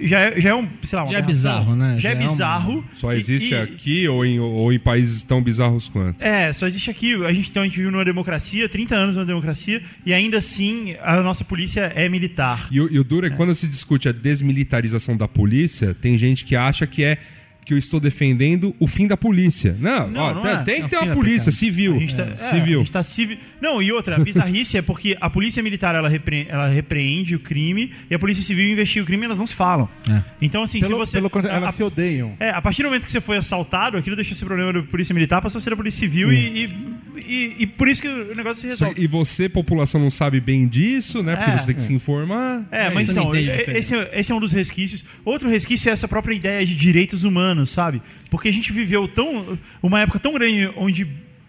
já 0.03 0.19
é, 0.19 0.41
já 0.41 0.49
é 0.51 0.55
um, 0.55 0.67
sei 0.83 0.97
lá, 0.97 1.03
uma 1.05 1.11
Já 1.11 1.17
é 1.19 1.21
bizarro, 1.21 1.75
né? 1.75 1.93
Já, 1.95 1.99
Já 1.99 2.09
é 2.09 2.11
é 2.11 2.15
uma- 2.25 2.31
bizarro. 2.31 2.85
Só 2.93 3.13
existe 3.13 3.51
e- 3.53 3.55
aqui 3.57 4.07
ou 4.07 4.25
em, 4.25 4.39
ou 4.39 4.71
em 4.71 4.79
países 4.79 5.23
tão 5.23 5.41
bizarros 5.41 5.89
quanto. 5.89 6.21
É, 6.21 6.51
só 6.53 6.67
existe 6.67 6.89
aqui. 6.89 7.13
A 7.25 7.33
gente, 7.33 7.49
então, 7.49 7.63
a 7.63 7.65
gente 7.65 7.77
vive 7.77 7.89
numa 7.91 8.05
democracia, 8.05 8.67
30 8.69 8.95
anos 8.95 9.15
numa 9.15 9.25
democracia, 9.25 9.81
e 10.05 10.13
ainda 10.13 10.37
assim 10.37 10.95
a 11.01 11.21
nossa 11.21 11.43
polícia 11.43 11.91
é 11.95 12.07
militar. 12.07 12.67
E, 12.71 12.79
o- 12.79 12.91
e 12.91 12.99
o 12.99 13.03
duro 13.03 13.25
é 13.27 13.29
que 13.29 13.35
quando 13.35 13.53
se 13.55 13.67
discute 13.67 14.07
a 14.07 14.11
desmilitarização 14.11 15.15
da 15.17 15.27
polícia, 15.27 15.93
tem 15.93 16.17
gente 16.17 16.45
que 16.45 16.55
acha 16.55 16.85
que 16.85 17.03
é 17.03 17.17
que 17.63 17.73
eu 17.73 17.77
estou 17.77 17.99
defendendo 17.99 18.75
o 18.79 18.87
fim 18.87 19.05
da 19.07 19.15
polícia. 19.15 19.75
Não, 19.79 20.07
Não, 20.07 20.21
ó, 20.21 20.33
não 20.33 20.41
tem- 20.41 20.51
é. 20.51 20.57
tem 20.63 20.79
Não, 20.81 20.89
que 20.89 20.95
ter 20.95 21.03
uma 21.05 21.13
polícia 21.13 21.51
civil. 21.51 21.95
A 21.95 21.99
gente 21.99 22.15
tá, 22.15 22.23
é, 22.23 22.35
civil. 22.35 22.79
a 22.79 22.83
gente 22.83 22.91
tá 22.91 23.03
civi- 23.03 23.39
Não, 23.61 23.81
e 23.81 23.91
outra, 23.91 24.15
a 24.15 24.19
bizarrice 24.19 24.77
é 24.77 24.81
porque 24.81 25.15
a 25.21 25.29
polícia 25.29 25.61
militar 25.61 25.93
ela, 25.93 26.09
repre- 26.09 26.47
ela 26.49 26.67
repreende 26.67 27.35
o 27.35 27.39
crime 27.39 27.91
e 28.09 28.15
a 28.15 28.19
polícia 28.19 28.43
civil 28.43 28.67
investiga 28.71 29.03
o 29.03 29.05
crime 29.05 29.23
e 29.23 29.25
elas 29.25 29.37
não 29.37 29.45
se 29.45 29.53
falam. 29.53 29.87
É. 30.09 30.23
Então, 30.41 30.63
assim, 30.63 30.79
Pelo, 30.79 30.93
se 30.93 30.97
você. 31.11 31.17
pelo 31.17 31.29
contrário, 31.29 31.59
a- 31.59 31.61
elas 31.63 31.75
se 31.75 31.83
odeiam. 31.83 32.33
É, 32.39 32.49
a 32.49 32.61
partir 32.61 32.81
do 32.81 32.87
momento 32.89 33.05
que 33.05 33.11
você 33.11 33.21
foi 33.21 33.37
assaltado, 33.37 33.95
aquilo 33.97 34.15
deixou 34.15 34.33
esse 34.33 34.43
problema 34.43 34.73
da 34.73 34.81
polícia 34.81 35.13
militar, 35.13 35.39
passou 35.41 35.59
a 35.59 35.61
ser 35.61 35.73
a 35.73 35.75
polícia 35.75 35.99
civil 35.99 36.33
e, 36.33 36.65
e, 36.65 37.23
e- 37.27 37.55
e 37.59 37.67
por 37.67 37.87
isso 37.87 38.01
que 38.01 38.07
o 38.07 38.33
negócio 38.35 38.61
se 38.61 38.67
resolve. 38.67 38.95
e 38.99 39.05
você, 39.05 39.47
população, 39.47 40.01
não 40.01 40.09
sabe 40.09 40.39
bem 40.39 40.67
disso, 40.67 41.21
né? 41.21 41.35
Porque 41.35 41.51
É. 41.51 41.57
você 41.57 41.65
tem 41.67 41.75
que 41.75 41.81
se 41.81 41.93
informar. 41.93 42.65
É, 42.71 42.91
mas 42.91 43.07
então, 43.07 43.31
esse, 43.35 43.93
é- 43.95 44.09
esse 44.13 44.31
é 44.31 44.35
um 44.35 44.39
dos 44.39 44.51
resquícios. 44.51 45.05
Outro 45.23 45.47
resquício 45.47 45.89
é 45.89 45.93
essa 45.93 46.07
própria 46.07 46.33
ideia 46.33 46.65
de 46.65 46.75
direitos 46.75 47.23
humanos, 47.23 47.50
sabe? 47.65 48.01
Porque 48.29 48.47
a 48.49 48.53
gente 48.53 48.71
viveu 48.71 49.07
tão, 49.07 49.57
uma 49.81 49.99
época 50.01 50.19
tão 50.19 50.33
grande 50.33 50.71
onde 50.75 51.07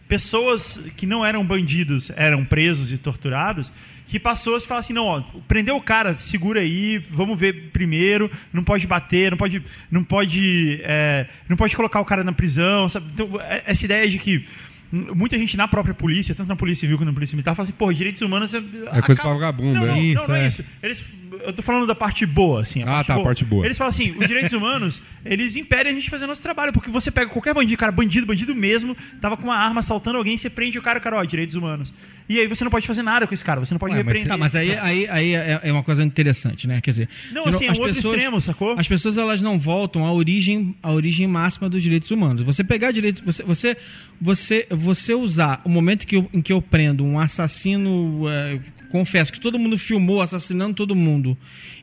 pessoas 0.09 0.79
que 0.97 1.07
não 1.07 1.25
eram 1.25 1.45
bandidos 1.45 2.11
eram 2.17 2.45
presos 2.45 2.93
e 2.93 2.99
torturados, 2.99 3.73
que 4.07 4.21
passou 4.21 4.57
a 4.57 4.61
falar 4.61 4.81
assim, 4.81 4.93
não, 4.93 5.07
ó, 5.07 5.23
prendeu 5.49 5.75
o 5.75 5.81
cara, 5.81 6.15
segura 6.15 6.61
aí, 6.61 6.99
vamos 7.11 7.39
ver 7.39 7.71
primeiro, 7.73 8.31
não 8.53 8.63
pode 8.63 8.87
bater, 8.87 9.31
não 9.31 9.39
pode, 9.39 9.63
não 9.91 10.05
pode, 10.05 10.81
é, 10.83 11.27
não 11.49 11.57
pode 11.57 11.75
colocar 11.75 11.99
o 11.99 12.05
cara 12.05 12.23
na 12.23 12.33
prisão, 12.33 12.91
sabe? 12.91 13.07
Então, 13.15 13.41
é- 13.41 13.63
essa 13.65 13.87
ideia 13.87 14.07
de 14.11 14.19
que 14.19 14.47
muita 14.93 15.39
gente 15.39 15.57
na 15.57 15.67
própria 15.67 15.95
polícia, 15.95 16.35
tanto 16.35 16.49
na 16.49 16.57
polícia 16.57 16.83
civil 16.83 16.99
quanto 16.99 17.07
na 17.07 17.15
polícia 17.15 17.35
militar, 17.35 17.55
fala 17.55 17.65
assim, 17.65 17.73
pô, 17.73 17.91
direitos 17.93 18.21
humanos 18.21 18.53
é, 18.53 18.61
coisa 19.01 19.23
pra 19.23 19.33
vagabundo, 19.33 19.81
não, 19.81 19.85
é. 19.85 19.87
não, 19.87 19.97
Isso, 19.97 20.21
não, 20.21 20.29
não 20.29 20.35
é 20.35 20.45
é. 20.45 20.47
isso. 20.49 20.65
Eles, 20.83 21.05
eu 21.45 21.53
tô 21.53 21.63
falando 21.63 21.87
da 21.87 21.95
parte 21.95 22.27
boa, 22.27 22.61
assim. 22.61 22.83
Ah, 22.87 23.03
tá, 23.03 23.15
a 23.15 23.21
parte 23.21 23.45
boa. 23.45 23.65
Eles 23.65 23.79
falam 23.79 23.89
assim, 23.89 24.15
os 24.19 24.27
direitos 24.27 24.53
humanos, 24.53 25.01
eles 25.25 25.57
impedem 25.57 25.93
a 25.93 25.95
gente 25.95 26.11
fazer 26.11 26.27
nosso 26.27 26.43
trabalho, 26.43 26.73
porque 26.73 26.91
você 26.91 27.11
pega 27.11 27.31
qualquer 27.31 27.55
bandido, 27.55 27.79
cara, 27.79 27.91
bandido, 27.91 28.27
bandido 28.27 28.55
mesmo, 28.55 28.95
tava 29.21 29.37
com 29.37 29.45
uma 29.45 29.57
arma 29.57 29.81
assaltando 29.81 30.19
alguém, 30.19 30.37
você 30.37 30.51
prende 30.51 30.79
o 30.79 30.83
cara, 30.83 31.01
cara, 31.01 31.17
ó, 31.17 31.25
direitos 31.25 31.55
humanos. 31.55 31.93
E 32.29 32.39
aí 32.39 32.47
você 32.47 32.63
não 32.63 32.71
pode 32.71 32.87
fazer 32.87 33.03
nada 33.03 33.27
com 33.27 33.35
esse 33.35 33.45
cara, 33.45 33.61
você 33.61 33.75
não 33.75 33.79
pode 33.79 33.95
Ué, 33.95 33.99
mas 33.99 34.07
repreender. 34.07 34.31
Tá, 34.31 34.37
mas 34.37 34.55
aí, 34.55 34.79
aí, 34.79 35.09
aí 35.09 35.35
é 35.35 35.63
é 35.63 35.73
uma 35.73 35.83
coisa 35.83 36.03
interessante, 36.03 36.67
né? 36.67 36.81
Quer 36.81 36.91
dizer, 36.91 37.09
Não, 37.33 37.47
assim, 37.47 37.67
é 37.67 37.73
um 37.73 37.77
outro 37.77 37.99
extremo, 37.99 38.41
sacou? 38.41 38.75
As 38.79 38.87
pessoas 38.87 39.17
elas 39.17 39.41
não 39.41 39.59
voltam 39.59 40.05
à 40.05 40.13
origem, 40.13 40.75
à 40.83 40.93
origem 40.93 41.27
máxima 41.27 41.69
dos 41.69 41.83
direitos 41.83 42.11
humanos. 42.11 42.43
Você 42.43 42.63
pegar 42.63 42.91
direito, 42.91 43.25
você, 43.25 43.43
você, 43.43 43.77
você, 44.21 44.67
você 44.83 45.15
usar 45.15 45.61
o 45.65 45.69
momento 45.69 46.07
que 46.07 46.17
eu- 46.17 46.29
em 46.33 46.41
que 46.43 46.53
eu 46.53 46.61
prendo 46.61 47.05
um 47.05 47.19
assassino, 47.19 48.29
é, 48.29 48.59
confesso 48.91 49.33
que 49.33 49.41
todo 49.41 49.59
mundo 49.59 49.79
filmou 49.79 50.21
assassinando 50.21 50.75
todo 50.75 50.95
mundo 50.95 51.37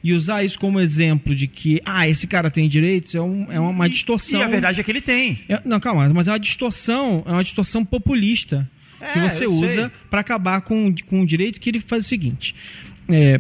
e 0.03 0.13
usar 0.13 0.43
isso 0.43 0.59
como 0.59 0.79
exemplo 0.79 1.33
de 1.35 1.47
que 1.47 1.81
ah 1.85 2.07
esse 2.07 2.27
cara 2.27 2.51
tem 2.51 2.67
direitos 2.69 3.15
é, 3.15 3.21
um, 3.21 3.51
é 3.51 3.59
uma 3.59 3.89
distorção. 3.89 4.39
E 4.39 4.43
a 4.43 4.47
verdade 4.47 4.79
é 4.79 4.83
que 4.83 4.91
ele 4.91 5.01
tem. 5.01 5.39
É- 5.49 5.61
não, 5.65 5.79
calma, 5.79 6.07
mas 6.13 6.27
é 6.27 6.31
uma 6.31 6.39
distorção, 6.39 7.23
é 7.25 7.31
uma 7.31 7.43
distorção 7.43 7.83
populista 7.85 8.69
que 9.13 9.19
É, 9.19 9.29
você 9.29 9.45
eu 9.45 9.53
usa 9.53 9.91
para 10.09 10.19
acabar 10.21 10.61
com, 10.61 10.93
com 11.07 11.21
o 11.21 11.25
direito 11.25 11.59
que 11.59 11.69
ele 11.69 11.79
faz 11.79 12.05
o 12.05 12.07
seguinte. 12.07 12.53
é, 13.11 13.39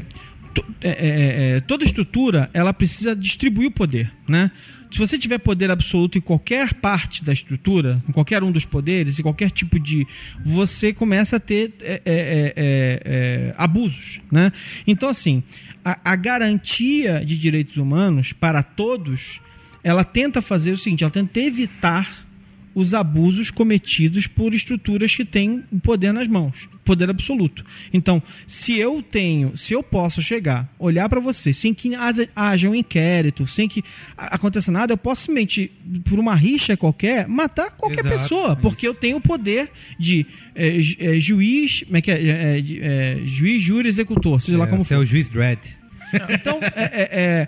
to- 0.53 0.65
é, 0.81 0.89
é, 0.89 1.57
é, 1.57 1.59
toda 1.59 1.83
estrutura 1.83 2.49
ela 2.53 2.73
precisa 2.73 3.15
distribuir 3.15 3.67
o 3.67 3.71
poder, 3.71 4.11
né? 4.27 4.49
Se 4.91 4.97
você 4.97 5.17
tiver 5.17 5.37
poder 5.37 5.69
absoluto 5.69 6.17
em 6.17 6.21
qualquer 6.21 6.73
parte 6.73 7.23
da 7.23 7.31
estrutura, 7.31 8.03
em 8.07 8.11
qualquer 8.11 8.43
um 8.43 8.51
dos 8.51 8.65
poderes, 8.65 9.19
em 9.19 9.23
qualquer 9.23 9.51
tipo 9.51 9.79
de, 9.79 10.07
você 10.43 10.91
começa 10.91 11.35
a 11.35 11.39
ter 11.39 11.73
é, 11.81 11.91
é, 11.93 11.99
é, 12.05 12.53
é, 12.55 13.01
é, 13.05 13.55
abusos, 13.57 14.19
né? 14.31 14.51
Então 14.87 15.07
assim, 15.07 15.43
a, 15.85 15.99
a 16.03 16.15
garantia 16.15 17.23
de 17.23 17.37
direitos 17.37 17.77
humanos 17.77 18.33
para 18.33 18.63
todos, 18.63 19.39
ela 19.83 20.03
tenta 20.03 20.41
fazer 20.41 20.71
o 20.71 20.77
seguinte, 20.77 21.03
ela 21.03 21.11
tenta 21.11 21.39
evitar 21.39 22.28
os 22.79 22.93
abusos 22.93 23.51
cometidos 23.51 24.27
por 24.27 24.53
estruturas 24.53 25.15
que 25.15 25.25
têm 25.25 25.63
o 25.71 25.79
poder 25.79 26.11
nas 26.13 26.27
mãos, 26.27 26.67
poder 26.85 27.09
absoluto. 27.09 27.65
Então, 27.93 28.21
se 28.47 28.77
eu 28.77 29.01
tenho, 29.01 29.55
se 29.57 29.73
eu 29.73 29.83
posso 29.83 30.21
chegar, 30.21 30.73
olhar 30.79 31.07
para 31.09 31.19
você, 31.19 31.53
sem 31.53 31.73
que 31.73 31.93
haja, 32.35 32.69
um 32.69 32.75
inquérito, 32.75 33.45
sem 33.45 33.67
que 33.67 33.83
aconteça 34.17 34.71
nada, 34.71 34.93
eu 34.93 34.97
posso 34.97 35.23
simplesmente, 35.23 35.71
por 36.05 36.17
uma 36.19 36.35
rixa 36.35 36.75
qualquer, 36.77 37.27
matar 37.27 37.71
qualquer 37.71 38.05
Exato, 38.05 38.17
pessoa, 38.21 38.55
porque 38.55 38.87
eu 38.87 38.93
tenho 38.93 39.17
o 39.17 39.21
poder 39.21 39.69
de 39.99 40.25
eh, 40.55 40.79
ju- 40.81 40.95
eh, 40.99 41.19
juiz, 41.19 41.83
como 41.83 41.97
é 41.97 42.01
que 42.01 42.11
é? 42.11 42.21
Eh, 42.57 42.61
de- 42.61 42.79
eh, 42.81 43.17
juiz, 43.25 43.61
júri, 43.63 43.87
executor, 43.87 44.41
seja 44.41 44.57
lá 44.57 44.67
como 44.67 44.83
Você 44.83 44.93
é 44.93 44.97
for. 44.97 45.03
o 45.03 45.05
juiz 45.05 45.29
Dredd. 45.29 45.59
Então, 46.29 46.59
é- 46.61 46.67
é- 46.75 47.01
é- 47.01 47.09
é- 47.11 47.47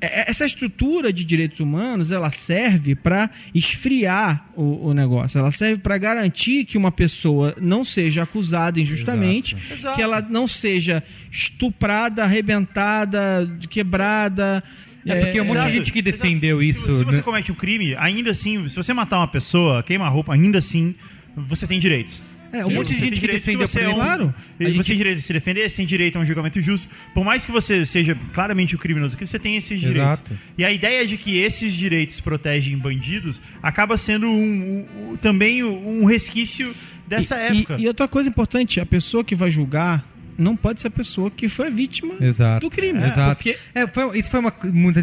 essa 0.00 0.46
estrutura 0.46 1.12
de 1.12 1.24
direitos 1.24 1.60
humanos, 1.60 2.10
ela 2.10 2.30
serve 2.30 2.94
para 2.94 3.28
esfriar 3.54 4.46
o, 4.56 4.88
o 4.88 4.94
negócio. 4.94 5.38
Ela 5.38 5.50
serve 5.50 5.80
para 5.82 5.98
garantir 5.98 6.64
que 6.64 6.78
uma 6.78 6.90
pessoa 6.90 7.54
não 7.60 7.84
seja 7.84 8.22
acusada 8.22 8.80
injustamente, 8.80 9.56
Exato. 9.70 9.96
que 9.96 10.02
ela 10.02 10.22
não 10.22 10.48
seja 10.48 11.02
estuprada, 11.30 12.24
arrebentada, 12.24 13.48
quebrada. 13.68 14.62
É 15.06 15.24
porque 15.24 15.40
um 15.40 15.44
monte 15.44 15.54
de 15.54 15.58
Exato, 15.60 15.72
gente 15.74 15.92
que 15.92 15.98
exato. 16.00 16.12
defendeu 16.22 16.60
Se- 16.60 16.68
isso. 16.68 16.94
Se, 16.98 17.04
você 17.04 17.16
né? 17.18 17.22
comete 17.22 17.50
um 17.52 17.54
crime, 17.54 17.94
ainda 17.96 18.30
assim, 18.30 18.68
se 18.68 18.76
você 18.76 18.92
matar 18.92 19.18
uma 19.18 19.28
pessoa, 19.28 19.82
queima 19.82 20.06
a 20.06 20.08
roupa, 20.08 20.34
ainda 20.34 20.58
assim, 20.58 20.94
você 21.36 21.66
tem 21.66 21.78
direitos. 21.80 22.22
É, 22.52 22.64
um 22.66 22.70
monte 22.70 22.88
de 22.94 22.98
gente 22.98 23.14
que 23.14 23.20
direito 23.20 23.40
defendeu, 23.44 23.66
você 23.68 23.80
é 23.80 23.88
um- 23.88 23.94
Claro. 23.94 24.34
e 24.58 24.64
a 24.64 24.68
Você 24.68 24.74
gente- 24.74 24.86
tem 24.88 24.96
direito 24.96 25.16
de 25.18 25.22
se 25.22 25.32
defender, 25.32 25.70
você 25.70 25.76
tem 25.76 25.86
direito 25.86 26.16
a 26.16 26.20
um 26.20 26.24
julgamento 26.26 26.60
justo. 26.60 26.88
Por 27.14 27.24
mais 27.24 27.46
que 27.46 27.52
você 27.52 27.86
seja 27.86 28.16
claramente 28.32 28.74
o 28.74 28.78
criminoso, 28.78 29.16
que 29.16 29.26
você 29.26 29.38
tem 29.38 29.56
esses 29.56 29.80
direitos. 29.80 30.02
Exato. 30.20 30.38
E 30.58 30.64
a 30.64 30.72
ideia 30.72 31.06
de 31.06 31.16
que 31.16 31.38
esses 31.38 31.72
direitos 31.72 32.20
protegem 32.20 32.76
bandidos 32.76 33.40
acaba 33.62 33.96
sendo 33.96 34.26
um- 34.28 34.86
um- 35.12 35.16
também 35.16 35.62
um 35.62 36.04
resquício 36.04 36.74
dessa 37.06 37.36
E- 37.36 37.58
época. 37.58 37.76
E, 37.78 37.84
e 37.84 37.88
outra 37.88 38.08
coisa 38.08 38.28
importante, 38.28 38.80
a 38.80 38.86
pessoa 38.86 39.22
que 39.24 39.34
vai 39.34 39.50
julgar 39.50 40.04
não 40.38 40.56
pode 40.56 40.80
ser 40.80 40.88
a 40.88 40.90
pessoa 40.90 41.30
que 41.30 41.48
foi 41.48 41.66
a 41.66 41.70
vítima 41.70 42.14
Exato. 42.20 42.66
do 42.66 42.70
crime. 42.70 42.98
Exato. 42.98 43.36
Porque 43.36 43.56
É, 43.74 43.86
foi- 43.86 44.18
isso 44.18 44.30
foi 44.30 44.40
uma, 44.40 44.52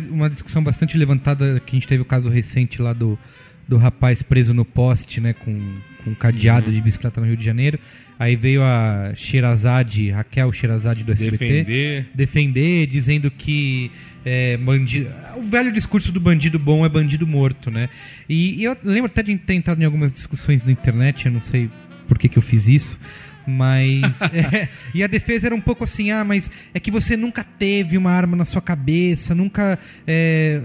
uma 0.10 0.30
discussão 0.30 0.64
bastante 0.64 0.98
levantada 0.98 1.62
que 1.66 1.76
a 1.76 1.80
gente 1.80 1.88
teve 1.88 2.02
o 2.02 2.06
caso 2.06 2.28
recente 2.28 2.82
lá 2.82 2.92
do, 2.92 3.20
do 3.68 3.78
rapaz 3.78 4.22
preso 4.22 4.54
no 4.54 4.64
poste, 4.64 5.20
né, 5.20 5.34
com, 5.34 5.78
com 6.04 6.12
um 6.12 6.16
cadeado 6.16 6.72
de 6.72 6.80
bicicleta 6.82 7.20
no 7.20 7.28
Rio 7.28 7.36
de 7.38 7.44
Janeiro. 7.46 7.80
Aí 8.20 8.36
veio 8.36 8.64
a 8.64 9.12
Sherazade, 9.16 10.10
Raquel 10.10 10.52
Sherazade 10.52 11.04
do 11.04 11.12
SBT, 11.12 11.38
Defender. 11.38 12.06
defender, 12.16 12.88
dizendo 12.88 13.30
que 13.30 13.92
é, 14.26 14.58
bandi- 14.58 15.08
o 15.36 15.44
velho 15.44 15.72
discurso 15.72 16.12
do 16.12 16.20
bandido 16.20 16.58
bom 16.58 16.84
é 16.86 16.90
bandido 16.90 17.28
morto, 17.28 17.70
né? 17.70 17.90
E, 18.28 18.60
e 18.60 18.64
eu 18.64 18.76
lembro 18.84 19.06
até 19.12 19.22
de 19.22 19.38
ter 19.38 19.54
entrado 19.54 19.80
em 19.82 19.86
algumas 19.86 20.12
discussões 20.12 20.64
na 20.64 20.72
internet, 20.72 21.28
eu 21.28 21.32
não 21.32 21.42
sei 21.42 21.70
por 22.08 22.18
que, 22.18 22.28
que 22.28 22.38
eu 22.38 22.42
fiz 22.42 22.68
isso, 22.68 23.00
mas. 23.46 24.20
é, 24.34 24.68
e 24.96 25.04
a 25.04 25.08
defesa 25.08 25.48
era 25.48 25.56
um 25.56 25.62
pouco 25.62 25.84
assim: 25.84 26.10
ah, 26.10 26.24
mas 26.26 26.50
é 26.74 26.80
que 26.80 26.90
você 26.90 27.16
nunca 27.16 27.44
teve 27.44 27.98
uma 27.98 28.12
arma 28.12 28.36
na 28.36 28.46
sua 28.46 28.62
cabeça, 28.62 29.36
nunca. 29.36 29.78
é, 30.08 30.60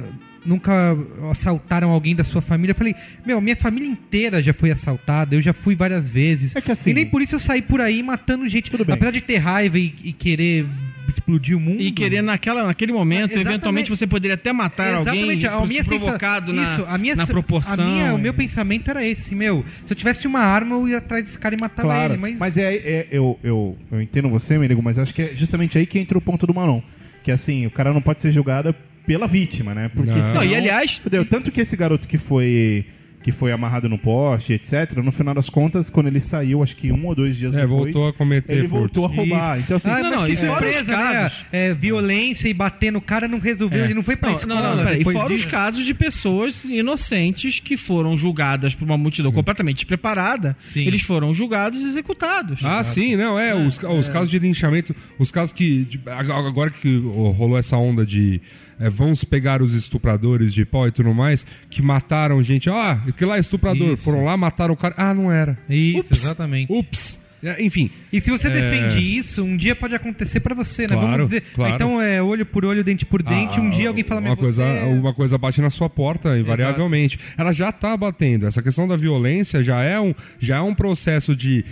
Nunca 0.44 0.96
assaltaram 1.30 1.90
alguém 1.90 2.16
da 2.16 2.24
sua 2.24 2.42
família. 2.42 2.72
Eu 2.72 2.76
falei, 2.76 2.94
meu, 3.24 3.40
minha 3.40 3.54
família 3.54 3.88
inteira 3.88 4.42
já 4.42 4.52
foi 4.52 4.70
assaltada, 4.72 5.34
eu 5.36 5.40
já 5.40 5.52
fui 5.52 5.76
várias 5.76 6.10
vezes. 6.10 6.56
É 6.56 6.60
que 6.60 6.72
assim- 6.72 6.90
E 6.90 6.94
nem 6.94 7.06
por 7.06 7.22
isso 7.22 7.36
eu 7.36 7.38
saí 7.38 7.62
por 7.62 7.80
aí 7.80 8.02
matando 8.02 8.48
gente. 8.48 8.70
Tudo 8.70 8.84
bem. 8.84 8.94
Apesar 8.94 9.12
de 9.12 9.20
ter 9.20 9.36
raiva 9.36 9.78
e, 9.78 9.94
e 10.02 10.12
querer 10.12 10.66
explodir 11.08 11.56
o 11.56 11.60
mundo. 11.60 11.80
E 11.80 11.90
querer 11.92 12.22
naquela, 12.22 12.66
naquele 12.66 12.92
momento, 12.92 13.32
Exatamente. 13.32 13.48
eventualmente 13.48 13.90
você 13.90 14.06
poderia 14.06 14.34
até 14.34 14.52
matar 14.52 14.94
alguém 14.94 15.44
a 15.46 15.60
minha 15.66 15.84
sensa- 15.84 15.84
provocado 15.84 16.52
na, 16.52 16.62
Isso, 16.64 16.84
a 16.88 16.98
minha 16.98 17.14
na 17.14 17.26
proporção. 17.26 17.84
a 17.84 17.86
minha- 17.86 18.14
o 18.14 18.18
meu 18.18 18.34
pensamento 18.34 18.90
era 18.90 19.06
esse, 19.06 19.22
assim, 19.22 19.34
meu. 19.34 19.64
Se 19.84 19.92
eu 19.92 19.96
tivesse 19.96 20.26
uma 20.26 20.40
arma, 20.40 20.74
eu 20.74 20.88
ia 20.88 20.98
atrás 20.98 21.24
desse 21.24 21.38
cara 21.38 21.54
e 21.54 21.60
matava 21.60 21.82
Claro, 21.88 22.14
ele. 22.14 22.36
Mas, 22.38 22.56
é, 22.56 22.74
é- 22.74 23.06
eu, 23.12 23.38
eu, 23.44 23.76
eu 23.92 24.02
entendo 24.02 24.28
você, 24.28 24.58
Merigo, 24.58 24.82
mas 24.82 24.98
acho 24.98 25.14
que 25.14 25.22
é 25.22 25.32
justamente 25.36 25.78
aí 25.78 25.86
que 25.86 25.98
entra 26.00 26.16
o 26.18 26.20
ponto 26.20 26.46
do 26.48 26.54
Manon. 26.54 26.80
Que 27.22 27.30
assim, 27.30 27.64
o 27.66 27.70
cara 27.70 27.92
não 27.92 28.02
pode 28.02 28.20
ser 28.20 28.32
julgado 28.32 28.74
pela 29.06 29.26
vítima, 29.26 29.74
né? 29.74 29.88
Porque 29.94 30.10
Não. 30.10 30.18
senão, 30.22 30.34
Não, 30.34 30.44
e 30.44 30.54
aliás- 30.54 30.98
Entendeu? 31.00 31.24
Tanto 31.24 31.50
que 31.50 31.60
esse 31.60 31.76
garoto 31.76 32.06
que 32.08 32.18
foi 32.18 32.86
que 33.24 33.30
foi 33.30 33.52
amarrado 33.52 33.88
no 33.88 33.96
poste, 33.96 34.52
etc., 34.52 34.96
no 34.96 35.12
final 35.12 35.32
das 35.32 35.48
contas, 35.48 35.88
quando 35.88 36.08
ele 36.08 36.18
saiu, 36.18 36.60
acho 36.60 36.76
que 36.76 36.90
um 36.90 37.06
ou 37.06 37.14
dois 37.14 37.36
dias 37.36 37.54
É, 37.54 37.60
depois... 37.60 37.84
voltou 37.84 38.08
a 38.08 38.12
cometer 38.12 38.52
Ele 38.52 38.66
furtos. 38.66 39.00
voltou 39.00 39.04
a 39.04 39.08
roubar. 39.16 39.60
Então, 39.60 39.76
assim, 39.76 39.88
Ah, 39.88 40.00
Não, 40.00 40.10
não, 40.10 40.26
isso 40.26 40.44
fora 40.44 40.68
os 40.68 40.84
né? 40.84 40.92
casos. 40.92 41.44
É, 41.52 41.72
violência 41.72 42.48
e 42.48 42.52
bater 42.52 42.90
no 42.90 43.00
cara 43.00 43.28
não 43.28 43.38
resolveu. 43.38 43.80
É. 43.82 43.84
Ele 43.84 43.94
não 43.94 44.02
foi 44.02 44.16
pra 44.16 44.30
Não, 44.30 44.34
escola. 44.36 44.60
não, 44.60 44.76
não, 44.76 44.84
peraí. 44.84 45.02
E 45.02 45.04
fora 45.04 45.32
os 45.32 45.40
disso. 45.40 45.52
casos 45.52 45.84
de 45.84 45.94
pessoas 45.94 46.64
inocentes 46.64 47.60
que 47.60 47.76
foram 47.76 48.16
julgadas 48.16 48.74
por 48.74 48.84
uma 48.84 48.98
multidão 48.98 49.30
completamente 49.30 49.76
despreparada, 49.76 50.56
Sim. 50.72 50.80
eles 50.84 51.02
foram 51.02 51.32
julgados 51.32 51.80
e 51.80 51.86
executados. 51.86 52.58
Ah, 52.64 52.82
sim, 52.82 53.14
não, 53.14 53.38
é. 53.38 53.54
os 53.54 53.80
os 53.80 54.08
casos 54.08 54.30
de 54.32 54.38
linchamento, 54.40 54.96
os 55.16 55.30
casos 55.30 55.52
que. 55.52 55.86
agora 56.08 56.70
que 56.70 56.98
rolou 57.36 57.56
essa 57.56 57.76
onda 57.76 58.04
de. 58.04 58.40
É, 58.80 58.88
vamos 58.90 59.24
pegar 59.24 59.62
os 59.62 59.74
estupradores 59.74 60.52
de 60.52 60.64
pau 60.64 60.86
e 60.86 60.90
tudo 60.90 61.12
mais, 61.14 61.46
que 61.70 61.82
mataram 61.82 62.42
gente. 62.42 62.68
Ah, 62.70 63.00
que 63.16 63.24
lá 63.24 63.36
é 63.36 63.40
estuprador. 63.40 63.94
Isso. 63.94 64.02
Foram 64.04 64.24
lá, 64.24 64.36
mataram 64.36 64.74
o 64.74 64.76
cara. 64.76 64.94
Ah, 64.96 65.12
não 65.14 65.30
era. 65.30 65.58
Isso, 65.68 66.12
Ups. 66.12 66.24
exatamente. 66.24 66.72
Ups. 66.72 67.20
É, 67.44 67.60
Enfim. 67.60 67.90
E 68.12 68.20
se 68.20 68.30
você 68.30 68.46
É. 68.46 68.50
defende 68.50 68.98
isso, 69.00 69.42
um 69.42 69.56
dia 69.56 69.74
pode 69.74 69.92
acontecer 69.96 70.38
pra 70.38 70.54
você, 70.54 70.82
né? 70.82 70.88
Claro, 70.94 71.00
Vamos 71.10 71.24
dizer, 71.26 71.42
claro. 71.52 71.72
ah, 71.72 71.74
então 71.74 72.00
é 72.00 72.22
olho 72.22 72.46
por 72.46 72.64
olho, 72.64 72.84
dente 72.84 73.04
por 73.04 73.20
dente, 73.20 73.58
um 73.58 73.66
Ah, 73.66 73.70
dia 73.70 73.88
alguém 73.88 74.04
fala, 74.04 74.20
uma 74.20 74.36
coisa, 74.36 74.62
você... 74.64 74.84
uma 74.94 75.12
coisa 75.12 75.36
bate 75.36 75.60
na 75.60 75.68
sua 75.68 75.90
porta, 75.90 76.38
invariavelmente. 76.38 77.18
Ela 77.36 77.52
já 77.52 77.70
está 77.70 77.96
batendo. 77.96 78.46
Essa 78.46 78.62
questão 78.62 78.86
da 78.86 78.96
violência 78.96 79.60
já 79.60 79.82
é 79.82 79.98
um, 80.00 80.14
já 80.38 80.58
é 80.58 80.60
um 80.60 80.72
processo 80.72 81.34
de 81.34 81.64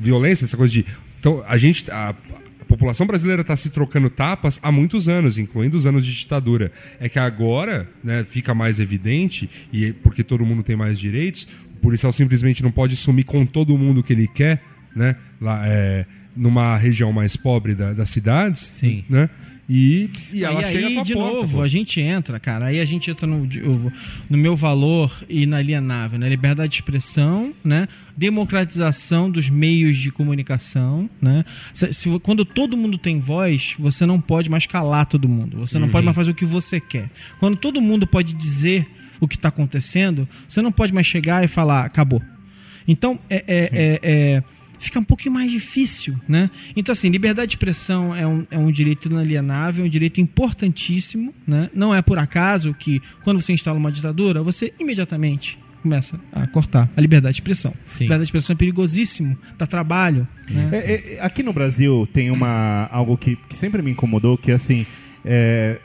violência, 0.00 0.44
essa 0.44 0.56
coisa 0.56 0.72
de. 0.72 0.84
Então, 1.18 1.42
a 1.48 1.56
gente. 1.56 1.90
A 1.90 2.14
população 2.76 3.06
brasileira 3.06 3.42
está 3.42 3.54
se 3.56 3.70
trocando 3.70 4.10
tapas 4.10 4.58
há 4.62 4.70
muitos 4.70 5.08
anos, 5.08 5.38
incluindo 5.38 5.76
os 5.76 5.86
anos 5.86 6.04
de 6.04 6.14
ditadura. 6.14 6.70
É 7.00 7.08
que 7.08 7.18
agora 7.18 7.88
né, 8.02 8.24
fica 8.24 8.54
mais 8.54 8.78
evidente, 8.80 9.48
e 9.72 9.92
porque 9.92 10.22
todo 10.22 10.44
mundo 10.44 10.62
tem 10.62 10.76
mais 10.76 10.98
direitos, 10.98 11.48
o 11.76 11.80
policial 11.80 12.12
simplesmente 12.12 12.62
não 12.62 12.70
pode 12.70 12.96
sumir 12.96 13.24
com 13.24 13.44
todo 13.46 13.76
mundo 13.76 14.02
que 14.02 14.12
ele 14.12 14.26
quer, 14.28 14.62
né? 14.94 15.16
Lá, 15.40 15.62
é, 15.66 16.06
numa 16.36 16.76
região 16.76 17.12
mais 17.12 17.36
pobre 17.36 17.74
da- 17.74 17.92
das 17.92 18.10
cidades. 18.10 18.60
Sim. 18.60 19.04
Né? 19.08 19.28
E, 19.68 20.10
e 20.30 20.44
ela 20.44 20.60
e 20.60 20.64
chega 20.66 20.86
aí, 20.88 20.94
com 20.94 21.00
a 21.00 21.04
de 21.04 21.14
porta, 21.14 21.34
novo, 21.36 21.56
pô. 21.56 21.62
a 21.62 21.68
gente 21.68 21.98
entra, 22.00 22.38
cara. 22.38 22.66
Aí 22.66 22.78
a 22.80 22.84
gente 22.84 23.10
entra 23.10 23.26
no, 23.26 23.48
no 24.28 24.36
meu 24.38 24.54
valor 24.54 25.10
inalienável, 25.28 26.18
né? 26.18 26.28
Liberdade 26.28 26.68
de 26.70 26.74
expressão, 26.76 27.54
né? 27.64 27.88
Democratização 28.44 29.30
dos 29.30 29.48
meios 29.48 29.96
de 29.96 30.10
comunicação, 30.10 31.08
né? 31.20 31.44
Se- 31.72 31.92
se- 31.94 32.18
quando 32.20 32.44
todo 32.44 32.76
mundo 32.76 32.98
tem 32.98 33.20
voz, 33.20 33.74
você 33.78 34.04
não 34.04 34.20
pode 34.20 34.50
mais 34.50 34.66
calar 34.66 35.06
todo 35.06 35.26
mundo. 35.28 35.58
Você 35.58 35.78
não 35.78 35.88
pode 35.88 36.04
mais 36.04 36.14
fazer 36.14 36.32
o 36.32 36.34
que 36.34 36.44
você 36.44 36.78
quer. 36.78 37.08
Quando 37.40 37.56
todo 37.56 37.80
mundo 37.80 38.06
pode 38.06 38.34
dizer 38.34 38.86
o 39.18 39.26
que 39.26 39.36
está 39.36 39.48
acontecendo, 39.48 40.28
você 40.46 40.60
não 40.60 40.70
pode 40.72 40.92
mais 40.92 41.06
chegar 41.06 41.42
e 41.42 41.48
falar, 41.48 41.84
acabou. 41.86 42.20
Então, 42.86 43.18
é, 43.30 43.36
é- 43.36 43.70
é- 43.72 44.00
é- 44.02 44.42
fica 44.78 44.98
um 44.98 45.04
pouquinho 45.04 45.34
mais 45.34 45.50
difícil, 45.50 46.18
né? 46.28 46.50
Então, 46.76 46.92
assim, 46.92 47.08
liberdade 47.08 47.48
de 47.48 47.56
expressão 47.56 48.14
é 48.14 48.26
um, 48.26 48.46
é 48.50 48.58
um 48.58 48.70
direito 48.70 49.08
inalienável, 49.08 49.84
é 49.84 49.86
um 49.86 49.90
direito 49.90 50.20
importantíssimo, 50.20 51.34
né? 51.46 51.70
Não 51.74 51.94
é 51.94 52.02
por 52.02 52.18
acaso 52.18 52.74
que, 52.74 53.00
quando 53.22 53.40
você 53.40 53.52
instala 53.52 53.78
uma 53.78 53.92
ditadura, 53.92 54.42
você 54.42 54.72
imediatamente 54.78 55.58
começa 55.82 56.18
a 56.32 56.46
cortar 56.46 56.88
a 56.96 57.00
liberdade 57.00 57.34
de 57.34 57.40
expressão. 57.40 57.74
Sim. 57.84 58.04
Liberdade 58.04 58.24
de 58.24 58.28
expressão 58.28 58.54
é 58.54 58.56
perigosíssimo, 58.56 59.36
dá 59.58 59.66
trabalho, 59.66 60.26
né? 60.48 60.68
É, 60.72 61.14
é, 61.14 61.20
aqui 61.20 61.42
no 61.42 61.52
Brasil 61.52 62.08
tem 62.12 62.30
uma 62.30 62.88
algo 62.90 63.18
que, 63.18 63.36
que 63.48 63.56
sempre 63.56 63.82
me 63.82 63.90
incomodou, 63.90 64.38
que 64.38 64.50
assim 64.50 64.86
é, 65.24 65.78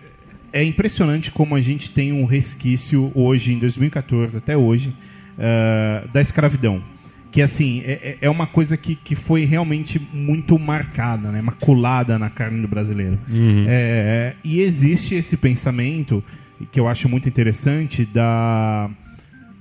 é 0.53 0.63
impressionante 0.63 1.31
como 1.31 1.55
a 1.55 1.61
gente 1.61 1.91
tem 1.91 2.11
um 2.11 2.25
resquício 2.25 3.11
hoje, 3.13 3.53
em 3.53 3.59
2014 3.59 4.37
até 4.37 4.57
hoje, 4.57 4.93
ah, 5.37 6.05
da 6.11 6.21
escravidão. 6.21 6.83
Que 7.31 7.41
assim, 7.41 7.81
é, 7.85 7.91
é- 7.91 8.17
é 8.21 8.29
uma 8.29 8.47
coisa 8.47 8.75
que, 8.75 8.95
que 8.95 9.15
foi 9.15 9.45
realmente 9.45 10.01
muito 10.13 10.57
marcada, 10.57 11.31
né? 11.31 11.41
maculada 11.41 12.17
na 12.17 12.29
carne 12.29 12.61
do 12.61 12.67
brasileiro. 12.67 13.19
É, 13.67 14.33
e 14.43 14.61
existe 14.61 15.13
esse 15.15 15.37
pensamento 15.37 16.23
que 16.71 16.79
eu 16.79 16.87
acho 16.87 17.07
muito 17.07 17.29
interessante 17.29 18.05
da 18.05 18.89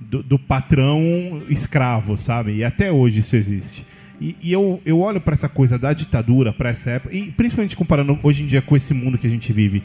do, 0.01 0.23
do 0.23 0.39
patrão 0.39 1.41
escravo, 1.49 2.17
sabe? 2.17 2.55
E 2.55 2.63
até 2.63 2.91
hoje 2.91 3.19
isso 3.19 3.35
existe. 3.35 3.85
E, 4.19 4.35
e 4.41 4.51
eu, 4.51 4.81
eu 4.85 4.99
olho 4.99 5.21
para 5.21 5.33
essa 5.33 5.47
coisa 5.47 5.77
da 5.77 5.93
ditadura, 5.93 6.51
para 6.51 6.69
essa 6.69 6.89
época, 6.91 7.15
e 7.15 7.31
principalmente 7.31 7.75
comparando 7.75 8.17
hoje 8.23 8.43
em 8.43 8.47
dia 8.47 8.61
com 8.61 8.75
esse 8.75 8.93
mundo 8.93 9.17
que 9.17 9.27
a 9.27 9.29
gente 9.29 9.53
vive, 9.53 9.83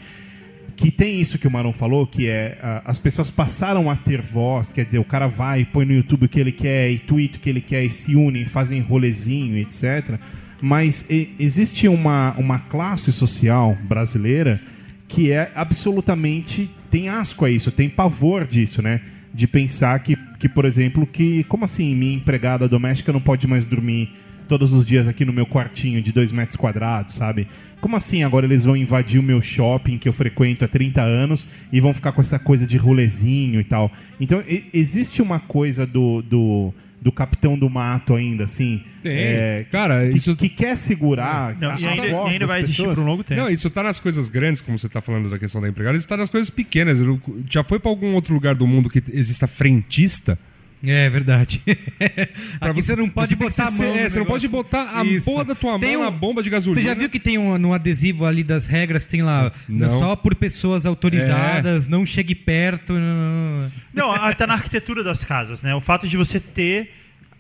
que 0.76 0.90
tem 0.90 1.20
isso 1.20 1.38
que 1.38 1.46
o 1.46 1.51
Marão 1.51 1.72
falou, 1.72 2.06
que 2.06 2.28
é 2.28 2.59
a- 2.62 2.82
as 2.84 2.98
pessoas 2.98 3.30
passaram 3.30 3.88
a 3.90 3.96
ter 3.96 4.20
voz, 4.20 4.72
quer 4.72 4.84
dizer, 4.84 4.98
o 4.98 5.05
cara 5.05 5.26
vai, 5.28 5.64
põe 5.64 5.84
no 5.84 5.92
YouTube 5.92 6.26
o 6.26 6.28
que 6.28 6.40
ele 6.40 6.52
quer, 6.52 6.90
e 6.90 6.98
tweet 6.98 7.36
o 7.38 7.40
que 7.40 7.48
ele 7.48 7.60
quer, 7.60 7.84
e 7.84 7.90
se 7.90 8.16
unem, 8.16 8.44
fazem 8.44 8.80
rolezinho, 8.80 9.56
etc. 9.56 10.18
Mas 10.62 11.05
e- 11.09 11.30
existe 11.38 11.86
uma, 11.88 12.34
uma 12.38 12.59
classe 12.59 13.12
social 13.12 13.76
brasileira 13.88 14.60
que 15.06 15.30
é 15.30 15.51
absolutamente 15.55 16.68
tem 16.90 17.09
asco 17.09 17.44
a 17.44 17.51
isso, 17.51 17.70
tem 17.70 17.88
pavor 17.88 18.46
disso, 18.46 18.80
né? 18.82 19.01
De 19.32 19.46
pensar 19.46 19.98
que, 20.01 20.16
que 20.38 20.48
por 20.48 20.64
exemplo, 20.64 21.06
que 21.06 21.44
como 21.44 21.64
assim 21.64 21.94
minha 21.94 22.14
empregada 22.16 22.68
doméstica 22.68 23.12
não 23.12 23.20
pode 23.20 23.46
mais 23.46 23.64
dormir 23.64 24.10
todos 24.48 24.72
os 24.72 24.84
dias 24.84 25.08
aqui 25.08 25.24
no 25.24 25.32
meu 25.32 25.46
quartinho 25.46 26.00
de 26.02 26.12
dois 26.12 26.30
metros 26.32 26.56
quadrados, 26.56 27.14
sabe? 27.14 27.46
Como 27.80 27.96
assim 27.96 28.22
agora 28.22 28.46
eles 28.46 28.64
vão 28.64 28.76
invadir 28.76 29.18
o 29.20 29.22
meu 29.22 29.42
shopping 29.42 29.98
que 29.98 30.08
eu 30.08 30.12
frequento 30.12 30.64
há 30.64 30.68
30 30.68 31.02
anos 31.02 31.46
e 31.72 31.80
vão 31.80 31.92
ficar 31.92 32.12
com 32.12 32.20
essa 32.20 32.38
coisa 32.38 32.66
de 32.66 32.76
rolezinho 32.76 33.60
e 33.60 33.64
tal? 33.64 33.90
Então 34.20 34.42
e- 34.48 34.64
existe 34.72 35.20
uma 35.20 35.38
coisa 35.38 35.86
do, 35.86 36.22
do, 36.22 36.72
do 37.02 37.12
capitão 37.12 37.58
do 37.58 37.68
mato 37.68 38.14
ainda, 38.14 38.44
assim. 38.44 38.80
Tem. 39.02 39.12
é, 39.14 39.66
Cara, 39.70 40.08
que, 40.08 40.16
isso- 40.16 40.34
que 40.34 40.48
quer 40.48 40.76
segurar 40.78 41.54
Não, 41.60 41.72
a, 41.72 41.74
e 41.78 41.86
ainda, 41.86 42.08
voz 42.10 42.26
e 42.30 42.32
ainda 42.32 42.38
das 42.40 42.48
vai 42.48 42.60
existir 42.60 42.82
pessoas. 42.82 42.98
por 42.98 43.04
um 43.04 43.10
longo 43.10 43.22
tempo. 43.24 43.40
Não, 43.42 43.50
isso 43.50 43.68
tá 43.68 43.82
nas 43.82 44.00
coisas 44.00 44.30
grandes, 44.30 44.62
como 44.62 44.78
você 44.78 44.88
tá 44.88 45.02
falando 45.02 45.28
da 45.28 45.38
questão 45.38 45.60
da 45.60 45.68
empregada, 45.68 45.96
isso 45.98 46.08
tá 46.08 46.16
nas 46.16 46.30
coisas 46.30 46.48
pequenas. 46.48 47.00
Eu- 47.00 47.20
Já 47.50 47.62
foi 47.62 47.78
pra 47.78 47.90
algum 47.90 48.14
outro 48.14 48.32
lugar 48.32 48.54
do 48.54 48.66
mundo 48.66 48.88
que 48.88 49.02
exista 49.12 49.46
frentista? 49.46 50.38
É 50.86 51.09
verdade. 51.11 51.61
Pra 52.59 52.70
Aqui 52.70 52.82
você 52.82 52.97
não 52.97 53.09
pode 53.09 53.28
que 53.36 53.43
botar 53.43 53.66
a 53.69 53.70
mão 53.70 53.94
é, 53.94 54.09
você 54.09 54.19
não 54.19 54.27
pode 54.27 54.48
botar 54.48 54.98
a 54.98 55.05
Isso. 55.05 55.24
porra 55.24 55.44
da 55.44 55.55
tua 55.55 55.78
Tem 55.78 55.93
mão 55.97 56.02
um- 56.02 56.05
na 56.05 56.11
bomba 56.11 56.43
de 56.43 56.51
gasolina. 56.51 56.81
Você 56.82 56.89
já 56.89 56.94
viu 56.94 57.09
que 57.11 57.19
tem 57.20 57.39
um, 57.39 57.56
no 57.59 57.73
adesivo 57.73 58.24
ali 58.24 58.43
das 58.44 58.66
regras, 58.66 59.06
tem 59.06 59.23
lá 59.23 59.52
Não. 59.69 59.90
só 59.98 60.16
por 60.16 60.35
pessoas 60.35 60.85
autorizadas, 60.86 61.86
não 61.89 62.05
chegue 62.06 62.35
perto. 62.35 62.93
não- 62.94 63.70
Não, 63.93 64.12
até 64.12 64.47
na 64.47 64.55
arquitetura 64.55 65.02
das 65.02 65.23
casas, 65.24 65.62
né? 65.62 65.74
O 65.74 65.81
fato 65.81 66.06
de 66.09 66.16
você 66.16 66.39
ter 66.40 66.90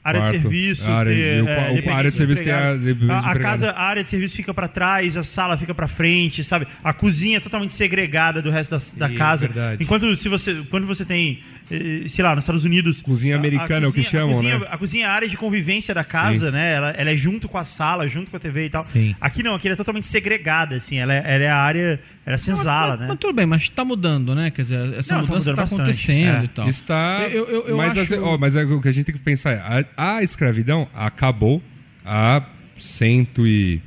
área 0.02 0.20
Quarto, 0.20 0.36
de 0.36 0.42
serviço, 0.42 0.90
área 0.90 1.14
de- 1.14 1.20
ter, 1.20 1.42
o- 1.42 1.48
é, 1.48 1.52
o- 1.56 1.58
a 1.58 1.62
dependente 1.68 1.88
área 1.88 2.10
de 2.10 2.16
serviço 2.18 2.44
tem 2.44 2.52
a- 2.52 2.76
a, 3.08 3.30
a 3.32 3.38
casa, 3.38 3.70
a 3.70 3.82
área 3.82 4.02
de 4.02 4.08
serviço 4.08 4.36
fica 4.36 4.52
pra 4.52 4.68
trás, 4.68 5.16
a 5.16 5.24
sala 5.24 5.56
fica 5.56 5.74
pra 5.74 5.88
frente, 5.88 6.44
sabe? 6.44 6.66
A 6.82 6.92
cozinha 6.92 7.38
é 7.38 7.40
totalmente 7.40 7.72
segregada 7.72 8.42
do 8.42 8.50
resto 8.50 8.72
da, 8.72 8.76
da 8.98 9.08
Sim, 9.08 9.14
casa. 9.16 9.46
verdade. 9.48 9.82
Enquanto 9.82 10.14
se 10.14 10.28
você, 10.28 10.62
quando 10.70 10.86
você 10.86 11.06
tem, 11.06 11.40
sei 12.08 12.22
lá, 12.24 12.34
nos 12.34 12.44
Estados 12.44 12.64
Unidos, 12.64 13.00
Cozinha 13.00 13.34
a- 13.34 13.36
a 13.36 13.40
americana 13.40 13.86
é 13.86 13.88
o 13.88 13.92
que 13.92 14.02
cozinha- 14.04 14.10
chamam, 14.10 14.30
a 14.30 14.34
cozinha, 14.34 14.58
né? 14.58 14.66
A 14.70 14.78
cozinha 14.78 15.06
é 15.06 15.08
a 15.08 15.12
área 15.12 15.28
de 15.28 15.36
convivência 15.36 15.94
da 15.94 16.04
casa, 16.04 16.50
né? 16.50 16.74
Ela, 16.74 16.90
ela 16.90 17.10
é 17.10 17.16
junto 17.16 17.48
com 17.48 17.56
a 17.56 17.64
sala, 17.64 18.06
junto 18.06 18.30
com 18.30 18.36
a 18.36 18.40
TV 18.40 18.66
e 18.66 18.70
tal. 18.70 18.84
Sim. 18.84 19.14
Aqui 19.20 19.42
não, 19.42 19.54
aqui 19.54 19.66
ela 19.66 19.74
é 19.74 19.76
totalmente 19.76 20.06
segregada, 20.06 20.76
assim. 20.76 20.96
Ela 20.98 21.14
é, 21.14 21.18
ela 21.24 21.44
é 21.44 21.48
a 21.48 21.56
área, 21.56 22.00
ela 22.26 22.34
é 22.34 22.38
senzala, 22.38 22.90
mas, 22.92 23.00
né? 23.00 23.06
mas 23.08 23.18
tudo 23.18 23.32
bem, 23.32 23.46
mas 23.46 23.68
tá 23.68 23.84
mudando, 23.84 24.34
né? 24.34 24.50
Quer 24.50 24.62
dizer, 24.62 24.94
essa 24.94 25.14
Não, 25.14 25.22
tá 25.24 25.28
mudança 25.32 25.50
tá, 25.54 25.62
bastante, 25.62 25.80
acontecendo 25.82 26.40
é. 26.42 26.44
e 26.44 26.48
tal. 26.48 26.68
Está. 26.68 27.26
Eu- 27.30 27.46
eu- 27.48 27.68
eu 27.68 27.76
mas, 27.76 27.96
acho- 27.96 28.14
assim, 28.14 28.22
ó, 28.22 28.36
mas 28.36 28.54
é 28.56 28.64
o 28.64 28.80
que 28.80 28.88
a 28.88 28.92
gente 28.92 29.06
tem 29.06 29.14
que 29.14 29.20
pensar 29.22 29.52
é: 29.52 29.84
a, 29.96 30.16
a 30.16 30.22
escravidão 30.22 30.86
acabou 30.94 31.62
há 32.04 32.42
cento 32.78 33.46
e. 33.46 33.80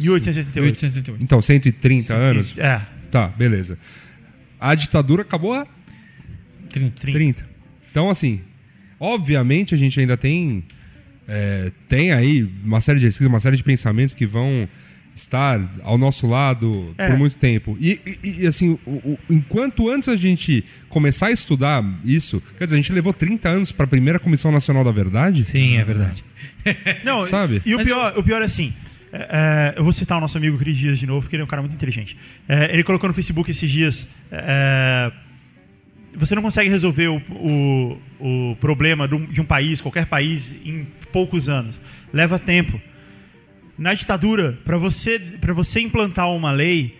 1868. 0.00 0.62
1868. 0.62 1.22
Então, 1.24 1.40
130 1.42 2.14
anos? 2.14 2.56
É. 2.58 2.80
Tá, 3.10 3.26
beleza. 3.28 3.78
A 4.60 4.74
ditadura 4.74 5.22
acabou 5.22 5.54
há 5.54 5.66
30. 6.68 7.12
30. 7.12 7.48
Então, 7.90 8.08
assim, 8.10 8.40
obviamente 9.00 9.74
a 9.74 9.78
gente 9.78 9.98
ainda 9.98 10.16
tem 10.16 10.64
é, 11.26 11.70
tem 11.88 12.12
aí 12.12 12.48
uma 12.64 12.80
série 12.80 12.98
de 12.98 13.06
escritos, 13.06 13.30
uma 13.32 13.40
série 13.40 13.56
de 13.56 13.62
pensamentos 13.62 14.14
que 14.14 14.24
vão 14.24 14.66
estar 15.14 15.60
ao 15.82 15.98
nosso 15.98 16.26
lado 16.26 16.94
É. 16.96 17.08
por 17.08 17.18
muito 17.18 17.36
tempo. 17.36 17.76
E, 17.80 18.00
e- 18.22 18.42
e, 18.42 18.46
assim, 18.46 18.78
o- 18.86 18.90
o- 19.12 19.18
enquanto 19.28 19.90
antes 19.90 20.08
a 20.08 20.16
gente 20.16 20.64
começar 20.88 21.26
a 21.26 21.30
estudar 21.32 21.84
isso, 22.04 22.40
quer 22.56 22.64
dizer, 22.64 22.76
a 22.76 22.80
gente 22.80 22.92
levou 22.92 23.12
30 23.12 23.48
anos 23.48 23.72
para 23.72 23.84
a 23.84 23.88
primeira 23.88 24.18
Comissão 24.18 24.50
Nacional 24.52 24.84
da 24.84 24.92
Verdade? 24.92 25.42
Sim, 25.44 25.76
é 25.76 25.84
verdade. 25.84 26.24
Não, 27.04 27.26
Sabe? 27.26 27.60
E 27.66 27.74
o 27.74 27.84
pior, 27.84 28.16
o 28.16 28.22
pior 28.22 28.40
é 28.40 28.44
assim. 28.44 28.72
é, 29.12 29.74
é, 29.74 29.78
eu 29.78 29.84
vou 29.84 29.92
citar 29.92 30.16
o 30.18 30.20
nosso 30.22 30.38
amigo 30.38 30.56
Cris 30.56 30.78
Dias 30.78 30.98
de 30.98 31.06
novo, 31.06 31.22
porque 31.22 31.34
ele 31.36 31.42
é 31.42 31.44
um 31.44 31.48
cara 31.48 31.60
muito 31.62 31.74
inteligente. 31.74 32.16
É, 32.48 32.72
ele 32.72 32.84
colocou 32.84 33.08
no 33.08 33.14
Facebook 33.14 33.50
esses 33.50 33.70
dias. 33.70 34.06
Você 36.18 36.34
não 36.34 36.42
consegue 36.42 36.68
resolver 36.68 37.08
o, 37.08 37.22
o, 37.30 37.98
o 38.50 38.56
problema 38.56 39.06
de 39.06 39.14
um, 39.14 39.24
de 39.24 39.40
um 39.40 39.44
país, 39.44 39.80
qualquer 39.80 40.06
país, 40.06 40.52
em 40.64 40.86
poucos 41.12 41.48
anos. 41.48 41.80
Leva 42.12 42.38
tempo. 42.38 42.80
Na 43.78 43.94
ditadura, 43.94 44.58
para 44.64 44.76
você, 44.76 45.18
você 45.54 45.80
implantar 45.80 46.28
uma 46.30 46.50
lei, 46.50 46.97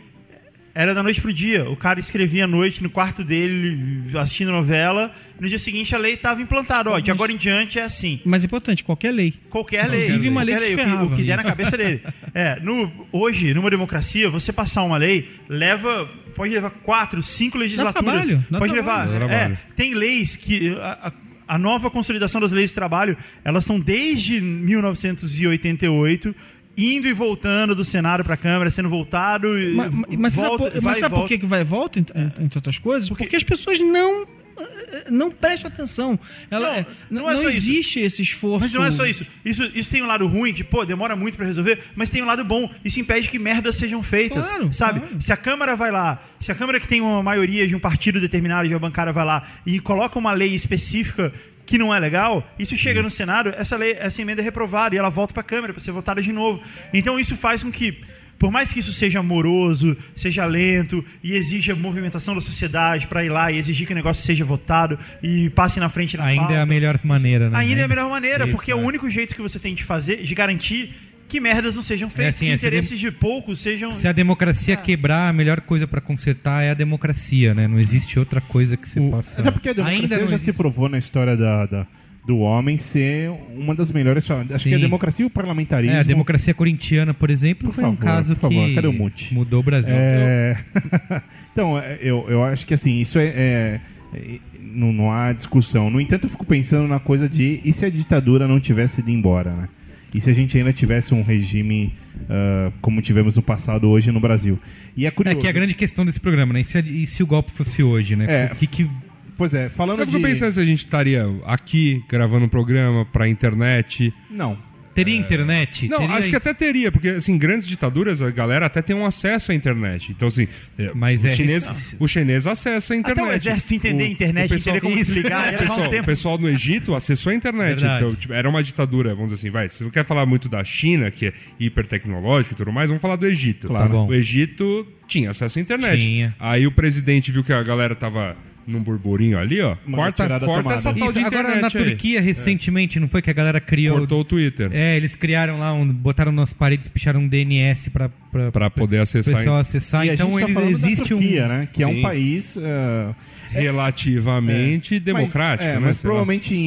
era 0.80 0.94
da 0.94 1.02
noite 1.02 1.20
pro 1.20 1.32
dia. 1.32 1.68
O 1.68 1.74
cara 1.76 1.98
escrevia 1.98 2.44
à 2.44 2.46
noite 2.46 2.82
no 2.82 2.88
quarto 2.88 3.24
dele, 3.24 4.16
assistindo 4.16 4.52
novela. 4.52 5.12
No 5.40 5.48
dia 5.48 5.58
seguinte 5.58 5.94
a 5.94 5.98
lei 5.98 6.14
estava 6.14 6.40
implantada. 6.40 6.90
Ó, 6.90 6.98
de 7.00 7.10
agora 7.10 7.32
em 7.32 7.36
diante 7.36 7.78
é 7.78 7.82
assim. 7.82 8.20
Mas 8.24 8.44
é 8.44 8.46
importante, 8.46 8.84
qualquer 8.84 9.10
lei. 9.10 9.34
Qualquer 9.50 9.88
lei. 9.90 10.04
Inclusive 10.04 10.28
uma 10.28 10.40
qualquer 10.44 10.58
lei 10.60 10.76
que 10.76 10.82
o 10.82 10.84
que, 11.08 11.12
o 11.14 11.16
que 11.16 11.22
der 11.24 11.36
na 11.36 11.44
cabeça 11.44 11.76
dele. 11.76 12.00
É, 12.34 12.60
no, 12.60 13.08
hoje, 13.10 13.52
numa 13.54 13.68
democracia, 13.70 14.30
você 14.30 14.52
passar 14.52 14.82
uma 14.84 14.96
lei 14.96 15.28
leva. 15.48 16.08
Pode 16.36 16.52
levar 16.52 16.70
quatro, 16.70 17.20
cinco 17.22 17.58
legislaturas. 17.58 18.04
trabalho, 18.04 18.46
dá 18.48 18.58
pode 18.60 18.72
trabalho. 18.72 19.10
levar. 19.12 19.26
Dá 19.28 19.34
é, 19.34 19.58
tem 19.74 19.94
leis 19.94 20.36
que. 20.36 20.76
A, 20.80 21.08
a- 21.08 21.12
a 21.48 21.56
nova 21.58 21.90
consolidação 21.90 22.42
das 22.42 22.52
leis 22.52 22.68
de 22.68 22.74
trabalho, 22.74 23.16
elas 23.42 23.64
estão 23.64 23.80
desde 23.80 24.38
1988. 24.38 26.34
Indo 26.78 27.08
e 27.08 27.12
voltando 27.12 27.74
do 27.74 27.84
Senado 27.84 28.22
para 28.24 28.34
a 28.34 28.36
Câmara, 28.36 28.70
sendo 28.70 28.88
voltado. 28.88 29.58
e 29.58 29.74
Mas, 29.74 29.92
mas 30.18 30.34
volta, 30.34 30.64
sabe, 30.70 30.80
mas 30.80 30.98
sabe 30.98 31.14
por 31.14 31.26
que 31.26 31.36
que 31.38 31.46
vai 31.46 31.60
e 31.62 31.64
volta, 31.64 31.98
ent- 31.98 32.10
entre 32.40 32.56
outras 32.58 32.78
coisas? 32.78 33.08
Porque, 33.08 33.34
as 33.34 33.42
pessoas 33.42 33.80
não 33.80 34.22
eh, 34.60 35.04
não 35.10 35.30
preste 35.30 35.66
atenção. 35.66 36.18
Ela, 36.50 36.68
Não, 36.68 36.74
é- 36.76 36.86
não 37.10 37.22
não, 37.22 37.30
é 37.30 37.34
isso. 37.34 37.48
existe 37.48 38.00
esse 38.00 38.22
esforço. 38.22 38.60
Mas 38.60 38.72
não 38.72 38.84
é 38.84 38.90
só 38.90 39.04
isso. 39.06 39.26
isso. 39.44 39.70
Isso 39.74 39.90
tem 39.90 40.02
um 40.02 40.06
lado 40.06 40.26
ruim, 40.26 40.52
que, 40.52 40.62
pô, 40.64 40.84
demora 40.84 41.14
muito 41.16 41.36
pra 41.36 41.46
resolver, 41.46 41.80
mas 41.96 42.10
tem 42.10 42.22
um 42.22 42.26
lado 42.26 42.44
bom. 42.44 42.68
Isso 42.84 42.98
impede 43.00 43.28
que 43.28 43.38
merdas 43.38 43.76
sejam 43.76 44.02
feitas. 44.02 44.46
Claro, 44.48 44.72
sabe? 44.72 45.00
claro. 45.00 45.16
Se 45.22 45.32
a 45.32 45.36
Câmara 45.36 45.74
vai 45.76 45.90
lá, 45.90 46.22
se 46.40 46.50
a 46.50 46.54
Câmara 46.54 46.78
que 46.80 46.88
tem 46.88 47.00
uma 47.00 47.22
maioria 47.22 47.66
de 47.68 47.74
um 47.76 47.80
partido 47.80 48.20
determinado, 48.20 48.66
de 48.68 48.74
uma 48.74 48.80
bancada, 48.80 49.12
vai 49.12 49.24
lá 49.24 49.46
e 49.66 49.78
coloca 49.80 50.18
uma 50.18 50.32
lei 50.32 50.54
específica 50.54 51.32
que 51.68 51.76
não 51.76 51.94
é 51.94 52.00
legal, 52.00 52.50
isso 52.58 52.74
chega 52.78 53.02
no 53.02 53.10
Senado, 53.10 53.52
essa 53.54 53.76
lei, 53.76 53.94
essa 54.00 54.22
emenda 54.22 54.40
é 54.40 54.44
reprovada 54.44 54.94
e 54.94 54.98
ela 54.98 55.10
volta 55.10 55.34
pra 55.34 55.42
Câmara 55.42 55.74
pra 55.74 55.82
ser 55.82 55.92
votada 55.92 56.22
de 56.22 56.32
novo. 56.32 56.62
Então 56.94 57.20
isso 57.20 57.36
faz 57.36 57.62
com 57.62 57.70
que. 57.70 58.00
Por 58.38 58.52
mais 58.52 58.72
que 58.72 58.78
isso 58.78 58.92
seja 58.92 59.20
moroso, 59.20 59.96
seja 60.14 60.46
lento 60.46 61.04
e 61.22 61.34
exija 61.34 61.74
movimentação 61.74 62.36
da 62.36 62.40
sociedade 62.40 63.06
para 63.08 63.24
ir 63.24 63.28
lá 63.28 63.50
e 63.50 63.58
exigir 63.58 63.84
que 63.84 63.92
o 63.92 63.96
negócio 63.96 64.24
seja 64.24 64.44
votado 64.44 64.96
e 65.20 65.50
passe 65.50 65.80
na 65.80 65.88
frente 65.88 66.16
na 66.16 66.24
Ainda 66.24 66.42
pauta, 66.42 66.54
é 66.54 66.60
a 66.60 66.66
melhor 66.66 67.00
maneira, 67.02 67.50
né? 67.50 67.58
Ainda 67.58 67.80
é 67.80 67.84
a 67.84 67.88
melhor 67.88 68.08
maneira, 68.08 68.44
Isso, 68.44 68.52
porque 68.52 68.70
é 68.70 68.76
o 68.76 68.80
é. 68.80 68.84
único 68.84 69.10
jeito 69.10 69.34
que 69.34 69.42
você 69.42 69.58
tem 69.58 69.74
de 69.74 69.82
fazer, 69.82 70.22
de 70.22 70.34
garantir 70.36 70.94
que 71.28 71.38
merdas 71.40 71.76
não 71.76 71.82
sejam 71.82 72.08
feitas, 72.08 72.36
assim, 72.36 72.46
que 72.46 72.52
é, 72.52 72.56
se 72.56 72.66
interesses 72.66 72.98
de 72.98 73.10
poucos 73.10 73.58
sejam. 73.60 73.92
Se 73.92 74.08
a 74.08 74.12
democracia 74.12 74.76
quebrar, 74.76 75.28
a 75.28 75.32
melhor 75.32 75.60
coisa 75.60 75.86
pra 75.86 76.00
consertar 76.00 76.62
é 76.64 76.70
a 76.70 76.74
democracia, 76.74 77.54
né? 77.54 77.68
Não 77.68 77.78
existe 77.78 78.18
outra 78.18 78.40
coisa 78.40 78.76
que 78.76 78.88
você 78.88 78.98
O- 78.98 79.10
possa. 79.10 79.40
Até 79.40 79.50
porque 79.50 79.68
a 79.68 79.72
democracia 79.74 80.02
Ainda 80.04 80.16
já 80.22 80.26
se 80.28 80.34
existe. 80.34 80.52
provou 80.54 80.88
na 80.88 80.98
história 80.98 81.36
da, 81.36 81.66
da- 81.66 81.86
do 82.26 82.38
homem 82.40 82.76
ser 82.76 83.30
uma 83.56 83.74
das 83.74 83.90
melhores. 83.90 84.30
Acho 84.30 84.58
Sim. 84.58 84.68
que 84.70 84.74
a 84.74 84.78
democracia 84.78 85.22
e 85.24 85.26
o 85.26 85.30
parlamentarismo. 85.30 85.96
É, 85.96 86.00
a 86.00 86.02
democracia 86.02 86.52
corintiana, 86.52 87.14
por 87.14 87.30
exemplo, 87.30 87.68
Por 87.68 87.74
foi 87.74 87.84
um 87.84 87.96
favor, 87.96 88.04
caso 88.04 88.34
por 88.34 88.50
favor, 88.50 88.66
que 88.68 88.74
cadê 88.74 88.86
o 88.86 88.92
Monte? 88.92 89.32
mudou 89.32 89.60
o 89.60 89.62
Brasil. 89.62 89.94
É... 89.96 90.56
então, 91.52 91.78
é, 91.78 91.98
eu, 92.02 92.26
eu 92.28 92.44
acho 92.44 92.66
que 92.66 92.74
assim, 92.74 93.00
isso 93.00 93.18
é. 93.18 93.26
é- 93.26 93.80
é- 94.14 94.38
não, 94.60 94.92
não 94.92 95.10
há 95.10 95.32
discussão. 95.32 95.88
No 95.88 95.98
entanto, 96.00 96.24
eu 96.24 96.28
fico 96.30 96.44
pensando 96.44 96.86
na 96.86 97.00
coisa 97.00 97.26
de 97.28 97.60
e 97.64 97.72
se 97.72 97.86
a 97.86 97.90
ditadura 97.90 98.46
não 98.46 98.60
tivesse 98.60 99.00
ido 99.00 99.10
embora, 99.10 99.50
né? 99.50 99.68
E 100.14 100.20
se 100.20 100.30
a 100.30 100.32
gente 100.32 100.56
ainda 100.56 100.72
tivesse 100.72 101.12
um 101.14 101.22
regime 101.22 101.94
ah, 102.28 102.72
como 102.80 103.00
tivemos 103.02 103.36
no 103.36 103.42
passado 103.42 103.88
hoje 103.88 104.10
no 104.10 104.20
Brasil? 104.20 104.58
E 104.96 105.04
é 105.04 105.08
É 105.08 105.10
curioso. 105.10 105.38
que 105.40 105.46
é 105.46 105.50
a 105.50 105.52
grande 105.52 105.74
questão 105.74 106.04
desse 106.04 106.20
programa, 106.20 106.52
né? 106.52 106.60
E 106.60 106.64
se, 106.64 106.78
e 106.80 107.06
se 107.06 107.22
o 107.22 107.26
golpe 107.26 107.52
fosse 107.52 107.82
hoje, 107.82 108.16
né? 108.16 108.26
É. 108.28 108.52
O 108.52 108.56
que 108.56 108.66
que... 108.66 108.90
Pois 109.36 109.54
é, 109.54 109.68
falando 109.68 110.00
Eu 110.00 110.06
fico 110.06 110.18
de. 110.18 110.24
pensando 110.24 110.50
se 110.52 110.60
a 110.60 110.64
gente 110.64 110.80
estaria 110.80 111.24
aqui 111.46 112.02
gravando 112.08 112.46
um 112.46 112.48
programa 112.48 113.04
pra 113.04 113.28
internet. 113.28 114.12
Não. 114.28 114.58
Teria 114.98 115.16
internet? 115.16 115.88
Não, 115.88 115.98
Teria- 115.98 116.14
acho 116.16 116.28
que 116.28 116.34
até 116.34 116.52
teria, 116.52 116.90
porque 116.90 117.10
assim, 117.10 117.38
grandes 117.38 117.68
ditaduras, 117.68 118.20
a 118.20 118.30
galera 118.30 118.66
até 118.66 118.82
tem 118.82 118.96
um 118.96 119.06
acesso 119.06 119.52
à 119.52 119.54
internet. 119.54 120.10
Então, 120.10 120.26
assim, 120.26 120.48
é, 120.76 120.90
Mas 120.92 121.22
o, 121.22 121.26
é 121.28 121.36
chinês, 121.36 121.70
o 122.00 122.08
chinês 122.08 122.46
acessa 122.48 122.94
a 122.94 122.96
internet. 122.96 123.24
Até 123.24 123.32
o 123.32 123.36
exército 123.36 123.74
entender 123.74 124.04
a 124.04 124.08
internet, 124.08 124.54
entender 124.54 124.80
como 124.80 124.98
Isso. 124.98 125.12
desligar, 125.12 125.54
o 125.54 125.58
pessoal, 125.58 125.88
o 125.88 126.04
pessoal 126.04 126.38
no 126.38 126.48
Egito 126.48 126.94
acessou 126.96 127.30
a 127.30 127.34
internet. 127.34 127.80
Verdade. 127.80 128.04
Então, 128.04 128.16
tipo, 128.16 128.32
era 128.32 128.48
uma 128.48 128.62
ditadura, 128.62 129.14
vamos 129.14 129.32
dizer 129.32 129.46
assim, 129.46 129.50
vai. 129.52 129.68
Se 129.68 129.84
não 129.84 129.90
quer 129.90 130.04
falar 130.04 130.26
muito 130.26 130.48
da 130.48 130.64
China, 130.64 131.12
que 131.12 131.26
é 131.26 131.32
hipertecnológica 131.60 132.54
e 132.54 132.56
tudo 132.56 132.72
mais, 132.72 132.88
vamos 132.88 133.00
falar 133.00 133.16
do 133.16 133.26
Egito. 133.26 133.68
Claro. 133.68 133.86
Tá 133.86 133.92
bom. 133.92 134.08
O 134.08 134.14
Egito 134.14 134.84
tinha 135.06 135.30
acesso 135.30 135.58
à 135.58 135.62
internet. 135.62 136.00
Tinha. 136.00 136.34
Aí 136.40 136.66
o 136.66 136.72
presidente 136.72 137.30
viu 137.30 137.44
que 137.44 137.52
a 137.52 137.62
galera 137.62 137.94
tava 137.94 138.36
num 138.68 138.80
burburinho 138.82 139.38
ali, 139.38 139.60
ó. 139.60 139.76
Mandou 139.86 140.04
Corta, 140.04 140.40
corta 140.40 140.74
essa 140.74 140.92
tal 140.94 141.08
Isso, 141.08 141.18
de 141.18 141.24
agora 141.24 141.48
internet 141.48 141.74
na 141.74 141.80
aí. 141.80 141.86
Turquia, 141.86 142.20
recentemente, 142.20 143.00
não 143.00 143.08
foi 143.08 143.22
que 143.22 143.30
a 143.30 143.32
galera 143.32 143.60
criou... 143.60 143.98
Cortou 143.98 144.20
o 144.20 144.24
Twitter. 144.24 144.70
É, 144.72 144.96
eles 144.96 145.14
criaram 145.14 145.58
lá, 145.58 145.72
um, 145.72 145.86
botaram 145.92 146.30
nas 146.30 146.52
paredes, 146.52 146.88
picharam 146.88 147.20
um 147.20 147.28
DNS 147.28 147.88
pra, 147.90 148.10
pra, 148.30 148.52
Pra 148.52 148.70
poder 148.70 148.98
o 148.98 149.02
acessar 149.02 149.38
pessoal 149.38 149.56
acessar. 149.56 150.06
e 150.06 150.10
a 150.10 150.14
Então 150.14 150.26
gente 150.30 150.40
tá 150.40 150.44
eles, 150.44 150.54
falando 150.54 150.70
existe 150.72 151.02
da 151.02 151.08
Turquia, 151.08 151.44
um... 151.44 151.48
né? 151.48 151.68
Que 151.72 151.82
é 151.82 151.86
um 151.86 151.94
Sim. 151.94 152.02
país. 152.02 152.58
ah, 152.58 153.14
relativamente 153.50 154.98
democrático, 155.00 155.64
mas, 155.64 155.76
é, 155.76 155.80
né? 155.80 155.86
mas 155.86 155.96
Sei 155.96 156.02
provavelmente 156.02 156.54
em, 156.54 156.58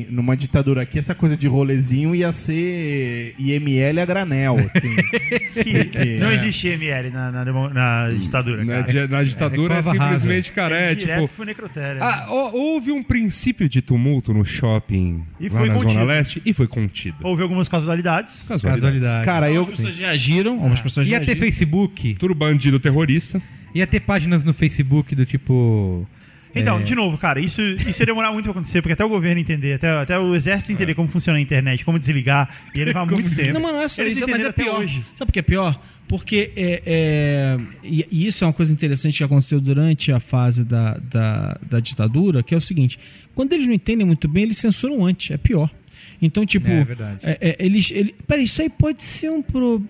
em- 0.00 0.06
numa 0.10 0.36
ditadura 0.36 0.82
aqui, 0.82 0.98
essa 0.98 1.14
coisa 1.14 1.36
de 1.36 1.46
rolezinho 1.46 2.14
ia 2.14 2.32
ser 2.32 3.34
IML 3.38 4.00
a 4.00 4.04
granel, 4.04 4.56
assim. 4.74 4.96
Não 6.20 6.32
existe 6.32 6.68
ML 6.68 7.10
na, 7.10 7.30
na, 7.32 7.44
na 7.44 8.08
ditadura. 8.12 8.64
Na, 8.64 9.08
na 9.08 9.22
ditadura 9.22 9.74
é, 9.74 9.78
É 9.78 9.82
simplesmente, 9.82 10.52
cara, 10.52 10.76
é, 10.76 10.94
tipo. 10.94 11.28
pro 11.28 11.44
necrotério. 11.44 12.02
Ah, 12.02 12.26
hó- 12.28 12.50
houve 12.52 12.90
um 12.92 13.02
princípio 13.02 13.68
de 13.68 13.80
tumulto 13.82 14.32
no 14.32 14.44
shopping 14.44 15.22
E 15.40 15.48
lá 15.48 15.58
foi 15.58 15.68
na 15.68 15.74
contido. 15.74 15.92
Zona 15.92 16.04
Leste 16.04 16.42
e 16.44 16.52
foi 16.52 16.66
contido. 16.66 17.16
Houve 17.22 17.42
algumas 17.42 17.68
casualidades. 17.68 18.42
Casualidade. 18.46 18.82
Casualidade. 18.98 19.24
Cara, 19.24 19.50
eu. 19.50 19.62
As 19.62 19.68
pessoas 19.68 19.96
reagiram, 19.96 20.52
algumas 20.54 20.80
pessoas 20.80 21.06
Ia 21.06 21.20
ter. 21.20 21.36
Facebook, 21.36 22.14
Tudo 22.18 22.34
bandido 22.34 22.78
terrorista. 22.80 23.40
ia 23.74 23.86
ter 23.86 24.00
páginas 24.00 24.42
no 24.42 24.54
Facebook 24.54 25.14
do 25.14 25.26
tipo... 25.26 26.06
Então, 26.56 26.78
é, 26.78 26.82
de 26.82 26.94
novo, 26.94 27.16
cara, 27.18 27.38
isso, 27.40 27.60
isso 27.62 28.02
ia 28.02 28.06
demorar 28.06 28.32
muito 28.32 28.44
pra 28.44 28.52
acontecer, 28.52 28.80
porque 28.82 28.92
até 28.94 29.04
o 29.04 29.08
governo 29.08 29.40
entender, 29.40 29.74
até, 29.74 29.90
até 29.90 30.18
o 30.18 30.34
exército 30.34 30.72
entender 30.72 30.94
como 30.94 31.08
funciona 31.08 31.38
a 31.38 31.42
internet, 31.42 31.84
como 31.84 31.98
desligar, 31.98 32.48
ia 32.74 32.84
levar 32.84 33.04
muito 33.06 33.34
tempo. 33.34 33.52
Não, 33.54 33.60
mas 33.60 33.72
não 33.72 33.80
é 33.82 33.88
só 33.88 34.02
Eles 34.02 34.16
isso, 34.16 34.26
mas 34.28 34.44
é 34.44 34.52
pior. 34.52 34.80
hoje. 34.80 35.04
Sabe 35.14 35.28
por 35.28 35.32
que 35.32 35.38
é 35.38 35.42
pior? 35.42 35.80
Porque 36.08 36.52
é, 36.56 36.82
é- 36.86 37.58
e, 37.82 38.06
e 38.10 38.26
isso 38.28 38.44
é 38.44 38.46
uma 38.46 38.52
coisa 38.52 38.72
interessante 38.72 39.18
que 39.18 39.24
aconteceu 39.24 39.60
durante 39.60 40.12
a 40.12 40.20
fase 40.20 40.64
da, 40.64 40.96
da, 40.98 41.58
da 41.68 41.80
ditadura, 41.80 42.42
que 42.44 42.54
é 42.54 42.56
o 42.56 42.60
seguinte: 42.60 42.98
quando 43.34 43.52
eles 43.52 43.66
não 43.66 43.74
entendem 43.74 44.06
muito 44.06 44.28
bem, 44.28 44.44
eles 44.44 44.56
censuram 44.58 45.04
antes, 45.04 45.32
é 45.32 45.36
pior. 45.36 45.68
Então, 46.20 46.44
tipo, 46.46 46.68
É, 46.68 46.86
é, 47.22 47.38
é, 47.50 47.56
eles, 47.58 47.90
ele, 47.90 48.14
peraí, 48.26 48.44
isso 48.44 48.60
aí 48.62 48.68
pode 48.70 49.02
ser 49.02 49.30
um 49.30 49.42
problema. 49.42 49.88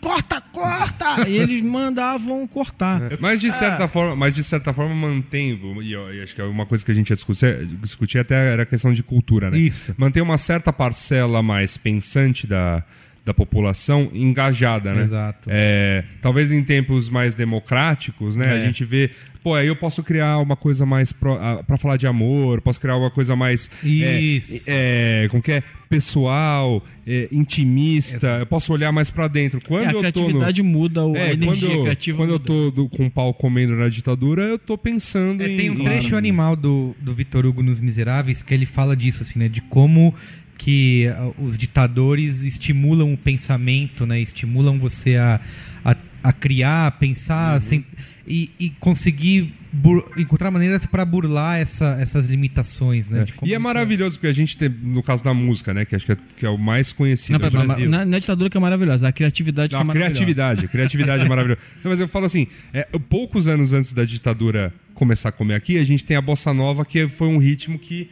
Corta, 0.00 0.40
corta! 0.40 1.28
e 1.28 1.36
eles 1.36 1.62
mandavam 1.64 2.46
cortar. 2.46 3.00
Mas 3.20 3.40
de 3.40 3.48
Ah. 3.48 3.52
certa 3.52 3.88
forma, 3.88 4.16
mas 4.16 4.34
de 4.34 4.42
certa 4.42 4.72
forma 4.72 4.94
mantém, 4.94 5.58
e 5.82 5.92
eu- 5.92 6.14
e 6.14 6.22
acho 6.22 6.34
que 6.34 6.40
é 6.40 6.44
uma 6.44 6.66
coisa 6.66 6.84
que 6.84 6.90
a 6.90 6.94
gente 6.94 7.10
ia 7.10 7.16
discutir, 7.16 7.66
discutir 7.80 8.18
até 8.18 8.52
era 8.52 8.62
a 8.64 8.66
questão 8.66 8.92
de 8.92 9.02
cultura, 9.02 9.50
né? 9.50 9.58
Isso. 9.58 9.94
Mantém 9.96 10.22
uma 10.22 10.38
certa 10.38 10.72
parcela 10.72 11.42
mais 11.42 11.76
pensante 11.76 12.46
da, 12.46 12.82
da 13.24 13.32
população 13.32 14.10
engajada, 14.12 14.92
né? 14.92 15.02
Exato. 15.02 15.48
É, 15.48 16.02
talvez 16.20 16.50
em 16.50 16.62
tempos 16.64 17.08
mais 17.08 17.34
democráticos, 17.36 18.34
né? 18.34 18.52
A 18.52 18.56
É. 18.56 18.60
gente 18.60 18.84
vê, 18.84 19.10
pô, 19.44 19.54
aí 19.54 19.68
eu 19.68 19.76
posso 19.76 20.02
criar 20.02 20.38
uma 20.38 20.56
coisa 20.56 20.84
mais 20.84 21.12
para 21.12 21.78
falar 21.78 21.96
de 21.96 22.06
amor, 22.06 22.60
posso 22.60 22.80
criar 22.80 22.96
uma 22.96 23.10
coisa 23.12 23.36
mais 23.36 23.70
é, 23.84 24.20
Isso. 24.20 24.64
é, 24.66 25.28
como 25.30 25.40
que 25.42 25.52
é 25.52 25.62
pessoal, 25.88 26.82
é, 27.06 27.28
intimista. 27.30 28.38
Eu 28.40 28.46
posso 28.46 28.72
olhar 28.72 28.90
mais 28.92 29.10
pra 29.10 29.28
dentro. 29.28 29.60
Quando 29.66 29.82
É, 29.84 29.86
a 29.86 29.92
eu 29.92 29.92
tô 29.92 30.02
no 30.02 30.12
criatividade 30.12 30.62
muda, 30.62 31.04
o- 31.04 31.14
a 31.14 31.18
é, 31.18 31.32
energia 31.32 31.68
quando, 31.68 31.76
eu, 31.78 31.82
criativa 31.82 32.16
quando 32.18 32.30
eu 32.30 32.34
muda. 32.34 32.44
tô 32.46 32.70
do- 32.70 32.88
com 32.88 33.06
o 33.06 33.10
pau 33.10 33.32
comendo 33.34 33.74
na 33.76 33.88
ditadura, 33.88 34.42
eu 34.42 34.58
tô 34.58 34.76
pensando 34.76 35.42
É, 35.42 35.48
em. 35.48 35.56
tem 35.56 35.70
um 35.70 35.84
trecho 35.84 36.16
animal 36.16 36.56
do, 36.56 36.94
do 37.00 37.14
Vitor 37.14 37.46
Hugo 37.46 37.62
nos 37.62 37.80
Miseráveis 37.80 38.42
que 38.42 38.52
ele 38.52 38.66
fala 38.66 38.96
disso, 38.96 39.22
assim, 39.22 39.38
né? 39.38 39.48
De 39.48 39.60
como 39.60 40.14
que 40.64 41.08
ah, 41.08 41.30
os 41.38 41.58
ditadores 41.58 42.42
estimulam 42.44 43.12
o 43.12 43.16
pensamento, 43.16 44.06
né? 44.06 44.20
Estimulam 44.20 44.78
você 44.78 45.16
a, 45.16 45.40
a, 45.84 45.96
a 46.22 46.32
criar, 46.32 46.86
a 46.86 46.90
pensar 46.90 47.60
sem- 47.62 47.84
e, 48.26 48.50
e 48.60 48.70
conseguir 48.78 49.52
bur- 49.72 50.08
encontrar 50.16 50.48
maneiras 50.52 50.86
para 50.86 51.04
burlar 51.04 51.58
essa, 51.58 51.96
essas 52.00 52.28
limitações, 52.28 53.08
né? 53.08 53.22
É. 53.22 53.46
E 53.46 53.50
é 53.52 53.56
isso 53.56 53.60
maravilhoso, 53.60 54.16
porque 54.16 54.28
a 54.28 54.32
gente 54.32 54.56
tem, 54.56 54.68
no 54.68 55.02
caso 55.02 55.24
da 55.24 55.34
música, 55.34 55.74
né? 55.74 55.84
Que 55.84 55.96
acho 55.96 56.06
que 56.06 56.12
é, 56.12 56.16
que 56.36 56.46
é 56.46 56.48
o 56.48 56.56
mais 56.56 56.92
conhecido. 56.92 57.32
Não, 57.40 57.50
pera, 57.50 57.64
mas- 57.64 57.90
na, 57.90 58.04
na 58.04 58.18
ditadura 58.20 58.48
que 58.48 58.56
é 58.56 58.60
maravilhosa, 58.60 59.08
a 59.08 59.12
criatividade 59.12 59.70
que 59.70 59.74
é 59.74 59.78
Não, 59.78 59.84
maravilhosa. 59.84 60.12
criatividade, 60.14 60.68
criatividade 60.68 61.24
é 61.24 61.28
maravilhosa. 61.28 61.60
Não, 61.82 61.90
mas 61.90 61.98
eu 62.00 62.06
falo 62.06 62.26
assim, 62.26 62.46
é, 62.72 62.86
poucos 63.08 63.48
anos 63.48 63.72
antes 63.72 63.92
da 63.92 64.04
ditadura 64.04 64.72
começar 64.94 65.30
a 65.30 65.32
comer 65.32 65.54
aqui, 65.54 65.76
a 65.78 65.84
gente 65.84 66.04
tem 66.04 66.16
a 66.16 66.20
bossa 66.22 66.54
nova, 66.54 66.84
que 66.84 67.08
foi 67.08 67.26
um 67.26 67.38
ritmo 67.38 67.76
que, 67.78 68.08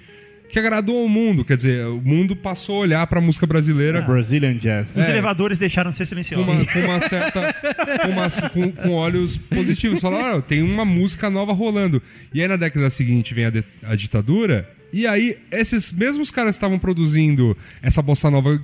que 0.52 0.59
agradou 0.59 1.02
ao 1.02 1.09
mundo. 1.09 1.44
Quer 1.44 1.56
dizer, 1.56 1.86
o 1.86 2.01
mundo 2.01 2.35
passou 2.35 2.77
a 2.77 2.81
olhar 2.81 3.06
pra 3.06 3.20
música 3.20 3.47
brasileira 3.47 4.02
Brazilian 4.02 4.56
Jazz. 4.56 4.90
Os 4.97 5.09
elevadores 5.09 5.59
deixaram 5.59 5.90
de 5.90 5.97
ser 5.97 6.05
com 6.05 6.09
silenciosos. 6.09 6.47
uma, 6.47 6.64
com 6.66 6.78
uma 6.81 7.01
certa. 7.09 7.55
com, 8.02 8.09
uma- 8.10 8.51
com- 8.51 8.72
com 8.72 8.90
olhos 8.93 9.36
positivos. 9.36 10.01
Falaram, 10.01 10.39
"Ah, 10.39 10.43
tem 10.43 10.62
uma 10.62 10.85
música 10.85 11.31
nova 11.31 11.52
rolando. 11.52 12.02
E 12.35 12.43
aí 12.43 12.48
na 12.48 12.56
década 12.56 12.90
seguinte 12.90 13.32
vem 13.35 13.44
a, 13.47 13.51
de- 13.51 13.64
a 13.82 13.94
ditadura. 13.94 14.68
E 14.93 15.06
aí, 15.06 15.36
esses 15.52 15.93
mesmos 15.93 16.31
caras 16.32 16.56
que 16.56 16.59
estavam 16.59 16.78
produzindo 16.78 17.56
essa 17.81 18.02
bossa 18.02 18.28
nova 18.31 18.60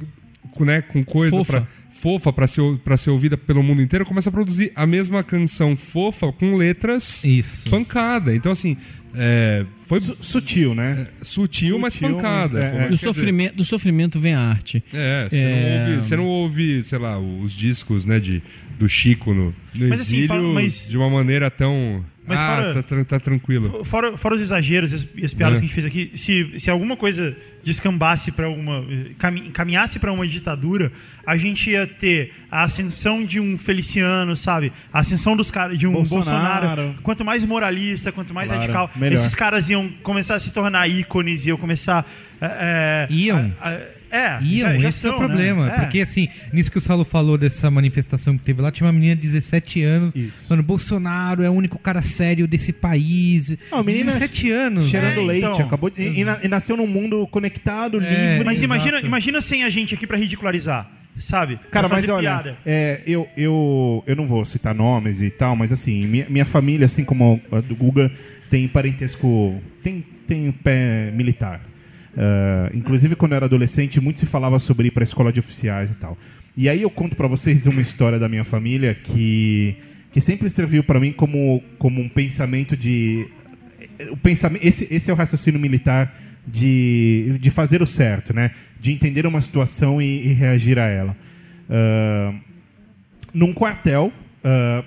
com, 0.50 0.64
né, 0.64 0.82
com 0.82 1.04
coisa 1.04 1.36
Fofa. 1.36 1.52
pra, 1.60 1.66
fofa 1.92 2.32
pra 2.32 2.46
ser, 2.46 2.62
ser 2.96 3.10
ouvida 3.10 3.36
pelo 3.36 3.62
mundo 3.62 3.80
inteiro, 3.80 4.04
começa 4.04 4.28
a 4.28 4.32
produzir 4.32 4.72
a 4.74 4.86
mesma 4.86 5.22
canção 5.22 5.76
fofa 5.76 6.32
com 6.32 6.56
letras 6.56 7.22
Isso. 7.22 7.70
pancada. 7.70 8.34
Então, 8.34 8.50
assim, 8.50 8.76
é, 9.16 9.64
foi 9.86 10.00
Su- 10.00 10.16
Sutil, 10.20 10.74
né? 10.74 11.06
sutil, 11.22 11.78
mas 11.78 11.94
Sutil, 11.94 12.14
pancada. 12.16 12.54
mas- 12.54 12.64
é, 12.64 12.68
Como 12.70 12.76
é. 12.76 12.82
quer 12.82 12.88
Do 12.90 12.94
dizer, 12.96 13.06
sofrimento, 13.06 13.56
do 13.56 13.64
sofrimento 13.64 14.18
vem 14.20 14.34
a 14.34 14.40
arte. 14.40 14.84
É, 14.92 15.26
você, 15.28 15.36
É. 15.36 15.44
Não 15.44 15.90
ouve, 15.94 16.02
você 16.02 16.16
não 16.16 16.26
ouve, 16.26 16.82
sei 16.82 16.98
lá, 16.98 17.18
os 17.18 17.52
discos, 17.52 18.04
né, 18.04 18.18
de, 18.20 18.42
do 18.78 18.88
Chico 18.88 19.32
no, 19.32 19.54
no 19.74 19.88
Mas 19.88 20.00
assim, 20.02 20.16
exílio 20.18 20.28
fala- 20.28 20.42
mas- 20.54 20.88
de 20.88 20.96
uma 20.96 21.08
maneira 21.10 21.50
tão. 21.50 22.04
Mas 22.28 22.40
ah, 22.40 22.56
fora- 22.72 22.82
tá, 22.82 23.04
tá 23.04 23.20
tranquilo. 23.20 23.84
Fora, 23.84 24.16
fora 24.16 24.34
os 24.34 24.40
exageros 24.40 24.90
e 24.90 24.94
as, 24.96 25.06
e 25.14 25.24
as 25.24 25.32
piadas 25.32 25.58
É. 25.58 25.60
que 25.60 25.64
a 25.64 25.68
gente 25.68 25.74
fez 25.74 25.86
aqui, 25.86 26.10
se, 26.16 26.58
se 26.58 26.68
alguma 26.68 26.96
coisa 26.96 27.36
descambasse 27.62 28.32
para 28.32 28.48
uma. 28.50 28.84
cami- 29.16 29.50
caminhasse 29.50 30.00
para 30.00 30.12
uma 30.12 30.26
ditadura, 30.26 30.90
a 31.24 31.36
gente 31.36 31.70
ia 31.70 31.86
ter 31.86 32.32
a 32.50 32.64
ascensão 32.64 33.24
de 33.24 33.38
um 33.38 33.56
Feliciano, 33.56 34.36
sabe? 34.36 34.72
A 34.92 34.98
ascensão 35.00 35.36
dos 35.36 35.50
caras 35.52 35.78
de 35.78 35.86
um 35.86 35.92
Bolsonaro. 35.92 36.66
Bolsonaro. 36.66 36.94
Quanto 37.02 37.24
mais 37.24 37.44
moralista, 37.44 38.10
quanto 38.10 38.34
mais 38.34 38.48
Claro, 38.48 38.60
radical, 38.62 38.90
melhor. 38.96 39.14
esses 39.14 39.34
caras 39.36 39.70
iam 39.70 39.88
começar 40.02 40.34
a 40.34 40.38
se 40.40 40.52
tornar 40.52 40.88
ícones, 40.88 41.46
iam 41.46 41.56
começar. 41.56 42.04
é, 42.40 43.06
é, 43.08 43.12
Iam. 43.14 43.52
a- 43.60 43.70
a- 43.70 43.80
é, 44.10 44.38
Iam, 44.42 44.72
já- 44.74 44.78
já 44.78 44.88
esse 44.88 45.06
é 45.06 45.10
o 45.10 45.12
são, 45.12 45.20
né? 45.20 45.26
problema. 45.26 45.68
É. 45.72 45.80
Porque, 45.80 46.00
assim, 46.00 46.28
nisso 46.52 46.70
que 46.70 46.78
o 46.78 46.80
Saulo 46.80 47.04
falou 47.04 47.36
dessa 47.36 47.70
manifestação 47.70 48.36
que 48.38 48.44
teve 48.44 48.60
lá, 48.62 48.70
tinha 48.70 48.86
uma 48.86 48.92
menina 48.92 49.14
de 49.16 49.22
17 49.22 49.82
anos 49.82 50.14
Isso. 50.14 50.46
falando: 50.48 50.62
Bolsonaro 50.64 51.42
é 51.42 51.50
o 51.50 51.52
único 51.52 51.78
cara 51.78 52.02
sério 52.02 52.46
desse 52.46 52.72
país. 52.72 53.56
Não, 53.70 53.78
a 53.78 53.82
menina 53.82 54.12
17 54.12 54.50
anos. 54.50 54.88
Cheirando 54.88 55.20
É, 55.20 55.24
leite, 55.24 55.46
então. 55.48 55.66
acabou 55.66 55.90
de- 55.90 56.00
e, 56.02 56.20
e 56.20 56.24
na- 56.24 56.38
nasceu 56.48 56.76
num 56.76 56.86
mundo 56.86 57.26
conectado, 57.28 58.00
É, 58.00 58.30
livre. 58.30 58.44
Mas 58.44 58.62
imagina, 58.62 58.92
Exato. 58.94 59.06
imagina 59.06 59.40
sem 59.40 59.64
a 59.64 59.70
gente 59.70 59.94
aqui 59.94 60.06
para 60.06 60.16
ridicularizar, 60.16 60.88
sabe? 61.18 61.58
Cara, 61.70 61.88
mas 61.88 62.00
fazer 62.00 62.12
olha, 62.12 62.30
piada. 62.30 62.56
é, 62.64 63.00
eu, 63.06 63.28
eu, 63.36 64.04
eu 64.06 64.16
não 64.16 64.26
vou 64.26 64.44
citar 64.44 64.74
nomes 64.74 65.20
e 65.20 65.30
tal, 65.30 65.56
mas 65.56 65.72
assim, 65.72 66.06
minha, 66.06 66.26
minha 66.28 66.44
família, 66.44 66.86
assim 66.86 67.04
como 67.04 67.40
a 67.50 67.60
do 67.60 67.74
Guga, 67.74 68.10
tem 68.50 68.68
parentesco, 68.68 69.60
tem, 69.82 70.04
tem 70.26 70.50
pé 70.52 71.10
militar. 71.14 71.60
Ah, 72.16 72.70
inclusive, 72.72 73.14
quando 73.14 73.32
eu 73.32 73.36
era 73.36 73.46
adolescente, 73.46 74.00
muito 74.00 74.20
se 74.20 74.26
falava 74.26 74.58
sobre 74.58 74.88
ir 74.88 74.90
pra 74.90 75.04
escola 75.04 75.32
de 75.32 75.40
oficiais 75.40 75.90
e 75.90 75.94
tal. 75.94 76.16
E 76.56 76.68
aí 76.68 76.82
eu 76.82 76.90
conto 76.90 77.14
pra 77.14 77.28
vocês 77.28 77.66
uma 77.66 77.80
história 77.82 78.18
da 78.18 78.28
minha 78.28 78.44
família 78.44 78.94
que, 78.94 79.76
que 80.10 80.20
sempre 80.20 80.48
serviu 80.48 80.82
pra 80.82 80.98
mim 80.98 81.12
como, 81.12 81.62
como 81.78 82.00
um 82.00 82.08
pensamento 82.08 82.76
de... 82.76 83.26
O 84.10 84.16
pensamento, 84.16 84.66
esse, 84.66 84.88
esse 84.90 85.10
é 85.10 85.14
o 85.14 85.16
raciocínio 85.16 85.60
militar 85.60 86.14
de, 86.46 87.38
de 87.40 87.50
fazer 87.50 87.82
o 87.82 87.86
certo, 87.86 88.34
né? 88.34 88.52
De 88.80 88.92
entender 88.92 89.26
uma 89.26 89.40
situação 89.42 90.00
e, 90.00 90.28
e 90.28 90.32
reagir 90.32 90.78
a 90.78 90.86
ela. 90.86 91.16
Ah, 91.68 92.32
num 93.34 93.52
quartel, 93.52 94.10
ah, 94.42 94.82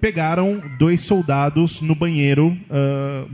pegaram 0.00 0.62
dois 0.78 1.00
soldados 1.00 1.80
no 1.80 1.94
banheiro 1.94 2.56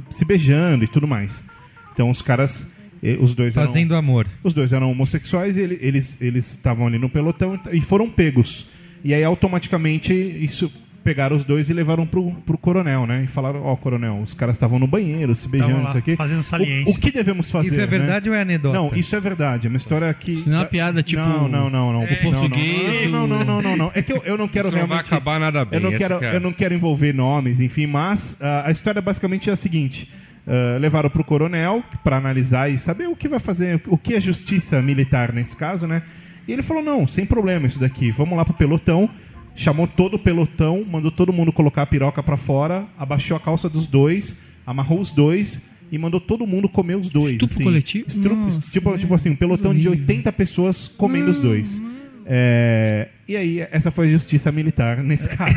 se 0.08 0.24
beijando 0.24 0.84
e 0.84 0.88
tudo 0.88 1.06
mais. 1.06 1.44
Então 1.92 2.08
os 2.08 2.22
caras, 2.22 2.70
eh, 3.02 3.16
os 3.20 3.34
dois 3.34 3.56
eram- 3.56 3.68
Fazendo 3.68 3.94
amor. 3.96 4.26
os 4.44 4.52
dois 4.54 4.72
eram 4.72 4.90
homossexuais 4.90 5.56
e 5.56 5.60
ele- 5.62 5.78
eles 5.80 6.20
eles 6.20 6.50
estavam 6.52 6.86
ali 6.86 6.98
no 6.98 7.08
pelotão 7.08 7.58
e 7.72 7.80
foram 7.80 8.08
pegos. 8.08 8.66
E 9.04 9.12
aí 9.12 9.24
automaticamente 9.24 10.12
isso 10.14 10.72
pegaram 11.04 11.34
os 11.34 11.42
dois 11.42 11.68
e 11.68 11.72
levaram 11.72 12.06
pro, 12.06 12.30
pro 12.46 12.56
coronel, 12.56 13.04
né? 13.08 13.24
E 13.24 13.26
falaram, 13.26 13.64
ó, 13.64 13.74
coronel, 13.74 14.20
os 14.22 14.34
caras 14.34 14.54
estavam 14.54 14.78
no 14.78 14.86
banheiro, 14.86 15.34
se 15.34 15.48
beijando, 15.48 15.82
lá, 15.82 15.88
isso 15.88 15.98
aqui. 15.98 16.14
fazendo 16.14 16.44
saliência. 16.44 16.92
O, 16.94 16.96
o 16.96 17.00
que 17.00 17.10
devemos 17.10 17.50
fazer? 17.50 17.66
Isso 17.70 17.80
é 17.80 17.82
né? 17.82 17.86
verdade 17.88 18.28
ou 18.30 18.36
é 18.36 18.40
anedota? 18.42 18.76
Não, 18.78 18.92
isso 18.94 19.16
é 19.16 19.18
verdade. 19.20 19.66
É 19.66 19.68
uma 19.68 19.76
história 19.78 20.14
que. 20.14 20.30
Isso 20.30 20.48
não 20.48 20.58
é 20.58 20.60
uma 20.60 20.66
piada, 20.66 21.02
tipo, 21.02 21.20
Não, 21.20 21.48
não, 21.48 21.68
não. 21.68 21.92
não. 21.92 22.04
o 22.04 22.16
português, 22.22 23.10
Não, 23.10 23.26
não, 23.26 23.38
não, 23.38 23.44
não, 23.44 23.62
não, 23.62 23.76
não. 23.76 23.90
É 23.94 24.00
que 24.02 24.12
eu, 24.12 24.22
eu 24.24 24.38
não 24.38 24.46
quero 24.46 24.68
Isso 24.68 24.76
não 24.76 24.86
vai 24.86 24.98
realmente. 24.98 25.06
acabar 25.12 25.40
nada 25.40 25.64
bem. 25.64 25.80
Eu 25.80 25.90
não, 25.90 25.98
quero, 25.98 26.18
que 26.20 26.24
é- 26.24 26.36
eu 26.36 26.40
não 26.40 26.52
quero 26.52 26.72
envolver 26.72 27.12
nomes, 27.12 27.58
enfim, 27.58 27.86
mas 27.88 28.36
ah, 28.40 28.62
a 28.66 28.70
história 28.70 29.02
basicamente 29.02 29.50
é 29.50 29.52
a 29.52 29.56
seguinte: 29.56 30.08
ah, 30.46 30.76
levaram 30.80 31.08
para 31.10 31.20
o 31.20 31.24
coronel 31.24 31.82
para 32.02 32.16
analisar 32.16 32.70
e 32.70 32.78
saber 32.78 33.08
o 33.08 33.16
que 33.16 33.28
vai 33.28 33.38
fazer, 33.38 33.80
o 33.86 33.96
que 33.96 34.14
é 34.14 34.20
justiça 34.20 34.80
militar 34.82 35.32
nesse 35.32 35.56
caso, 35.56 35.86
né? 35.86 36.02
E 36.46 36.52
ele 36.52 36.62
falou: 36.62 36.82
não, 36.82 37.06
sem 37.06 37.24
problema 37.24 37.66
isso 37.66 37.78
daqui, 37.78 38.10
vamos 38.10 38.36
lá 38.36 38.44
pro 38.44 38.54
pelotão. 38.54 39.08
Chamou 39.54 39.86
todo 39.86 40.14
o 40.14 40.18
pelotão, 40.18 40.82
mandou 40.90 41.10
todo 41.10 41.30
mundo 41.32 41.52
colocar 41.52 41.82
a 41.82 41.86
piroca 41.86 42.22
para 42.22 42.38
fora, 42.38 42.86
abaixou 42.98 43.36
a 43.36 43.40
calça 43.40 43.68
dos 43.68 43.86
dois, 43.86 44.34
amarrou 44.66 44.98
os 44.98 45.12
dois 45.12 45.60
e 45.90 45.98
mandou 45.98 46.18
todo 46.18 46.46
mundo 46.46 46.70
comer 46.70 46.96
os 46.96 47.10
dois. 47.10 47.32
Estupro 47.34 47.54
assim. 47.54 47.64
coletivo? 47.64 48.08
Estupro- 48.08 48.34
Nossa, 48.34 48.70
tipo, 48.72 48.94
é. 48.94 48.98
tipo 48.98 49.14
assim, 49.14 49.28
um 49.28 49.36
pelotão 49.36 49.74
de 49.74 49.86
80 49.86 50.32
pessoas 50.32 50.88
comendo 50.96 51.30
os 51.30 51.38
dois. 51.38 51.82
É, 52.24 53.08
e 53.28 53.36
aí, 53.36 53.60
essa 53.70 53.90
foi 53.90 54.06
a 54.06 54.10
justiça 54.10 54.50
militar 54.50 55.02
nesse 55.02 55.28
caso. 55.36 55.54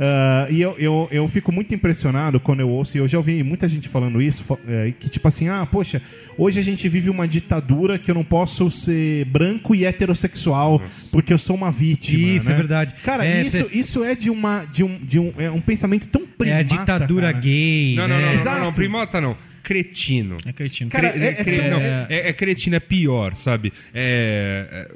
Ah, 0.00 0.46
e 0.50 0.60
eu, 0.60 0.76
eu, 0.78 1.08
eu 1.10 1.26
fico 1.28 1.50
muito 1.50 1.74
impressionado 1.74 2.38
quando 2.38 2.60
eu 2.60 2.68
ouço, 2.68 2.96
e 2.96 3.00
eu 3.00 3.08
já 3.08 3.18
ouvi 3.18 3.42
muita 3.42 3.68
gente 3.68 3.88
falando 3.88 4.22
isso, 4.22 4.44
é, 4.66 4.92
que 4.98 5.08
tipo 5.08 5.26
assim, 5.26 5.48
ah, 5.48 5.66
poxa, 5.66 6.00
hoje 6.36 6.60
a 6.60 6.62
gente 6.62 6.88
vive 6.88 7.10
uma 7.10 7.26
ditadura 7.26 7.98
que 7.98 8.10
eu 8.10 8.14
não 8.14 8.24
posso 8.24 8.70
ser 8.70 9.24
branco 9.26 9.74
e 9.74 9.84
heterossexual 9.84 10.80
porque 11.10 11.32
eu 11.32 11.38
sou 11.38 11.56
uma 11.56 11.70
vítima. 11.70 12.18
Isso, 12.36 12.46
né? 12.46 12.52
é 12.52 12.56
verdade. 12.56 12.94
Cara, 13.02 13.26
É, 13.26 13.42
isso, 13.46 13.64
te- 13.64 13.78
isso 13.78 14.04
é 14.04 14.14
de 14.14 14.30
uma 14.30 14.64
de 14.64 14.84
um, 14.84 14.98
de 14.98 15.18
um, 15.18 15.32
é 15.38 15.50
um 15.50 15.60
pensamento 15.60 16.06
tão 16.08 16.22
É 16.22 16.24
a 16.24 16.28
primata, 16.64 16.64
ditadura 16.64 17.26
cara. 17.32 17.38
gay. 17.40 17.94
Não, 17.96 18.06
não, 18.08 18.16
né? 18.16 18.20
não, 18.20 18.26
não, 18.28 18.34
não, 18.34 18.40
Exato. 18.40 18.60
não, 18.64 18.72
primota 18.72 19.20
não. 19.20 19.36
Cretino. 19.62 20.36
É 20.46 20.52
cretino. 20.52 20.90
Cara, 20.90 21.10
Cre- 21.10 21.24
é- 21.26 21.34
cre- 21.34 21.56
é- 21.60 21.70
não, 21.70 21.78
é- 21.78 22.06
é, 22.08 22.28
é 22.28 22.32
cretino, 22.32 22.76
é 22.76 22.80
pior, 22.80 23.34
sabe? 23.36 23.72
É, 23.92 24.90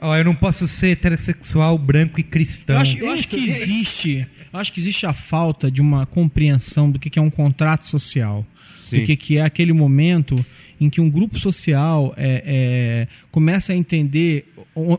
Ó, 0.00 0.16
eu 0.16 0.24
não 0.24 0.34
posso 0.34 0.66
ser 0.66 0.92
heterossexual, 0.92 1.76
branco 1.76 2.18
e 2.18 2.22
cristão. 2.22 2.76
Eu 2.76 2.80
acho, 2.80 2.98
eu 2.98 3.10
acho 3.12 3.28
que 3.28 3.36
existe, 3.36 4.26
eu 4.52 4.58
acho 4.58 4.72
que 4.72 4.80
existe 4.80 5.06
a 5.06 5.12
falta 5.12 5.70
de 5.70 5.80
uma 5.80 6.06
compreensão 6.06 6.90
do 6.90 6.98
que 6.98 7.10
que 7.10 7.18
é 7.18 7.22
um 7.22 7.30
contrato 7.30 7.86
social, 7.86 8.46
Sim. 8.78 9.00
do 9.00 9.06
que 9.06 9.16
que 9.16 9.38
é 9.38 9.42
aquele 9.42 9.72
momento 9.72 10.44
em 10.80 10.88
que 10.88 11.00
um 11.00 11.10
grupo 11.10 11.38
social 11.38 12.14
é, 12.16 12.42
é, 12.46 13.08
começa 13.30 13.72
a 13.72 13.76
entender 13.76 14.46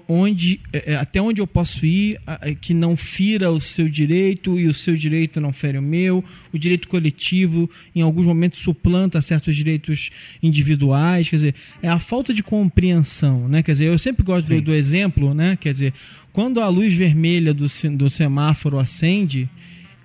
onde, 0.08 0.60
é, 0.72 0.96
até 0.96 1.20
onde 1.20 1.42
eu 1.42 1.48
posso 1.48 1.86
ir, 1.86 2.20
é, 2.42 2.54
que 2.54 2.74
não 2.74 2.96
fira 2.96 3.52
o 3.52 3.60
seu 3.60 3.90
direito 3.90 4.60
e 4.60 4.68
o 4.68 4.74
seu 4.74 4.96
direito 4.96 5.42
não 5.42 5.52
fere 5.52 5.78
o 5.78 5.82
meu, 5.82 6.24
o 6.54 6.60
direito 6.60 6.88
coletivo 6.88 7.70
em 7.96 8.02
alguns 8.02 8.26
momentos 8.26 8.60
suplanta 8.60 9.22
certos 9.22 9.56
direitos 9.56 10.12
individuais, 10.44 11.28
quer 11.28 11.36
dizer, 11.38 11.56
é 11.82 11.90
a 11.90 12.00
falta 12.00 12.34
de 12.34 12.44
compreensão, 12.44 13.48
né? 13.48 13.64
Quer 13.64 13.72
dizer, 13.72 13.86
eu 13.86 13.98
sempre 13.98 14.24
gosto 14.24 14.48
do, 14.48 14.62
do 14.62 14.74
exemplo, 14.74 15.34
né? 15.34 15.58
Quer 15.60 15.74
dizer, 15.74 15.94
quando 16.32 16.62
a 16.62 16.68
luz 16.68 16.94
vermelha 16.94 17.54
do, 17.54 17.66
do 17.98 18.10
semáforo 18.10 18.78
acende, 18.78 19.50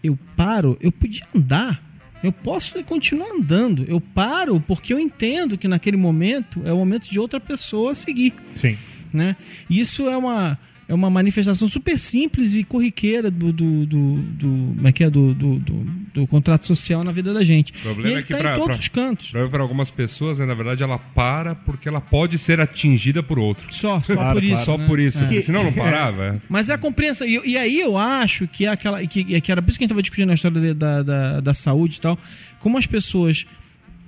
eu 0.02 0.18
paro, 0.36 0.78
eu 0.80 0.90
podia 0.90 1.26
andar. 1.34 1.85
Eu 2.26 2.32
posso 2.32 2.82
continuar 2.82 3.30
andando. 3.30 3.84
Eu 3.86 4.00
paro 4.00 4.60
porque 4.60 4.92
eu 4.92 4.98
entendo 4.98 5.56
que 5.56 5.68
naquele 5.68 5.96
momento 5.96 6.60
é 6.64 6.72
o 6.72 6.76
momento 6.76 7.08
de 7.08 7.20
outra 7.20 7.38
pessoa 7.38 7.94
seguir 7.94 8.34
Sim. 8.56 8.76
né? 9.12 9.36
Isso 9.70 10.08
é 10.08 10.16
uma 10.16 10.58
é 10.88 10.94
uma 10.94 11.10
manifestação 11.10 11.68
super 11.68 11.98
simples 11.98 12.54
e 12.54 12.62
corriqueira 12.62 13.30
do 13.30 13.52
do, 13.52 13.84
do, 13.86 14.14
do, 14.16 14.46
como 14.76 14.86
é 14.88 14.92
que 14.92 15.02
é? 15.04 15.10
do, 15.10 15.34
do, 15.34 15.58
do, 15.58 15.74
do 16.14 16.26
contrato 16.28 16.66
social 16.66 17.02
na 17.02 17.10
vida 17.12 17.34
da 17.34 17.42
gente. 17.42 17.72
problema 17.72 18.08
e 18.08 18.12
ele 18.12 18.20
é 18.20 18.22
que 18.22 18.32
tá 18.32 18.38
pra- 18.38 18.52
em 18.52 18.54
todos 18.54 18.76
pra- 18.76 18.80
os 18.82 18.88
cantos. 18.88 19.30
Para 19.30 19.62
algumas 19.62 19.90
pessoas, 19.90 20.38
né, 20.38 20.46
na 20.46 20.54
verdade, 20.54 20.82
ela 20.82 20.98
para 20.98 21.54
porque 21.54 21.88
ela 21.88 22.00
pode 22.00 22.38
ser 22.38 22.60
atingida 22.60 23.22
por 23.22 23.38
outro. 23.38 23.66
Só, 23.74 24.00
só 24.00 24.14
Claro, 24.14 24.34
por 24.34 24.44
isso. 24.44 24.52
claro. 24.52 24.64
Só 24.64 24.78
né? 24.78 24.86
por 24.86 25.00
isso. 25.00 25.24
É. 25.24 25.40
senão 25.40 25.64
não 25.64 25.72
parava. 25.72 26.24
é. 26.24 26.40
Mas 26.48 26.68
é 26.68 26.74
a 26.74 26.78
compreensão. 26.78 27.26
E, 27.26 27.40
e 27.44 27.58
aí 27.58 27.80
eu 27.80 27.98
acho 27.98 28.46
que 28.46 28.64
é 28.66 28.68
aquela. 28.68 29.04
Que, 29.06 29.40
que 29.40 29.52
era 29.52 29.60
por 29.60 29.70
isso 29.70 29.78
que 29.78 29.82
a 29.82 29.86
gente 29.86 29.90
estava 29.90 30.02
discutindo 30.02 30.30
a 30.30 30.34
história 30.34 30.74
da, 30.74 31.02
da, 31.02 31.40
da 31.40 31.54
saúde 31.54 31.96
e 31.96 32.00
tal. 32.00 32.18
Como 32.60 32.78
as 32.78 32.86
pessoas 32.86 33.44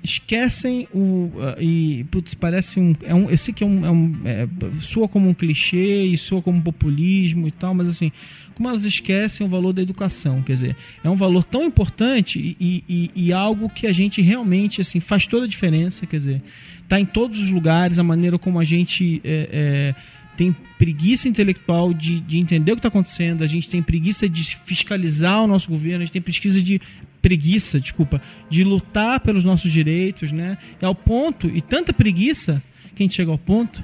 esquecem 0.03 0.89
o. 0.95 1.31
ah, 1.41 1.57
e, 1.61 2.05
putz, 2.11 2.35
parece 2.35 2.79
um. 2.81 2.95
É 3.03 3.15
um 3.15 3.31
eu 3.31 3.39
sei 3.39 3.53
que 3.53 3.65
é 3.65 3.67
um. 3.67 3.87
É 3.87 3.91
um 3.91 4.21
é, 4.25 4.49
soa 4.81 5.09
como 5.09 5.29
um 5.29 5.35
clichê 5.35 6.05
e 6.05 6.17
soa 6.17 6.43
como 6.43 6.59
um 6.59 6.63
populismo 6.63 7.47
e 7.49 7.51
tal, 7.51 7.75
mas 7.75 7.89
assim. 7.89 8.13
Como 8.55 8.69
elas 8.69 8.85
esquecem 8.85 9.47
o 9.47 9.49
valor 9.49 9.73
da 9.73 9.81
educação, 9.81 10.43
quer 10.43 10.55
dizer, 10.55 10.77
é 11.05 11.09
um 11.09 11.15
valor 11.15 11.45
tão 11.45 11.63
importante 11.63 12.57
e, 12.59 12.83
e, 12.89 13.11
e 13.15 13.33
algo 13.33 13.71
que 13.71 13.87
a 13.87 13.93
gente 13.93 14.21
realmente 14.21 14.81
assim 14.81 14.99
faz 14.99 15.29
toda 15.29 15.45
a 15.45 15.49
diferença, 15.49 16.05
quer 16.07 16.17
dizer, 16.17 16.43
tá 16.89 16.99
em 16.99 17.05
todos 17.05 17.39
os 17.39 17.53
lugares, 17.53 18.01
a 18.01 18.03
maneira 18.03 18.37
como 18.37 18.59
a 18.59 18.65
gente 18.65 19.21
é, 19.23 19.49
é, 19.53 19.95
tem 20.37 20.57
preguiça 20.79 21.29
intelectual 21.29 21.93
de, 21.93 22.19
de 22.21 22.39
entender 22.39 22.73
o 22.73 22.75
que 22.77 22.79
está 22.79 22.89
acontecendo, 22.89 23.45
a 23.45 23.47
gente 23.47 23.69
tem 23.69 23.83
preguiça 23.83 24.29
de 24.29 24.57
fiscalizar 24.57 25.43
o 25.45 25.47
nosso 25.47 25.69
governo, 25.69 25.99
a 25.99 26.01
gente 26.01 26.13
tem 26.13 26.23
preguiça 26.23 26.63
de 26.63 26.81
preguiça, 27.23 27.81
desculpa, 27.81 28.21
de 28.49 28.63
lutar 28.65 29.21
pelos 29.21 29.45
nossos 29.45 29.71
direitos, 29.73 30.31
né? 30.33 30.57
É 30.81 30.87
ao 30.87 30.95
ponto 30.95 31.49
e 31.49 31.61
tanta 31.61 31.93
preguiça 31.93 32.63
que 32.95 33.03
a 33.03 33.05
gente 33.05 33.15
chega 33.17 33.31
ao 33.31 33.39
ponto 33.39 33.83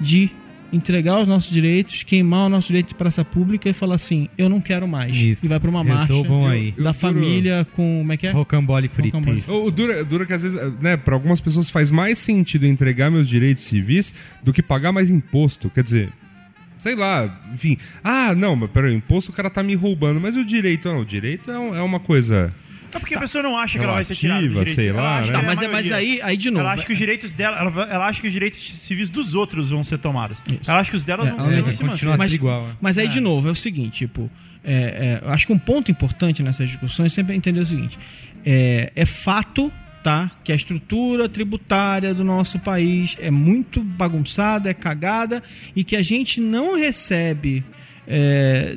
de 0.00 0.30
entregar 0.72 1.20
os 1.20 1.28
nossos 1.28 1.52
direitos, 1.52 2.02
queimar 2.02 2.46
o 2.46 2.48
nosso 2.48 2.66
direito 2.66 2.88
de 2.88 2.94
praça 2.96 3.24
pública 3.24 3.68
e 3.68 3.72
falar 3.72 3.94
assim, 3.94 4.28
eu 4.36 4.48
não 4.48 4.60
quero 4.60 4.88
mais. 4.88 5.16
Isso. 5.16 5.46
E 5.46 5.48
vai 5.48 5.60
para 5.60 5.70
uma 5.70 5.84
marcha 5.84 6.12
Resolvam 6.12 6.48
aí. 6.48 6.72
da 6.72 6.90
Eu- 6.90 6.94
família 6.94 7.64
com, 7.76 7.98
como 8.00 8.12
é 8.12 8.16
que 8.16 8.26
é? 8.26 8.30
Rocambole 8.32 8.88
frito. 8.88 9.16
Rocambole. 9.16 9.44
O, 9.46 9.66
o 9.66 9.70
dura, 9.70 10.02
o 10.02 10.04
dura 10.04 10.26
que 10.26 10.32
às 10.32 10.42
vezes, 10.42 10.58
né, 10.80 10.96
para 10.96 11.14
algumas 11.14 11.40
pessoas 11.40 11.70
faz 11.70 11.92
mais 11.92 12.18
sentido 12.18 12.66
entregar 12.66 13.08
meus 13.08 13.28
direitos 13.28 13.62
civis 13.62 14.12
do 14.42 14.52
que 14.52 14.62
pagar 14.62 14.90
mais 14.90 15.10
imposto. 15.10 15.70
Quer 15.70 15.84
dizer, 15.84 16.12
sei 16.76 16.96
lá, 16.96 17.40
enfim. 17.54 17.76
Ah, 18.02 18.34
não, 18.34 18.56
mas 18.56 18.68
peraí, 18.70 18.94
imposto 18.96 19.30
o 19.30 19.34
cara 19.34 19.48
tá 19.50 19.62
me 19.62 19.76
roubando, 19.76 20.20
mas 20.20 20.36
o 20.36 20.44
direito, 20.44 20.88
não, 20.88 21.02
o 21.02 21.04
direito 21.04 21.52
é, 21.52 21.58
um- 21.58 21.74
é 21.76 21.82
uma 21.82 22.00
coisa. 22.00 22.52
É 22.94 22.98
porque 23.00 23.14
a 23.14 23.20
pessoa 23.20 23.42
não 23.42 23.56
acha 23.56 23.78
que 23.78 23.84
ela 23.84 23.94
vai 23.94 24.04
ser 24.04 24.14
tirada 24.14 24.40
dos 24.42 24.50
Relativa, 24.52 24.64
direitos. 24.64 24.82
sei 24.84 24.88
Ela 24.90 25.02
lá, 25.02 25.18
acha 25.18 25.20
né? 25.20 25.26
que 25.26 25.32
Tá, 25.32 25.38
é 25.38 25.42
a 25.42 25.46
mas, 25.46 25.62
é- 25.62 25.68
mas 25.68 25.90
maioria. 25.90 25.96
aí, 25.96 26.20
aí 26.22 26.36
de 26.36 26.50
novo. 26.50 26.60
Ela 26.60 26.72
acha 26.72 26.86
que 26.86 26.92
os 26.92 26.98
direitos 26.98 27.32
dela, 27.32 27.56
ela, 27.58 27.82
ela 27.92 28.06
acha 28.06 28.20
que 28.20 28.26
os 28.28 28.32
direitos 28.32 28.60
civis 28.80 29.10
dos 29.10 29.34
outros 29.34 29.70
vão 29.70 29.82
ser 29.84 29.98
tomados. 29.98 30.40
Ela 30.66 30.78
acha 30.80 30.90
que 30.90 30.96
os 30.96 31.02
delas 31.02 31.26
É, 31.26 31.30
vão 31.30 31.40
ser 31.40 31.62
vão 31.62 31.72
se 31.72 31.78
continuar 31.84 32.12
manter. 32.12 32.18
Mas- 32.18 32.32
tudo 32.32 32.40
igual, 32.40 32.68
é. 32.68 32.72
Mas 32.80 32.98
aí, 32.98 33.06
É. 33.06 33.08
de 33.10 33.20
novo, 33.20 33.48
é 33.48 33.50
o 33.50 33.54
seguinte, 33.54 33.98
tipo, 33.98 34.30
é, 34.62 35.20
é, 35.22 35.26
eu 35.26 35.30
acho 35.32 35.46
que 35.46 35.52
um 35.52 35.58
ponto 35.58 35.90
importante 35.90 36.42
nessas 36.42 36.68
discussões 36.68 37.12
sempre 37.12 37.34
é 37.34 37.36
entender 37.36 37.60
o 37.60 37.66
seguinte: 37.66 37.98
é, 38.46 38.92
é 38.94 39.04
fato, 39.06 39.72
tá? 40.02 40.30
Que 40.44 40.52
a 40.52 40.54
estrutura 40.54 41.28
tributária 41.28 42.12
do 42.14 42.22
nosso 42.24 42.58
país 42.58 43.16
é 43.20 43.30
muito 43.30 43.82
bagunçada, 43.82 44.68
é 44.70 44.74
cagada, 44.74 45.42
e 45.74 45.82
que 45.82 45.96
a 45.96 46.02
gente 46.02 46.40
não 46.40 46.76
recebe. 46.78 47.64
É, 48.06 48.76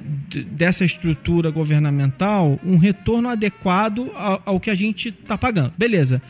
dessa 0.52 0.86
estrutura 0.86 1.52
governamental 1.52 2.60
um 2.64 2.78
retorno 2.78 3.30
adequado 3.30 4.12
ao, 4.16 4.42
ao 4.46 4.60
que 4.60 4.70
a 4.70 4.76
gente 4.76 5.10
está 5.10 5.38
pagando. 5.38 5.74
Beleza. 5.78 6.22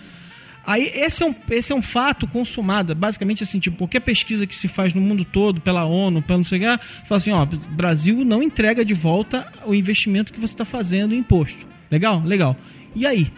Aí, 0.65 0.91
esse 0.93 1.23
é, 1.23 1.25
um, 1.25 1.35
esse 1.49 1.71
é 1.71 1.75
um 1.75 1.81
fato 1.81 2.27
consumado. 2.27 2.93
Basicamente, 2.93 3.41
assim, 3.41 3.57
tipo, 3.57 3.77
qualquer 3.77 4.01
pesquisa 4.01 4.45
que 4.45 4.53
se 4.53 4.67
faz 4.67 4.93
no 4.93 4.99
mundo 4.99 5.23
todo, 5.23 5.61
pela 5.61 5.85
ONU, 5.85 6.21
pelo 6.21 6.39
não 6.39 6.43
sei 6.43 6.59
o 6.59 6.61
que, 6.61 6.85
fala 7.05 7.17
assim, 7.17 7.31
ó, 7.31 7.45
Brasil 7.45 8.25
não 8.25 8.43
entrega 8.43 8.83
de 8.83 8.93
volta 8.93 9.47
o 9.65 9.73
investimento 9.73 10.33
que 10.33 10.39
você 10.41 10.53
está 10.53 10.65
fazendo 10.65 11.15
em 11.15 11.19
imposto. 11.19 11.65
Legal? 11.89 12.21
Legal. 12.21 12.57
E 12.93 13.05
aí? 13.05 13.31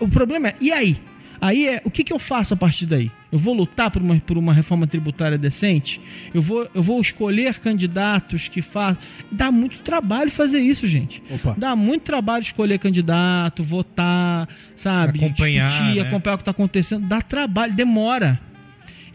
O 0.00 0.08
problema 0.08 0.48
é, 0.48 0.56
e 0.60 0.72
aí? 0.72 1.00
Aí 1.40 1.68
é, 1.68 1.82
o 1.84 1.90
que, 1.90 2.02
que 2.02 2.12
eu 2.12 2.18
faço 2.18 2.52
a 2.52 2.56
partir 2.56 2.86
daí? 2.86 3.12
Eu 3.34 3.38
vou 3.40 3.52
lutar 3.52 3.90
por 3.90 4.00
uma, 4.00 4.14
por 4.20 4.38
uma 4.38 4.54
reforma 4.54 4.86
tributária 4.86 5.36
decente? 5.36 6.00
Eu 6.32 6.40
vou, 6.40 6.70
eu 6.72 6.80
vou 6.80 7.00
escolher 7.00 7.58
candidatos 7.58 8.46
que 8.46 8.62
façam. 8.62 9.02
Dá 9.28 9.50
muito 9.50 9.80
trabalho 9.80 10.30
fazer 10.30 10.60
isso, 10.60 10.86
gente. 10.86 11.20
Opa. 11.28 11.56
Dá 11.58 11.74
muito 11.74 12.02
trabalho 12.02 12.44
escolher 12.44 12.78
candidato, 12.78 13.64
votar, 13.64 14.48
sabe? 14.76 15.18
Acompanhar, 15.18 15.66
discutir, 15.66 15.96
né? 15.96 16.02
acompanhar 16.02 16.34
o 16.34 16.38
que 16.38 16.42
está 16.42 16.52
acontecendo. 16.52 17.08
Dá 17.08 17.20
trabalho, 17.20 17.74
demora. 17.74 18.40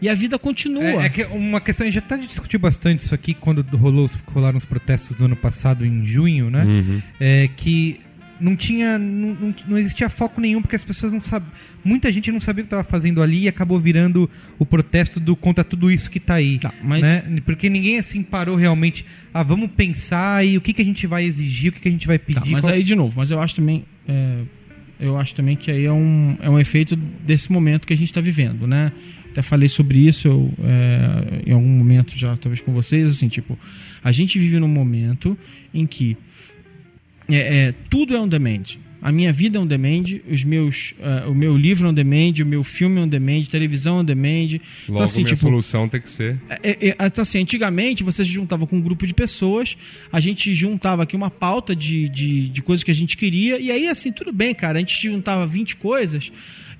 E 0.02 0.06
a 0.06 0.14
vida 0.14 0.38
continua. 0.38 1.02
É, 1.02 1.06
é 1.06 1.08
que 1.08 1.24
uma 1.24 1.58
questão, 1.58 1.86
a 1.86 1.90
gente 1.90 1.94
já 1.94 2.06
até 2.06 2.18
discutiu 2.18 2.60
bastante 2.60 3.00
isso 3.00 3.14
aqui 3.14 3.32
quando 3.32 3.62
rolou, 3.74 4.10
rolaram 4.26 4.58
os 4.58 4.66
protestos 4.66 5.16
do 5.16 5.24
ano 5.24 5.36
passado, 5.36 5.86
em 5.86 6.04
junho, 6.04 6.50
né? 6.50 6.62
Uhum. 6.62 7.02
É 7.18 7.48
que 7.56 7.98
não 8.40 8.56
tinha. 8.56 8.98
Não, 8.98 9.34
não, 9.34 9.54
não 9.68 9.78
existia 9.78 10.08
foco 10.08 10.40
nenhum, 10.40 10.60
porque 10.62 10.76
as 10.76 10.84
pessoas 10.84 11.12
não 11.12 11.20
sabiam. 11.20 11.50
Muita 11.84 12.10
gente 12.10 12.30
não 12.32 12.40
sabia 12.40 12.62
o 12.62 12.66
que 12.66 12.74
estava 12.74 12.84
fazendo 12.84 13.22
ali 13.22 13.42
e 13.42 13.48
acabou 13.48 13.78
virando 13.78 14.28
o 14.58 14.66
protesto 14.66 15.18
do 15.20 15.34
contra 15.36 15.62
tudo 15.64 15.90
isso 15.90 16.10
que 16.10 16.18
tá 16.20 16.34
aí. 16.34 16.58
Tá, 16.58 16.72
mas- 16.82 17.02
né? 17.02 17.22
Porque 17.44 17.68
ninguém 17.68 17.98
assim 17.98 18.22
parou 18.22 18.56
realmente. 18.56 19.04
Ah, 19.32 19.42
vamos 19.42 19.70
pensar 19.70 20.44
e 20.44 20.56
o 20.56 20.60
que, 20.60 20.72
que 20.72 20.82
a 20.82 20.84
gente 20.84 21.06
vai 21.06 21.24
exigir, 21.24 21.70
o 21.70 21.72
que, 21.74 21.80
que 21.80 21.88
a 21.88 21.92
gente 21.92 22.06
vai 22.06 22.18
pedir. 22.18 22.40
Tá, 22.40 22.46
mas 22.46 22.62
qual- 22.64 22.72
aí, 22.74 22.82
de 22.82 22.94
novo, 22.94 23.14
mas 23.16 23.30
eu 23.30 23.40
acho 23.40 23.54
também. 23.56 23.84
é, 24.08 24.38
eu 24.98 25.16
acho 25.18 25.34
também 25.34 25.56
que 25.56 25.70
aí 25.70 25.84
é 25.86 25.92
um, 25.92 26.36
é 26.42 26.50
um 26.50 26.58
efeito 26.58 26.94
desse 26.96 27.50
momento 27.50 27.86
que 27.86 27.92
a 27.94 27.96
gente 27.96 28.08
está 28.10 28.20
vivendo, 28.20 28.66
né? 28.66 28.92
Até 29.30 29.40
falei 29.42 29.68
sobre 29.68 29.98
isso 30.06 30.26
eu, 30.28 30.52
é, 30.64 31.48
em 31.50 31.52
algum 31.52 31.68
momento 31.68 32.18
já, 32.18 32.36
talvez 32.36 32.60
com 32.60 32.72
vocês, 32.72 33.06
assim, 33.10 33.28
tipo, 33.28 33.56
a 34.02 34.10
gente 34.12 34.38
vive 34.38 34.58
num 34.58 34.66
momento 34.68 35.38
em 35.72 35.86
que 35.86 36.16
é, 37.36 37.68
é, 37.68 37.74
tudo 37.88 38.14
é 38.14 38.20
on 38.20 38.28
demand. 38.28 38.62
A 39.02 39.10
minha 39.10 39.32
vida 39.32 39.56
é 39.56 39.60
on 39.60 39.66
demand, 39.66 40.20
os 40.30 40.44
meus, 40.44 40.92
é, 41.00 41.26
o 41.26 41.34
meu 41.34 41.56
livro 41.56 41.86
é 41.86 41.90
on 41.90 41.94
demand, 41.94 42.34
o 42.42 42.46
meu 42.46 42.62
filme 42.62 43.00
é 43.00 43.02
on 43.02 43.08
demand, 43.08 43.44
televisão 43.44 43.98
é 43.98 44.00
on 44.00 44.04
demand. 44.04 44.28
Logo, 44.28 44.60
então, 44.88 45.02
assim, 45.02 45.22
minha 45.22 45.34
tipo, 45.34 45.40
solução 45.40 45.88
tem 45.88 46.00
que 46.00 46.10
ser. 46.10 46.38
é, 46.62 46.88
é, 46.88 46.96
então, 47.06 47.22
assim, 47.22 47.40
antigamente 47.40 48.04
você 48.04 48.24
se 48.24 48.30
juntava 48.30 48.66
com 48.66 48.76
um 48.76 48.80
grupo 48.80 49.06
de 49.06 49.14
pessoas, 49.14 49.76
a 50.12 50.20
gente 50.20 50.54
juntava 50.54 51.04
aqui 51.04 51.16
uma 51.16 51.30
pauta 51.30 51.74
de, 51.74 52.08
de, 52.10 52.48
de 52.48 52.62
coisas 52.62 52.84
que 52.84 52.90
a 52.90 52.94
gente 52.94 53.16
queria, 53.16 53.58
e 53.58 53.70
aí, 53.70 53.88
assim, 53.88 54.12
tudo 54.12 54.32
bem, 54.32 54.54
cara, 54.54 54.78
a 54.78 54.80
gente 54.80 55.02
juntava 55.02 55.46
20 55.46 55.76
coisas. 55.76 56.30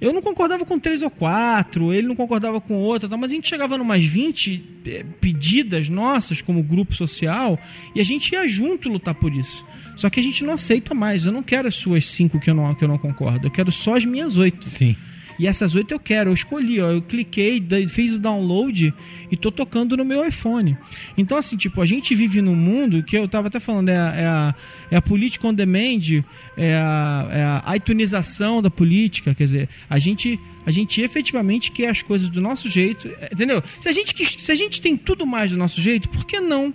Eu 0.01 0.15
não 0.15 0.23
concordava 0.23 0.65
com 0.65 0.79
três 0.79 1.03
ou 1.03 1.11
quatro, 1.11 1.93
ele 1.93 2.07
não 2.07 2.17
concordava 2.17 2.59
com 2.59 2.75
outra, 2.75 3.07
tal, 3.07 3.19
mas 3.19 3.31
a 3.31 3.35
gente 3.35 3.49
chegava 3.49 3.77
numas 3.77 4.03
20 4.03 4.65
eh, 4.87 5.05
pedidas 5.21 5.91
nossas 5.91 6.41
como 6.41 6.63
grupo 6.63 6.95
social 6.95 7.59
e 7.95 8.01
a 8.01 8.05
gente 8.05 8.33
ia 8.33 8.49
junto 8.49 8.89
lutar 8.89 9.15
por 9.15 9.31
isso. 9.35 9.63
Só 10.01 10.09
que 10.09 10.19
a 10.19 10.23
gente 10.23 10.43
não 10.43 10.55
aceita 10.55 10.95
mais. 10.95 11.27
Eu 11.27 11.33
não 11.33 11.43
quero 11.43 11.69
as 11.69 11.75
suas 11.75 12.07
cinco 12.07 12.41
que 12.41 12.49
eu 12.49 12.55
não, 12.55 12.75
que 12.75 12.83
eu 12.83 12.89
não 12.89 12.97
concordo. 12.97 13.47
Eu 13.47 13.51
quero 13.51 13.71
só 13.71 13.99
as 13.99 14.05
minhas 14.07 14.39
oito. 14.39 14.67
Sim. 14.67 14.97
E 15.39 15.47
essas 15.47 15.75
oito 15.75 15.93
eu 15.93 16.01
quero, 16.01 16.31
eu 16.31 16.35
escolhi, 16.35 16.81
ó, 16.81 16.91
eu 16.91 17.03
cliquei, 17.03 17.63
fiz 17.87 18.15
o 18.15 18.19
download 18.19 18.95
e 19.31 19.37
tô 19.37 19.51
tocando 19.51 19.99
no 19.99 20.05
meu 20.05 20.27
iPhone. 20.27 20.77
Então, 21.19 21.37
assim, 21.37 21.55
tipo, 21.55 21.83
a 21.83 21.87
gente 21.87 22.15
vive 22.15 22.41
num 22.41 22.55
mundo 22.55 23.03
que 23.03 23.17
eu 23.17 23.29
tava 23.29 23.49
até 23.49 23.61
falando, 23.61 23.91
é 23.91 23.97
a, 23.97 24.15
é 24.15 24.27
a, 24.27 24.55
é 24.91 24.97
a 24.97 25.03
política 25.03 25.47
on 25.47 25.53
demand, 25.53 26.23
é 26.57 26.75
a, 26.75 27.29
é 27.31 27.43
a 27.65 27.77
iTunização 27.77 28.63
da 28.63 28.71
política, 28.71 29.35
quer 29.35 29.45
dizer, 29.45 29.69
a 29.89 29.99
gente, 29.99 30.39
a 30.65 30.71
gente 30.71 31.01
efetivamente 31.01 31.73
quer 31.73 31.89
as 31.89 32.03
coisas 32.03 32.29
do 32.29 32.41
nosso 32.41 32.69
jeito, 32.69 33.09
entendeu? 33.33 33.63
Se 33.81 33.89
a 33.89 33.93
gente, 33.93 34.43
se 34.43 34.53
a 34.53 34.55
gente 34.55 34.81
tem 34.81 34.95
tudo 34.95 35.27
mais 35.27 35.51
do 35.51 35.57
nosso 35.57 35.81
jeito, 35.81 36.09
por 36.09 36.27
que 36.27 36.39
não 36.39 36.75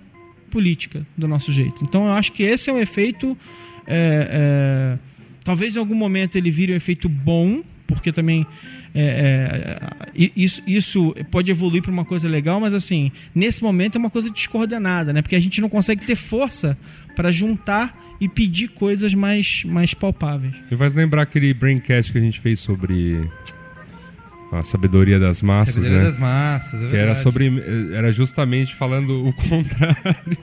política 0.55 0.99
do 1.17 1.27
nosso 1.27 1.51
jeito? 1.59 1.83
Então, 1.83 2.01
eu 2.05 2.13
acho 2.13 2.31
que 2.31 2.43
esse 2.43 2.69
é 2.69 2.73
um 2.73 2.79
efeito. 2.79 3.37
é, 3.87 4.97
é, 4.97 5.15
talvez 5.43 5.75
em 5.75 5.79
algum 5.79 5.95
momento 6.05 6.37
ele 6.37 6.49
vire 6.49 6.71
um 6.73 6.75
efeito 6.75 7.07
bom, 7.09 7.61
porque 7.85 8.11
também 8.11 8.47
é, 8.95 9.01
é, 9.01 10.07
i- 10.23 10.31
isso, 10.35 10.61
isso 10.65 10.99
pode 11.29 11.51
evoluir 11.51 11.81
para 11.83 11.91
uma 11.91 12.05
coisa 12.05 12.27
legal, 12.27 12.59
mas 12.59 12.73
assim, 12.73 13.11
nesse 13.33 13.61
momento 13.61 13.95
é 13.95 13.99
uma 13.99 14.09
coisa 14.09 14.29
descoordenada, 14.29 15.11
né? 15.13 15.21
Porque 15.21 15.35
a 15.35 15.39
gente 15.39 15.59
não 15.61 15.69
consegue 15.69 16.03
ter 16.05 16.15
força 16.15 16.75
para 17.15 17.29
juntar 17.31 17.85
e 18.19 18.27
pedir 18.29 18.69
coisas 18.69 19.13
mais, 19.13 19.63
mais 19.65 19.93
palpáveis. 19.93 20.55
Me 20.71 20.77
faz 20.77 20.95
lembrar 20.95 21.23
aquele 21.23 21.53
braincast 21.53 22.11
que 22.11 22.17
a 22.17 22.21
gente 22.21 22.39
fez 22.39 22.59
sobre 22.59 23.29
a 24.57 24.63
sabedoria 24.63 25.19
das 25.19 25.41
massas, 25.41 25.75
Sabedoria 25.75 25.99
né? 25.99 26.05
das 26.05 26.17
massas, 26.19 26.83
é 26.83 26.87
Que 26.87 26.95
era 26.95 27.15
sobre. 27.15 27.51
Era 27.93 28.11
justamente 28.11 28.73
falando 28.75 29.27
o 29.27 29.33
contrário. 29.49 30.37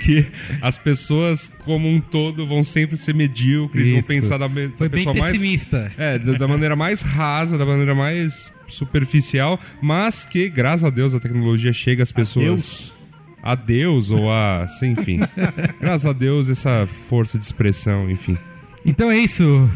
que 0.00 0.26
as 0.62 0.76
pessoas, 0.78 1.50
como 1.64 1.88
um 1.88 2.00
todo, 2.00 2.46
vão 2.46 2.62
sempre 2.62 2.96
ser 2.96 3.14
medíocres, 3.14 3.90
vão 3.90 3.98
Isso. 4.00 4.08
pensar 4.08 4.38
da, 4.38 4.48
da 4.48 4.54
Foi 4.76 4.88
bem 4.88 4.98
pessoa 5.00 5.14
mais. 5.14 5.32
pessimista. 5.32 5.92
É, 5.96 6.18
da, 6.18 6.32
da 6.34 6.48
maneira 6.48 6.76
mais 6.76 7.00
rasa, 7.02 7.56
da 7.58 7.66
maneira 7.66 7.94
mais 7.94 8.50
superficial, 8.66 9.58
mas 9.80 10.24
que, 10.24 10.48
graças 10.48 10.84
a 10.84 10.90
Deus, 10.90 11.14
a 11.14 11.20
tecnologia 11.20 11.72
chega 11.72 12.02
às 12.02 12.12
pessoas. 12.12 12.44
Deus. 12.44 12.94
A 13.42 13.54
Deus 13.54 14.10
ou 14.10 14.30
a. 14.30 14.66
Enfim. 14.82 15.20
graças 15.80 16.06
a 16.06 16.12
Deus, 16.12 16.50
essa 16.50 16.86
força 16.86 17.38
de 17.38 17.44
expressão, 17.44 18.10
enfim. 18.10 18.36
Então 18.84 19.10
é 19.10 19.18
isso. 19.18 19.68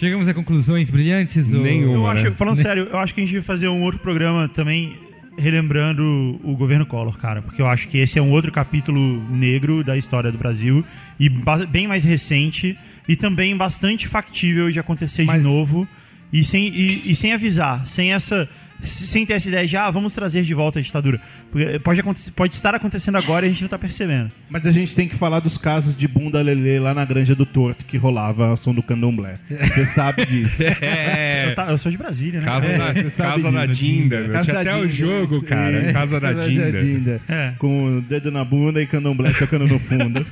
Chegamos 0.00 0.26
a 0.26 0.32
conclusões 0.32 0.88
brilhantes? 0.88 1.52
ou- 1.52 1.60
Nenhuma. 1.60 1.94
Eu 1.94 2.06
acho, 2.06 2.24
né? 2.24 2.30
falando 2.30 2.56
sério, 2.56 2.88
eu 2.90 2.98
acho 2.98 3.14
que 3.14 3.20
a 3.20 3.24
gente 3.24 3.34
vai 3.34 3.42
fazer 3.42 3.68
um 3.68 3.82
outro 3.82 4.00
programa 4.00 4.48
também 4.48 4.96
relembrando 5.38 6.40
o 6.42 6.56
governo 6.56 6.86
Collor, 6.86 7.16
cara, 7.18 7.42
porque 7.42 7.60
eu 7.60 7.66
acho 7.66 7.86
que 7.88 7.98
esse 7.98 8.18
é 8.18 8.22
um 8.22 8.30
outro 8.30 8.50
capítulo 8.50 9.22
negro 9.30 9.84
da 9.84 9.96
história 9.96 10.32
do 10.32 10.38
Brasil 10.38 10.84
e 11.18 11.28
bem 11.68 11.86
mais 11.86 12.02
recente 12.02 12.76
e 13.06 13.14
também 13.14 13.56
bastante 13.56 14.08
factível 14.08 14.70
de 14.70 14.78
acontecer 14.80 15.24
Mas- 15.24 15.36
de 15.42 15.46
novo 15.46 15.86
e 16.32 16.44
sem, 16.44 16.68
e, 16.68 17.10
e 17.10 17.14
sem 17.14 17.32
avisar, 17.32 17.86
sem 17.86 18.12
essa 18.12 18.48
sem 18.82 19.24
ter 19.26 19.34
essa 19.34 19.48
ideia 19.48 19.66
de, 19.66 19.76
ah, 19.76 19.90
vamos 19.90 20.14
trazer 20.14 20.42
de 20.42 20.54
volta 20.54 20.78
a 20.78 20.82
ditadura. 20.82 21.20
Porque 21.50 21.78
pode, 21.80 22.00
acontecer, 22.00 22.30
pode 22.30 22.54
estar 22.54 22.74
acontecendo 22.74 23.16
agora 23.16 23.44
e 23.44 23.48
a 23.48 23.52
gente 23.52 23.62
não 23.62 23.68
tá 23.68 23.78
percebendo. 23.78 24.30
Mas 24.48 24.66
a 24.66 24.70
gente 24.72 24.94
tem 24.94 25.08
que 25.08 25.14
falar 25.16 25.40
dos 25.40 25.58
casos 25.58 25.96
de 25.96 26.06
bunda 26.08 26.40
lelê 26.40 26.78
lá 26.78 26.94
na 26.94 27.04
Granja 27.04 27.34
do 27.34 27.44
Torto, 27.44 27.84
que 27.84 27.96
rolava 27.96 28.48
ao 28.48 28.56
som 28.56 28.72
do 28.74 28.82
candomblé. 28.82 29.38
Você 29.48 29.86
sabe 29.86 30.24
disso. 30.26 30.62
É. 30.80 31.50
Eu, 31.50 31.54
tá- 31.54 31.70
eu 31.70 31.78
sou 31.78 31.90
de 31.90 31.98
Brasília, 31.98 32.40
né? 32.40 32.46
Casa, 32.46 32.68
da, 32.68 32.92
você 32.92 33.10
sabe 33.10 33.42
casa 33.42 33.52
da 33.52 33.66
disso. 33.66 33.82
Dinda, 33.84 34.20
meu. 34.20 34.32
Casa 34.32 34.44
Tinha 34.44 34.54
da 34.54 34.60
até 34.60 34.74
o 34.76 34.86
Dinda, 34.88 34.90
jogo, 34.94 35.36
isso, 35.36 35.44
cara. 35.44 35.76
é. 35.76 35.92
Casa 35.92 36.20
da 36.20 36.32
Dinda. 36.32 37.20
É. 37.28 37.52
Com 37.58 37.98
o 37.98 38.00
dedo 38.02 38.30
na 38.30 38.44
bunda 38.44 38.80
e 38.82 38.86
candomblé 38.86 39.32
tocando 39.34 39.66
no 39.66 39.78
fundo. 39.78 40.24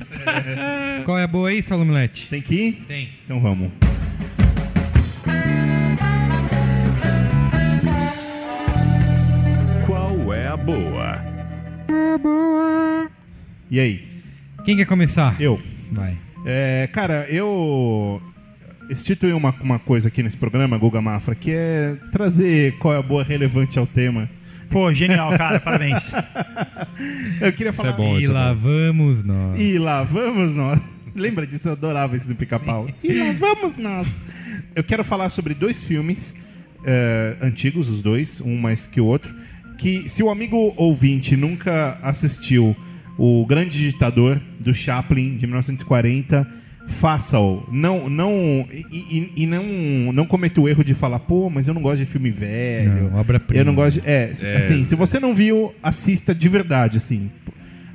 Qual 1.05 1.17
é 1.17 1.23
a 1.23 1.27
boa 1.27 1.49
aí, 1.49 1.61
Salomilete? 1.61 2.27
Tem 2.29 2.41
que 2.41 2.55
ir? 2.55 2.71
Tem. 2.87 3.09
Então 3.25 3.39
vamos. 3.39 3.71
Qual 10.69 11.97
é 11.97 12.17
boa? 12.19 13.09
E 13.71 13.79
aí? 13.79 14.07
Quem 14.63 14.77
quer 14.77 14.85
começar? 14.85 15.35
Eu. 15.41 15.59
Vai. 15.91 16.15
É, 16.45 16.87
cara, 16.93 17.25
eu 17.27 18.21
instituí 18.87 19.33
uma, 19.33 19.49
uma 19.61 19.79
coisa 19.79 20.09
aqui 20.09 20.21
nesse 20.21 20.37
programa, 20.37 20.77
Guga 20.77 21.01
Mafra, 21.01 21.33
que 21.33 21.49
é 21.51 21.95
trazer 22.11 22.77
qual 22.77 22.93
é 22.93 22.97
a 22.97 23.01
boa 23.01 23.23
relevante 23.23 23.79
ao 23.79 23.87
tema. 23.87 24.29
Pô, 24.69 24.93
genial, 24.93 25.35
cara, 25.35 25.59
parabéns. 25.59 26.13
Eu 27.41 27.51
queria 27.51 27.71
Isso 27.71 27.81
falar. 27.81 27.93
é 27.93 27.97
bom, 27.97 28.15
E 28.15 28.19
isso 28.19 28.29
é 28.29 28.33
lá 28.35 28.53
bom. 28.53 28.61
vamos 28.61 29.23
nós. 29.23 29.59
E 29.59 29.79
lá 29.79 30.03
vamos 30.03 30.55
nós. 30.55 30.79
Lembra 31.15 31.47
disso? 31.47 31.67
Eu 31.67 31.71
adorava 31.71 32.15
esse 32.15 32.27
do 32.27 32.35
pica-pau. 32.35 32.87
E 33.03 33.11
lá 33.11 33.31
vamos 33.31 33.75
nós. 33.75 34.07
Eu 34.75 34.83
quero 34.83 35.03
falar 35.03 35.31
sobre 35.31 35.55
dois 35.55 35.83
filmes 35.83 36.35
eh, 36.85 37.35
antigos, 37.41 37.89
os 37.89 38.03
dois, 38.03 38.39
um 38.39 38.55
mais 38.55 38.85
que 38.85 39.01
o 39.01 39.05
outro. 39.05 39.33
Que 39.79 40.07
se 40.09 40.21
o 40.21 40.29
amigo 40.29 40.73
ouvinte 40.77 41.35
nunca 41.35 41.97
assistiu 42.03 42.75
O 43.17 43.45
Grande 43.45 43.77
Ditador, 43.79 44.39
do 44.59 44.73
Chaplin, 44.73 45.35
de 45.37 45.45
1940, 45.47 46.47
faça-o. 46.87 47.67
Não, 47.71 48.09
não, 48.09 48.65
e, 48.71 48.85
e- 48.91 49.31
e 49.43 49.45
não, 49.45 50.11
não 50.13 50.25
cometa 50.25 50.59
o 50.61 50.67
erro 50.69 50.83
de 50.83 50.93
falar, 50.93 51.19
pô, 51.19 51.49
mas 51.49 51.67
eu 51.67 51.73
não 51.73 51.81
gosto 51.81 51.99
de 51.99 52.05
filme 52.05 52.29
velho. 52.29 53.09
Não, 53.11 53.19
obra-prima. 53.19 53.61
Eu 53.61 53.65
não 53.65 53.75
gosto 53.75 53.99
de. 54.01 54.07
É, 54.07 54.31
É. 54.41 54.57
assim, 54.57 54.83
se 54.85 54.95
você 54.95 55.19
não 55.19 55.33
viu, 55.35 55.73
assista 55.83 56.33
de 56.33 56.47
verdade, 56.49 56.97
assim. 56.97 57.29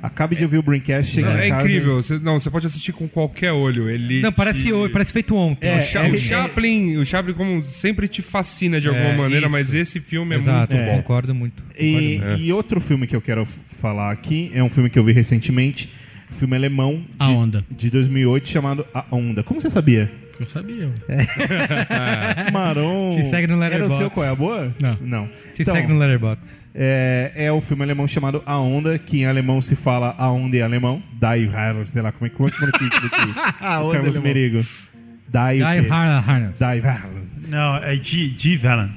Acabe 0.05 0.35
de 0.35 0.43
ouvir 0.43 0.57
o 0.57 0.63
Braincast, 0.63 1.11
chega 1.13 1.29
Não, 1.33 1.39
em 1.39 1.47
é 1.47 1.49
casa 1.49 1.61
incrível. 1.61 1.95
Você, 1.95 2.19
não, 2.19 2.39
você 2.39 2.49
pode 2.49 2.65
assistir 2.67 2.91
com 2.93 3.07
qualquer 3.07 3.51
olho. 3.51 3.89
Ele 3.89 4.21
Não, 4.21 4.31
parece, 4.31 4.63
te- 4.63 4.89
parece 4.91 5.11
feito 5.11 5.35
ontem. 5.35 5.67
É, 5.67 5.77
o, 5.79 5.81
Cha- 5.81 6.05
é- 6.07 6.11
o 6.11 6.15
é- 6.15 6.17
Chaplin, 6.17 6.97
o 6.97 7.05
Chaplin 7.05 7.33
como 7.33 7.65
sempre 7.65 8.07
te 8.07 8.21
fascina 8.21 8.79
de 8.79 8.87
alguma 8.87 9.09
É, 9.09 9.17
maneira, 9.17 9.45
isso. 9.47 9.51
mas 9.51 9.73
esse 9.73 9.99
filme 9.99 10.35
é 10.35 10.37
Exato, 10.37 10.75
muito 10.75 10.85
bom. 10.89 10.97
concordo 10.97 11.35
muito. 11.35 11.63
E, 11.77 11.91
concordo 11.93 12.25
muito. 12.29 12.41
e 12.43 12.53
outro 12.53 12.79
filme 12.81 13.07
que 13.07 13.15
eu 13.15 13.21
quero 13.21 13.41
f- 13.41 13.59
falar 13.79 14.11
aqui 14.11 14.51
é 14.53 14.63
um 14.63 14.69
filme 14.69 14.89
que 14.89 14.97
eu 14.97 15.03
vi 15.03 15.11
recentemente, 15.11 15.89
filme 16.31 16.55
alemão 16.55 16.97
de, 16.97 17.05
A 17.19 17.27
Onda. 17.29 17.65
de 17.69 17.89
2008 17.89 18.47
chamado 18.49 18.85
A 18.93 19.05
Onda. 19.11 19.43
Como 19.43 19.61
você 19.61 19.69
sabia? 19.69 20.11
Eu 20.39 20.45
sabia. 20.47 20.89
Maron. 22.51 23.15
Te 23.17 23.25
segue 23.29 23.47
no 23.47 23.53
Era 23.61 23.75
o 23.85 23.87
Letterboxd. 23.87 23.97
seu 23.97 24.09
qual 24.11 24.25
é 24.25 24.29
a 24.29 24.35
boa? 24.35 24.73
Não. 24.79 24.97
Não. 25.01 25.27
Te 25.53 25.61
Então, 25.61 25.73
segue 25.75 25.87
no 25.87 25.97
Letterboxd. 25.97 26.45
é, 26.73 27.31
é 27.35 27.51
o 27.51 27.61
filme 27.61 27.83
alemão 27.83 28.07
chamado 28.07 28.43
A 28.45 28.57
Onda, 28.59 28.97
que 28.99 29.19
em 29.21 29.25
alemão 29.25 29.61
se 29.61 29.75
fala 29.75 30.13
A 30.17 30.29
Onda 30.29 30.57
em 30.57 30.61
alemão. 30.61 31.01
Die 31.13 31.45
Hard, 31.47 31.87
sei 31.87 32.01
lá 32.01 32.11
como 32.11 32.27
é 32.27 32.29
que 32.29 32.35
é 32.43 32.49
que 32.49 32.57
pronuncia 32.57 32.87
isso 32.87 33.01
daqui. 33.09 33.33
A 33.61 33.81
O 33.81 33.87
Onda 33.89 33.95
Carlos. 34.01 34.17
Merigo. 34.17 34.57
Die, 34.59 35.53
Die? 35.53 35.87
Hard 35.89 36.27
Harness. 36.29 36.55
Die 36.57 36.79
Hard. 36.79 37.11
Não, 37.47 37.77
é 37.77 37.95
G, 37.95 38.33
G 38.37 38.57
Velen. 38.57 38.91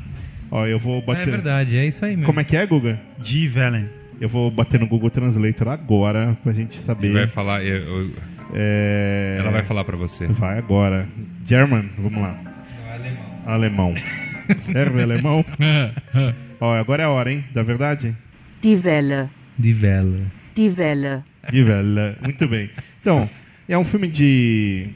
Ó, 0.50 0.66
eu 0.66 0.78
vou 0.78 0.98
É 0.98 1.02
bater. 1.02 1.26
verdade, 1.30 1.76
é 1.76 1.86
isso 1.86 2.04
aí 2.04 2.12
mesmo. 2.12 2.26
Como 2.26 2.40
é 2.40 2.44
que 2.44 2.56
é, 2.56 2.66
Guga? 2.66 2.98
G 3.22 3.48
Velen. 3.48 3.86
Eu 4.20 4.28
vou 4.28 4.50
bater 4.50 4.80
no 4.80 4.86
Google 4.86 5.10
Translator 5.10 5.68
agora 5.68 6.36
pra 6.42 6.52
gente 6.52 6.76
saber. 6.80 7.06
Ele 7.08 7.14
vai 7.18 7.26
falar, 7.28 7.62
eu- 7.62 7.76
eu- 8.06 8.10
É... 8.54 9.36
ela 9.40 9.50
vai 9.50 9.62
falar 9.62 9.84
pra 9.84 9.96
você. 9.96 10.26
Vai 10.26 10.58
agora. 10.58 11.06
German, 11.46 11.90
vamos 11.98 12.20
lá. 12.20 12.38
Alemão. 13.46 13.94
Serve 14.58 15.02
alemão? 15.02 15.44
Ó, 16.60 16.74
agora 16.74 17.02
é 17.02 17.06
a 17.06 17.10
hora, 17.10 17.30
hein? 17.32 17.44
Da 17.54 17.62
verdade? 17.62 18.14
Die 18.62 18.74
Welle, 18.76 19.28
De 19.58 19.72
vela. 19.72 20.20
die 20.54 20.68
Welle, 20.68 21.22
De 21.50 21.62
velha. 21.62 22.16
Muito 22.22 22.48
bem. 22.48 22.70
Então, 23.00 23.28
é 23.68 23.76
um 23.78 23.84
filme 23.84 24.08
de 24.08 24.88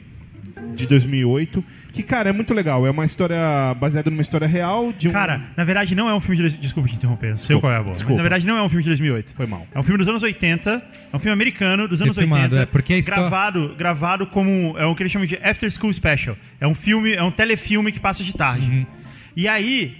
de 0.75 0.87
2008 0.87 1.63
que, 1.93 2.03
cara, 2.03 2.29
é 2.29 2.33
muito 2.33 2.53
legal. 2.53 2.85
É 2.87 2.89
uma 2.91 3.05
história 3.05 3.37
baseada 3.79 4.09
numa 4.09 4.21
história 4.21 4.47
real 4.47 4.91
de 4.91 5.07
um 5.07 5.11
Cara, 5.11 5.41
na 5.55 5.63
verdade 5.63 5.93
não 5.95 6.09
é 6.09 6.13
um 6.15 6.19
filme 6.19 6.49
de... 6.49 6.57
Desculpa 6.57 6.89
te 6.89 6.95
interromper, 6.95 7.29
não 7.29 7.37
sei 7.37 7.59
qual 7.59 7.71
é 7.71 7.75
a 7.75 7.79
boa. 7.79 7.87
Mas, 7.89 7.97
desculpa. 7.97 8.17
na 8.17 8.23
verdade 8.23 8.47
não 8.47 8.57
é 8.57 8.63
um 8.63 8.67
filme 8.69 8.83
de 8.83 8.89
2008. 8.89 9.33
foi 9.35 9.45
mal. 9.45 9.67
É 9.73 9.79
um 9.79 9.83
filme 9.83 9.97
dos 9.99 10.07
anos 10.07 10.23
80, 10.23 10.83
é 11.11 11.15
um 11.15 11.19
filme 11.19 11.33
americano 11.33 11.87
dos 11.87 12.01
anos 12.01 12.17
Refilmado, 12.17 12.55
80. 12.55 12.61
é, 12.61 12.65
porque 12.65 12.93
a 12.93 12.97
histó- 12.97 13.13
gravado, 13.13 13.75
gravado 13.77 14.27
como 14.27 14.75
é 14.77 14.85
o 14.85 14.95
que 14.95 15.03
eles 15.03 15.11
chamam 15.11 15.27
de 15.27 15.37
After 15.43 15.69
School 15.71 15.93
Special. 15.93 16.35
É 16.59 16.67
um 16.67 16.73
filme, 16.73 17.13
é 17.13 17.21
um 17.23 17.31
telefilme 17.31 17.91
que 17.91 17.99
passa 17.99 18.23
de 18.23 18.33
tarde. 18.33 18.87
E 19.35 19.47
aí 19.47 19.97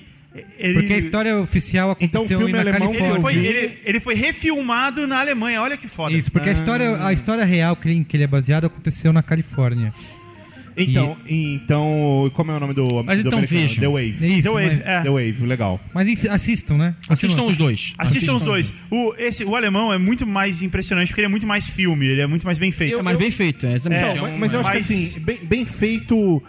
ele 0.58 0.74
Uhum. 0.74 0.80
Porque 0.82 0.94
a 0.94 0.98
história 0.98 1.38
oficial 1.40 1.96
Então, 2.00 2.22
o 2.22 2.26
aconteceu 2.26 2.38
filme 2.40 2.52
na 2.54 2.60
alemão 2.62 2.90
ele 2.90 2.98
Califórnia. 3.00 3.22
foi, 3.22 3.46
ele, 3.46 3.78
ele 3.86 4.00
foi 4.00 4.16
refilmado 4.16 5.06
na 5.06 5.20
Alemanha. 5.20 5.62
Olha 5.62 5.78
que 5.78 5.88
foda. 5.88 6.16
Isso, 6.16 6.32
porque 6.32 6.50
a 6.50 6.54
história, 6.54 7.06
a 7.06 7.14
história 7.14 7.46
real 7.46 7.76
que 7.76 7.88
ele, 7.88 8.04
que 8.04 8.18
ele 8.18 8.24
é 8.24 8.28
baseado 8.28 8.66
aconteceu 8.66 9.14
na 9.14 9.22
Califórnia. 9.22 9.94
Então, 10.76 11.18
então, 11.28 12.32
como 12.34 12.52
é 12.52 12.56
o 12.56 12.60
nome 12.60 12.74
do 12.74 13.04
Mas 13.04 13.22
do 13.22 13.28
então 13.28 13.42
vejam. 13.42 13.82
The 13.82 13.88
Wave. 13.88 14.18
É 14.26 14.28
isso, 14.28 14.44
The 14.44 14.50
Wave, 14.50 14.68
mas, 14.78 14.82
é. 14.86 15.02
The 15.02 15.10
Wave, 15.10 15.46
legal. 15.46 15.80
mas 15.94 16.26
assistam, 16.26 16.78
né? 16.78 16.96
Assistam 17.10 17.44
os 17.44 17.58
dois. 17.58 17.94
Assistam 17.98 18.34
os 18.36 18.44
dois. 18.44 18.74
O, 18.90 19.14
esse, 19.18 19.44
o 19.44 19.56
alemão 19.56 19.92
é 19.94 19.98
muito 19.98 20.26
mais 20.26 20.62
impressionante 20.64 21.10
porque 21.10 21.22
ele 21.22 21.28
é 21.28 21.30
muito 21.30 21.46
mais 21.48 21.68
filme, 21.68 22.06
ele 22.08 22.22
é 22.22 22.28
muito 22.28 22.46
mais 22.46 22.58
bem 22.58 22.72
feito. 22.72 23.00
É 23.00 23.02
mais 23.02 23.18
bem 23.18 23.32
feito, 23.32 23.66
é, 23.66 23.74
exatamente. 23.74 24.12
Então, 24.12 24.18
É 24.18 24.22
mas, 24.30 24.34
um- 24.34 24.38
mas 24.40 24.54
eu 24.54 24.60
acho 24.60 24.70
mas- 24.70 24.88
que 24.88 24.94
assim, 24.94 25.20
bem, 25.20 25.40
bem 25.44 25.66
feito. 25.66 26.42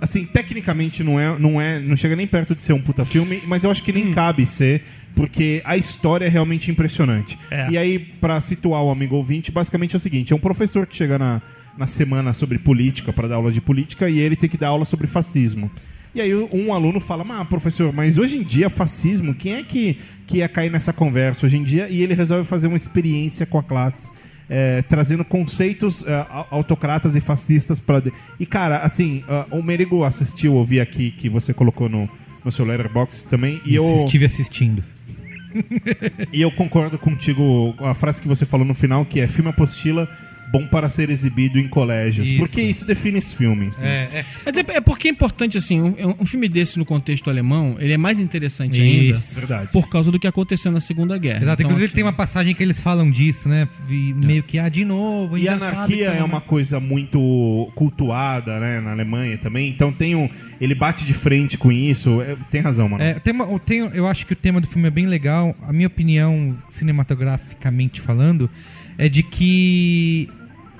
Assim, 0.00 0.24
tecnicamente 0.24 1.02
não 1.02 1.18
é, 1.18 1.36
não 1.38 1.60
é. 1.60 1.80
Não 1.80 1.96
chega 1.96 2.14
nem 2.14 2.26
perto 2.26 2.54
de 2.54 2.62
ser 2.62 2.72
um 2.72 2.80
puta 2.80 3.04
filme, 3.04 3.42
mas 3.46 3.64
eu 3.64 3.70
acho 3.70 3.82
que 3.82 3.92
nem 3.92 4.14
cabe 4.14 4.46
ser, 4.46 4.82
porque 5.16 5.60
a 5.64 5.76
história 5.76 6.24
é 6.24 6.28
realmente 6.28 6.70
impressionante. 6.70 7.36
É. 7.50 7.68
E 7.70 7.76
aí, 7.76 7.98
pra 7.98 8.40
situar 8.40 8.80
o 8.84 8.90
amigo 8.92 9.16
ouvinte, 9.16 9.50
basicamente 9.50 9.94
é 9.94 9.96
o 9.96 10.00
seguinte: 10.00 10.32
é 10.32 10.36
um 10.36 10.38
professor 10.38 10.86
que 10.86 10.96
chega 10.96 11.18
na, 11.18 11.42
na 11.78 11.86
semana 11.86 12.34
sobre 12.34 12.58
política, 12.58 13.12
para 13.12 13.28
dar 13.28 13.36
aula 13.36 13.52
de 13.52 13.60
política, 13.60 14.10
e 14.10 14.18
ele 14.18 14.36
tem 14.36 14.48
que 14.48 14.56
dar 14.58 14.68
aula 14.68 14.84
sobre 14.84 15.06
fascismo. 15.06 15.70
E 16.14 16.20
aí 16.20 16.34
um 16.34 16.72
aluno 16.72 17.00
fala, 17.00 17.22
mas 17.22 17.46
professor, 17.48 17.92
mas 17.92 18.18
hoje 18.18 18.38
em 18.38 18.42
dia 18.42 18.68
fascismo, 18.68 19.34
quem 19.34 19.54
é 19.54 19.62
que, 19.62 19.98
que 20.26 20.38
ia 20.38 20.48
cair 20.48 20.70
nessa 20.70 20.92
conversa 20.92 21.46
hoje 21.46 21.56
em 21.58 21.62
dia? 21.62 21.88
E 21.88 22.02
ele 22.02 22.14
resolve 22.14 22.44
fazer 22.44 22.66
uma 22.66 22.76
experiência 22.76 23.46
com 23.46 23.58
a 23.58 23.62
classe 23.62 24.10
é, 24.48 24.82
trazendo 24.82 25.24
conceitos 25.24 26.04
é, 26.06 26.26
au- 26.30 26.48
autocratas 26.50 27.14
e 27.14 27.20
fascistas 27.20 27.78
para 27.78 28.02
e 28.40 28.46
cara 28.46 28.78
assim 28.78 29.22
ah, 29.28 29.46
o 29.50 29.62
Merigo 29.62 30.04
assistiu 30.04 30.54
ouvi 30.54 30.80
aqui 30.80 31.10
que 31.10 31.28
você 31.28 31.52
colocou 31.52 31.88
no, 31.88 32.08
no 32.44 32.50
seu 32.50 32.64
letterbox 32.64 33.22
também 33.28 33.60
e 33.64 33.74
eu 33.74 33.84
Estive 34.04 34.24
assistindo. 34.24 34.82
e 36.32 36.40
eu 36.40 36.50
concordo 36.50 36.98
contigo 36.98 37.74
com 37.76 37.86
a 37.86 37.94
frase 37.94 38.20
que 38.22 38.28
você 38.28 38.44
falou 38.46 38.66
no 38.66 38.74
final 38.74 39.04
que 39.04 39.20
é 39.20 39.26
filme 39.26 39.50
apostila 39.50 40.08
bom 40.50 40.66
para 40.66 40.88
ser 40.88 41.10
exibido 41.10 41.58
em 41.58 41.68
colégios 41.68 42.26
Isso. 42.28 42.38
porque 42.38 42.60
isso 42.62 42.84
define 42.84 43.18
esse 43.18 43.34
filme 43.36 43.68
assim. 43.68 43.84
É, 43.84 44.06
é. 44.12 44.24
Mas 44.44 44.56
é, 44.56 44.64
é 44.76 44.80
porque 44.80 45.08
é 45.08 45.10
importante, 45.10 45.58
assim, 45.58 45.80
um, 45.80 45.94
um 46.20 46.26
filme 46.26 46.48
desse 46.48 46.78
no 46.78 46.84
contexto 46.84 47.28
alemão, 47.28 47.76
ele 47.78 47.92
é 47.92 47.96
mais 47.98 48.18
interessante 48.18 48.80
ainda 48.80 49.16
Isso. 49.16 49.34
verdade 49.34 49.68
por 49.72 49.88
causa 49.88 50.10
do 50.10 50.18
que 50.18 50.26
aconteceu 50.26 50.70
na 50.72 50.80
Segunda 50.80 51.16
Guerra. 51.18 51.42
Exato. 51.42 51.62
Então, 51.62 51.70
Inclusive 51.70 51.86
assim, 51.86 51.94
tem 51.94 52.04
uma 52.04 52.12
passagem 52.12 52.54
que 52.54 52.62
eles 52.62 52.80
falam 52.80 53.10
disso, 53.10 53.48
né? 53.48 53.68
E 53.88 54.12
meio 54.14 54.42
que, 54.42 54.58
ah, 54.58 54.68
de 54.68 54.84
novo. 54.84 55.36
E 55.36 55.48
a 55.48 55.52
ainda 55.52 55.68
anarquia 55.68 56.06
como, 56.10 56.20
é 56.20 56.24
uma 56.24 56.38
né? 56.40 56.44
coisa 56.46 56.80
muito 56.80 57.70
cultuada, 57.74 58.58
né, 58.58 58.80
na 58.80 58.92
Alemanha 58.92 59.36
também. 59.38 59.68
Então 59.70 59.92
tem 59.92 60.14
um, 60.14 60.28
ele 60.60 60.74
bate 60.74 61.04
de 61.04 61.14
frente 61.14 61.56
com 61.58 61.70
isso. 61.70 62.20
É, 62.22 62.36
tem 62.50 62.60
razão, 62.60 62.88
mano. 62.88 63.02
É, 63.02 63.14
tema- 63.14 63.44
o 63.46 63.58
tem- 63.58 63.90
eu 63.92 64.06
acho 64.06 64.26
que 64.26 64.32
o 64.32 64.36
tema 64.36 64.60
do 64.60 64.66
filme 64.66 64.88
é 64.88 64.90
bem 64.90 65.06
legal. 65.06 65.54
A 65.62 65.72
minha 65.72 65.86
opinião, 65.86 66.56
cinematograficamente 66.70 68.00
falando, 68.00 68.48
é 68.96 69.08
de 69.08 69.22
que 69.22 70.28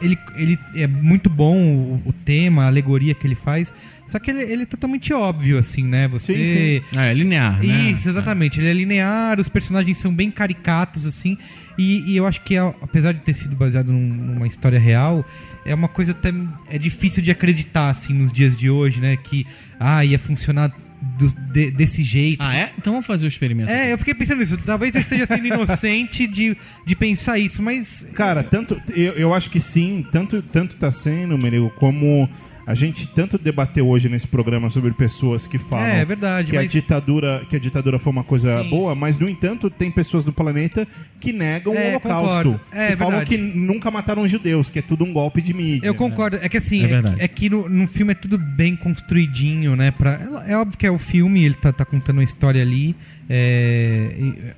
ele, 0.00 0.18
ele 0.36 0.58
é 0.74 0.86
muito 0.86 1.28
bom 1.30 1.56
o, 1.56 2.02
o 2.06 2.12
tema, 2.12 2.64
a 2.64 2.66
alegoria 2.66 3.14
que 3.14 3.26
ele 3.26 3.34
faz. 3.34 3.72
Só 4.06 4.18
que 4.18 4.30
ele, 4.30 4.42
ele 4.42 4.62
é 4.62 4.66
totalmente 4.66 5.12
óbvio, 5.12 5.58
assim, 5.58 5.82
né? 5.84 6.08
Você. 6.08 6.82
Sim, 6.92 6.98
É, 6.98 7.12
linear, 7.12 7.58
né? 7.62 7.90
Isso, 7.90 8.08
exatamente. 8.08 8.58
Ele 8.58 8.68
é 8.70 8.72
linear, 8.72 9.38
os 9.38 9.48
personagens 9.48 9.98
são 9.98 10.14
bem 10.14 10.30
caricatos, 10.30 11.04
assim. 11.04 11.36
E, 11.76 12.10
e 12.12 12.16
eu 12.16 12.26
acho 12.26 12.40
que, 12.40 12.56
apesar 12.56 13.12
de 13.12 13.20
ter 13.20 13.34
sido 13.34 13.54
baseado 13.54 13.92
num- 13.92 14.14
numa 14.34 14.46
história 14.46 14.78
real, 14.80 15.24
é 15.64 15.74
uma 15.74 15.88
coisa 15.88 16.12
até. 16.12 16.32
É 16.70 16.78
difícil 16.78 17.22
de 17.22 17.30
acreditar, 17.30 17.90
assim, 17.90 18.14
nos 18.14 18.32
dias 18.32 18.56
de 18.56 18.70
hoje, 18.70 18.98
né? 19.00 19.16
Que, 19.16 19.46
ah, 19.78 20.02
ia 20.04 20.18
funcionar 20.18 20.72
do- 21.00 21.28
de- 21.52 21.70
desse 21.70 22.02
jeito. 22.02 22.42
Ah, 22.42 22.54
é? 22.56 22.72
Então 22.78 22.92
vamos 22.92 23.06
fazer 23.06 23.26
o 23.26 23.28
experimento. 23.28 23.70
É, 23.70 23.92
eu 23.92 23.98
fiquei 23.98 24.14
pensando 24.14 24.38
nisso. 24.38 24.58
Talvez 24.64 24.94
eu 24.94 25.00
esteja 25.00 25.26
sendo 25.26 25.46
inocente 25.46 26.26
de, 26.26 26.56
de 26.86 26.96
pensar 26.96 27.38
isso, 27.38 27.62
mas. 27.62 28.06
Cara, 28.14 28.42
tanto 28.42 28.80
eu, 28.90 29.12
eu 29.14 29.34
acho 29.34 29.50
que 29.50 29.60
sim, 29.60 30.04
tanto 30.10 30.42
tanto 30.42 30.76
tá 30.76 30.90
sendo, 30.92 31.36
Merigo, 31.38 31.70
como 31.70 32.28
a 32.70 32.74
gente 32.74 33.06
tanto 33.06 33.38
debateu 33.38 33.88
hoje 33.88 34.10
nesse 34.10 34.26
programa 34.28 34.68
sobre 34.68 34.92
pessoas 34.92 35.46
que 35.46 35.56
falam 35.56 35.86
É, 35.86 36.00
é 36.00 36.04
verdade, 36.04 36.50
que 36.50 36.56
a 36.56 36.60
mas- 36.60 36.70
ditadura 36.70 37.42
que 37.48 37.56
a 37.56 37.58
ditadura 37.58 37.98
foi 37.98 38.12
uma 38.12 38.22
coisa 38.22 38.62
Sim. 38.62 38.68
boa, 38.68 38.94
mas 38.94 39.16
no 39.18 39.26
entanto 39.26 39.70
tem 39.70 39.90
pessoas 39.90 40.22
no 40.22 40.32
planeta 40.34 40.86
que 41.18 41.32
negam 41.32 41.74
É, 41.74 41.86
o 41.86 41.88
Holocausto, 41.92 42.26
concordo. 42.52 42.60
É, 42.70 42.88
que 42.90 42.96
falam 42.96 43.18
verdade. 43.20 43.30
que 43.30 43.38
nunca 43.38 43.90
mataram 43.90 44.28
judeus, 44.28 44.68
que 44.68 44.78
é 44.80 44.82
tudo 44.82 45.02
um 45.04 45.12
golpe 45.14 45.40
de 45.40 45.54
mídia. 45.54 45.86
Eu 45.86 45.94
concordo. 45.94 46.36
É 46.42 46.48
que 46.48 46.58
assim, 46.58 46.84
É 46.84 46.92
é, 46.92 47.02
que- 47.02 47.22
é 47.22 47.28
que 47.28 47.48
no, 47.50 47.68
no 47.70 47.88
filme 47.88 48.12
é 48.12 48.14
tudo 48.14 48.36
bem 48.36 48.76
construidinho, 48.76 49.74
né? 49.74 49.90
Pra, 49.90 50.42
é, 50.46 50.52
é 50.52 50.56
óbvio 50.58 50.76
que 50.76 50.86
é 50.86 50.90
o 50.90 50.98
filme, 50.98 51.42
ele 51.44 51.54
tá, 51.54 51.72
tá 51.72 51.84
contando 51.86 52.18
uma 52.18 52.24
história 52.24 52.60
ali. 52.60 52.94
é, 53.30 54.10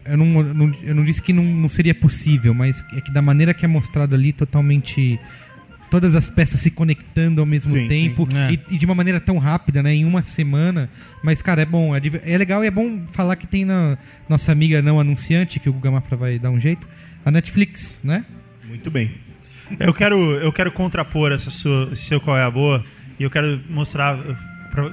eu, 0.05 0.17
não, 0.17 0.27
não- 0.43 0.75
eu 0.83 0.95
não 0.95 1.05
disse 1.05 1.21
que 1.23 1.33
não, 1.33 1.45
não 1.45 1.69
seria 1.69 1.95
possível, 1.95 2.53
mas 2.55 2.85
é 2.97 3.01
que 3.01 3.13
da 3.13 3.21
maneira 3.23 3.53
que 3.55 3.65
é 3.65 3.69
mostrado 3.69 4.15
ali, 4.15 4.33
totalmente. 4.33 5.19
Todas 5.91 6.15
as 6.15 6.31
peças 6.31 6.61
se 6.61 6.71
conectando 6.71 7.41
ao 7.41 7.47
mesmo 7.47 7.75
Sim, 7.75 7.89
tempo 7.89 8.29
sim. 8.31 8.39
É. 8.39 8.53
E, 8.53 8.75
e 8.75 8.79
de 8.79 8.87
uma 8.87 8.95
maneira 8.95 9.21
tão 9.21 9.39
rápida, 9.39 9.83
né? 9.83 9.95
Em 9.95 10.05
uma 10.05 10.23
semana. 10.23 10.89
Mas, 11.23 11.43
cara, 11.43 11.63
é 11.63 11.67
bom. 11.67 11.95
É, 11.95 12.01
é 12.25 12.39
legal 12.39 12.63
e 12.63 12.69
é 12.69 12.71
bom 12.71 13.07
falar 13.09 13.37
que 13.37 13.47
tem 13.47 13.65
na 13.65 13.99
nossa 14.29 14.53
amiga 14.53 14.81
não 14.81 15.01
anunciante, 15.01 15.59
que 15.59 15.69
o 15.69 15.73
Guga 15.73 15.91
Mafra 15.91 16.17
vai 16.17 16.39
dar 16.39 16.51
um 16.51 16.61
jeito, 16.61 16.87
a 17.25 17.31
Netflix, 17.31 18.01
né? 18.05 18.25
Muito 18.65 18.91
bem. 18.91 19.11
Eu 19.79 19.95
quero, 19.95 20.17
eu 20.37 20.53
quero 20.53 20.73
contrapor 20.73 21.33
essa 21.33 21.51
sua, 21.51 21.91
esse 21.93 22.03
seu 22.03 22.21
qual 22.21 22.37
é 22.37 22.43
a 22.43 22.51
boa 22.51 22.85
e 23.19 23.23
eu 23.23 23.31
quero 23.31 23.61
mostrar, 23.69 24.19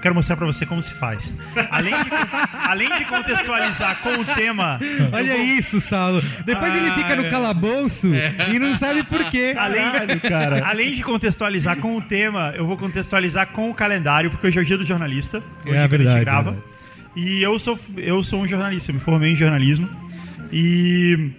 quero 0.02 0.16
mostrar 0.16 0.36
para 0.36 0.46
você 0.46 0.66
como 0.66 0.82
se 0.82 0.94
faz. 0.94 1.32
Além 1.72 1.94
de, 1.94 2.10
além 2.68 2.98
de 2.98 3.06
contextualizar 3.06 3.98
com 4.02 4.14
o 4.22 4.26
tema, 4.26 4.80
Olha 5.12 5.38
isso, 5.38 5.80
Saulo. 5.80 6.22
Depois 6.46 6.76
ele 6.76 6.92
fica 6.92 7.16
no 7.16 7.30
calabouço 7.30 8.08
e 8.54 8.60
não 8.60 8.76
sabe 8.76 9.04
por 9.04 9.24
quê. 9.30 9.54
além, 9.58 10.20
cara. 10.20 10.66
além 10.66 10.96
de 10.96 11.04
contextualizar 11.04 11.78
com 11.78 11.96
o 11.98 12.02
tema, 12.02 12.54
eu 12.56 12.66
vou 12.66 12.78
contextualizar 12.78 13.48
com 13.48 13.70
o 13.70 13.74
calendário, 13.74 14.30
porque 14.32 14.48
hoje 14.48 14.60
é 14.60 14.62
o 14.62 14.66
dia 14.66 14.78
do 14.78 14.86
jornalista. 14.86 15.38
Hoje 15.66 15.70
É 15.70 15.74
que 15.74 15.78
a 15.78 15.88
verdade, 15.88 16.16
gente 16.18 16.26
grava. 16.26 16.52
verdade. 16.52 16.78
E 17.16 17.42
eu 17.42 17.58
sou, 17.58 17.80
eu 17.98 18.24
sou 18.24 18.42
um 18.42 18.48
jornalista, 18.48 18.92
eu 18.92 18.96
me 18.96 19.02
formei 19.02 19.32
em 19.32 19.36
jornalismo. 19.36 19.90
E 20.52 21.32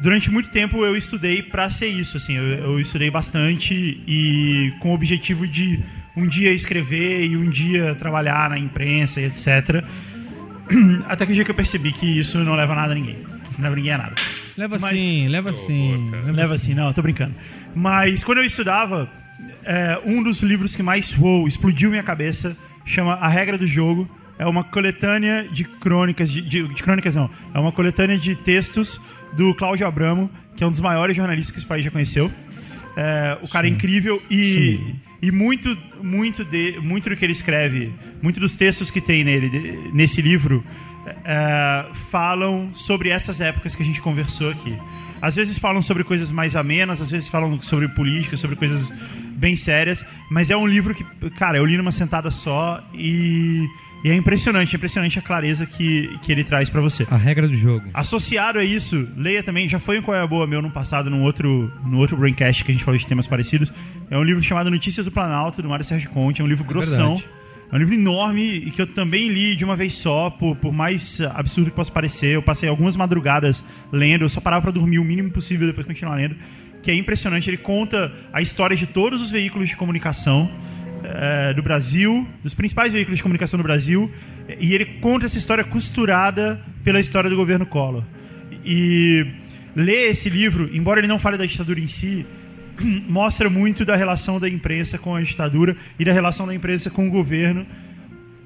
durante 0.00 0.30
muito 0.30 0.50
tempo 0.50 0.84
eu 0.84 0.96
estudei 0.96 1.42
pra 1.42 1.70
ser 1.70 1.86
isso, 1.88 2.16
assim, 2.16 2.36
eu, 2.36 2.42
eu 2.44 2.80
estudei 2.80 3.10
bastante 3.10 3.74
e 4.06 4.72
com 4.80 4.90
o 4.90 4.94
objetivo 4.94 5.46
de 5.46 5.80
um 6.16 6.26
dia 6.26 6.52
escrever 6.52 7.24
e 7.26 7.36
um 7.36 7.48
dia 7.48 7.94
trabalhar 7.94 8.50
na 8.50 8.58
imprensa 8.58 9.20
e 9.20 9.24
etc. 9.24 9.84
Até 11.08 11.26
que 11.26 11.32
o 11.32 11.34
dia 11.34 11.44
que 11.44 11.50
eu 11.50 11.54
percebi 11.54 11.92
que 11.92 12.06
isso 12.18 12.38
não 12.38 12.54
leva 12.54 12.74
nada 12.74 12.92
a 12.92 12.94
ninguém. 12.94 13.18
Não 13.58 13.64
leva 13.64 13.76
ninguém 13.76 13.92
a 13.92 13.98
nada. 13.98 14.14
Leva 14.56 14.78
Mas- 14.80 14.84
assim, 14.92 15.28
leva 15.28 15.50
assim. 15.50 16.10
leva 16.10 16.32
Leva 16.32 16.54
assim, 16.54 16.74
não, 16.74 16.92
tô 16.92 17.02
brincando. 17.02 17.34
Mas 17.74 18.22
quando 18.22 18.38
eu 18.38 18.44
estudava, 18.44 19.08
é, 19.64 19.98
um 20.04 20.22
dos 20.22 20.40
livros 20.42 20.76
que 20.76 20.82
mais 20.82 21.16
uou, 21.18 21.46
explodiu 21.48 21.90
minha 21.90 22.02
cabeça 22.02 22.56
chama 22.84 23.14
A 23.14 23.28
Regra 23.28 23.56
do 23.58 23.66
Jogo. 23.66 24.08
É 24.38 24.46
uma 24.46 24.64
coletânea 24.64 25.46
de 25.52 25.62
crônicas, 25.64 26.30
de, 26.30 26.40
de- 26.42 26.66
de 26.68 26.82
crônicas 26.82 27.14
não, 27.14 27.30
é 27.54 27.58
uma 27.60 27.70
coletânea 27.70 28.18
de 28.18 28.34
textos 28.34 29.00
do 29.34 29.54
Cláudio 29.54 29.86
Abramo, 29.86 30.28
que 30.56 30.64
é 30.64 30.66
um 30.66 30.70
dos 30.70 30.80
maiores 30.80 31.16
jornalistas 31.16 31.52
que 31.52 31.58
esse 31.58 31.66
país 31.66 31.84
já 31.84 31.90
conheceu. 31.90 32.30
É, 32.96 33.38
o 33.40 33.48
cara 33.48 33.66
é 33.66 33.70
incrível 33.70 34.20
e, 34.30 34.80
e 35.22 35.30
muito, 35.30 35.78
muito, 36.02 36.44
de, 36.44 36.80
muito 36.80 37.08
do 37.08 37.16
que 37.16 37.24
ele 37.24 37.32
escreve, 37.32 37.94
muito 38.20 38.40
dos 38.40 38.56
textos 38.56 38.90
que 38.90 39.00
tem 39.00 39.22
nele, 39.22 39.90
nesse 39.92 40.20
livro, 40.20 40.64
é, 41.24 41.86
falam 42.10 42.70
sobre 42.74 43.08
essas 43.08 43.40
épocas 43.40 43.76
que 43.76 43.82
a 43.82 43.86
gente 43.86 44.02
conversou 44.02 44.50
aqui. 44.50 44.76
Às 45.20 45.36
vezes 45.36 45.56
falam 45.56 45.80
sobre 45.80 46.02
coisas 46.02 46.32
mais 46.32 46.56
amenas, 46.56 47.00
às 47.00 47.08
vezes 47.08 47.28
falam 47.28 47.62
sobre 47.62 47.86
política, 47.86 48.36
sobre 48.36 48.56
coisas 48.56 48.92
bem 49.36 49.54
sérias, 49.54 50.04
mas 50.28 50.50
é 50.50 50.56
um 50.56 50.66
livro 50.66 50.92
que, 50.92 51.04
cara, 51.30 51.58
eu 51.58 51.64
li 51.64 51.76
numa 51.76 51.92
sentada 51.92 52.30
só 52.32 52.82
e, 52.92 53.64
e 54.04 54.10
é 54.10 54.16
impressionante, 54.16 54.74
é 54.74 54.76
impressionante 54.76 55.18
a 55.18 55.22
clareza 55.22 55.64
que, 55.64 56.18
que 56.22 56.32
ele 56.32 56.42
traz 56.42 56.68
pra 56.68 56.80
você. 56.80 57.06
A 57.10 57.16
regra 57.16 57.46
do 57.46 57.54
jogo. 57.54 57.88
Associado 57.94 58.58
a 58.58 58.64
isso, 58.64 59.08
leia 59.16 59.42
também, 59.42 59.68
já 59.68 59.78
foi 59.78 59.98
um 59.98 60.02
Qual 60.02 60.16
é 60.16 60.20
a 60.20 60.26
Boa 60.26 60.46
meu 60.46 60.60
no 60.60 60.70
passado, 60.70 61.08
num 61.08 61.22
outro, 61.22 61.72
no 61.84 61.98
outro 61.98 62.16
Braincast 62.16 62.64
que 62.64 62.72
a 62.72 62.74
gente 62.74 62.84
falou 62.84 62.98
de 62.98 63.06
temas 63.06 63.26
parecidos. 63.26 63.72
É 64.10 64.18
um 64.18 64.22
livro 64.22 64.42
chamado 64.42 64.70
Notícias 64.70 65.06
do 65.06 65.12
Planalto, 65.12 65.62
do 65.62 65.68
Mário 65.68 65.84
Sérgio 65.84 66.10
Conte. 66.10 66.40
É 66.40 66.44
um 66.44 66.48
livro 66.48 66.64
grossão. 66.64 67.16
verdade. 67.16 67.42
É 67.72 67.76
um 67.76 67.78
livro 67.78 67.94
enorme 67.94 68.42
e 68.42 68.70
que 68.70 68.82
eu 68.82 68.86
também 68.86 69.28
li 69.28 69.56
de 69.56 69.64
uma 69.64 69.74
vez 69.74 69.94
só, 69.94 70.28
por, 70.28 70.56
por 70.56 70.72
mais 70.74 71.18
absurdo 71.20 71.70
que 71.70 71.76
possa 71.76 71.90
parecer. 71.90 72.34
Eu 72.34 72.42
passei 72.42 72.68
algumas 72.68 72.96
madrugadas 72.96 73.64
lendo, 73.90 74.24
eu 74.24 74.28
só 74.28 74.42
parava 74.42 74.62
pra 74.62 74.70
dormir 74.70 74.98
o 74.98 75.04
mínimo 75.04 75.30
possível 75.30 75.66
depois 75.66 75.86
continuar 75.86 76.16
lendo. 76.16 76.36
Que 76.82 76.90
é 76.90 76.94
impressionante, 76.94 77.48
ele 77.48 77.56
conta 77.56 78.12
a 78.32 78.42
história 78.42 78.76
de 78.76 78.86
todos 78.86 79.22
os 79.22 79.30
veículos 79.30 79.70
de 79.70 79.76
comunicação 79.76 80.50
eh, 81.14 81.52
do 81.52 81.62
Brasil, 81.62 82.26
dos 82.42 82.54
principais 82.54 82.90
veículos 82.90 83.18
de 83.18 83.22
comunicação 83.22 83.58
do 83.58 83.62
Brasil, 83.62 84.10
e 84.58 84.72
ele 84.72 84.86
conta 85.00 85.26
essa 85.26 85.36
história 85.36 85.62
costurada 85.62 86.58
pela 86.82 86.98
história 86.98 87.28
do 87.28 87.36
governo 87.36 87.66
Collor. 87.66 88.02
E 88.64 89.26
ler 89.76 90.10
esse 90.10 90.30
livro, 90.30 90.70
embora 90.74 91.00
ele 91.00 91.06
não 91.06 91.18
fale 91.18 91.36
da 91.36 91.44
ditadura 91.44 91.78
em 91.78 91.86
si, 91.86 92.24
mostra 93.06 93.50
muito 93.50 93.84
da 93.84 93.94
relação 93.94 94.40
da 94.40 94.48
imprensa 94.48 94.96
com 94.96 95.14
a 95.14 95.20
ditadura 95.20 95.76
e 95.98 96.04
da 96.04 96.12
relação 96.12 96.46
da 96.46 96.54
imprensa 96.54 96.88
com 96.88 97.06
o 97.06 97.10
governo, 97.10 97.66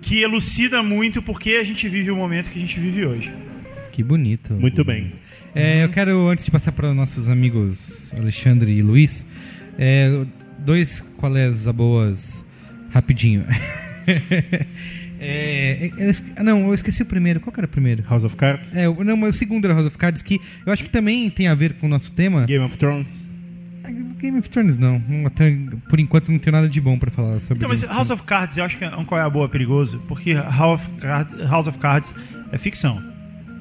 que 0.03 0.23
elucida 0.23 0.83
muito 0.83 1.23
porque 1.23 1.51
a 1.61 1.65
gente 1.65 1.89
vive 1.89 2.11
o 2.11 2.17
momento 2.17 2.51
que 2.51 2.59
a 2.59 2.61
gente 2.61 2.81
vive 2.81 3.07
hoje. 3.07 3.33
Que 3.93 4.03
bonito. 4.03 4.55
Muito 4.55 4.85
bem. 4.85 5.13
É, 5.55 5.85
eu 5.85 5.89
quero, 5.89 6.29
antes 6.29 6.45
de 6.45 6.51
passar 6.51 6.73
para 6.73 6.91
os 6.91 6.97
nossos 6.97 7.29
amigos 7.29 8.13
Alexandre 8.13 8.73
e 8.73 8.83
Luiz, 8.83 9.25
é, 9.79 10.27
dois 10.59 11.05
a 11.67 11.73
boas 11.73 12.45
rapidinho. 12.97 13.44
É, 15.18 15.90
eu 15.97 16.10
esque- 16.10 16.31
ah, 16.36 16.43
não, 16.43 16.66
eu 16.66 16.74
esqueci 16.74 17.01
o 17.02 17.06
primeiro. 17.06 17.40
Qual 17.40 17.51
que 17.52 17.59
era 17.59 17.64
o 17.66 17.68
primeiro? 17.70 18.02
House 18.09 18.23
of 18.23 18.36
Cards, 18.36 18.74
É, 18.77 18.86
não, 18.86 19.16
mas 19.16 19.35
o 19.35 19.39
segundo 19.39 19.64
era 19.64 19.73
House 19.73 19.86
of 19.86 19.97
Cards, 19.97 20.20
que 20.20 20.39
eu 20.64 20.70
acho 20.73 20.85
que 20.85 20.90
também 20.90 21.31
tem 21.31 21.48
a 21.48 21.55
ver 21.55 21.73
com 21.74 21.86
o 21.86 21.89
nosso 21.89 22.12
tema. 22.12 22.44
Game 22.44 22.62
of 22.64 22.77
Thrones. 22.77 23.24
Ah, 23.82 23.89
Game 24.20 24.39
of 24.39 24.51
Thrones 24.51 24.77
não. 24.77 25.01
Até- 25.24 25.56
por 25.89 25.98
enquanto 25.98 26.31
não 26.31 26.39
tenho 26.39 26.52
nada 26.55 26.68
de 26.68 26.78
bom 26.82 26.98
pra 26.98 27.10
falar 27.10 27.40
sobre 27.40 27.56
Então, 27.56 27.68
mas 27.70 27.82
House 27.82 28.10
of 28.10 28.23
Cards 28.24 28.59
eu 28.59 28.64
acho 28.64 28.77
que 28.77 28.85
é 28.85 28.94
um 28.94 29.06
qual 29.06 29.18
é 29.18 29.24
a 29.24 29.31
boa 29.31 29.48
perigoso, 29.48 29.98
porque 30.06 30.35
House 30.35 30.82
of 30.82 30.90
Cards, 31.01 31.35
House 31.48 31.66
of 31.66 31.78
Cards 31.78 32.14
é 32.52 32.59
ficção. 32.59 33.02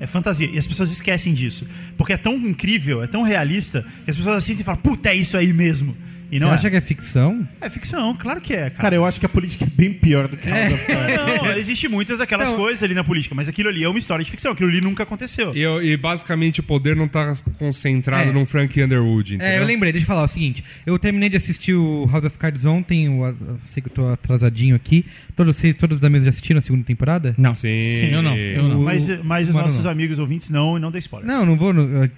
É 0.02 0.06
fantasia. 0.06 0.50
E 0.52 0.58
as 0.58 0.68
pessoas 0.68 0.92
esquecem 0.92 1.34
disso. 1.34 1.66
Porque 1.98 2.12
é 2.12 2.18
tão 2.18 2.36
incrível, 2.36 3.02
é 3.02 3.08
tão 3.08 3.24
realista, 3.24 3.86
que 4.04 4.10
as 4.12 4.18
pessoas 4.18 4.36
assistem 4.36 4.62
e 4.62 4.66
falam, 4.66 4.82
puta, 4.82 5.08
é 5.08 5.16
isso 5.16 5.38
aí 5.38 5.54
mesmo. 5.54 5.96
E 6.32 6.40
Você 6.40 6.46
não 6.46 6.52
acha 6.52 6.68
é. 6.68 6.70
que 6.72 6.76
é 6.78 6.82
ficção? 6.82 7.48
É 7.62 7.70
ficção, 7.70 8.16
claro 8.16 8.42
que 8.42 8.54
é, 8.54 8.70
cara. 8.70 8.86
Cara, 8.86 8.96
eu 8.96 9.06
acho 9.06 9.20
que 9.20 9.26
a 9.26 9.30
política 9.30 9.64
é 9.66 9.68
bem 9.68 9.94
pior 9.94 10.28
do 10.28 10.38
que 10.38 10.48
House 10.50 10.74
of 10.74 10.86
Cards. 10.86 11.16
Não, 11.44 11.52
existe 11.58 11.88
muitas 11.88 12.18
daquelas 12.18 12.48
Então- 12.48 12.58
coisas 12.60 12.82
ali 12.84 12.94
na 12.94 13.04
política, 13.04 13.34
mas 13.36 13.48
aquilo 13.48 13.70
ali 13.70 13.84
é 13.84 13.90
uma 13.90 13.98
história 14.00 14.24
de 14.24 14.30
ficção, 14.32 14.52
aquilo 14.52 14.70
ali 14.70 14.82
nunca 14.82 15.04
aconteceu. 15.04 15.56
E, 15.56 15.62
eu- 15.62 15.82
e 15.84 15.96
basicamente 15.98 16.60
o 16.60 16.64
poder 16.64 16.96
não 16.96 17.08
tá 17.08 17.34
concentrado 17.60 18.30
É. 18.30 18.34
num 18.34 18.46
Frank 18.46 18.82
Underwood, 18.82 19.36
entendeu? 19.36 19.54
É, 19.54 19.60
eu 19.60 19.66
lembrei, 19.66 19.92
deixa 19.92 20.04
eu 20.04 20.08
falar 20.08 20.24
o 20.24 20.28
seguinte. 20.28 20.64
Eu 20.86 20.98
terminei 21.00 21.30
de 21.30 21.38
assistir 21.38 21.74
o 21.74 22.08
House 22.12 22.26
of 22.26 22.38
Cards 22.38 22.66
ontem, 22.66 23.06
eu, 23.06 23.24
eu 23.26 23.60
sei 23.66 23.82
que 23.82 23.90
eu 23.90 23.94
tô 23.94 24.08
atrasadinho 24.08 24.76
aqui. 24.76 25.06
Todos 25.36 25.56
vocês, 25.58 25.76
todos 25.76 26.00
da 26.00 26.10
mesa 26.10 26.26
já 26.26 26.30
assistiram 26.30 26.60
a 26.60 26.62
segunda 26.62 26.84
temporada? 26.86 27.34
Não. 27.38 27.54
Sim. 27.54 27.68
eu 28.12 28.22
não. 28.22 28.36
Eu 28.38 28.64
não. 28.64 28.82
Mas, 28.82 29.08
mas 29.24 29.48
os 29.50 29.54
Mano, 29.54 29.68
nossos 29.68 29.84
não. 29.84 29.92
amigos 29.92 30.18
ouvintes 30.20 30.50
não, 30.50 30.78
e 30.78 30.80
não 30.80 30.92
dê 30.92 31.00
spoiler. 31.00 31.28
Não, 31.28 31.46
não 31.46 31.56
vou. 31.58 31.74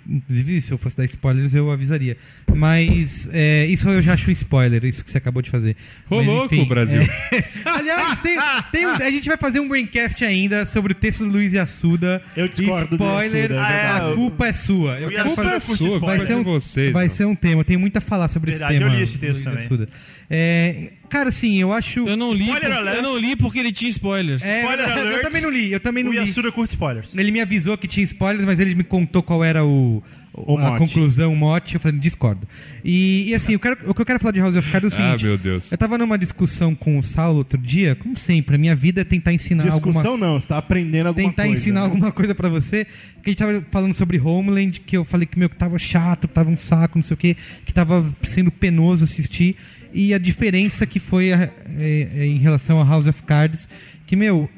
Inclusive, 0.07 0.61
se 0.61 0.71
eu 0.71 0.77
fosse 0.77 0.95
dar 0.97 1.05
spoilers, 1.05 1.53
eu 1.53 1.71
avisaria. 1.71 2.17
Mas 2.53 3.29
é, 3.31 3.65
isso 3.65 3.87
eu 3.89 3.96
já 4.01 4.13
acho 4.13 4.29
um 4.29 4.33
spoiler, 4.33 4.83
isso 4.85 5.03
que 5.03 5.09
você 5.11 5.17
acabou 5.17 5.41
de 5.41 5.49
fazer. 5.49 5.75
Ô, 6.09 6.17
Mas, 6.17 6.25
louco, 6.27 6.55
enfim, 6.55 6.67
Brasil. 6.67 7.01
é. 7.01 7.43
Aliás, 7.65 8.19
tem, 8.19 8.37
tem 8.71 8.85
um- 8.87 8.91
a 8.91 9.11
gente 9.11 9.27
vai 9.27 9.37
fazer 9.37 9.59
um 9.59 9.67
braincast 9.67 10.23
ainda 10.23 10.65
sobre 10.65 10.91
o 10.93 10.95
texto 10.95 11.19
do 11.25 11.29
Luiz 11.31 11.53
e 11.53 11.59
Assuda. 11.59 12.21
Eu 12.35 12.47
discordo 12.47 12.97
do 12.97 13.03
Spoiler, 13.03 13.51
Assuda, 13.51 13.67
é 13.67 13.87
a 13.91 14.13
culpa 14.15 14.47
é 14.47 14.53
sua. 14.53 14.99
Eu 14.99 15.07
O 15.07 15.11
quero 15.11 15.23
Assuda 15.23 15.35
fazer- 15.35 15.49
Culpa 15.49 15.55
é 15.57 15.59
curte 15.59 15.77
sua, 15.77 15.87
spoiler. 15.95 16.17
Vai 16.17 16.25
ser 16.27 16.33
um, 16.35 16.37
de 16.39 16.43
vocês. 16.49 16.93
vai 16.93 17.09
ser 17.09 17.25
um 17.25 17.35
tema. 17.35 17.63
Tem 17.63 17.77
muito 17.77 17.97
a 17.97 18.01
falar 18.01 18.27
sobre 18.27 18.51
Verdade, 18.51 18.73
esse 18.73 18.81
eu 18.83 18.87
tema. 18.87 18.97
li 18.97 19.03
esse 19.03 19.17
texto 19.17 19.33
Luiz 19.35 19.43
também. 19.43 19.65
Assuda. 19.65 19.89
É, 20.29 20.91
cara, 21.09 21.29
assim, 21.29 21.57
eu 21.61 21.71
acho. 21.71 22.07
Eu 22.07 22.17
não 22.17 22.33
li, 22.33 22.43
Spoiler 22.45 22.69
por- 22.69 22.77
alert. 22.77 22.97
eu 22.97 23.03
não 23.03 23.17
li 23.17 23.35
porque 23.35 23.59
ele 23.59 23.71
tinha 23.71 23.89
spoilers. 23.89 24.41
É, 24.41 24.61
Spoiler 24.61 24.87
eu 24.89 24.93
alert. 24.93 25.21
também 25.23 25.41
não 25.41 25.49
li. 25.49 25.71
Eu 25.71 25.79
também 25.79 26.03
não 26.03 26.11
O 26.11 26.13
li. 26.13 26.19
Yasuda 26.19 26.51
curte 26.51 26.73
spoilers. 26.73 27.13
Ele 27.15 27.31
me 27.31 27.39
avisou 27.41 27.77
que 27.77 27.87
tinha 27.87 28.03
spoilers, 28.03 28.45
mas 28.45 28.59
ele 28.59 28.75
me 28.75 28.83
contou 28.83 29.23
qual 29.23 29.43
era 29.43 29.63
o, 29.63 30.03
O 30.37 30.57
a 30.57 30.69
mote. 30.71 30.77
conclusão, 30.79 31.33
o 31.33 31.35
mote. 31.35 31.73
Eu 31.75 31.79
falei, 31.81 31.99
discordo. 31.99 32.47
E, 32.85 33.25
e 33.29 33.33
assim, 33.33 33.53
eu 33.53 33.59
quero- 33.59 33.77
o 33.89 33.93
que 33.93 34.01
eu 34.01 34.05
quero 34.05 34.19
falar 34.19 34.31
de 34.33 34.39
House 34.39 34.55
of 34.55 34.71
Cards 34.71 34.93
é 34.93 34.95
o 34.95 34.99
Ah, 35.01 35.05
seguinte. 35.07 35.25
meu 35.25 35.37
Deus. 35.37 35.71
Eu 35.71 35.77
tava 35.77 35.97
numa 35.97 36.17
discussão 36.17 36.75
com 36.75 36.97
o 36.99 37.03
Saulo 37.03 37.39
outro 37.39 37.57
dia, 37.57 37.95
como 37.95 38.15
sempre, 38.17 38.55
a 38.55 38.57
minha 38.59 38.75
vida 38.75 39.01
é 39.01 39.03
tentar 39.03 39.33
ensinar 39.33 39.63
alguma 39.71 39.93
Discussão 39.93 40.15
não, 40.17 40.39
você 40.39 40.47
tá 40.47 40.57
aprendendo 40.57 41.07
alguma 41.07 41.29
tentar 41.29 41.43
coisa. 41.45 41.59
ensinar 41.59 41.79
né? 41.81 41.85
alguma 41.87 42.11
coisa 42.11 42.35
pra 42.35 42.49
você. 42.49 42.85
Que 43.23 43.29
a 43.29 43.29
gente 43.31 43.37
tava 43.39 43.65
falando 43.71 43.93
sobre 43.93 44.19
Homeland, 44.19 44.79
que 44.81 44.95
eu 44.95 45.03
falei 45.03 45.25
que 45.25 45.37
meu 45.39 45.49
que 45.49 45.55
tava 45.55 45.77
chato, 45.79 46.27
que 46.27 46.33
tava 46.33 46.49
um 46.49 46.57
saco, 46.57 46.97
não 46.97 47.03
sei 47.03 47.15
o 47.15 47.17
que, 47.17 47.35
que 47.65 47.73
tava 47.73 48.05
sendo 48.21 48.51
penoso 48.51 49.03
assistir. 49.03 49.55
E 49.93 50.13
a 50.13 50.17
diferença 50.17 50.85
que 50.85 50.99
foi 50.99 51.33
a- 51.33 51.49
é- 51.79 52.07
é 52.15 52.25
em 52.27 52.37
relação 52.37 52.79
a 52.81 52.85
House 52.85 53.07
of 53.07 53.23
Cards, 53.23 53.67
que, 54.05 54.15
meu, 54.15 54.49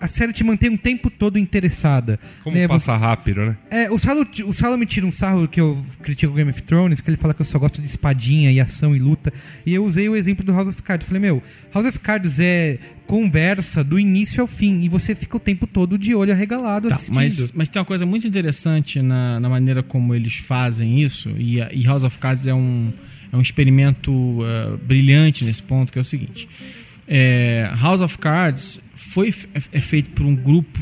a 0.00 0.08
série 0.08 0.32
te 0.32 0.42
mantém 0.42 0.70
um 0.70 0.76
tempo 0.76 1.10
todo 1.10 1.38
interessada. 1.38 2.18
Como 2.42 2.56
né? 2.56 2.66
passa 2.66 2.96
rápido, 2.96 3.44
né? 3.44 3.56
É, 3.70 3.90
o 3.90 3.98
Salo, 3.98 4.26
o 4.46 4.52
Salo 4.52 4.78
me 4.78 4.86
tira 4.86 5.06
um 5.06 5.10
sarro 5.10 5.46
que 5.46 5.60
eu 5.60 5.84
critico 6.02 6.32
o 6.32 6.36
Game 6.36 6.50
of 6.50 6.62
Thrones, 6.62 7.00
que 7.00 7.10
ele 7.10 7.18
fala 7.18 7.34
que 7.34 7.42
eu 7.42 7.46
só 7.46 7.58
gosto 7.58 7.82
de 7.82 7.86
espadinha 7.88 8.50
e 8.50 8.58
ação 8.58 8.96
e 8.96 8.98
luta. 8.98 9.32
E 9.66 9.74
eu 9.74 9.84
usei 9.84 10.08
o 10.08 10.16
exemplo 10.16 10.44
do 10.44 10.52
House 10.52 10.68
of 10.68 10.82
Cards. 10.82 11.06
Falei, 11.06 11.20
meu, 11.20 11.42
House 11.74 11.86
of 11.86 11.98
Cards 11.98 12.40
é 12.40 12.78
conversa 13.06 13.84
do 13.84 13.98
início 13.98 14.40
ao 14.40 14.46
fim. 14.46 14.80
E 14.82 14.88
você 14.88 15.14
fica 15.14 15.36
o 15.36 15.40
tempo 15.40 15.66
todo 15.66 15.98
de 15.98 16.14
olho 16.14 16.32
arregalado 16.32 16.88
Tá, 16.88 16.94
assistindo. 16.94 17.14
mas, 17.14 17.52
mas 17.52 17.68
tem 17.68 17.78
uma 17.80 17.84
coisa 17.84 18.06
muito 18.06 18.26
interessante 18.26 19.02
na, 19.02 19.38
na 19.38 19.48
maneira 19.48 19.82
como 19.82 20.14
eles 20.14 20.36
fazem 20.36 21.02
isso, 21.02 21.28
e, 21.36 21.58
e 21.58 21.82
House 21.84 22.04
of 22.04 22.18
Cards 22.18 22.46
é 22.46 22.54
um, 22.54 22.92
é 23.32 23.36
um 23.36 23.40
experimento 23.40 24.38
ah, 24.42 24.78
brilhante 24.82 25.44
nesse 25.44 25.62
ponto, 25.62 25.92
que 25.92 25.98
é 25.98 26.02
o 26.02 26.04
seguinte. 26.04 26.48
É, 27.06 27.68
House 27.80 28.00
of 28.00 28.16
Cards 28.18 28.78
foi 29.00 29.34
é, 29.54 29.78
é 29.78 29.80
feito 29.80 30.10
por 30.10 30.26
um 30.26 30.36
grupo, 30.36 30.78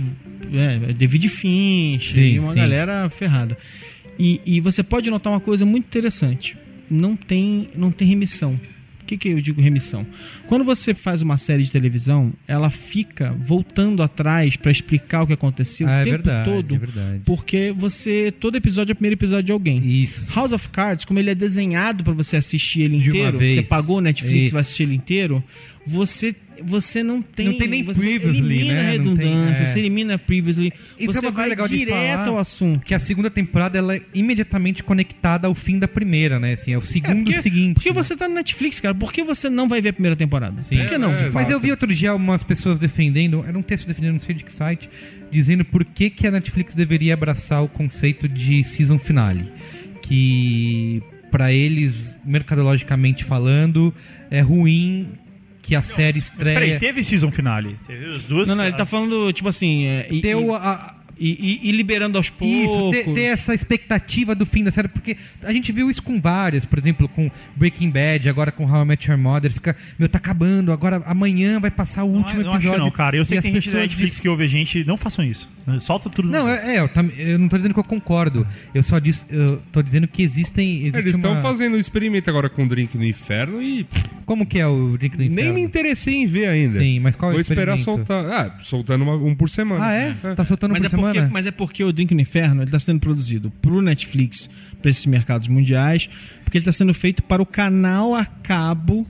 é, 0.53 0.93
David 0.93 1.29
Finch, 1.29 2.13
Sim, 2.13 2.21
e 2.21 2.39
uma 2.39 2.53
sim. 2.53 2.59
galera 2.59 3.09
ferrada. 3.09 3.57
E, 4.19 4.41
e 4.45 4.61
você 4.61 4.83
pode 4.83 5.09
notar 5.09 5.33
uma 5.33 5.41
coisa 5.41 5.65
muito 5.65 5.87
interessante. 5.87 6.57
Não 6.91 7.15
tem, 7.15 7.69
não 7.77 7.93
tem 7.93 8.09
remissão. 8.09 8.59
O 9.01 9.05
que, 9.09 9.17
que 9.17 9.29
eu 9.29 9.41
digo 9.41 9.63
remissão? 9.63 10.05
Quando 10.49 10.65
você 10.65 10.93
faz 10.93 11.23
uma 11.23 11.39
série 11.39 11.63
de 11.63 11.71
televisão, 11.71 12.31
ela 12.47 12.69
fica 12.69 13.35
voltando 13.39 14.03
atrás 14.03 14.55
para 14.57 14.71
explicar 14.71 15.23
o 15.23 15.27
que 15.27 15.33
aconteceu 15.33 15.89
Ah, 15.89 15.91
o 15.91 15.95
é 15.95 16.05
tempo 16.05 16.17
verdade, 16.17 16.51
todo. 16.51 16.75
é 16.75 16.79
verdade. 16.79 17.21
Porque 17.25 17.73
você. 17.75 18.31
Todo 18.31 18.57
episódio 18.57 18.93
é 18.93 18.95
o 18.95 18.97
primeiro 18.97 19.15
episódio 19.15 19.45
de 19.45 19.53
alguém. 19.53 20.03
Isso. 20.03 20.31
House 20.35 20.53
of 20.53 20.69
Cards, 20.69 21.07
como 21.07 21.19
ele 21.19 21.31
é 21.31 21.35
desenhado 21.35 22.05
para 22.05 22.13
você 22.13 22.37
assistir 22.37 22.83
ele 22.83 22.97
inteiro, 22.99 23.39
você 23.39 23.63
pagou 23.63 23.97
o 23.97 24.01
Netflix 24.03 24.43
Isso. 24.43 24.53
vai 24.53 24.61
assistir 24.61 24.83
ele 24.83 24.95
inteiro, 24.95 25.43
você 25.87 26.35
você 26.63 27.03
não 27.03 27.21
tem, 27.23 27.47
Não 27.47 27.59
tem 27.59 27.69
nem 27.69 27.83
você 27.85 28.01
previously, 28.01 28.39
elimina 28.57 28.75
né? 28.75 28.81
a 28.95 28.99
Não 28.99 29.17
tem- 29.17 29.27
redundância, 29.29 29.63
é. 29.63 29.67
você 29.67 29.79
elimina 29.79 30.19
previously, 30.19 30.73
Isso 30.99 31.13
você 31.13 31.19
é 31.19 31.29
uma 31.29 31.33
coisa 31.33 31.33
vai 31.33 31.49
legal 31.49 31.69
direto 31.69 32.17
falar. 32.25 32.29
ao 32.29 32.39
assunto. 32.39 32.85
Que 32.85 32.95
a 32.95 32.99
segunda 32.99 33.31
temporada 33.31 33.79
ela 33.79 33.97
é 33.97 34.03
imediatamente 34.15 34.83
conectada 34.83 35.47
ao 35.47 35.55
fim 35.55 35.79
da 35.79 35.89
primeira, 35.89 36.39
né? 36.39 36.55
Assim, 36.55 36.73
é 36.73 36.77
o 36.77 36.81
É, 36.81 36.83
segundo 36.83 37.25
porque, 37.25 37.41
seguinte. 37.43 37.75
porque 37.75 37.89
né? 37.91 37.95
você 37.95 38.17
tá 38.17 38.29
no 38.29 38.35
Netflix, 38.35 38.81
cara. 38.81 38.95
Por 38.95 39.13
que 39.13 39.23
você 39.23 39.49
não 39.49 39.69
vai 39.69 39.81
ver 39.81 39.91
a 39.91 39.93
primeira 39.93 40.17
temporada? 40.17 40.61
Sim. 40.63 40.79
Por 40.79 40.87
que 40.87 40.99
não? 40.99 41.13
É, 41.15 41.27
é? 41.27 41.31
Mas 41.31 41.51
eu 41.51 41.61
vi 41.61 41.71
outro 41.71 41.93
dia 41.95 42.15
umas 42.15 42.43
pessoas 42.43 42.79
defendendo, 42.79 43.45
era 43.47 43.57
um 43.59 43.63
texto 43.63 43.87
defendendo, 43.87 44.13
não 44.15 44.21
sei 44.21 44.35
de 44.35 44.45
que 44.45 44.53
site, 44.53 44.89
dizendo 45.31 45.65
por 45.65 45.85
que, 45.85 46.11
que 46.11 46.27
a 46.27 46.31
Netflix 46.31 46.75
deveria 46.75 47.15
abraçar 47.15 47.63
o 47.63 47.69
conceito 47.69 48.29
de 48.29 48.65
season 48.65 48.99
finale. 48.99 49.51
Que 50.03 51.03
para 51.31 51.53
eles, 51.53 52.17
mercadologicamente 52.25 53.25
falando, 53.25 53.93
é 54.31 54.41
ruim 54.41 55.09
que 55.69 55.75
a 55.75 55.83
série 55.83 56.19
Mas 56.21 56.31
peraí, 56.31 56.53
estreia. 56.55 56.79
teve 56.79 57.03
season 57.03 57.31
finale. 57.31 57.77
Teve 57.87 58.13
as 58.15 58.25
duas. 58.25 58.49
Não, 58.49 58.57
não, 58.57 58.65
ele 58.65 58.75
tá 58.75 58.87
falando, 58.87 59.31
tipo 59.35 59.51
assim. 59.51 59.85
é, 59.85 60.09
e, 60.11 60.23
Deu 60.23 60.49
e, 60.49 60.55
a, 60.55 60.95
e- 61.19 61.61
e- 61.65 61.69
e 61.69 61.73
liberando 61.73 62.17
aos 62.19 62.31
poucos. 62.31 62.73
Isso, 62.73 62.91
ter, 62.91 63.13
ter 63.15 63.23
essa 63.23 63.55
expectativa 63.55 64.35
do 64.35 64.47
fim 64.47 64.63
da 64.65 64.71
série, 64.71 64.89
porque 64.89 65.17
a 65.43 65.53
gente 65.53 65.71
viu 65.73 65.91
isso 65.91 66.03
com 66.03 66.21
várias, 66.21 66.65
por 66.65 66.79
exemplo, 66.79 67.09
com 67.09 67.31
Breaking 67.57 67.91
Bad, 67.91 68.29
agora 68.29 68.51
com 68.53 68.65
How 68.65 68.83
I 68.83 68.85
Met 68.85 69.09
Your 69.11 69.19
Mother, 69.19 69.51
fica, 69.53 69.77
meu, 69.99 70.09
tá 70.09 70.19
acabando, 70.19 70.73
agora 70.73 71.03
amanhã 71.07 71.59
vai 71.61 71.71
passar 71.71 72.05
o 72.05 72.09
Não, 72.13 72.19
último 72.19 72.43
não 72.43 72.51
acho 72.53 72.59
episódio. 72.61 72.85
não, 72.85 72.91
cara. 72.91 73.17
Eu 73.17 73.25
sei 73.25 73.39
que 73.39 73.43
tem 73.43 73.51
as 73.51 73.55
gente 73.57 73.65
da 73.67 73.71
pessoas 73.73 73.83
Netflix 73.91 74.11
dizem- 74.11 74.23
que 74.23 74.29
ouve 74.29 74.45
a 74.45 74.49
gente. 74.49 74.85
Não 74.85 74.97
façam 74.97 75.25
isso. 75.25 75.49
Solta 75.81 76.09
tudo. 76.09 76.29
Não, 76.31 76.49
é, 76.49 76.77
é, 76.77 76.81
eu, 76.81 76.89
tam- 76.89 77.11
eu 77.17 77.39
não 77.39 77.47
tô 77.49 77.57
dizendo 77.59 77.75
que 77.75 77.81
eu 77.81 77.85
concordo, 77.85 78.47
eu 78.75 78.83
só 78.83 78.99
disse, 78.99 79.27
eu 79.29 79.61
tô 79.71 79.83
dizendo 79.83 80.09
que 80.09 80.23
existem... 80.23 80.79
existe 80.87 80.97
Eles 80.99 81.15
estão 81.15 81.33
uma- 81.33 81.43
fazendo 81.43 81.77
um 81.77 81.79
experimento 81.79 82.31
agora 82.31 82.49
com 82.49 82.67
Drink 82.67 82.97
no 82.97 83.05
Inferno 83.05 83.61
e 83.63 83.87
Como 84.25 84.47
que 84.47 84.59
é 84.59 84.67
o 84.67 84.97
Drink 84.97 85.15
no 85.17 85.23
nem 85.25 85.33
Inferno? 85.33 85.55
me 85.55 85.61
interessei 85.63 86.15
em 86.15 86.27
ver 86.27 86.49
ainda. 86.49 86.79
Sim, 86.81 87.01
mas 87.01 87.17
qual 87.17 87.31
é 87.31 87.33
o 87.33 87.35
Vou 87.35 87.41
esperar 87.41 87.77
soltar. 87.77 88.25
Ah, 88.27 88.57
soltando 88.61 89.03
uma- 89.03 89.17
um 89.17 89.35
por 89.35 89.51
semana. 89.51 89.85
Ah, 89.87 89.93
é? 89.93 90.15
Tá 90.35 90.45
soltando 90.45 90.71
Mas 90.73 90.81
por 90.81 90.87
é, 90.87 90.91
porque, 91.09 91.19
semana? 91.19 91.33
mas 91.33 91.47
é 91.47 91.51
porque 91.51 91.85
o 91.85 91.93
Drink 91.93 92.15
no 92.15 92.21
Inferno 92.21 92.63
ele 92.63 92.71
tá 92.71 92.79
sendo 92.79 93.01
produzido 93.01 93.51
pro 93.63 93.83
Netflix, 93.83 94.49
para 94.81 94.91
esses 94.91 95.07
mercados 95.07 95.49
mundiais, 95.49 96.09
porque 96.45 96.59
ele 96.59 96.65
tá 96.65 96.73
sendo 96.73 96.95
feito 96.95 97.23
para 97.23 97.43
o 97.43 97.47
canal 97.47 98.15
a 98.15 98.25
cabo 98.25 99.07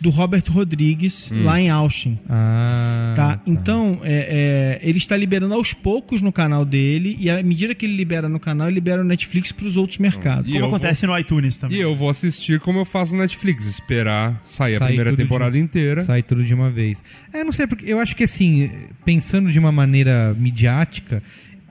do 0.00 0.10
Robert 0.10 0.44
Rodrigues 0.48 1.30
lá 1.32 1.60
em 1.60 1.68
Austin. 1.70 2.18
Ah, 2.28 3.14
Tá? 3.16 3.40
Então, 3.46 4.00
é, 4.04 4.78
é, 4.82 4.88
ele 4.88 4.98
está 4.98 5.16
liberando 5.16 5.54
aos 5.54 5.72
poucos 5.72 6.22
no 6.22 6.30
canal 6.32 6.64
dele, 6.64 7.16
e 7.18 7.28
à 7.28 7.42
medida 7.42 7.74
que 7.74 7.84
ele 7.84 7.96
libera 7.96 8.28
no 8.28 8.38
canal, 8.38 8.68
ele 8.68 8.76
libera 8.76 9.02
o 9.02 9.04
Netflix 9.04 9.50
para 9.50 9.66
os 9.66 9.76
outros 9.76 9.98
mercados. 9.98 10.48
E 10.48 10.52
Como 10.52 10.64
eu 10.64 10.68
acontece 10.68 11.04
no 11.06 11.18
iTunes 11.18 11.56
E 11.56 11.60
também. 11.60 11.78
eu 11.78 11.96
vou 11.96 12.08
assistir 12.10 12.60
como 12.60 12.78
eu 12.78 12.84
faço 12.84 13.12
no 13.14 13.20
Netflix, 13.22 13.66
esperar 13.66 14.40
sair 14.44 14.76
a 14.76 14.86
primeira 14.86 15.16
temporada 15.16 15.52
de- 15.52 15.58
inteira. 15.58 16.02
Sai 16.04 16.22
tudo 16.22 16.44
de 16.44 16.54
uma 16.54 16.70
vez. 16.70 17.02
É, 17.32 17.42
não 17.42 17.50
sei, 17.52 17.66
porque 17.66 17.84
eu 17.90 17.98
acho 17.98 18.14
que 18.14 18.22
assim, 18.24 18.70
pensando 19.04 19.50
de 19.50 19.58
uma 19.58 19.72
maneira 19.72 20.34
midiática, 20.38 21.22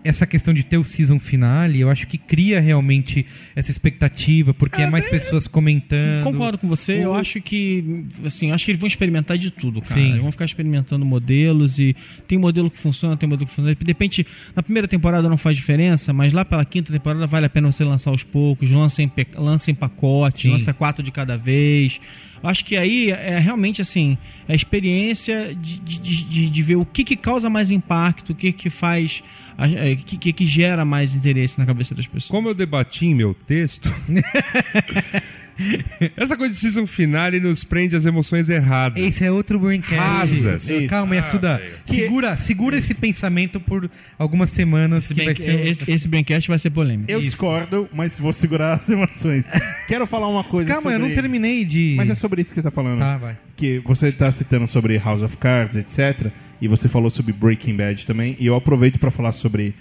essa 0.07 0.25
questão 0.25 0.53
de 0.53 0.63
ter 0.63 0.77
o 0.77 0.83
season 0.83 1.19
finale, 1.19 1.79
eu 1.81 1.89
acho 1.89 2.07
que 2.07 2.17
cria 2.17 2.59
realmente 2.59 3.25
essa 3.55 3.69
expectativa, 3.71 4.53
porque 4.53 4.81
é, 4.81 4.89
mais 4.89 5.09
pessoas 5.09 5.47
comentando. 5.47 6.23
Concordo 6.23 6.57
com 6.57 6.67
você, 6.67 7.03
eu 7.03 7.11
O- 7.11 7.13
acho 7.13 7.41
que 7.41 8.05
assim, 8.25 8.51
acho 8.51 8.65
que 8.65 8.71
eles 8.71 8.79
vão 8.79 8.87
experimentar 8.87 9.37
de 9.37 9.51
tudo, 9.51 9.81
cara. 9.81 9.99
Sim. 9.99 10.09
Eles 10.11 10.21
vão 10.21 10.31
ficar 10.31 10.45
experimentando 10.45 11.05
modelos 11.05 11.77
e 11.79 11.95
tem 12.27 12.37
modelo 12.37 12.69
que 12.71 12.77
funciona, 12.79 13.15
tem 13.17 13.27
modelo 13.27 13.47
que 13.47 13.53
funciona. 13.53 13.75
De 13.75 13.85
repente, 13.85 14.25
na 14.55 14.63
primeira 14.63 14.87
temporada 14.87 15.27
não 15.29 15.37
faz 15.37 15.55
diferença, 15.57 16.13
mas 16.13 16.33
lá 16.33 16.43
pela 16.45 16.63
quinta 16.65 16.91
temporada 16.91 17.27
vale 17.27 17.45
a 17.45 17.49
pena 17.49 17.71
você 17.71 17.83
lançar 17.83 18.09
aos 18.11 18.23
poucos, 18.23 18.71
lança 18.71 19.01
em, 19.03 19.11
lança 19.35 19.69
em 19.71 19.75
pacote, 19.75 20.43
Sim. 20.43 20.51
lança 20.51 20.73
quatro 20.73 21.03
de 21.03 21.11
cada 21.11 21.37
vez. 21.37 21.99
Acho 22.43 22.63
que 22.63 22.77
aí 22.77 23.09
é 23.09 23.39
realmente 23.39 23.81
assim, 23.81 24.15
a 24.47 24.53
experiência 24.53 25.55
de, 25.59 25.79
de, 25.79 25.99
de, 26.25 26.49
de 26.49 26.63
ver 26.63 26.75
o 26.75 26.85
que, 26.85 27.03
que 27.03 27.15
causa 27.15 27.49
mais 27.49 27.71
impacto, 27.71 28.29
o 28.31 28.35
que 28.35 28.51
que 28.51 28.69
faz, 28.69 29.23
é, 29.23 29.46
que, 30.05 30.17
que, 30.17 30.33
que 30.33 30.45
gera 30.45 30.85
mais 30.85 31.13
interesse 31.13 31.57
na 31.57 31.65
cabeça 31.65 31.95
das 31.95 32.05
pessoas. 32.05 32.27
Como 32.27 32.49
eu 32.49 32.53
debati 32.53 33.07
em 33.07 33.15
meu 33.15 33.33
texto. 33.33 33.93
Essa 36.15 36.37
coisa 36.37 36.53
de 36.53 36.59
season 36.59 36.85
finale 36.85 37.39
nos 37.39 37.63
prende 37.63 37.95
as 37.95 38.05
emoções 38.05 38.49
erradas. 38.49 39.03
Esse 39.03 39.25
é 39.25 39.31
outro 39.31 39.59
braincast. 39.59 39.95
Rasas. 39.95 40.69
Isso. 40.69 40.87
Calma, 40.87 41.15
Yasuda. 41.15 41.57
velho. 41.57 41.73
segura, 41.85 42.37
segura 42.37 42.77
esse 42.77 42.93
pensamento 42.93 43.59
por 43.59 43.89
algumas 44.17 44.51
semanas 44.51 45.07
que 45.07 45.15
vai 45.15 45.33
Bem, 45.33 45.35
ser... 45.35 45.67
esse, 45.67 45.91
esse 45.91 46.07
Braincast 46.07 46.47
vai 46.47 46.59
ser 46.59 46.69
polêmico. 46.69 47.09
Eu 47.09 47.19
Isso. 47.19 47.31
discordo, 47.31 47.89
mas 47.91 48.19
vou 48.19 48.33
segurar 48.33 48.75
as 48.75 48.89
emoções. 48.89 49.45
Quero 49.87 50.05
falar 50.05 50.27
uma 50.27 50.43
coisa 50.43 50.69
Calma, 50.69 50.91
eu 50.91 50.99
sobre... 50.99 51.07
não 51.07 51.15
terminei 51.15 51.65
de... 51.65 51.95
Mas 51.97 52.09
é 52.09 52.15
sobre 52.15 52.41
isso 52.41 52.51
que 52.51 52.59
você 52.59 52.63
tá 52.63 52.71
falando. 52.71 52.99
Tá, 52.99 53.17
vai. 53.17 53.37
Que 53.55 53.79
você 53.79 54.11
tá 54.11 54.31
citando 54.31 54.71
sobre 54.71 54.97
House 54.99 55.23
of 55.23 55.37
Cards, 55.37 55.77
etc. 55.77 56.31
E 56.61 56.67
você 56.67 56.87
falou 56.87 57.09
sobre 57.09 57.33
Breaking 57.33 57.75
Bad 57.75 58.05
também. 58.05 58.35
E 58.39 58.47
eu 58.47 58.55
aproveito 58.55 58.99
pra 58.99 59.11
falar 59.11 59.31
sobre 59.31 59.75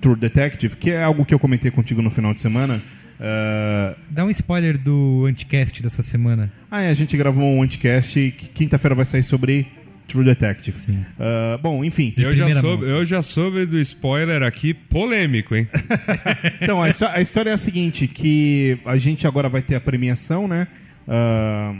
True 0.00 0.16
Detective, 0.16 0.76
que 0.76 0.90
é 0.90 1.02
algo 1.02 1.24
que 1.24 1.34
eu 1.34 1.38
comentei 1.38 1.70
contigo 1.70 2.00
no 2.02 2.10
final 2.10 2.32
de 2.34 2.40
semana. 2.40 2.80
Ah, 3.20 3.94
Dá 4.10 4.24
um 4.24 4.30
spoiler 4.30 4.76
do 4.78 5.24
anticast 5.26 5.82
dessa 5.82 6.02
semana. 6.02 6.52
Ah, 6.70 6.82
é, 6.82 6.90
a 6.90 6.94
gente 6.94 7.16
gravou 7.16 7.44
um 7.44 7.62
anticast 7.62 8.12
que 8.38 8.48
quinta-feira 8.48 8.94
vai 8.94 9.04
sair 9.04 9.22
sobre 9.22 9.66
True 10.08 10.24
Detective. 10.24 10.76
Sim. 10.78 11.04
Ah, 11.18 11.58
bom, 11.62 11.84
enfim. 11.84 12.12
Eu 12.16 12.34
já, 12.34 12.48
soube, 12.60 12.84
eu 12.84 13.04
já 13.04 13.22
soube 13.22 13.66
do 13.66 13.78
spoiler 13.80 14.42
aqui, 14.42 14.74
polêmico, 14.74 15.54
hein? 15.54 15.68
Então, 16.60 16.82
a, 16.82 16.86
a 16.86 17.20
história 17.20 17.50
é 17.50 17.52
a 17.52 17.58
seguinte, 17.58 18.06
que 18.06 18.78
a 18.84 18.96
gente 18.96 19.26
agora 19.26 19.48
vai 19.48 19.62
ter 19.62 19.74
a 19.74 19.80
premiação, 19.80 20.48
né? 20.48 20.66
Ah, 21.06 21.74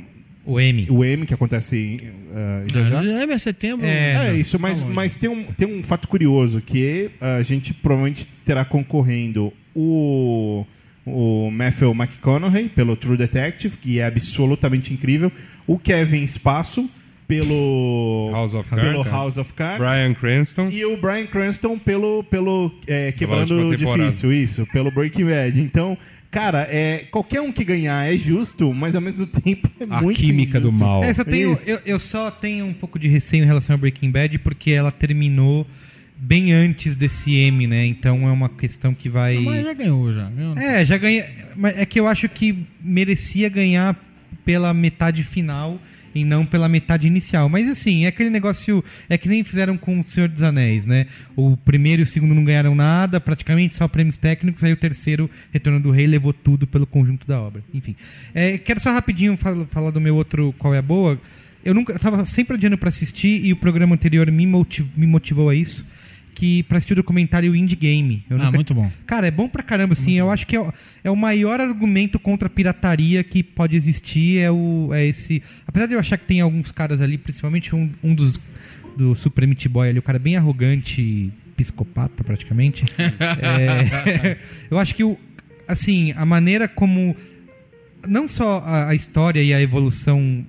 O 0.46 0.60
M. 0.60 0.86
o 0.90 1.04
M, 1.04 1.26
que 1.26 1.32
acontece 1.32 1.98
ah, 2.34 2.64
já 2.70 3.02
já. 3.02 3.20
É, 3.20 3.24
é 3.24 3.38
setembro. 3.38 3.86
É, 3.86 4.12
É, 4.12 4.14
não, 4.14 4.36
isso, 4.36 4.58
mas, 4.58 4.80
tá 4.80 4.86
mas 4.86 5.16
tem, 5.16 5.30
um, 5.30 5.44
tem 5.44 5.66
um 5.66 5.82
fato 5.82 6.06
curioso, 6.06 6.60
que 6.60 7.10
a 7.20 7.42
gente 7.42 7.72
provavelmente 7.72 8.28
terá 8.44 8.64
concorrendo 8.64 9.52
o, 9.74 10.66
o 11.06 11.50
Matthew 11.50 11.92
McConaughey 11.92 12.68
pelo 12.68 12.96
True 12.96 13.16
Detective, 13.16 13.78
que 13.78 14.00
é 14.00 14.06
absolutamente 14.06 14.92
incrível, 14.92 15.32
o 15.66 15.78
Kevin 15.78 16.22
Espaço 16.22 16.88
pelo 17.26 18.30
House 18.32 18.54
of 18.54 18.68
pelo 18.68 18.82
Cards. 18.82 19.12
House 19.12 19.36
of 19.38 19.52
Cards 19.54 19.78
Brian 19.78 20.14
Cranston. 20.14 20.68
e 20.68 20.84
o 20.84 20.96
Brian 20.96 21.26
Cranston 21.26 21.78
pelo, 21.78 22.22
pelo 22.24 22.70
é, 22.86 23.12
Quebrando. 23.12 23.76
Difícil, 23.76 24.32
isso, 24.32 24.66
pelo 24.72 24.90
Breaking 24.90 25.24
Bad. 25.24 25.60
Então, 25.60 25.96
cara, 26.34 26.66
é, 26.68 27.06
qualquer 27.10 27.40
um 27.40 27.52
que 27.52 27.64
ganhar 27.64 28.12
é 28.12 28.18
justo, 28.18 28.74
mas 28.74 28.94
ao 28.94 29.00
mesmo 29.00 29.24
tempo 29.28 29.70
é 29.78 29.84
A 29.88 30.02
muito 30.02 30.18
química 30.18 30.60
do 30.60 30.68
injusto. 30.68 30.84
mal. 30.84 31.04
É, 31.04 31.14
só 31.14 31.24
tenho, 31.24 31.58
eu, 31.64 31.80
eu 31.86 31.98
só 31.98 32.30
tenho 32.30 32.66
um 32.66 32.74
pouco 32.74 32.98
de 32.98 33.06
receio 33.08 33.44
em 33.44 33.46
relação 33.46 33.74
a 33.74 33.76
Breaking 33.76 34.10
Bad 34.10 34.38
porque 34.40 34.72
ela 34.72 34.90
terminou 34.90 35.66
bem 36.16 36.52
antes 36.52 36.96
desse 36.96 37.34
M, 37.34 37.66
né? 37.66 37.86
Então 37.86 38.28
é 38.28 38.32
uma 38.32 38.48
questão 38.48 38.92
que 38.94 39.08
vai. 39.08 39.36
Mas 39.36 39.64
já 39.64 39.72
ganhou, 39.72 40.12
já. 40.12 40.28
Ganhou. 40.28 40.58
É, 40.58 40.84
já 40.84 40.96
ganhei. 40.98 41.24
Mas 41.56 41.78
é 41.78 41.86
que 41.86 42.00
eu 42.00 42.06
acho 42.08 42.28
que 42.28 42.66
merecia 42.82 43.48
ganhar 43.48 43.96
pela 44.44 44.74
metade 44.74 45.22
final 45.22 45.78
e 46.14 46.24
não 46.24 46.46
pela 46.46 46.68
metade 46.68 47.06
inicial. 47.06 47.48
Mas 47.48 47.68
assim, 47.68 48.04
é 48.04 48.08
aquele 48.08 48.30
negócio. 48.30 48.84
É 49.08 49.18
que 49.18 49.28
nem 49.28 49.42
fizeram 49.42 49.76
com 49.76 49.98
o 50.00 50.04
Senhor 50.04 50.28
dos 50.28 50.42
Anéis, 50.42 50.86
né? 50.86 51.06
O 51.34 51.56
primeiro 51.56 52.02
e 52.02 52.04
o 52.04 52.06
segundo 52.06 52.34
não 52.34 52.44
ganharam 52.44 52.74
nada, 52.74 53.20
praticamente 53.20 53.74
só 53.74 53.88
prêmios 53.88 54.16
técnicos, 54.16 54.62
aí 54.62 54.72
o 54.72 54.76
terceiro, 54.76 55.28
Retorno 55.52 55.80
do 55.80 55.90
Rei, 55.90 56.06
levou 56.06 56.32
tudo 56.32 56.66
pelo 56.66 56.86
conjunto 56.86 57.26
da 57.26 57.40
obra. 57.40 57.62
Enfim. 57.72 57.96
É, 58.34 58.56
quero 58.58 58.80
só 58.80 58.92
rapidinho 58.92 59.36
fal- 59.36 59.66
falar 59.70 59.90
do 59.90 60.00
meu 60.00 60.14
outro 60.14 60.54
Qual 60.58 60.74
é 60.74 60.78
a 60.78 60.82
Boa. 60.82 61.20
Eu 61.64 61.72
nunca. 61.74 61.94
Eu 61.94 61.98
tava 61.98 62.24
sempre 62.26 62.56
adiando 62.56 62.76
pra 62.76 62.90
assistir 62.90 63.44
e 63.44 63.52
o 63.52 63.56
programa 63.56 63.94
anterior 63.94 64.30
me, 64.30 64.46
motiv- 64.46 64.86
me 64.96 65.06
motivou 65.06 65.48
a 65.48 65.54
isso. 65.54 65.84
Que 66.34 66.64
pra 66.64 66.78
assistir 66.78 66.94
o 66.94 66.96
documentário 66.96 67.54
Indie 67.54 67.76
Game. 67.76 68.24
Eu 68.28 68.36
Ah, 68.36 68.46
nunca- 68.46 68.56
muito 68.56 68.74
bom. 68.74 68.90
Cara, 69.06 69.26
é 69.28 69.30
bom 69.30 69.48
pra 69.48 69.62
caramba, 69.62 69.92
assim. 69.92 70.14
Eu 70.14 70.30
acho 70.30 70.46
que 70.46 70.56
é, 70.56 70.60
o- 70.60 70.72
é 71.04 71.10
o 71.10 71.14
maior 71.16 71.60
argumento 71.60 72.18
contra 72.18 72.48
a 72.48 72.50
pirataria 72.50 73.22
que 73.22 73.42
pode 73.42 73.76
existir. 73.76 74.38
É, 74.38 74.50
o, 74.50 74.90
é 74.92 75.06
esse. 75.06 75.42
Apesar 75.66 75.86
de 75.86 75.94
eu 75.94 76.00
achar 76.00 76.16
que 76.18 76.26
tem 76.26 76.40
alguns 76.40 76.72
caras 76.72 77.00
ali, 77.00 77.16
principalmente 77.16 77.74
um, 77.74 77.90
um 78.02 78.14
dos 78.14 78.40
do 78.96 79.14
Super 79.14 79.46
Meat 79.46 79.68
Boy 79.68 79.88
ali, 79.88 79.98
o 79.98 80.02
cara 80.02 80.18
bem 80.18 80.36
arrogante, 80.36 81.32
psicopata 81.56 82.22
praticamente. 82.24 82.84
É, 83.40 84.36
eu 84.70 84.78
acho 84.78 84.94
que 84.94 85.04
o, 85.04 85.16
assim, 85.68 86.12
a 86.16 86.24
maneira 86.26 86.66
como 86.68 87.14
não 88.06 88.26
só 88.28 88.58
a, 88.66 88.88
a 88.90 88.94
história 88.94 89.42
e 89.42 89.52
a 89.54 89.60
evolução 89.60 90.44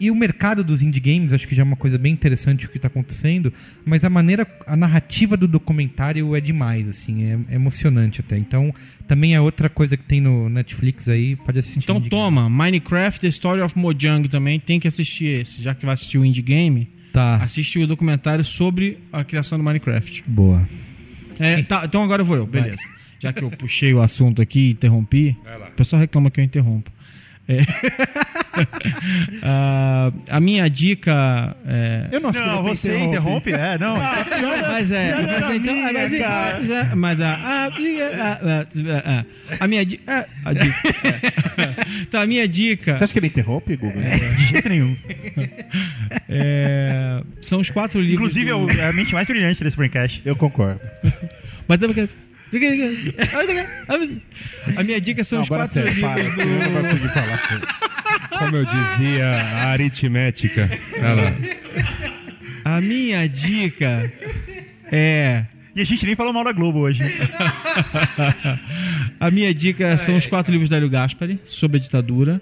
e 0.00 0.10
o 0.10 0.14
mercado 0.14 0.62
dos 0.62 0.82
indie 0.82 1.00
games, 1.00 1.32
acho 1.32 1.46
que 1.48 1.54
já 1.54 1.62
é 1.62 1.64
uma 1.64 1.76
coisa 1.76 1.98
bem 1.98 2.12
interessante 2.12 2.66
o 2.66 2.68
que 2.68 2.76
está 2.78 2.88
acontecendo, 2.88 3.52
mas 3.84 4.04
a 4.04 4.10
maneira, 4.10 4.46
a 4.66 4.76
narrativa 4.76 5.36
do 5.36 5.48
documentário 5.48 6.34
é 6.34 6.40
demais, 6.40 6.88
assim, 6.88 7.24
é, 7.24 7.38
é 7.50 7.54
emocionante 7.54 8.20
até. 8.20 8.36
Então, 8.38 8.74
também 9.06 9.34
é 9.34 9.40
outra 9.40 9.68
coisa 9.68 9.96
que 9.96 10.04
tem 10.04 10.20
no 10.20 10.48
Netflix 10.48 11.08
aí, 11.08 11.36
pode 11.36 11.58
assistir. 11.58 11.80
Então 11.80 11.96
Indie 11.96 12.10
Game. 12.10 12.22
toma, 12.22 12.48
Minecraft 12.48 13.20
The 13.20 13.28
Story 13.28 13.60
of 13.60 13.76
Mojang 13.78 14.28
também, 14.28 14.60
tem 14.60 14.78
que 14.78 14.86
assistir 14.88 15.40
esse. 15.40 15.62
Já 15.62 15.74
que 15.74 15.84
vai 15.84 15.94
assistir 15.94 16.18
o 16.18 16.24
Indie 16.24 16.42
Game, 16.42 16.88
Tá, 17.12 17.36
assiste 17.36 17.78
o 17.78 17.86
documentário 17.86 18.44
sobre 18.44 18.98
a 19.12 19.24
criação 19.24 19.58
do 19.58 19.64
Minecraft. 19.64 20.22
boa. 20.26 20.68
É, 21.40 21.62
tá, 21.62 21.82
então 21.84 22.02
agora 22.02 22.20
eu 22.22 22.26
vou 22.26 22.36
eu, 22.36 22.46
beleza. 22.46 22.82
Já 23.20 23.32
que 23.32 23.42
eu 23.42 23.50
puxei 23.50 23.92
o 23.94 24.00
assunto 24.00 24.40
aqui 24.42 24.60
e 24.60 24.70
interrompi, 24.72 25.36
Vai 25.42 25.58
lá. 25.58 25.68
o 25.68 25.72
pessoal 25.72 26.00
reclama 26.00 26.30
que 26.30 26.38
eu 26.40 26.44
interrompo. 26.44 26.90
É. 27.48 27.58
Ah, 29.42 30.10
a 30.28 30.40
minha 30.40 30.68
dica 30.68 31.56
é, 31.64 32.08
Eu 32.10 32.20
não 32.20 32.30
acho 32.30 32.40
Não, 32.40 32.56
que 32.56 32.62
você 32.70 32.90
você, 32.90 32.98
interrompe. 32.98 33.52
É, 33.52 33.78
não. 33.78 33.96
Mas 33.96 34.90
é, 34.90 35.14
mas 35.14 35.50
é, 35.50 35.56
então, 35.56 35.74
ah, 35.86 35.92
mas, 35.92 36.12
é, 36.12 36.18
mas, 36.28 36.70
é, 36.70 36.94
mas 36.96 37.20
a, 37.20 37.30
a, 37.34 37.66
a, 37.66 37.68
a, 37.68 39.20
a, 39.20 39.24
a 39.64 39.68
minha 39.68 39.86
dica, 39.86 40.26
a 40.44 40.52
dica, 40.52 40.88
é. 41.04 42.02
então 42.02 42.20
a 42.20 42.26
minha 42.26 42.48
dica 42.48 42.98
Você 42.98 43.04
acha 43.04 43.12
que 43.12 43.18
ele 43.20 43.28
interrompe, 43.28 43.76
Google? 43.76 44.02
De 44.02 44.44
jeito 44.46 44.68
nenhum. 44.68 44.96
é, 46.28 47.22
são 47.42 47.60
os 47.60 47.70
quatro 47.70 48.00
livros. 48.00 48.36
Inclusive, 48.36 48.50
é 48.50 48.74
do- 48.74 48.80
é 48.80 48.88
a 48.88 48.92
mente 48.92 49.12
mais 49.14 49.26
brilhante 49.26 49.62
desse 49.62 49.76
podcast. 49.76 50.20
Eu 50.24 50.34
concordo. 50.36 50.80
Mas 51.68 51.80
é 51.82 51.86
porque- 51.86 52.08
a 54.76 54.82
minha 54.82 55.00
dica 55.00 55.22
são 55.24 55.38
Não, 55.38 55.42
os 55.42 55.48
quatro 55.48 55.74
sério, 55.74 56.00
para, 56.00 56.22
livros 56.22 56.36
senão 56.36 56.52
eu 56.52 56.58
não 56.62 56.70
vou 56.70 56.82
do. 56.82 56.88
conseguir 56.88 57.08
falar. 57.08 58.38
Como 58.38 58.56
eu 58.56 58.64
dizia, 58.64 59.26
a 59.26 59.68
aritmética. 59.70 60.70
Lá. 61.00 62.76
A 62.76 62.80
minha 62.80 63.28
dica 63.28 64.12
é. 64.90 65.44
E 65.74 65.80
a 65.80 65.84
gente 65.84 66.04
nem 66.06 66.16
falou 66.16 66.32
mal 66.32 66.44
da 66.44 66.52
Globo 66.52 66.80
hoje. 66.80 67.02
A 69.20 69.30
minha 69.30 69.52
dica 69.54 69.96
são 69.96 70.16
os 70.16 70.26
quatro 70.26 70.52
livros 70.52 70.68
da 70.68 70.76
Hélio 70.76 70.88
Gaspari 70.90 71.40
sobre 71.44 71.76
a 71.76 71.80
ditadura. 71.80 72.40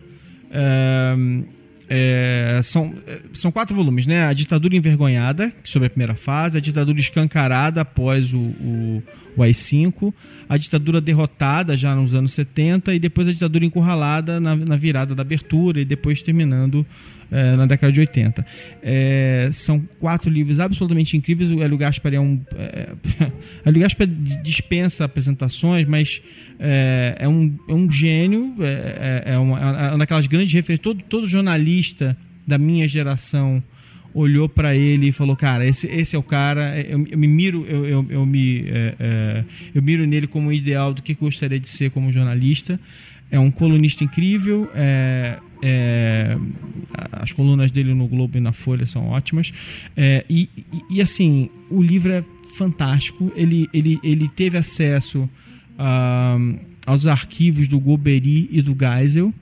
É, 0.50 1.14
é, 1.88 2.60
são, 2.62 2.94
é, 3.06 3.20
são 3.32 3.52
quatro 3.52 3.74
volumes, 3.74 4.06
né? 4.06 4.24
A 4.24 4.32
ditadura 4.32 4.74
envergonhada, 4.74 5.52
sobre 5.64 5.86
a 5.86 5.90
primeira 5.90 6.14
fase, 6.14 6.58
a 6.58 6.60
ditadura 6.60 6.98
escancarada 6.98 7.80
após 7.80 8.32
o, 8.32 8.38
o, 8.38 9.02
o 9.36 9.42
AI-5, 9.42 10.12
a 10.48 10.56
ditadura 10.56 11.00
derrotada 11.00 11.76
já 11.76 11.94
nos 11.94 12.14
anos 12.14 12.32
70 12.32 12.94
e 12.94 12.98
depois 12.98 13.28
a 13.28 13.32
ditadura 13.32 13.64
encurralada 13.64 14.40
na, 14.40 14.56
na 14.56 14.76
virada 14.76 15.14
da 15.14 15.22
abertura 15.22 15.80
e 15.80 15.84
depois 15.84 16.22
terminando 16.22 16.84
é, 17.31 17.57
na 17.57 17.66
década 17.66 17.93
de 17.93 18.01
80. 18.01 18.47
É, 18.82 19.51
são 19.53 19.81
quatro 19.98 20.31
livros 20.31 20.61
absolutamente 20.61 21.16
incríveis. 21.16 21.51
O 21.51 21.62
Hélio 21.62 21.77
Gaspar 21.77 22.15
é 22.15 22.20
um. 22.20 22.40
É, 22.57 22.89
Hélio 23.65 23.81
Gaspar 23.81 24.07
dispensa 24.07 25.05
apresentações, 25.05 25.86
mas 25.86 26.23
é, 26.59 27.16
é 27.20 27.28
um, 27.28 27.57
é 27.69 27.74
um 27.74 27.90
gênio, 27.90 28.55
é, 28.61 29.36
uma, 29.39 29.61
é 29.61 29.89
uma 29.90 29.98
daquelas 29.98 30.27
grandes 30.27 30.53
referências. 30.53 30.82
Todo, 30.82 31.03
todo 31.03 31.27
jornalista 31.27 32.16
da 32.47 32.59
minha 32.59 32.86
geração 32.86 33.62
olhou 34.16 34.48
para 34.48 34.74
ele 34.74 35.09
e 35.09 35.12
falou: 35.12 35.36
Cara, 35.36 35.66
esse, 35.66 35.86
esse 35.86 36.16
é 36.16 36.19
o 36.19 36.23
cara. 36.23 36.81
Eu, 36.81 37.07
eu 37.11 37.19
me 37.19 37.27
miro, 37.27 37.66
eu, 37.69 37.85
eu, 37.85 38.07
eu 38.09 38.27
me, 38.27 38.65
é, 38.69 38.94
é, 38.98 39.44
eu 39.74 39.82
miro 39.82 40.07
nele 40.07 40.27
como 40.27 40.53
ideal 40.53 40.94
do 40.94 41.03
que 41.03 41.15
gostaria 41.15 41.61
de 41.61 41.69
ser 41.69 41.90
como 41.90 42.11
jornalista. 42.11 42.81
É 43.31 43.39
um 43.39 43.51
colunista 43.51 44.05
incrível. 44.05 44.70
é, 44.74 45.39
é, 45.62 46.36
as 47.12 47.32
colunas 47.32 47.70
dele 47.70 47.94
no 47.94 48.06
Globo 48.06 48.36
e 48.36 48.40
na 48.40 48.52
Folha 48.52 48.86
são 48.86 49.08
ótimas. 49.08 49.52
É, 49.96 50.24
e, 50.28 50.48
e, 50.90 51.00
assim, 51.00 51.50
o 51.70 51.82
livro 51.82 52.12
é 52.12 52.24
fantástico. 52.56 53.32
Ele, 53.34 53.68
ele, 53.72 53.98
ele 54.02 54.28
teve 54.28 54.58
acesso 54.58 55.28
a, 55.78 56.38
aos 56.86 57.06
arquivos 57.06 57.68
do 57.68 57.78
Goberi 57.78 58.48
e 58.50 58.62
do 58.62 58.76
Geisel. 58.78 59.32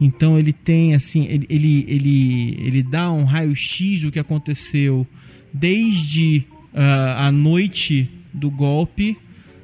Então 0.00 0.38
ele 0.38 0.52
tem 0.52 0.94
assim, 0.94 1.26
ele, 1.26 1.46
ele, 1.50 1.84
ele, 1.86 2.58
ele 2.58 2.82
dá 2.82 3.12
um 3.12 3.24
raio-x 3.24 4.00
do 4.00 4.10
que 4.10 4.18
aconteceu 4.18 5.06
desde 5.52 6.42
ah, 6.72 7.26
a 7.26 7.32
noite 7.32 8.08
do 8.32 8.50
golpe 8.50 9.16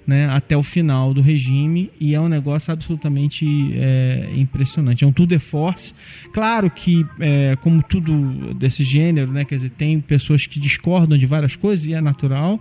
né, 0.06 0.28
até 0.30 0.56
o 0.56 0.62
final 0.62 1.12
do 1.12 1.20
regime 1.20 1.90
e 2.00 2.14
é 2.14 2.20
um 2.20 2.28
negócio 2.28 2.72
absolutamente 2.72 3.44
é, 3.74 4.30
impressionante. 4.36 5.02
É 5.02 5.06
um 5.06 5.12
tour 5.12 5.26
de 5.26 5.38
force. 5.38 5.92
Claro 6.32 6.70
que, 6.70 7.04
é, 7.18 7.56
como 7.60 7.82
tudo 7.82 8.54
desse 8.54 8.84
gênero, 8.84 9.32
né, 9.32 9.44
quer 9.44 9.56
dizer, 9.56 9.70
tem 9.70 10.00
pessoas 10.00 10.46
que 10.46 10.60
discordam 10.60 11.18
de 11.18 11.26
várias 11.26 11.56
coisas 11.56 11.84
e 11.86 11.92
é 11.92 12.00
natural, 12.00 12.60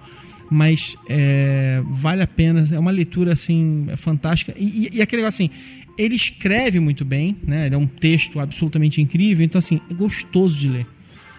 mas 0.49 0.97
é, 1.07 1.81
vale 1.89 2.23
a 2.23 2.27
pena. 2.27 2.65
É 2.71 2.79
uma 2.79 2.91
leitura 2.91 3.33
assim 3.33 3.87
fantástica 3.97 4.53
e, 4.57 4.89
e, 4.91 4.97
e 4.97 5.01
aquele 5.01 5.21
negócio 5.21 5.45
assim. 5.45 5.53
Ele 5.97 6.15
escreve 6.15 6.77
muito 6.77 7.05
bem, 7.05 7.37
né? 7.41 7.67
Ele 7.67 7.75
é 7.75 7.77
um 7.77 7.87
texto 7.87 8.37
absolutamente 8.41 9.01
incrível, 9.01 9.45
então 9.45 9.59
assim 9.59 9.79
é 9.89 9.93
gostoso 9.93 10.59
de 10.59 10.67
ler. 10.67 10.94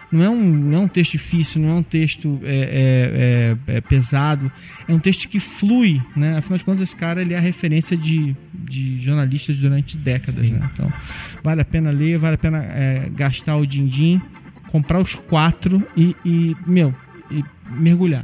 Não 0.09 0.23
é, 0.23 0.29
um, 0.29 0.41
não 0.41 0.77
é 0.77 0.81
um 0.81 0.87
texto 0.87 1.11
difícil, 1.13 1.61
não 1.61 1.69
é 1.69 1.73
um 1.73 1.83
texto 1.83 2.39
é, 2.43 3.55
é, 3.67 3.73
é, 3.73 3.77
é 3.77 3.81
pesado. 3.81 4.49
É 4.87 4.93
um 4.93 4.99
texto 4.99 5.27
que 5.27 5.37
flui, 5.39 6.01
né? 6.15 6.37
Afinal 6.37 6.57
de 6.57 6.63
contas, 6.63 6.81
esse 6.81 6.95
cara 6.95 7.21
ele 7.21 7.33
é 7.33 7.37
a 7.37 7.41
referência 7.41 7.97
de, 7.97 8.33
de 8.53 9.01
jornalistas 9.01 9.57
durante 9.57 9.97
décadas, 9.97 10.49
né? 10.49 10.69
Então, 10.73 10.91
vale 11.43 11.59
a 11.61 11.65
pena 11.65 11.91
ler, 11.91 12.17
vale 12.17 12.35
a 12.35 12.37
pena 12.37 12.63
é, 12.63 13.09
gastar 13.13 13.57
o 13.57 13.65
din-din, 13.65 14.21
comprar 14.69 14.99
os 15.01 15.13
quatro 15.13 15.85
e, 15.95 16.15
e 16.23 16.55
meu, 16.65 16.95
e 17.29 17.43
mergulhar. 17.71 18.23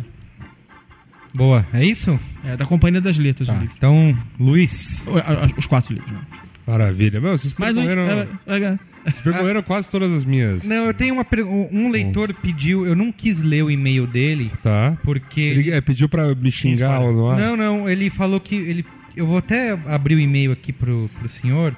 Boa, 1.33 1.65
é 1.73 1.83
isso? 1.83 2.19
É 2.45 2.55
da 2.55 2.65
Companhia 2.65 3.01
das 3.01 3.17
Letras, 3.17 3.49
o 3.49 3.51
Tá, 3.53 3.57
livro. 3.59 3.73
então, 3.75 4.17
Luiz. 4.39 5.03
O- 5.07 5.57
Os 5.57 5.65
quatro 5.65 5.93
livros. 5.93 6.11
Né? 6.11 6.19
Maravilha. 6.65 7.19
Meu, 7.19 7.37
vocês 7.37 7.53
Mas 7.57 7.73
percorreram, 7.73 8.03
é, 8.03 8.27
é, 8.47 8.63
é, 8.63 8.79
vocês 9.03 9.21
percorreram 9.21 9.61
quase 9.63 9.89
todas 9.89 10.11
as 10.11 10.23
minhas. 10.23 10.63
Não, 10.63 10.85
eu 10.85 10.93
tenho 10.93 11.13
uma 11.13 11.25
um 11.71 11.89
leitor 11.91 12.33
pediu, 12.33 12.85
eu 12.85 12.95
não 12.95 13.11
quis 13.11 13.41
ler 13.41 13.63
o 13.63 13.71
e-mail 13.71 14.07
dele 14.07 14.51
Tá. 14.61 14.97
porque 15.03 15.41
Ele 15.41 15.71
é, 15.71 15.81
pediu 15.81 16.07
pra 16.07 16.33
me 16.33 16.51
xingar 16.51 17.01
ou 17.01 17.11
não? 17.11 17.37
Não, 17.37 17.57
não, 17.57 17.89
ele 17.89 18.09
falou 18.09 18.39
que 18.39 18.55
ele 18.55 18.85
eu 19.15 19.27
vou 19.27 19.37
até 19.37 19.77
abrir 19.87 20.15
o 20.15 20.19
e-mail 20.19 20.51
aqui 20.51 20.73
pro, 20.73 21.09
pro 21.19 21.29
senhor, 21.29 21.75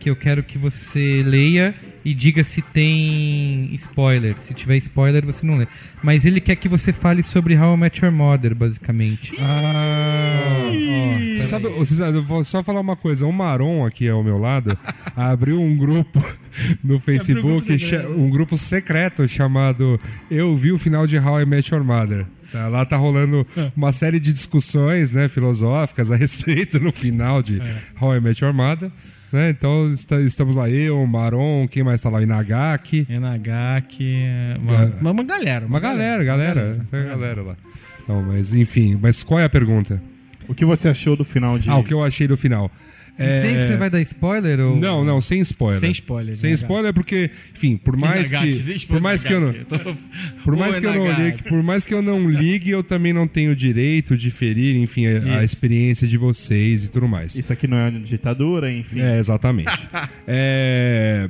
que 0.00 0.10
eu 0.10 0.16
quero 0.16 0.42
que 0.42 0.58
você 0.58 1.22
leia 1.24 1.74
e 2.04 2.14
diga 2.14 2.42
se 2.44 2.60
tem 2.62 3.68
spoiler. 3.74 4.36
Se 4.40 4.52
tiver 4.54 4.76
spoiler, 4.78 5.24
você 5.24 5.46
não 5.46 5.56
lê. 5.56 5.66
Mas 6.02 6.24
ele 6.24 6.40
quer 6.40 6.56
que 6.56 6.68
você 6.68 6.92
fale 6.92 7.22
sobre 7.22 7.56
How 7.56 7.74
I 7.74 7.76
Met 7.78 8.04
Your 8.04 8.12
Mother, 8.12 8.54
basicamente. 8.54 9.32
Ah, 9.40 10.62
peraí. 10.70 11.38
Sabe, 11.38 11.66
eu 11.66 12.22
vou 12.22 12.42
só 12.44 12.62
falar 12.62 12.80
uma 12.80 12.96
coisa. 12.96 13.26
O 13.26 13.32
Maron, 13.32 13.84
aqui 13.84 14.08
ao 14.08 14.22
meu 14.22 14.38
lado, 14.38 14.76
abriu 15.14 15.60
um 15.60 15.76
grupo 15.76 16.22
no 16.82 16.98
Facebook, 16.98 17.78
cha- 17.78 18.06
um 18.08 18.30
grupo 18.30 18.56
secreto 18.56 19.26
chamado 19.28 20.00
Eu 20.30 20.56
Vi 20.56 20.72
o 20.72 20.78
Final 20.78 21.06
de 21.06 21.18
How 21.18 21.42
I 21.42 21.46
Met 21.46 21.72
Your 21.74 21.84
Mother. 21.84 22.26
Tá, 22.50 22.68
lá 22.68 22.84
tá 22.84 22.96
rolando 22.96 23.46
uma 23.76 23.92
série 23.92 24.20
de 24.20 24.32
discussões 24.32 25.10
né, 25.10 25.28
filosóficas 25.28 26.10
a 26.12 26.16
respeito 26.16 26.78
no 26.78 26.92
final 26.92 27.42
de 27.42 27.60
How 28.00 28.16
I 28.16 28.20
Met 28.20 28.44
Your 28.44 28.52
Mother. 28.52 28.90
Né? 29.32 29.50
Então 29.50 29.90
está- 29.90 30.20
estamos 30.20 30.54
lá, 30.56 30.68
eu, 30.68 31.00
o 31.02 31.06
Maron, 31.06 31.66
quem 31.66 31.82
mais 31.82 32.02
tá 32.02 32.10
lá? 32.10 32.22
Inagaki. 32.22 33.06
Enagaki, 33.08 34.14
é, 34.24 34.56
uma, 34.60 34.84
uma, 35.00 35.10
uma 35.12 35.24
galera. 35.24 35.66
Uma 35.66 35.80
galera, 35.80 36.22
galera. 36.22 36.86
Foi 36.90 37.00
a 37.00 37.04
galera 37.04 37.42
lá. 37.42 37.56
Então, 38.02 38.22
mas 38.22 38.54
enfim, 38.54 38.98
mas 39.00 39.22
qual 39.22 39.40
é 39.40 39.44
a 39.44 39.48
pergunta? 39.48 40.02
O 40.48 40.54
que 40.54 40.64
você 40.64 40.88
achou 40.88 41.16
do 41.16 41.24
final 41.24 41.58
de. 41.58 41.70
Ah, 41.70 41.76
o 41.76 41.84
que 41.84 41.94
eu 41.94 42.02
achei 42.04 42.26
do 42.28 42.36
final. 42.36 42.70
É... 43.18 43.42
Sei 43.42 43.54
que 43.54 43.60
você 43.66 43.76
vai 43.76 43.90
dar 43.90 44.00
spoiler 44.00 44.60
ou 44.60 44.76
Não, 44.76 45.04
não, 45.04 45.20
sem 45.20 45.40
spoiler. 45.40 45.78
Sem 45.80 45.90
spoiler, 45.90 46.36
Sem 46.36 46.52
spoiler 46.52 46.94
porque, 46.94 47.30
enfim, 47.54 47.76
por 47.76 47.96
mais 47.96 48.34
que 48.34 48.54
sem 48.56 48.78
por 48.88 49.00
mais 49.00 49.22
que 49.22 49.32
eu 49.32 49.40
não, 49.40 49.54
por 50.44 50.56
mais 50.56 50.78
que 50.78 50.86
eu 50.86 50.94
não 50.94 51.12
ligue, 51.12 51.42
por 51.42 51.62
mais 51.62 51.86
que 51.86 51.94
eu 51.94 52.02
não 52.02 52.30
ligue, 52.30 52.70
eu 52.70 52.82
também 52.82 53.12
não 53.12 53.28
tenho 53.28 53.54
direito 53.54 54.16
de 54.16 54.30
ferir, 54.30 54.76
enfim, 54.76 55.06
a, 55.06 55.38
a 55.38 55.44
experiência 55.44 56.08
de 56.08 56.16
vocês 56.16 56.84
e 56.84 56.90
tudo 56.90 57.06
mais. 57.06 57.36
Isso 57.36 57.52
aqui 57.52 57.66
não 57.66 57.76
é 57.76 57.90
uma 57.90 58.00
ditadura, 58.00 58.72
enfim. 58.72 59.00
É, 59.00 59.18
exatamente. 59.18 59.72
É, 60.26 61.28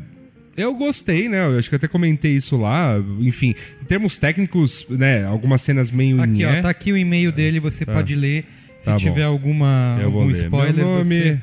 Eu 0.57 0.75
gostei, 0.75 1.29
né? 1.29 1.45
Eu 1.45 1.59
acho 1.59 1.69
que 1.69 1.77
até 1.77 1.89
comentei 1.89 2.37
isso 2.37 2.57
lá. 2.57 2.97
Enfim, 3.21 3.55
em 3.81 3.85
termos 3.85 4.19
técnicos, 4.19 4.87
né? 4.89 5.25
Algumas 5.25 5.63
cenas 5.63 5.91
meio 5.91 6.21
Aqui, 6.21 6.45
ó, 6.45 6.63
tá 6.63 6.71
aqui 6.71 6.93
o 6.93 6.97
e-mail 6.97 7.33
dele, 7.33 7.59
você 7.59 7.85
pode 7.87 8.15
ler. 8.15 8.45
Se 8.83 8.87
Tá 8.87 8.93
bom. 8.95 8.99
tiver 8.99 9.23
alguma 9.23 9.97
Eu 10.01 10.07
algum 10.07 10.25
ler. 10.27 10.45
spoiler, 10.45 10.75
Meu 10.75 10.99
nome 10.99 11.21
você... 11.21 11.41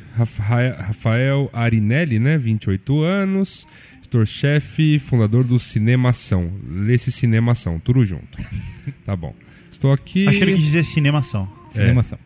Rafael, 0.78 1.50
Arinelli, 1.54 2.20
né? 2.20 2.38
28 2.38 3.02
anos. 3.02 3.66
Editor-chefe, 4.00 5.00
fundador 5.00 5.46
do 5.46 5.58
Cinemação. 5.58 6.52
Lê-se 6.70 7.12
Cinemação, 7.14 7.80
tudo 7.80 8.06
junto. 8.06 8.38
tá 9.06 9.16
bom. 9.16 9.34
Estou 9.72 9.94
aqui. 9.94 10.28
Acho 10.28 10.38
que 10.38 10.44
ele 10.44 10.56
quis 10.56 10.66
dizer 10.66 10.84
cinemação. 10.84 11.48
É. 11.74 11.80
Cinemação. 11.80 12.20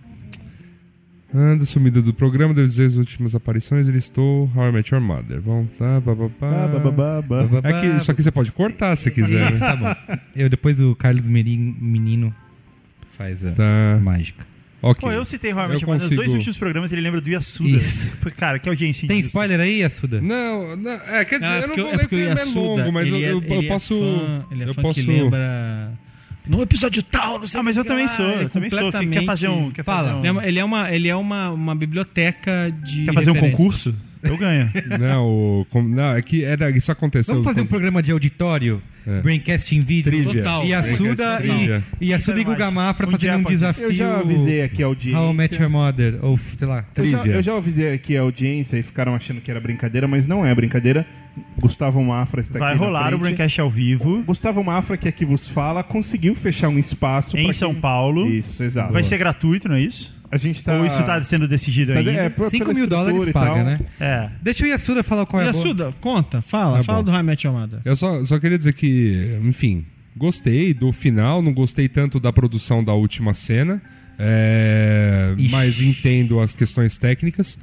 Anda 1.31 1.65
sumida 1.65 2.02
do 2.02 2.14
programa, 2.14 2.53
devo 2.53 2.68
dizer 2.68 2.85
as 2.88 2.95
últimas 2.95 3.35
aparições. 3.35 3.88
Ele 3.88 3.98
estou 3.99 4.49
How 4.56 4.69
I 4.69 4.72
Met 4.72 4.94
Your 4.94 5.03
Mother. 5.03 5.41
Vamos 5.41 5.69
lá, 5.80 5.99
bababá. 5.99 7.22
Bah. 7.22 7.45
É 7.64 7.81
que 7.81 7.88
isso 7.98 8.10
aqui 8.11 8.23
você 8.23 8.31
pode 8.31 8.52
cortar 8.52 8.95
se 8.95 9.11
quiser. 9.11 9.52
Isso, 9.52 9.60
né? 9.64 9.68
tá 9.68 9.76
bom. 9.76 10.18
Eu, 10.35 10.49
depois 10.49 10.80
o 10.80 10.95
Carlos 10.95 11.27
Merim, 11.27 11.76
Menino 11.80 12.34
faz 13.18 13.44
a 13.45 13.52
Tá. 13.52 13.99
mágica. 14.02 14.45
Ok. 14.84 14.99
Pô, 15.01 15.11
eu 15.11 15.23
citei 15.23 15.53
realmente, 15.53 15.81
Eu 15.84 15.88
mas 15.88 16.01
nos 16.01 16.11
dois 16.11 16.34
últimos 16.34 16.57
programas 16.57 16.91
ele 16.91 16.99
lembra 17.01 17.22
do 17.22 17.30
Yasuda. 17.30 17.69
Isso. 17.69 18.18
Cara, 18.35 18.60
que 18.60 18.68
audiência 18.68 19.07
Tem 19.07 19.19
injusta. 19.19 19.30
spoiler 19.30 19.60
aí, 19.61 19.81
Assuda? 19.81 20.19
Não, 20.22 20.76
não, 20.76 20.91
é, 20.91 21.23
quer 21.23 21.39
dizer, 21.39 21.51
Ah, 21.51 21.60
eu 21.61 21.68
não 21.69 21.76
vou 21.76 21.88
é 21.88 21.91
ler 21.91 21.91
porque 21.91 22.03
porque 22.03 22.15
o 22.15 22.19
ele 22.19 22.27
é 22.27 22.34
Yasuda, 22.34 22.60
longo, 22.60 22.91
mas 22.91 23.07
eu, 23.07 23.15
ele 23.15 23.26
é- 23.26 23.31
eu- 23.31 23.41
eu 23.41 23.53
ele 23.57 23.65
é 23.65 23.69
posso. 23.69 23.97
fã- 23.99 24.45
ele 24.51 24.64
é 24.64 24.68
eu 24.68 24.73
fã 24.73 24.81
posso. 24.81 24.95
que 24.95 25.07
lembra... 25.07 25.91
No 26.45 26.61
episódio 26.61 27.01
tal, 27.03 27.39
não 27.39 27.47
sei 27.47 27.57
Ah, 27.61 27.64
mas 27.64 27.77
o 27.77 27.80
eu 27.80 27.84
que 27.85 27.88
também 27.89 28.07
sou, 28.10 28.26
eu 28.26 28.49
também 28.49 28.69
sou. 28.69 28.91
Que- 28.91 29.07
Quer 29.07 29.23
fazer 29.26 29.47
um... 29.47 29.72
Quer 29.72 29.84
Fala. 29.85 30.15
fazer 30.15 30.31
um, 30.31 30.41
Ele 30.41 30.60
é 30.60 30.65
uma- 30.65 30.91
Ele 30.91 31.07
é 31.07 31.15
uma, 31.15 31.45
é 31.45 31.49
uma, 31.49 31.73
biblioteca 31.76 32.69
de 32.84 33.05
quer 33.05 33.14
fazer 33.14 33.31
um 33.31 33.35
concurso? 33.39 33.95
Eu 34.24 34.38
ganho. 34.38 34.72
Não, 35.00 35.26
o, 35.28 35.66
com- 35.70 35.84
não, 35.84 36.14
é 36.16 36.22
que 36.22 36.44
era, 36.44 36.70
isso 36.72 36.91
aconteceu. 36.91 37.36
Vamos 37.36 37.48
fazer 37.50 37.62
um 37.62 37.66
programa 37.68 38.02
de 38.02 38.12
auditório? 38.12 38.82
É. 39.06 39.20
Braincast 39.22 39.76
em 39.76 39.82
vídeo? 39.82 40.10
Trivia. 40.12 40.41
Total. 40.44 40.66
E 40.66 40.74
a 40.74 40.82
Suda 40.84 41.36
Trivia. 41.38 41.84
e, 42.00 42.08
e 42.08 42.14
a 42.14 42.20
Suda 42.22 42.40
e 42.40 42.44
Guga 42.45 42.72
Mafra 42.72 43.06
fazendo 43.12 43.40
um 43.40 43.44
desafio. 43.44 43.84
Eu 43.86 43.91
já 43.94 44.18
avisei 44.20 44.62
aqui 44.64 44.82
a 44.82 44.86
audiência. 44.86 45.20
How 45.20 45.32
I 45.32 45.36
Met 45.36 45.62
Your 45.62 45.70
Mother, 45.70 46.20
ou 46.22 46.40
sei 46.58 46.66
lá. 46.68 46.86
Eu 46.95 47.06
já, 47.06 47.18
Trivia. 47.20 47.36
eu 47.38 47.41
já 47.44 47.58
avisei 47.58 47.94
aqui 47.94 48.16
a 48.16 48.22
audiência 48.22 48.78
e 48.78 48.84
ficaram 48.84 49.14
achando 49.14 49.41
que 49.41 49.52
era 49.52 49.60
brincadeira, 49.60 50.08
mas 50.08 50.26
não 50.26 50.45
é 50.45 50.56
brincadeira. 50.56 51.06
Gustavo 51.60 52.02
Mafra 52.04 52.40
está 52.41 52.60
Vai 52.60 52.72
aqui 52.74 52.80
na 52.80 52.86
rolar 52.86 53.14
o. 53.14 53.18
Braincast 53.18 53.60
ao 53.60 53.70
vivo 53.70 54.22
Gustavo 54.24 54.64
Mafra, 54.64 54.95
que 54.95 55.08
aqui 55.10 55.26
vos 55.26 55.48
fala, 55.50 55.84
conseguiu 55.84 56.36
fechar 56.36 56.70
um 56.70 56.78
espaço 56.80 57.36
em 57.36 57.52
São 57.52 57.72
quem- 57.74 57.82
Paulo. 57.82 58.28
Isso, 58.30 58.64
exato. 58.64 58.94
Vai 58.94 59.04
ser 59.04 59.18
gratuito, 59.18 59.68
não 59.68 59.76
é 59.76 59.82
isso? 59.82 60.14
A 60.34 60.38
gente 60.38 60.64
tá. 60.64 60.77
Ou 60.80 60.85
isso 60.85 61.03
tá 61.03 61.23
sendo 61.23 61.47
decidido 61.47 61.93
tá- 61.93 61.99
ainda? 61.99 62.11
é, 62.11 62.30
por- 62.30 62.49
5 62.49 62.65
pela 62.65 62.73
mil 62.77 62.88
dólares 62.88 63.31
paga, 63.31 63.64
né? 63.64 63.80
É. 63.99 64.30
Deixa 64.41 64.64
o 64.64 64.68
Yasuda 64.68 65.03
falar 65.03 65.26
qual 65.26 65.41
é 65.41 65.45
E 65.45 65.47
a 65.47 65.49
a 65.49 65.53
boa. 65.53 65.64
Suda, 65.65 65.93
conta, 66.01 66.41
fala, 66.41 66.77
Tá 66.77 66.84
fala 66.84 66.97
bom. 66.99 67.05
do 67.05 67.11
High 67.11 67.23
Met 67.23 67.45
Your 67.45 67.55
Mother. 67.55 67.80
Eu 67.85 67.95
só, 67.95 68.23
só 68.26 68.39
queria 68.39 68.57
dizer 68.57 68.73
que, 68.73 69.38
enfim, 69.43 69.85
gostei 70.18 70.73
do 70.73 70.91
final, 70.91 71.41
não 71.41 71.53
gostei 71.53 71.88
tanto 71.88 72.19
da 72.19 72.34
produção 72.34 72.84
da 72.84 72.93
última 72.93 73.34
cena, 73.34 73.81
é, 74.18 75.35
mas 75.51 75.81
entendo 75.81 76.39
as 76.39 76.53
questões 76.55 76.97
técnicas. 76.97 77.57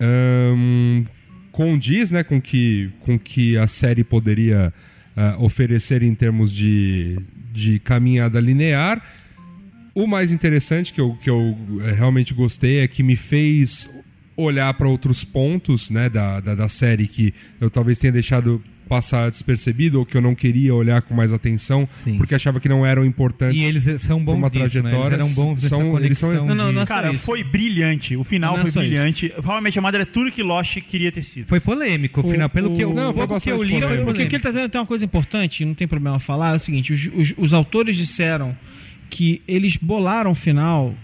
Ahn, 0.00 1.04
condiz 1.52 2.10
né, 2.10 2.22
com 2.22 2.40
que, 2.40 2.90
com 3.00 3.18
que 3.18 3.56
a 3.56 3.66
série 3.66 4.04
poderia 4.04 4.72
ah, 5.16 5.36
oferecer 5.38 6.02
em 6.02 6.14
termos 6.14 6.54
de, 6.54 7.16
de 7.52 7.78
caminhada 7.78 8.38
linear. 8.40 9.02
O 9.96 10.06
mais 10.06 10.30
interessante 10.30 10.92
que 10.92 11.00
eu, 11.00 11.16
que 11.22 11.30
eu 11.30 11.56
eh, 11.86 11.92
realmente 11.92 12.34
gostei 12.34 12.80
é 12.80 12.86
que 12.88 13.02
me 13.02 13.16
fez 13.16 13.88
olhar 14.36 14.72
para 14.74 14.86
outros 14.86 15.24
pontos 15.24 15.88
né, 15.88 16.10
da, 16.10 16.38
da, 16.40 16.54
da 16.54 16.68
série 16.68 17.08
que 17.08 17.32
eu 17.58 17.70
talvez 17.70 17.98
tenha 17.98 18.12
deixado 18.12 18.62
passar 18.86 19.30
despercebido 19.30 19.98
ou 19.98 20.04
que 20.04 20.14
eu 20.14 20.20
não 20.20 20.34
queria 20.34 20.74
olhar 20.74 21.00
com 21.00 21.14
mais 21.14 21.32
atenção 21.32 21.88
Sim. 21.90 22.18
porque 22.18 22.34
achava 22.34 22.60
que 22.60 22.68
não 22.68 22.84
eram 22.84 23.04
importantes 23.06 23.60
E 23.60 23.64
eles 23.64 23.84
são 24.02 24.22
bons 24.22 24.34
uma 24.34 24.48
nisso, 24.48 24.58
né? 24.58 24.62
Eles 24.64 24.72
trajetória. 24.82 25.14
eram 25.14 25.28
bons 25.32 25.54
nessa 25.56 25.68
São- 25.68 25.90
conexão. 25.90 26.28
eles 26.28 26.38
são- 26.40 26.46
Não, 26.46 26.54
não, 26.54 26.72
não 26.72 26.82
é 26.82 26.86
Cara, 26.86 27.10
isso. 27.12 27.24
foi 27.24 27.42
brilhante. 27.42 28.14
O 28.16 28.22
final 28.22 28.52
Não 28.58 28.64
é 28.64 28.66
foi 28.70 28.82
brilhante. 28.82 29.32
Realmente, 29.42 29.78
a 29.78 29.82
Mother 29.82 30.02
é 30.02 30.04
tudo 30.04 30.30
que 30.30 30.42
Lost 30.42 30.76
queria 30.82 31.10
ter 31.10 31.22
sido. 31.24 31.46
Foi 31.48 31.58
polêmico, 31.58 32.20
o 32.20 32.30
final. 32.30 32.48
Pelo 32.50 32.74
o- 32.74 32.76
que 32.76 32.84
eu, 32.84 32.92
Não, 32.94 33.12
foi 33.14 33.26
que 33.40 33.50
eu 33.50 33.62
li, 33.62 33.70
foi 33.72 33.80
polêmico. 33.80 34.04
Porque 34.04 34.22
o 34.24 34.28
que 34.28 34.36
ele 34.36 34.42
tá 34.42 34.50
dizendo 34.50 34.68
tem 34.68 34.78
uma 34.80 34.86
coisa 34.86 35.04
importante, 35.04 35.64
não 35.64 35.74
tem 35.74 35.88
problema 35.88 36.20
falar, 36.20 36.52
é 36.52 36.56
o 36.56 36.60
seguinte: 36.60 36.92
os, 36.92 37.08
os- 37.14 37.34
os 37.38 37.52
autores 37.54 37.96
disseram 37.96 38.54
que 39.08 39.42
eles 39.46 39.76
bolaram 39.76 40.30
o 40.30 40.34
final 40.34 40.94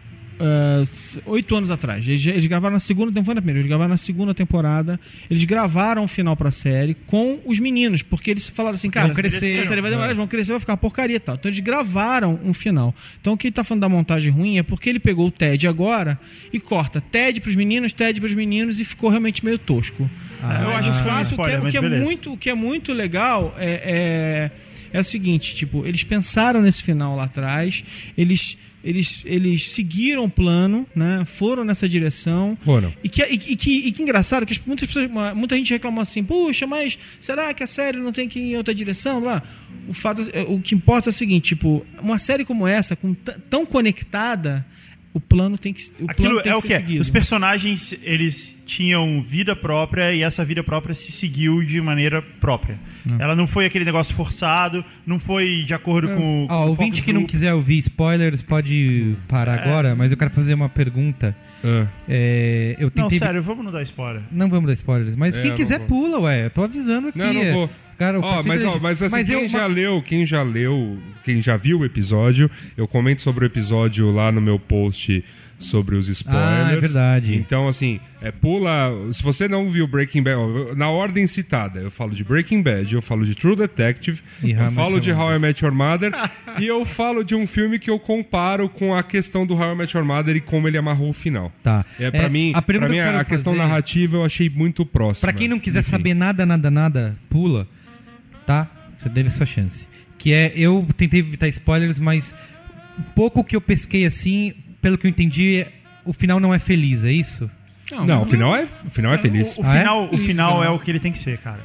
ah, 0.44 0.84
oito 1.26 1.54
anos 1.54 1.70
atrás. 1.70 2.06
Eles, 2.06 2.26
eles 2.26 2.46
gravaram 2.46 2.72
na 2.72 2.80
segunda 2.80 3.12
temporada, 3.12 3.40
primeiro, 3.40 3.60
eles 3.60 3.68
gravaram 3.68 3.90
na 3.90 3.96
segunda 3.96 4.34
temporada. 4.34 4.98
Eles 5.30 5.44
gravaram 5.44 6.02
o 6.02 6.08
final 6.08 6.36
pra 6.36 6.50
série 6.50 6.94
com 7.06 7.40
os 7.44 7.60
meninos, 7.60 8.02
porque 8.02 8.32
eles 8.32 8.48
falaram 8.48 8.74
assim, 8.74 8.90
cara, 8.90 9.06
Vão 9.06 9.14
crescer. 9.14 9.60
a 9.60 9.64
série 9.64 9.80
vai 9.80 9.90
demorar, 9.90 10.08
eles 10.08 10.16
vão 10.16 10.26
crescer, 10.26 10.50
vai 10.50 10.60
ficar 10.60 10.72
uma 10.72 10.78
porcaria 10.78 11.16
e 11.16 11.20
tal. 11.20 11.36
Então 11.36 11.48
eles 11.48 11.60
gravaram 11.60 12.40
um 12.44 12.52
final. 12.52 12.92
Então 13.20 13.34
o 13.34 13.36
que 13.36 13.46
ele 13.46 13.54
tá 13.54 13.62
falando 13.62 13.82
da 13.82 13.88
montagem 13.88 14.32
ruim 14.32 14.58
é 14.58 14.64
porque 14.64 14.90
ele 14.90 14.98
pegou 14.98 15.28
o 15.28 15.30
Ted 15.30 15.68
agora 15.68 16.18
e 16.52 16.58
corta 16.58 17.00
Ted 17.00 17.40
pros 17.40 17.54
meninos, 17.54 17.92
Ted 17.92 18.20
pros 18.20 18.34
meninos 18.34 18.80
e 18.80 18.84
ficou 18.84 19.10
realmente 19.10 19.44
meio 19.44 19.58
tosco. 19.58 20.10
Ah, 20.42 20.62
eu 20.62 20.70
acho 20.70 20.88
Mas 21.04 21.28
que 21.28 21.34
o 21.34 21.36
que, 21.36 21.50
é, 21.50 21.58
o 21.60 21.70
que 21.70 21.76
é 21.76 21.80
muito, 21.80 22.32
o 22.32 22.36
que 22.36 22.50
é 22.50 22.54
muito 22.54 22.92
legal 22.92 23.54
é, 23.56 23.70
é, 23.84 24.50
é 24.92 25.00
o 25.00 25.04
seguinte, 25.04 25.54
tipo, 25.54 25.84
eles 25.86 26.04
pensaram 26.04 26.60
nesse 26.62 26.82
final 26.82 27.16
lá 27.16 27.24
atrás, 27.24 27.82
eles, 28.18 28.56
eles, 28.84 29.22
eles 29.24 29.70
seguiram 29.70 30.24
o 30.24 30.30
plano, 30.30 30.86
né? 30.94 31.24
Foram 31.24 31.64
nessa 31.64 31.88
direção. 31.88 32.58
Foram. 32.64 32.92
E 33.02 33.08
que, 33.08 33.22
e, 33.22 33.34
e 33.34 33.56
que, 33.56 33.70
e 33.88 33.92
que 33.92 34.02
engraçado 34.02 34.44
que 34.44 34.52
as- 34.52 34.60
muitas 34.66 34.86
pessoas, 34.86 35.08
muita 35.34 35.56
gente 35.56 35.72
reclamou 35.72 36.02
assim, 36.02 36.22
puxa, 36.22 36.66
mas 36.66 36.98
será 37.20 37.52
que 37.54 37.62
a 37.62 37.66
série 37.66 37.98
não 37.98 38.12
tem 38.12 38.28
que 38.28 38.38
ir 38.38 38.52
em 38.52 38.56
outra 38.56 38.74
direção? 38.74 39.20
Blá. 39.20 39.42
O 39.88 39.94
fato, 39.94 40.22
é- 40.32 40.42
o 40.42 40.60
que 40.60 40.74
importa 40.74 41.08
é 41.08 41.10
o 41.10 41.12
seguinte, 41.12 41.48
tipo, 41.54 41.84
uma 42.00 42.18
série 42.18 42.44
como 42.44 42.66
essa, 42.68 42.94
com 42.96 43.14
tão 43.14 43.64
conectada, 43.66 44.64
o 45.14 45.20
plano 45.20 45.58
tem 45.58 45.72
que, 45.74 45.82
o 46.00 46.10
Aquilo 46.10 46.28
plano 46.30 46.42
tem 46.42 46.52
é 46.52 46.54
que 46.54 46.58
o 46.58 46.62
ser 46.62 46.66
que 46.68 46.74
é. 46.74 46.76
seguido. 46.78 47.00
Os 47.02 47.10
personagens, 47.10 47.94
eles 48.02 48.56
tinham 48.64 49.20
vida 49.22 49.54
própria 49.54 50.12
e 50.14 50.22
essa 50.22 50.44
vida 50.44 50.62
própria 50.64 50.94
se 50.94 51.12
seguiu 51.12 51.62
de 51.62 51.80
maneira 51.80 52.22
própria. 52.40 52.78
Ela 53.18 53.34
não 53.34 53.46
foi 53.46 53.66
aquele 53.66 53.84
negócio 53.84 54.14
forçado, 54.14 54.84
não 55.04 55.18
foi 55.18 55.64
de 55.66 55.74
acordo 55.74 56.08
com, 56.10 56.46
com 56.46 56.54
Ó, 56.54 56.64
o 56.66 56.68
ouvinte 56.68 57.02
que 57.02 57.12
não 57.12 57.24
quiser 57.26 57.52
ouvir 57.52 57.78
spoilers 57.78 58.40
pode 58.40 59.16
parar 59.28 59.58
É. 59.58 59.62
agora, 59.64 59.94
mas 59.94 60.12
eu 60.12 60.16
quero 60.16 60.30
fazer 60.30 60.54
uma 60.54 60.68
pergunta. 60.68 61.36
Ah, 61.64 61.86
É, 62.08 62.76
eu 62.78 62.90
Não, 62.94 63.08
tentei. 63.08 63.18
sério, 63.18 63.42
vamos 63.42 63.64
não 63.64 63.72
dar 63.72 63.82
spoiler. 63.82 64.22
Não 64.32 64.48
vamos 64.48 64.66
dar 64.66 64.72
spoilers, 64.74 65.14
mas 65.16 65.36
É, 65.36 65.42
quem 65.42 65.54
quiser 65.54 65.80
não 65.80 65.86
pula, 65.86 66.18
ué. 66.20 66.46
Eu 66.46 66.50
tô 66.50 66.62
avisando 66.62 67.08
aqui. 67.08 67.18
Não, 67.18 67.32
não 67.32 67.52
vou. 67.52 67.70
Cara, 67.98 68.18
mas, 68.44 68.64
ó, 68.64 68.78
mas 68.80 69.02
assim, 69.02 69.24
quem 69.24 69.42
eu- 69.42 69.48
já 69.48 69.66
leu, 69.66 70.02
quem 70.02 70.26
já 70.26 70.42
leu, 70.42 70.98
quem 71.24 71.40
já 71.40 71.56
viu 71.56 71.80
o 71.80 71.84
episódio, 71.84 72.50
eu 72.76 72.86
comento 72.88 73.22
sobre 73.22 73.44
o 73.44 73.46
episódio 73.46 74.10
lá 74.10 74.30
no 74.32 74.40
meu 74.40 74.58
post 74.58 75.24
sobre 75.58 75.94
os 75.94 76.08
spoilers. 76.08 76.66
Ah, 76.66 76.72
é 76.72 76.76
verdade. 76.80 77.36
Então, 77.36 77.68
assim, 77.68 78.00
é, 78.20 78.32
pula. 78.32 78.90
Se 79.12 79.22
você 79.22 79.46
não 79.46 79.70
viu 79.70 79.86
Breaking 79.86 80.20
Bad, 80.20 80.36
ó, 80.36 80.74
na 80.74 80.88
ordem 80.90 81.24
citada, 81.28 81.78
eu 81.78 81.88
falo 81.88 82.10
de 82.16 82.24
Breaking 82.24 82.60
Bad, 82.64 82.92
eu 82.92 83.00
falo 83.00 83.24
de 83.24 83.32
True 83.36 83.54
Detective, 83.54 84.22
E 84.42 84.50
eu 84.50 84.72
falo 84.72 84.98
de. 84.98 85.12
How 85.12 85.36
I 85.36 85.38
Met 85.38 85.64
Your 85.64 85.72
Mother 85.72 86.10
e 86.58 86.66
eu 86.66 86.84
falo 86.84 87.22
de 87.22 87.36
um 87.36 87.46
filme 87.46 87.78
que 87.78 87.88
eu 87.88 88.00
comparo 88.00 88.68
com 88.68 88.92
a 88.92 89.04
questão 89.04 89.46
do 89.46 89.54
How 89.54 89.74
I 89.74 89.76
Met 89.76 89.96
Your 89.96 90.04
Mother 90.04 90.34
e 90.34 90.40
como 90.40 90.66
ele 90.66 90.78
amarrou 90.78 91.10
o 91.10 91.12
final. 91.12 91.52
Tá. 91.62 91.84
É, 92.00 92.10
pra 92.10 92.22
É, 92.24 92.28
mim, 92.28 92.50
a 92.56 92.60
pra 92.60 92.88
mim 92.88 92.94
que 92.94 93.00
a, 93.00 93.20
a 93.20 93.24
questão 93.24 93.52
fazer- 93.52 93.64
narrativa 93.64 94.16
eu 94.16 94.24
achei 94.24 94.50
muito 94.50 94.84
próxima. 94.84 95.30
Pra 95.30 95.38
quem 95.38 95.46
não 95.46 95.60
quiser 95.60 95.78
Enfim. 95.80 95.90
saber 95.92 96.14
nada, 96.14 96.44
nada, 96.44 96.72
nada, 96.72 97.16
pula, 97.30 97.68
tá? 98.46 98.68
Você 98.96 99.08
teve 99.08 99.28
a 99.28 99.32
sua 99.32 99.46
chance. 99.46 99.86
Que 100.18 100.32
é, 100.32 100.52
eu 100.54 100.86
tentei 100.96 101.20
evitar 101.20 101.48
spoilers, 101.48 101.98
mas 101.98 102.34
um 102.98 103.02
pouco 103.14 103.42
que 103.42 103.56
eu 103.56 103.60
pesquei 103.60 104.06
assim, 104.06 104.54
pelo 104.80 104.96
que 104.96 105.06
eu 105.06 105.10
entendi, 105.10 105.56
é- 105.62 105.72
o 106.04 106.12
final 106.12 106.38
não 106.38 106.52
é 106.54 106.58
feliz, 106.58 107.02
é 107.04 107.10
isso? 107.12 107.50
Não, 108.06 108.22
o 108.22 108.24
final 108.26 108.56
é, 108.56 108.66
o 108.84 108.90
final 108.90 109.12
é 109.12 109.18
feliz. 109.18 109.56
O, 109.56 109.60
o 109.60 109.64
Ah, 109.66 109.74
é? 109.76 109.78
final, 109.80 110.02
o 110.10 110.14
Isso, 110.14 110.24
final 110.24 110.64
é 110.64 110.70
o 110.70 110.78
que 110.78 110.90
ele 110.90 111.00
tem 111.00 111.12
que 111.12 111.18
ser, 111.18 111.38
cara. 111.38 111.60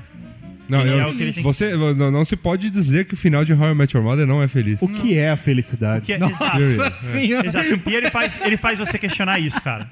Não, 0.67 0.85
eu- 0.85 0.99
é 0.99 1.05
o 1.07 1.15
que 1.15 1.21
ele 1.23 1.31
tem 1.31 1.33
que 1.35 1.41
você 1.41 1.73
não, 1.75 2.11
não 2.11 2.25
se 2.25 2.35
pode 2.35 2.69
dizer 2.69 3.05
que 3.05 3.13
o 3.13 3.17
final 3.17 3.45
de 3.45 3.53
How 3.53 3.71
I 3.71 3.75
Met 3.75 3.95
Your 3.95 4.03
Mother 4.05 4.27
não 4.27 4.43
é 4.43 4.47
feliz. 4.49 4.81
O 4.81 4.87
que 4.89 5.17
é 5.17 5.29
a 5.29 5.37
felicidade? 5.37 6.05
Que 6.05 6.13
é- 6.13 6.17
Nossa 6.17 6.59
exato. 6.59 7.05
senhora. 7.13 7.47
Exato. 7.47 7.81
E 7.89 7.95
ele 7.95 8.09
faz, 8.11 8.37
ele 8.43 8.57
faz 8.57 8.77
você 8.77 8.97
questionar 8.99 9.39
isso, 9.39 9.61
cara. 9.61 9.87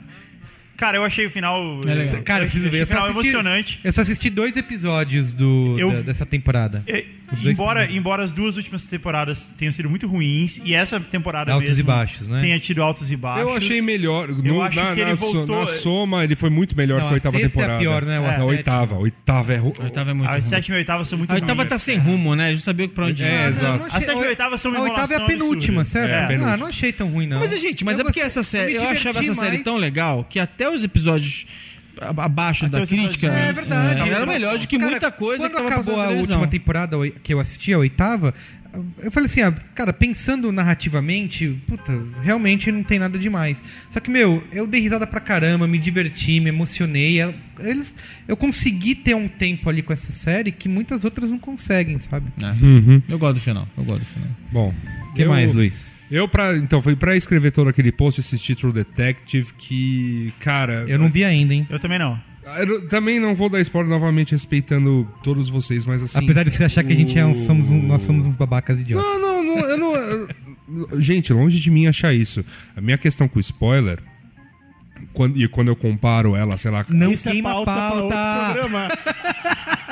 Cara, 0.77 0.97
eu 0.97 1.03
achei 1.03 1.25
o 1.25 1.31
final. 1.31 1.79
É. 1.87 2.21
Cara, 2.21 2.43
eu 2.43 2.45
eu 2.45 2.49
preciso 2.51 2.69
ver. 2.69 2.79
o 2.79 2.81
Eu 2.81 2.85
só 2.85 2.93
final 2.95 3.03
assisti- 3.09 3.27
emocionante. 3.29 3.79
Eu 3.83 3.93
só 3.93 4.01
assisti 4.01 4.29
dois 4.29 4.57
episódios 4.57 5.33
do, 5.33 5.75
Eu- 5.79 5.91
da- 5.91 6.01
dessa 6.01 6.25
temporada. 6.25 6.83
É, 6.87 7.05
Os 7.31 7.41
dois 7.41 7.53
embora, 7.57 7.91
embora 7.91 8.23
as 8.23 8.31
duas 8.31 8.55
últimas 8.57 8.83
temporadas 8.83 9.47
tenham 9.57 9.71
sido 9.71 9.89
muito 9.89 10.05
ruins, 10.07 10.61
e 10.63 10.73
essa 10.75 10.99
temporada 10.99 11.51
Altos 11.51 11.69
mesmo 11.69 11.81
e 11.81 11.83
baixos, 11.83 12.27
né? 12.27 12.39
tenha 12.41 12.59
tido 12.59 12.83
altos 12.83 13.11
e 13.11 13.15
baixos. 13.15 13.41
Eu 13.49 13.55
achei 13.55 13.81
melhor. 13.81 14.27
no- 14.27 14.61
acho 14.61 14.75
na, 14.75 14.93
que 14.93 14.99
ele 15.01 15.09
na 15.11 15.15
voltou- 15.15 15.59
na 15.61 15.65
soma, 15.67 16.23
ele 16.23 16.35
foi 16.35 16.49
muito 16.49 16.75
melhor 16.77 16.99
Não, 16.99 17.07
que 17.07 17.07
a 17.07 17.11
a 17.11 17.13
oitava 17.15 17.37
sexta 17.39 17.59
é 17.59 17.63
a 17.63 17.67
temporada. 17.77 17.79
pior, 17.79 18.05
né? 18.05 18.19
Ou 18.19 18.25
a 18.25 18.29
sétima. 18.29 18.45
oitava. 18.45 18.95
A 18.95 18.99
oitava 18.99 19.53
é. 19.53 19.57
ru- 19.57 19.73
A 19.79 19.83
oitava 19.85 20.11
é 20.11 20.13
muito 20.13 20.29
A 20.29 20.31
ruim. 20.33 20.41
sétima 20.41 20.75
e 20.75 20.77
a 20.77 20.79
oitava 20.79 21.05
são 21.05 21.17
muito 21.17 21.31
A 21.31 21.33
oitava 21.35 21.53
ruins. 21.55 21.69
tá 21.69 21.77
sem 21.77 21.97
rumo, 21.97 22.35
né? 22.35 22.49
Eles 22.49 22.59
não 22.59 22.63
sabiam 22.65 22.89
pra 22.89 23.05
onde 23.05 23.23
ir. 23.23 23.27
É, 23.27 23.47
exato. 23.47 23.65
não, 23.65 23.77
não 23.79 23.85
A 23.85 24.01
sétima 24.01 24.21
e 24.21 24.25
a 24.25 24.29
oitava 24.29 24.57
são 24.57 24.71
uma 24.71 24.79
A 24.79 24.83
oitava 24.83 25.13
é 25.13 25.17
a 25.17 25.21
penúltima, 25.21 25.85
sério. 25.85 26.13
É, 26.13 26.19
a 26.19 26.23
Ah, 26.25 26.27
penúltima. 26.27 26.57
não 26.57 26.67
achei 26.67 26.91
tão 26.93 27.07
ruim, 27.09 27.25
não. 27.27 27.39
Mas, 27.39 27.59
gente, 27.59 27.83
mas 27.85 27.97
Eu 27.97 28.01
é 28.01 28.03
porque 28.05 28.19
essa 28.19 28.43
série. 28.43 28.75
Eu, 28.75 28.87
achava 28.87 29.19
essa 29.19 29.33
série 29.33 29.59
tão 29.59 29.77
legal 29.77 30.23
que 30.29 30.39
até 30.39 30.64
os 30.69 30.83
episódios 30.83 31.45
abaixo 31.99 32.65
Até 32.65 32.79
da 32.81 32.85
crítica 32.85 33.27
É 33.27 33.53
verdade. 33.53 34.01
é, 34.09 34.13
eram 34.13 34.27
melhores 34.27 34.61
do 34.63 34.67
que 34.67 34.77
Cara, 34.77 34.91
muita 34.91 35.11
coisa 35.11 35.43
quando 35.45 35.51
que 35.51 35.57
tava 35.57 35.69
acabou 35.69 35.99
a 36.01 36.07
televisão. 36.07 36.37
última 36.39 36.47
temporada 36.51 36.97
que 37.23 37.33
eu 37.33 37.39
assisti, 37.39 37.71
a 37.73 37.77
oitava, 37.77 38.33
eu 39.01 39.09
falei 39.09 39.27
assim, 39.27 39.41
ah, 39.41 39.53
cara, 39.73 39.93
pensando 39.93 40.51
narrativamente, 40.51 41.57
puta, 41.65 41.97
realmente 42.21 42.69
não 42.69 42.83
tem 42.83 42.99
nada 42.99 43.17
demais. 43.17 43.63
Só 43.89 44.01
que, 44.01 44.09
meu, 44.11 44.43
eu 44.51 44.67
dei 44.67 44.81
risada 44.81 45.07
pra 45.07 45.21
caramba, 45.21 45.65
me 45.65 45.77
diverti, 45.77 46.41
me 46.41 46.49
emocionei. 46.49 47.21
Eu- 47.23 47.33
Eles, 47.59 47.95
eu 48.27 48.35
consegui 48.35 48.93
ter 48.93 49.15
um 49.15 49.29
tempo 49.29 49.69
ali 49.69 49.81
com 49.81 49.93
essa 49.93 50.11
série 50.11 50.51
que 50.51 50.67
muitas 50.67 51.05
outras 51.05 51.31
não 51.31 51.39
conseguem, 51.39 51.97
sabe? 51.99 52.27
Uhum. 52.61 53.01
Eu 53.07 53.17
gosto 53.17 53.35
do 53.35 53.39
final. 53.39 53.65
Eu 53.77 53.85
gosto 53.85 54.01
do 54.01 54.05
final. 54.05 54.27
Bom. 54.51 54.73
O 55.11 55.13
que 55.13 55.21
eu- 55.21 55.29
mais, 55.29 55.53
Luiz? 55.53 55.94
Eu, 56.11 56.27
pra, 56.27 56.55
então, 56.57 56.81
foi 56.81 56.95
pra 56.95 57.15
escrever 57.15 57.51
todo 57.51 57.67
aquele 57.69 57.91
post, 57.91 58.19
assistir 58.19 58.55
True 58.55 58.71
Detective, 58.71 59.53
que, 59.57 60.33
cara... 60.39 60.85
Eu 60.87 60.99
não 60.99 61.09
vi 61.09 61.23
ainda, 61.23 61.53
hein? 61.53 61.67
Eu 61.69 61.79
também 61.79 61.97
não. 61.97 62.19
Eu 62.59 62.87
também 62.87 63.19
não 63.19 63.33
vou 63.33 63.49
dar 63.49 63.59
spoiler 63.61 63.89
novamente, 63.89 64.31
respeitando 64.31 65.07
todos 65.23 65.49
vocês, 65.49 65.83
mas 65.85 66.03
assim... 66.03 66.23
Apesar 66.23 66.43
de 66.43 66.51
você 66.51 66.63
achar 66.63 66.83
que 66.83 66.93
a 66.93 66.95
gente 66.95 67.17
é 67.17 67.25
um, 67.25 67.33
somos 67.33 67.71
um- 67.71 67.81
nós 67.81 68.03
somos 68.03 68.27
uns 68.27 68.35
babacas 68.35 68.79
idiotas. 68.81 69.03
Não, 69.03 69.19
não, 69.19 69.43
não, 69.43 69.65
eu 69.67 69.77
não... 69.77 69.95
eu- 69.95 71.01
gente, 71.01 71.33
longe 71.33 71.59
de 71.59 71.71
mim 71.71 71.87
achar 71.87 72.13
isso. 72.13 72.45
A 72.75 72.81
minha 72.81 72.97
questão 72.97 73.27
com 73.27 73.39
spoiler... 73.39 73.99
Quando, 75.13 75.37
e 75.41 75.47
quando 75.47 75.67
eu 75.69 75.75
comparo 75.75 76.35
ela, 76.35 76.55
sei 76.57 76.71
lá... 76.71 76.85
Não 76.89 77.11
é 77.11 77.17
queima 77.17 77.49
a 77.51 77.65
pauta 77.65 77.71
pra 77.71 77.93
outro 77.93 78.69
pauta! 78.71 78.99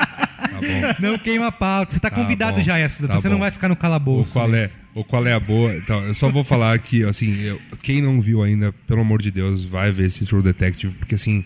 bom. 0.64 0.96
Não 1.00 1.18
queima 1.18 1.48
a 1.48 1.52
pauta. 1.52 1.92
Você 1.92 2.00
tá, 2.00 2.10
Tá 2.10 2.16
convidado 2.16 2.58
bom, 2.58 2.64
já, 2.64 2.78
Yasuda. 2.78 3.08
tá 3.10 3.16
você 3.20 3.28
não 3.30 3.36
bom. 3.38 3.42
vai 3.42 3.52
ficar 3.52 3.68
no 3.68 3.74
O 3.74 3.78
calabouço. 3.78 4.34
qual 4.34 4.54
é, 4.54 4.70
o 4.96 5.04
qual 5.04 5.26
é 5.28 5.34
a 5.34 5.40
boa. 5.40 5.76
Então, 5.76 6.04
eu 6.06 6.14
só 6.14 6.30
vou 6.30 6.44
falar 6.44 6.78
que, 6.80 7.04
assim, 7.04 7.40
eu- 7.42 7.62
quem 7.82 8.02
não 8.02 8.20
viu 8.22 8.42
ainda, 8.44 8.74
pelo 8.88 9.02
amor 9.02 9.22
de 9.22 9.32
Deus, 9.32 9.64
vai 9.66 9.92
ver 9.92 10.06
esse 10.08 10.26
True 10.26 10.42
Detective, 10.44 10.94
porque, 10.96 11.16
assim, 11.16 11.44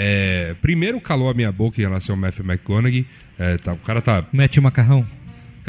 É, 0.00 0.54
primeiro 0.62 1.00
calou 1.00 1.28
a 1.28 1.34
minha 1.34 1.50
boca 1.50 1.80
em 1.80 1.82
relação 1.82 2.14
ao 2.14 2.20
Matthew 2.20 2.44
McConaughey. 2.44 3.04
É, 3.36 3.56
tá, 3.56 3.72
o 3.72 3.78
cara 3.78 4.00
tá 4.00 4.22
Mete 4.32 4.60
o 4.60 4.62
macarrão. 4.62 5.04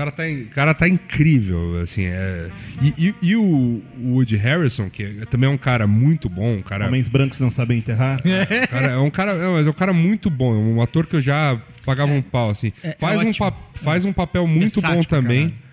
O 0.02 0.06
cara 0.06 0.12
tá, 0.12 0.24
cara 0.56 0.74
tá 0.74 0.88
incrível, 0.88 1.80
assim, 1.82 2.06
é... 2.06 2.50
E, 2.82 3.08
e- 3.10 3.16
e 3.22 3.36
o 3.36 3.82
Woody 4.02 4.38
Harrison, 4.38 4.90
que 4.90 5.04
é- 5.04 5.26
também 5.26 5.50
é 5.50 5.54
um 5.54 5.58
cara 5.58 5.86
muito 5.88 6.30
bom, 6.30 6.56
um 6.58 6.62
cara... 6.62 6.88
Homens 6.88 7.08
brancos 7.08 7.40
não 7.40 7.52
sabem 7.52 7.78
enterrar. 7.80 8.22
cara 8.70 8.88
é 8.88 8.98
um 8.98 9.10
cara, 9.10 9.36
não, 9.36 9.54
mas 9.54 9.68
é 9.68 9.70
um 9.70 9.74
cara 9.74 9.94
muito 9.94 10.30
bom, 10.30 10.54
é 10.54 10.58
um 10.58 10.82
ator 10.82 11.06
que 11.06 11.16
eu 11.16 11.22
já 11.22 11.60
pagava 11.86 12.12
um 12.14 12.22
pau, 12.22 12.50
assim. 12.50 12.72
é 12.84 12.96
faz, 13.00 13.22
um 13.24 13.34
pa- 13.34 13.54
faz 13.76 14.06
um 14.06 14.14
papel 14.14 14.46
muito 14.48 14.80
bom 14.82 15.02
também. 15.04 15.50
caralho. 15.50 15.69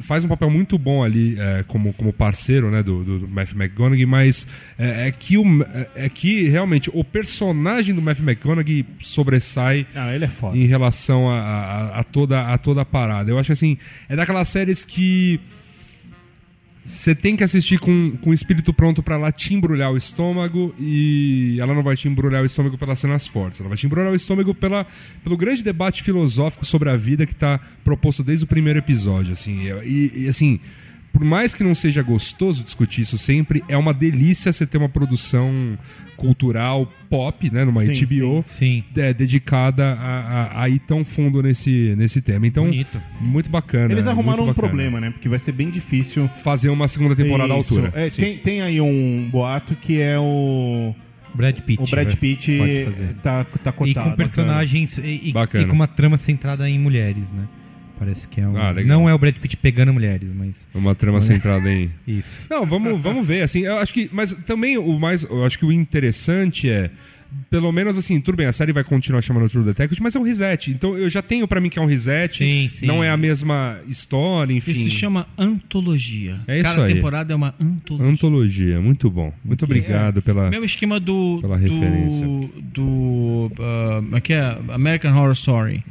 Faz 0.00 0.24
um 0.24 0.28
papel 0.28 0.50
muito 0.50 0.76
bom 0.78 1.02
ali 1.02 1.36
é, 1.38 1.64
como, 1.66 1.92
como 1.94 2.12
parceiro 2.12 2.70
né, 2.70 2.82
do, 2.82 3.02
do, 3.04 3.28
Matthew 3.28 3.56
McConaughey, 3.56 4.06
mas 4.06 4.46
é, 4.78 5.08
é 5.08 5.10
que 5.12 5.36
o, 5.38 5.44
é 5.94 6.08
que 6.08 6.48
realmente 6.48 6.90
o 6.92 7.02
personagem 7.04 7.94
do 7.94 8.02
Matthew 8.02 8.24
McConaughey 8.24 8.84
sobressai 9.00 9.86
Ah, 9.94 10.14
ele 10.14 10.24
é 10.24 10.28
foda. 10.28 10.56
em 10.56 10.66
relação 10.66 11.28
a, 11.30 11.40
a- 11.40 12.00
a 12.00 12.04
toda, 12.04 12.42
a 12.52 12.58
toda 12.58 12.82
a 12.82 12.84
parada. 12.84 13.30
Eu 13.30 13.38
acho 13.38 13.52
assim, 13.52 13.76
é 14.08 14.16
daquelas 14.16 14.48
séries 14.48 14.84
que 14.84 15.40
você 16.90 17.14
tem 17.14 17.36
que 17.36 17.44
assistir 17.44 17.78
com, 17.78 18.16
com 18.20 18.30
o 18.30 18.34
espírito 18.34 18.72
pronto 18.72 19.02
pra 19.02 19.16
lá 19.16 19.30
te 19.30 19.54
embrulhar 19.54 19.92
o 19.92 19.96
estômago 19.96 20.74
e 20.78 21.56
ela 21.60 21.72
não 21.72 21.82
vai 21.82 21.96
te 21.96 22.08
embrulhar 22.08 22.42
o 22.42 22.46
estômago 22.46 22.76
pelas 22.76 22.98
cenas 22.98 23.26
fortes, 23.26 23.60
ela 23.60 23.68
vai 23.68 23.78
te 23.78 23.86
embrulhar 23.86 24.10
o 24.10 24.14
estômago 24.14 24.54
pela, 24.54 24.86
pelo 25.22 25.36
grande 25.36 25.62
debate 25.62 26.02
filosófico 26.02 26.64
sobre 26.64 26.90
a 26.90 26.96
vida 26.96 27.26
que 27.26 27.34
tá 27.34 27.60
proposto 27.84 28.22
desde 28.22 28.44
o 28.44 28.48
primeiro 28.48 28.80
episódio, 28.80 29.32
assim. 29.32 29.62
E, 29.84 30.24
e, 30.24 30.28
assim, 30.28 30.58
por 31.12 31.24
mais 31.24 31.54
que 31.54 31.62
não 31.64 31.74
seja 31.74 32.02
gostoso 32.02 32.62
discutir 32.64 33.02
isso 33.02 33.18
sempre, 33.18 33.62
é 33.68 33.76
uma 33.76 33.92
delícia 33.92 34.52
você 34.52 34.66
ter 34.66 34.78
uma 34.78 34.88
produção 34.88 35.76
cultural 36.16 36.90
pop, 37.08 37.50
né, 37.50 37.64
numa 37.64 37.82
Sim, 37.84 38.04
HBO, 38.06 38.42
Sim. 38.46 38.84
é, 38.96 39.12
dedicada 39.14 39.94
a, 39.94 40.20
a- 40.60 40.62
a 40.64 40.68
ir 40.68 40.78
tão 40.80 41.04
fundo 41.04 41.42
nesse, 41.42 41.94
nesse 41.96 42.20
tema. 42.20 42.46
Então, 42.46 42.64
Bonito. 42.64 43.00
muito 43.20 43.48
bacana. 43.50 43.92
Eles 43.92 44.06
arrumaram 44.06 44.44
um 44.44 44.46
bacana. 44.48 44.68
problema, 44.68 45.00
né? 45.00 45.10
Porque 45.10 45.28
vai 45.28 45.38
ser 45.38 45.52
bem 45.52 45.70
difícil. 45.70 46.28
Fazer 46.42 46.68
uma 46.68 46.86
segunda 46.88 47.16
temporada 47.16 47.54
à 47.54 47.58
Isso. 47.58 47.74
altura. 47.74 47.92
É, 47.94 48.10
Sim. 48.10 48.20
tem, 48.22 48.38
tem 48.38 48.60
aí 48.62 48.80
um 48.80 49.28
boato 49.30 49.74
que 49.74 50.00
é 50.00 50.18
o. 50.18 50.94
Brad 51.34 51.56
Pitt. 51.60 51.82
O 51.82 51.86
Brad 51.86 52.08
vai- 52.08 52.16
Pitt 52.16 52.58
tá, 53.22 53.44
tá 53.62 53.70
cotado. 53.72 53.88
E 54.08 54.10
com 54.10 54.16
personagens 54.16 54.98
e, 54.98 55.02
e- 55.02 55.28
e 55.30 55.64
com 55.66 55.72
uma 55.72 55.86
trama 55.86 56.16
centrada 56.18 56.68
em 56.68 56.78
mulheres, 56.78 57.30
né? 57.32 57.44
Parece 58.00 58.26
que 58.26 58.40
é 58.40 58.48
um... 58.48 58.56
Ah. 58.56 58.72
Não 58.82 59.06
é 59.06 59.12
o 59.12 59.18
Brad 59.18 59.34
Pitt 59.34 59.58
pegando 59.58 59.92
mulheres, 59.92 60.30
mas 60.34 60.66
Uma 60.74 60.94
trama 60.94 61.20
centrada 61.20 61.70
em. 61.70 61.90
isso. 62.08 62.46
Não, 62.48 62.64
vamos, 62.64 62.98
vamos 62.98 63.26
ver, 63.26 63.42
assim, 63.42 63.60
eu 63.60 63.76
acho 63.76 63.92
que. 63.92 64.08
Mas 64.10 64.32
também 64.46 64.78
o 64.78 64.98
mais. 64.98 65.22
Eu 65.24 65.44
acho 65.44 65.58
que 65.58 65.66
o 65.66 65.70
interessante 65.70 66.70
é. 66.70 66.90
Pelo 67.48 67.70
menos 67.72 67.96
assim, 67.96 68.20
tudo 68.20 68.36
bem, 68.36 68.46
a 68.46 68.52
série 68.52 68.72
vai 68.72 68.84
continuar 68.84 69.20
chamando 69.22 69.48
True 69.48 69.64
Detective, 69.64 70.02
mas 70.02 70.14
é 70.14 70.18
um 70.18 70.22
reset. 70.22 70.70
Então 70.70 70.96
eu 70.96 71.08
já 71.08 71.22
tenho 71.22 71.46
pra 71.48 71.60
mim 71.60 71.68
que 71.68 71.78
é 71.78 71.82
um 71.82 71.86
reset. 71.86 72.38
Sim, 72.38 72.70
sim. 72.72 72.86
Não 72.86 73.02
é 73.02 73.10
a 73.10 73.16
mesma 73.16 73.78
história, 73.88 74.52
enfim. 74.52 74.72
Isso 74.72 74.84
se 74.84 74.90
chama 74.90 75.26
antologia. 75.36 76.40
É 76.46 76.56
isso 76.56 76.64
Cada 76.64 76.84
aí. 76.84 76.94
temporada 76.94 77.32
é 77.32 77.36
uma 77.36 77.54
antologia. 77.60 78.06
Antologia, 78.06 78.80
muito 78.80 79.10
bom. 79.10 79.32
Muito 79.44 79.64
obrigado 79.64 80.22
pela. 80.22 80.50
Mesmo 80.50 80.64
esquema 80.64 80.98
do. 81.00 81.38
Pela 81.40 81.56
do, 81.58 81.62
referência. 81.62 82.26
Do. 82.72 83.50
como 83.56 84.16
é 84.16 84.20
que 84.20 84.32
é? 84.32 84.58
American 84.68 85.16
Horror 85.16 85.32
Story. 85.32 85.84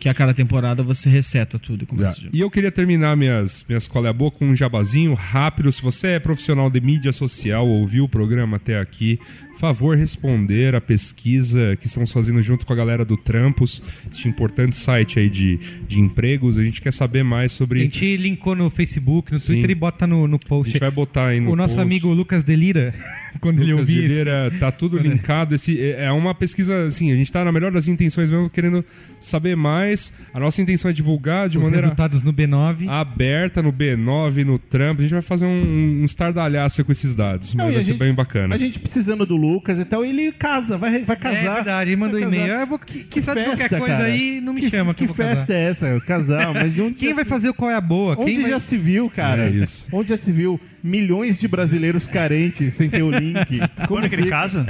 Que 0.00 0.08
a 0.08 0.14
cada 0.14 0.34
temporada 0.34 0.82
você 0.82 1.08
reseta 1.08 1.58
tudo. 1.58 1.84
e 1.84 1.86
Começa 1.86 2.20
de... 2.20 2.30
E 2.32 2.40
eu 2.40 2.50
queria 2.50 2.70
terminar 2.70 3.16
minhas, 3.16 3.64
minhas 3.68 3.86
cola 3.86 4.10
a 4.10 4.12
boca 4.12 4.38
com 4.38 4.46
um 4.46 4.56
jabazinho 4.56 5.14
rápido. 5.14 5.70
Se 5.70 5.82
você 5.82 6.08
é 6.08 6.18
profissional 6.18 6.70
de 6.70 6.80
mídia 6.80 7.12
social, 7.12 7.66
ouviu 7.66 8.04
o 8.04 8.08
programa 8.08 8.56
até 8.56 8.78
aqui, 8.78 9.18
favor 9.62 9.96
responder 9.96 10.74
a 10.74 10.80
pesquisa 10.80 11.76
que 11.80 11.86
estamos 11.86 12.10
fazendo 12.10 12.42
junto 12.42 12.66
com 12.66 12.72
a 12.72 12.76
galera 12.76 13.04
do 13.04 13.16
Trampos, 13.16 13.80
este 14.10 14.26
importante 14.28 14.74
site 14.74 15.20
aí 15.20 15.30
de, 15.30 15.56
de 15.86 16.00
empregos. 16.00 16.58
A 16.58 16.64
gente 16.64 16.80
quer 16.82 16.92
saber 16.92 17.22
mais 17.22 17.52
A 17.52 17.56
sobre. 17.58 17.80
gente 17.82 18.16
linkou 18.16 18.56
no 18.56 18.68
Facebook, 18.68 19.30
no 19.32 19.38
Twitter 19.38 19.66
Sim. 19.66 19.70
e 19.70 19.74
bota 19.76 20.04
no, 20.04 20.26
no 20.26 20.34
A 20.34 20.48
post. 20.48 20.72
gente 20.72 20.80
vai 20.80 20.90
botar 20.90 21.28
aí 21.28 21.38
no 21.40 21.52
o 21.52 21.56
nosso 21.56 21.76
post. 21.76 21.80
amigo 21.86 22.08
Lucas 22.12 22.42
Delira, 22.42 22.92
quando 23.40 23.60
ele 23.60 23.72
Lucas 23.72 23.88
ouvir 23.88 24.08
de 24.08 24.14
esse- 24.50 24.58
tá 24.58 24.70
tudo 24.70 24.98
linkado. 24.98 25.54
Esse, 25.54 25.80
é 25.80 26.04
é 26.04 26.12
uma 26.12 26.34
pesquisa, 26.34 26.84
assim, 26.84 27.12
a 27.12 27.16
gente 27.16 27.30
tá 27.30 27.44
na 27.44 27.52
melhor 27.52 27.70
das 27.72 27.88
intenções 27.88 28.30
mesmo, 28.30 28.48
querendo 28.50 28.84
saber 29.20 29.56
mais. 29.56 30.12
A 30.34 30.40
nossa 30.40 30.60
intenção 30.60 30.90
é 30.90 30.94
divulgar 30.94 31.48
de 31.48 31.58
os 31.58 31.64
maneira 31.64 31.86
resultados 31.86 32.22
no 32.22 32.32
B9. 32.32 32.88
aberta 32.88 33.62
no 33.62 33.72
B9, 33.72 34.44
no 34.44 34.58
Trump. 34.58 34.98
A 34.98 35.02
gente 35.02 35.12
vai 35.12 35.22
fazer 35.22 35.46
um, 35.46 36.00
um 36.02 36.04
estardalhaço 36.04 36.84
com 36.84 36.92
esses 36.92 37.14
dados. 37.14 37.54
Não, 37.54 37.64
mas 37.66 37.74
vai 37.74 37.80
a 37.82 37.84
ser 37.84 37.90
gente- 37.92 37.98
bem 38.00 38.14
bacana. 38.14 38.54
A 38.54 38.58
gente 38.58 38.78
precisando 38.78 39.24
do 39.26 39.36
Lucas 39.36 39.78
e 39.78 39.84
tal, 39.84 40.04
ele 40.04 40.32
casa, 40.32 40.76
vai, 40.78 41.02
vai 41.04 41.16
casar. 41.16 41.36
É 41.36 41.54
verdade, 41.54 41.90
ele 41.90 41.96
mandou 41.96 42.18
Vai 42.20 42.28
e-mail. 42.28 42.52
Ah, 42.54 42.60
eu 42.62 42.66
vou 42.66 42.78
Que, 42.78 43.04
que 43.04 43.22
festa, 43.22 43.44
qualquer 43.44 43.68
coisa 43.70 43.86
cara. 43.96 44.04
aí, 44.04 44.40
não 44.40 44.52
me 44.52 44.60
que, 44.62 44.70
chama 44.70 44.92
que 44.94 44.98
Que 44.98 45.04
eu 45.04 45.14
vou 45.14 45.16
festa 45.16 45.46
casar. 45.46 45.54
é 45.54 45.70
essa? 45.70 46.00
Casar, 46.00 46.52
mas 46.54 46.74
de 46.74 46.80
onde 46.82 46.94
Quem 46.94 47.10
já- 47.10 47.14
vai 47.14 47.24
fazer 47.24 47.48
o 47.48 47.54
qual 47.54 47.70
é 47.70 47.74
a 47.74 47.80
boa? 47.80 48.14
Onde 48.18 48.32
Quem 48.32 48.40
vai... 48.42 48.50
já 48.50 48.60
se 48.60 48.76
viu, 48.76 49.08
cara? 49.10 49.46
É 49.46 49.50
isso. 49.50 49.88
Onde 49.92 50.08
já 50.10 50.18
se 50.18 50.30
viu 50.32 50.60
milhões 50.82 51.36
de 51.38 51.46
brasileiros 51.48 52.06
carentes 52.06 52.74
sem 52.74 52.88
ter 52.90 53.02
o 53.02 53.10
link? 53.10 53.60
Quando 53.88 54.08
que 54.08 54.14
ele 54.14 54.24
fica? 54.24 54.36
casa? 54.36 54.66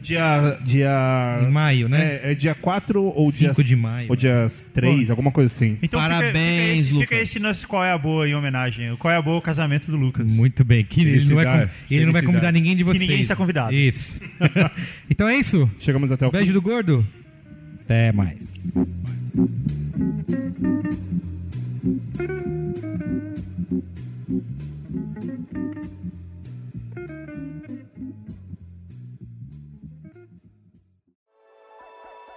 Dia. 0.00 0.58
dia 0.64 1.38
Em 1.46 1.50
maio, 1.52 1.88
né? 1.88 2.20
É, 2.24 2.32
é 2.32 2.34
dia 2.34 2.56
4 2.56 3.00
ou 3.04 3.30
dia. 3.30 3.50
5 3.50 3.62
de 3.62 3.76
maio. 3.76 4.08
Ou 4.10 4.16
dia 4.16 4.48
3, 4.72 5.08
alguma 5.10 5.30
coisa 5.30 5.46
assim. 5.54 5.78
Então 5.80 6.00
fica- 6.00 6.12
Parabéns, 6.14 6.34
fica, 6.34 6.72
esse, 6.80 6.92
Lucas. 6.92 7.08
Fica 7.08 7.22
esse 7.22 7.38
nosso 7.38 7.68
qual 7.68 7.84
é 7.84 7.92
a 7.92 7.98
boa 7.98 8.28
em 8.28 8.34
homenagem. 8.34 8.90
O 8.90 8.96
qual 8.96 9.14
é 9.14 9.16
a 9.16 9.22
boa 9.22 9.38
o 9.38 9.40
casamento 9.42 9.88
do 9.92 9.96
Lucas. 9.96 10.26
Muito 10.26 10.64
bem. 10.64 10.84
Que 10.84 11.02
ele, 11.02 11.24
não 11.24 11.36
vai, 11.36 11.44
con- 11.44 11.70
ele 11.88 12.06
não 12.06 12.12
vai 12.12 12.22
convidar 12.22 12.50
ninguém 12.50 12.72
de 12.74 12.78
Que 12.82 12.90
vocês. 12.90 13.00
ninguém 13.00 13.20
está 13.20 13.36
convidado. 13.36 13.72
Isso. 13.72 14.20
então 15.08 15.28
é 15.28 15.36
isso. 15.36 15.70
Chegamos 15.78 16.10
até 16.10 16.26
o 16.26 16.32
Beijo 16.32 16.48
fim. 16.48 16.52
do 16.52 16.62
gordo. 16.62 17.06
Até 17.84 18.10
mais. 18.10 18.42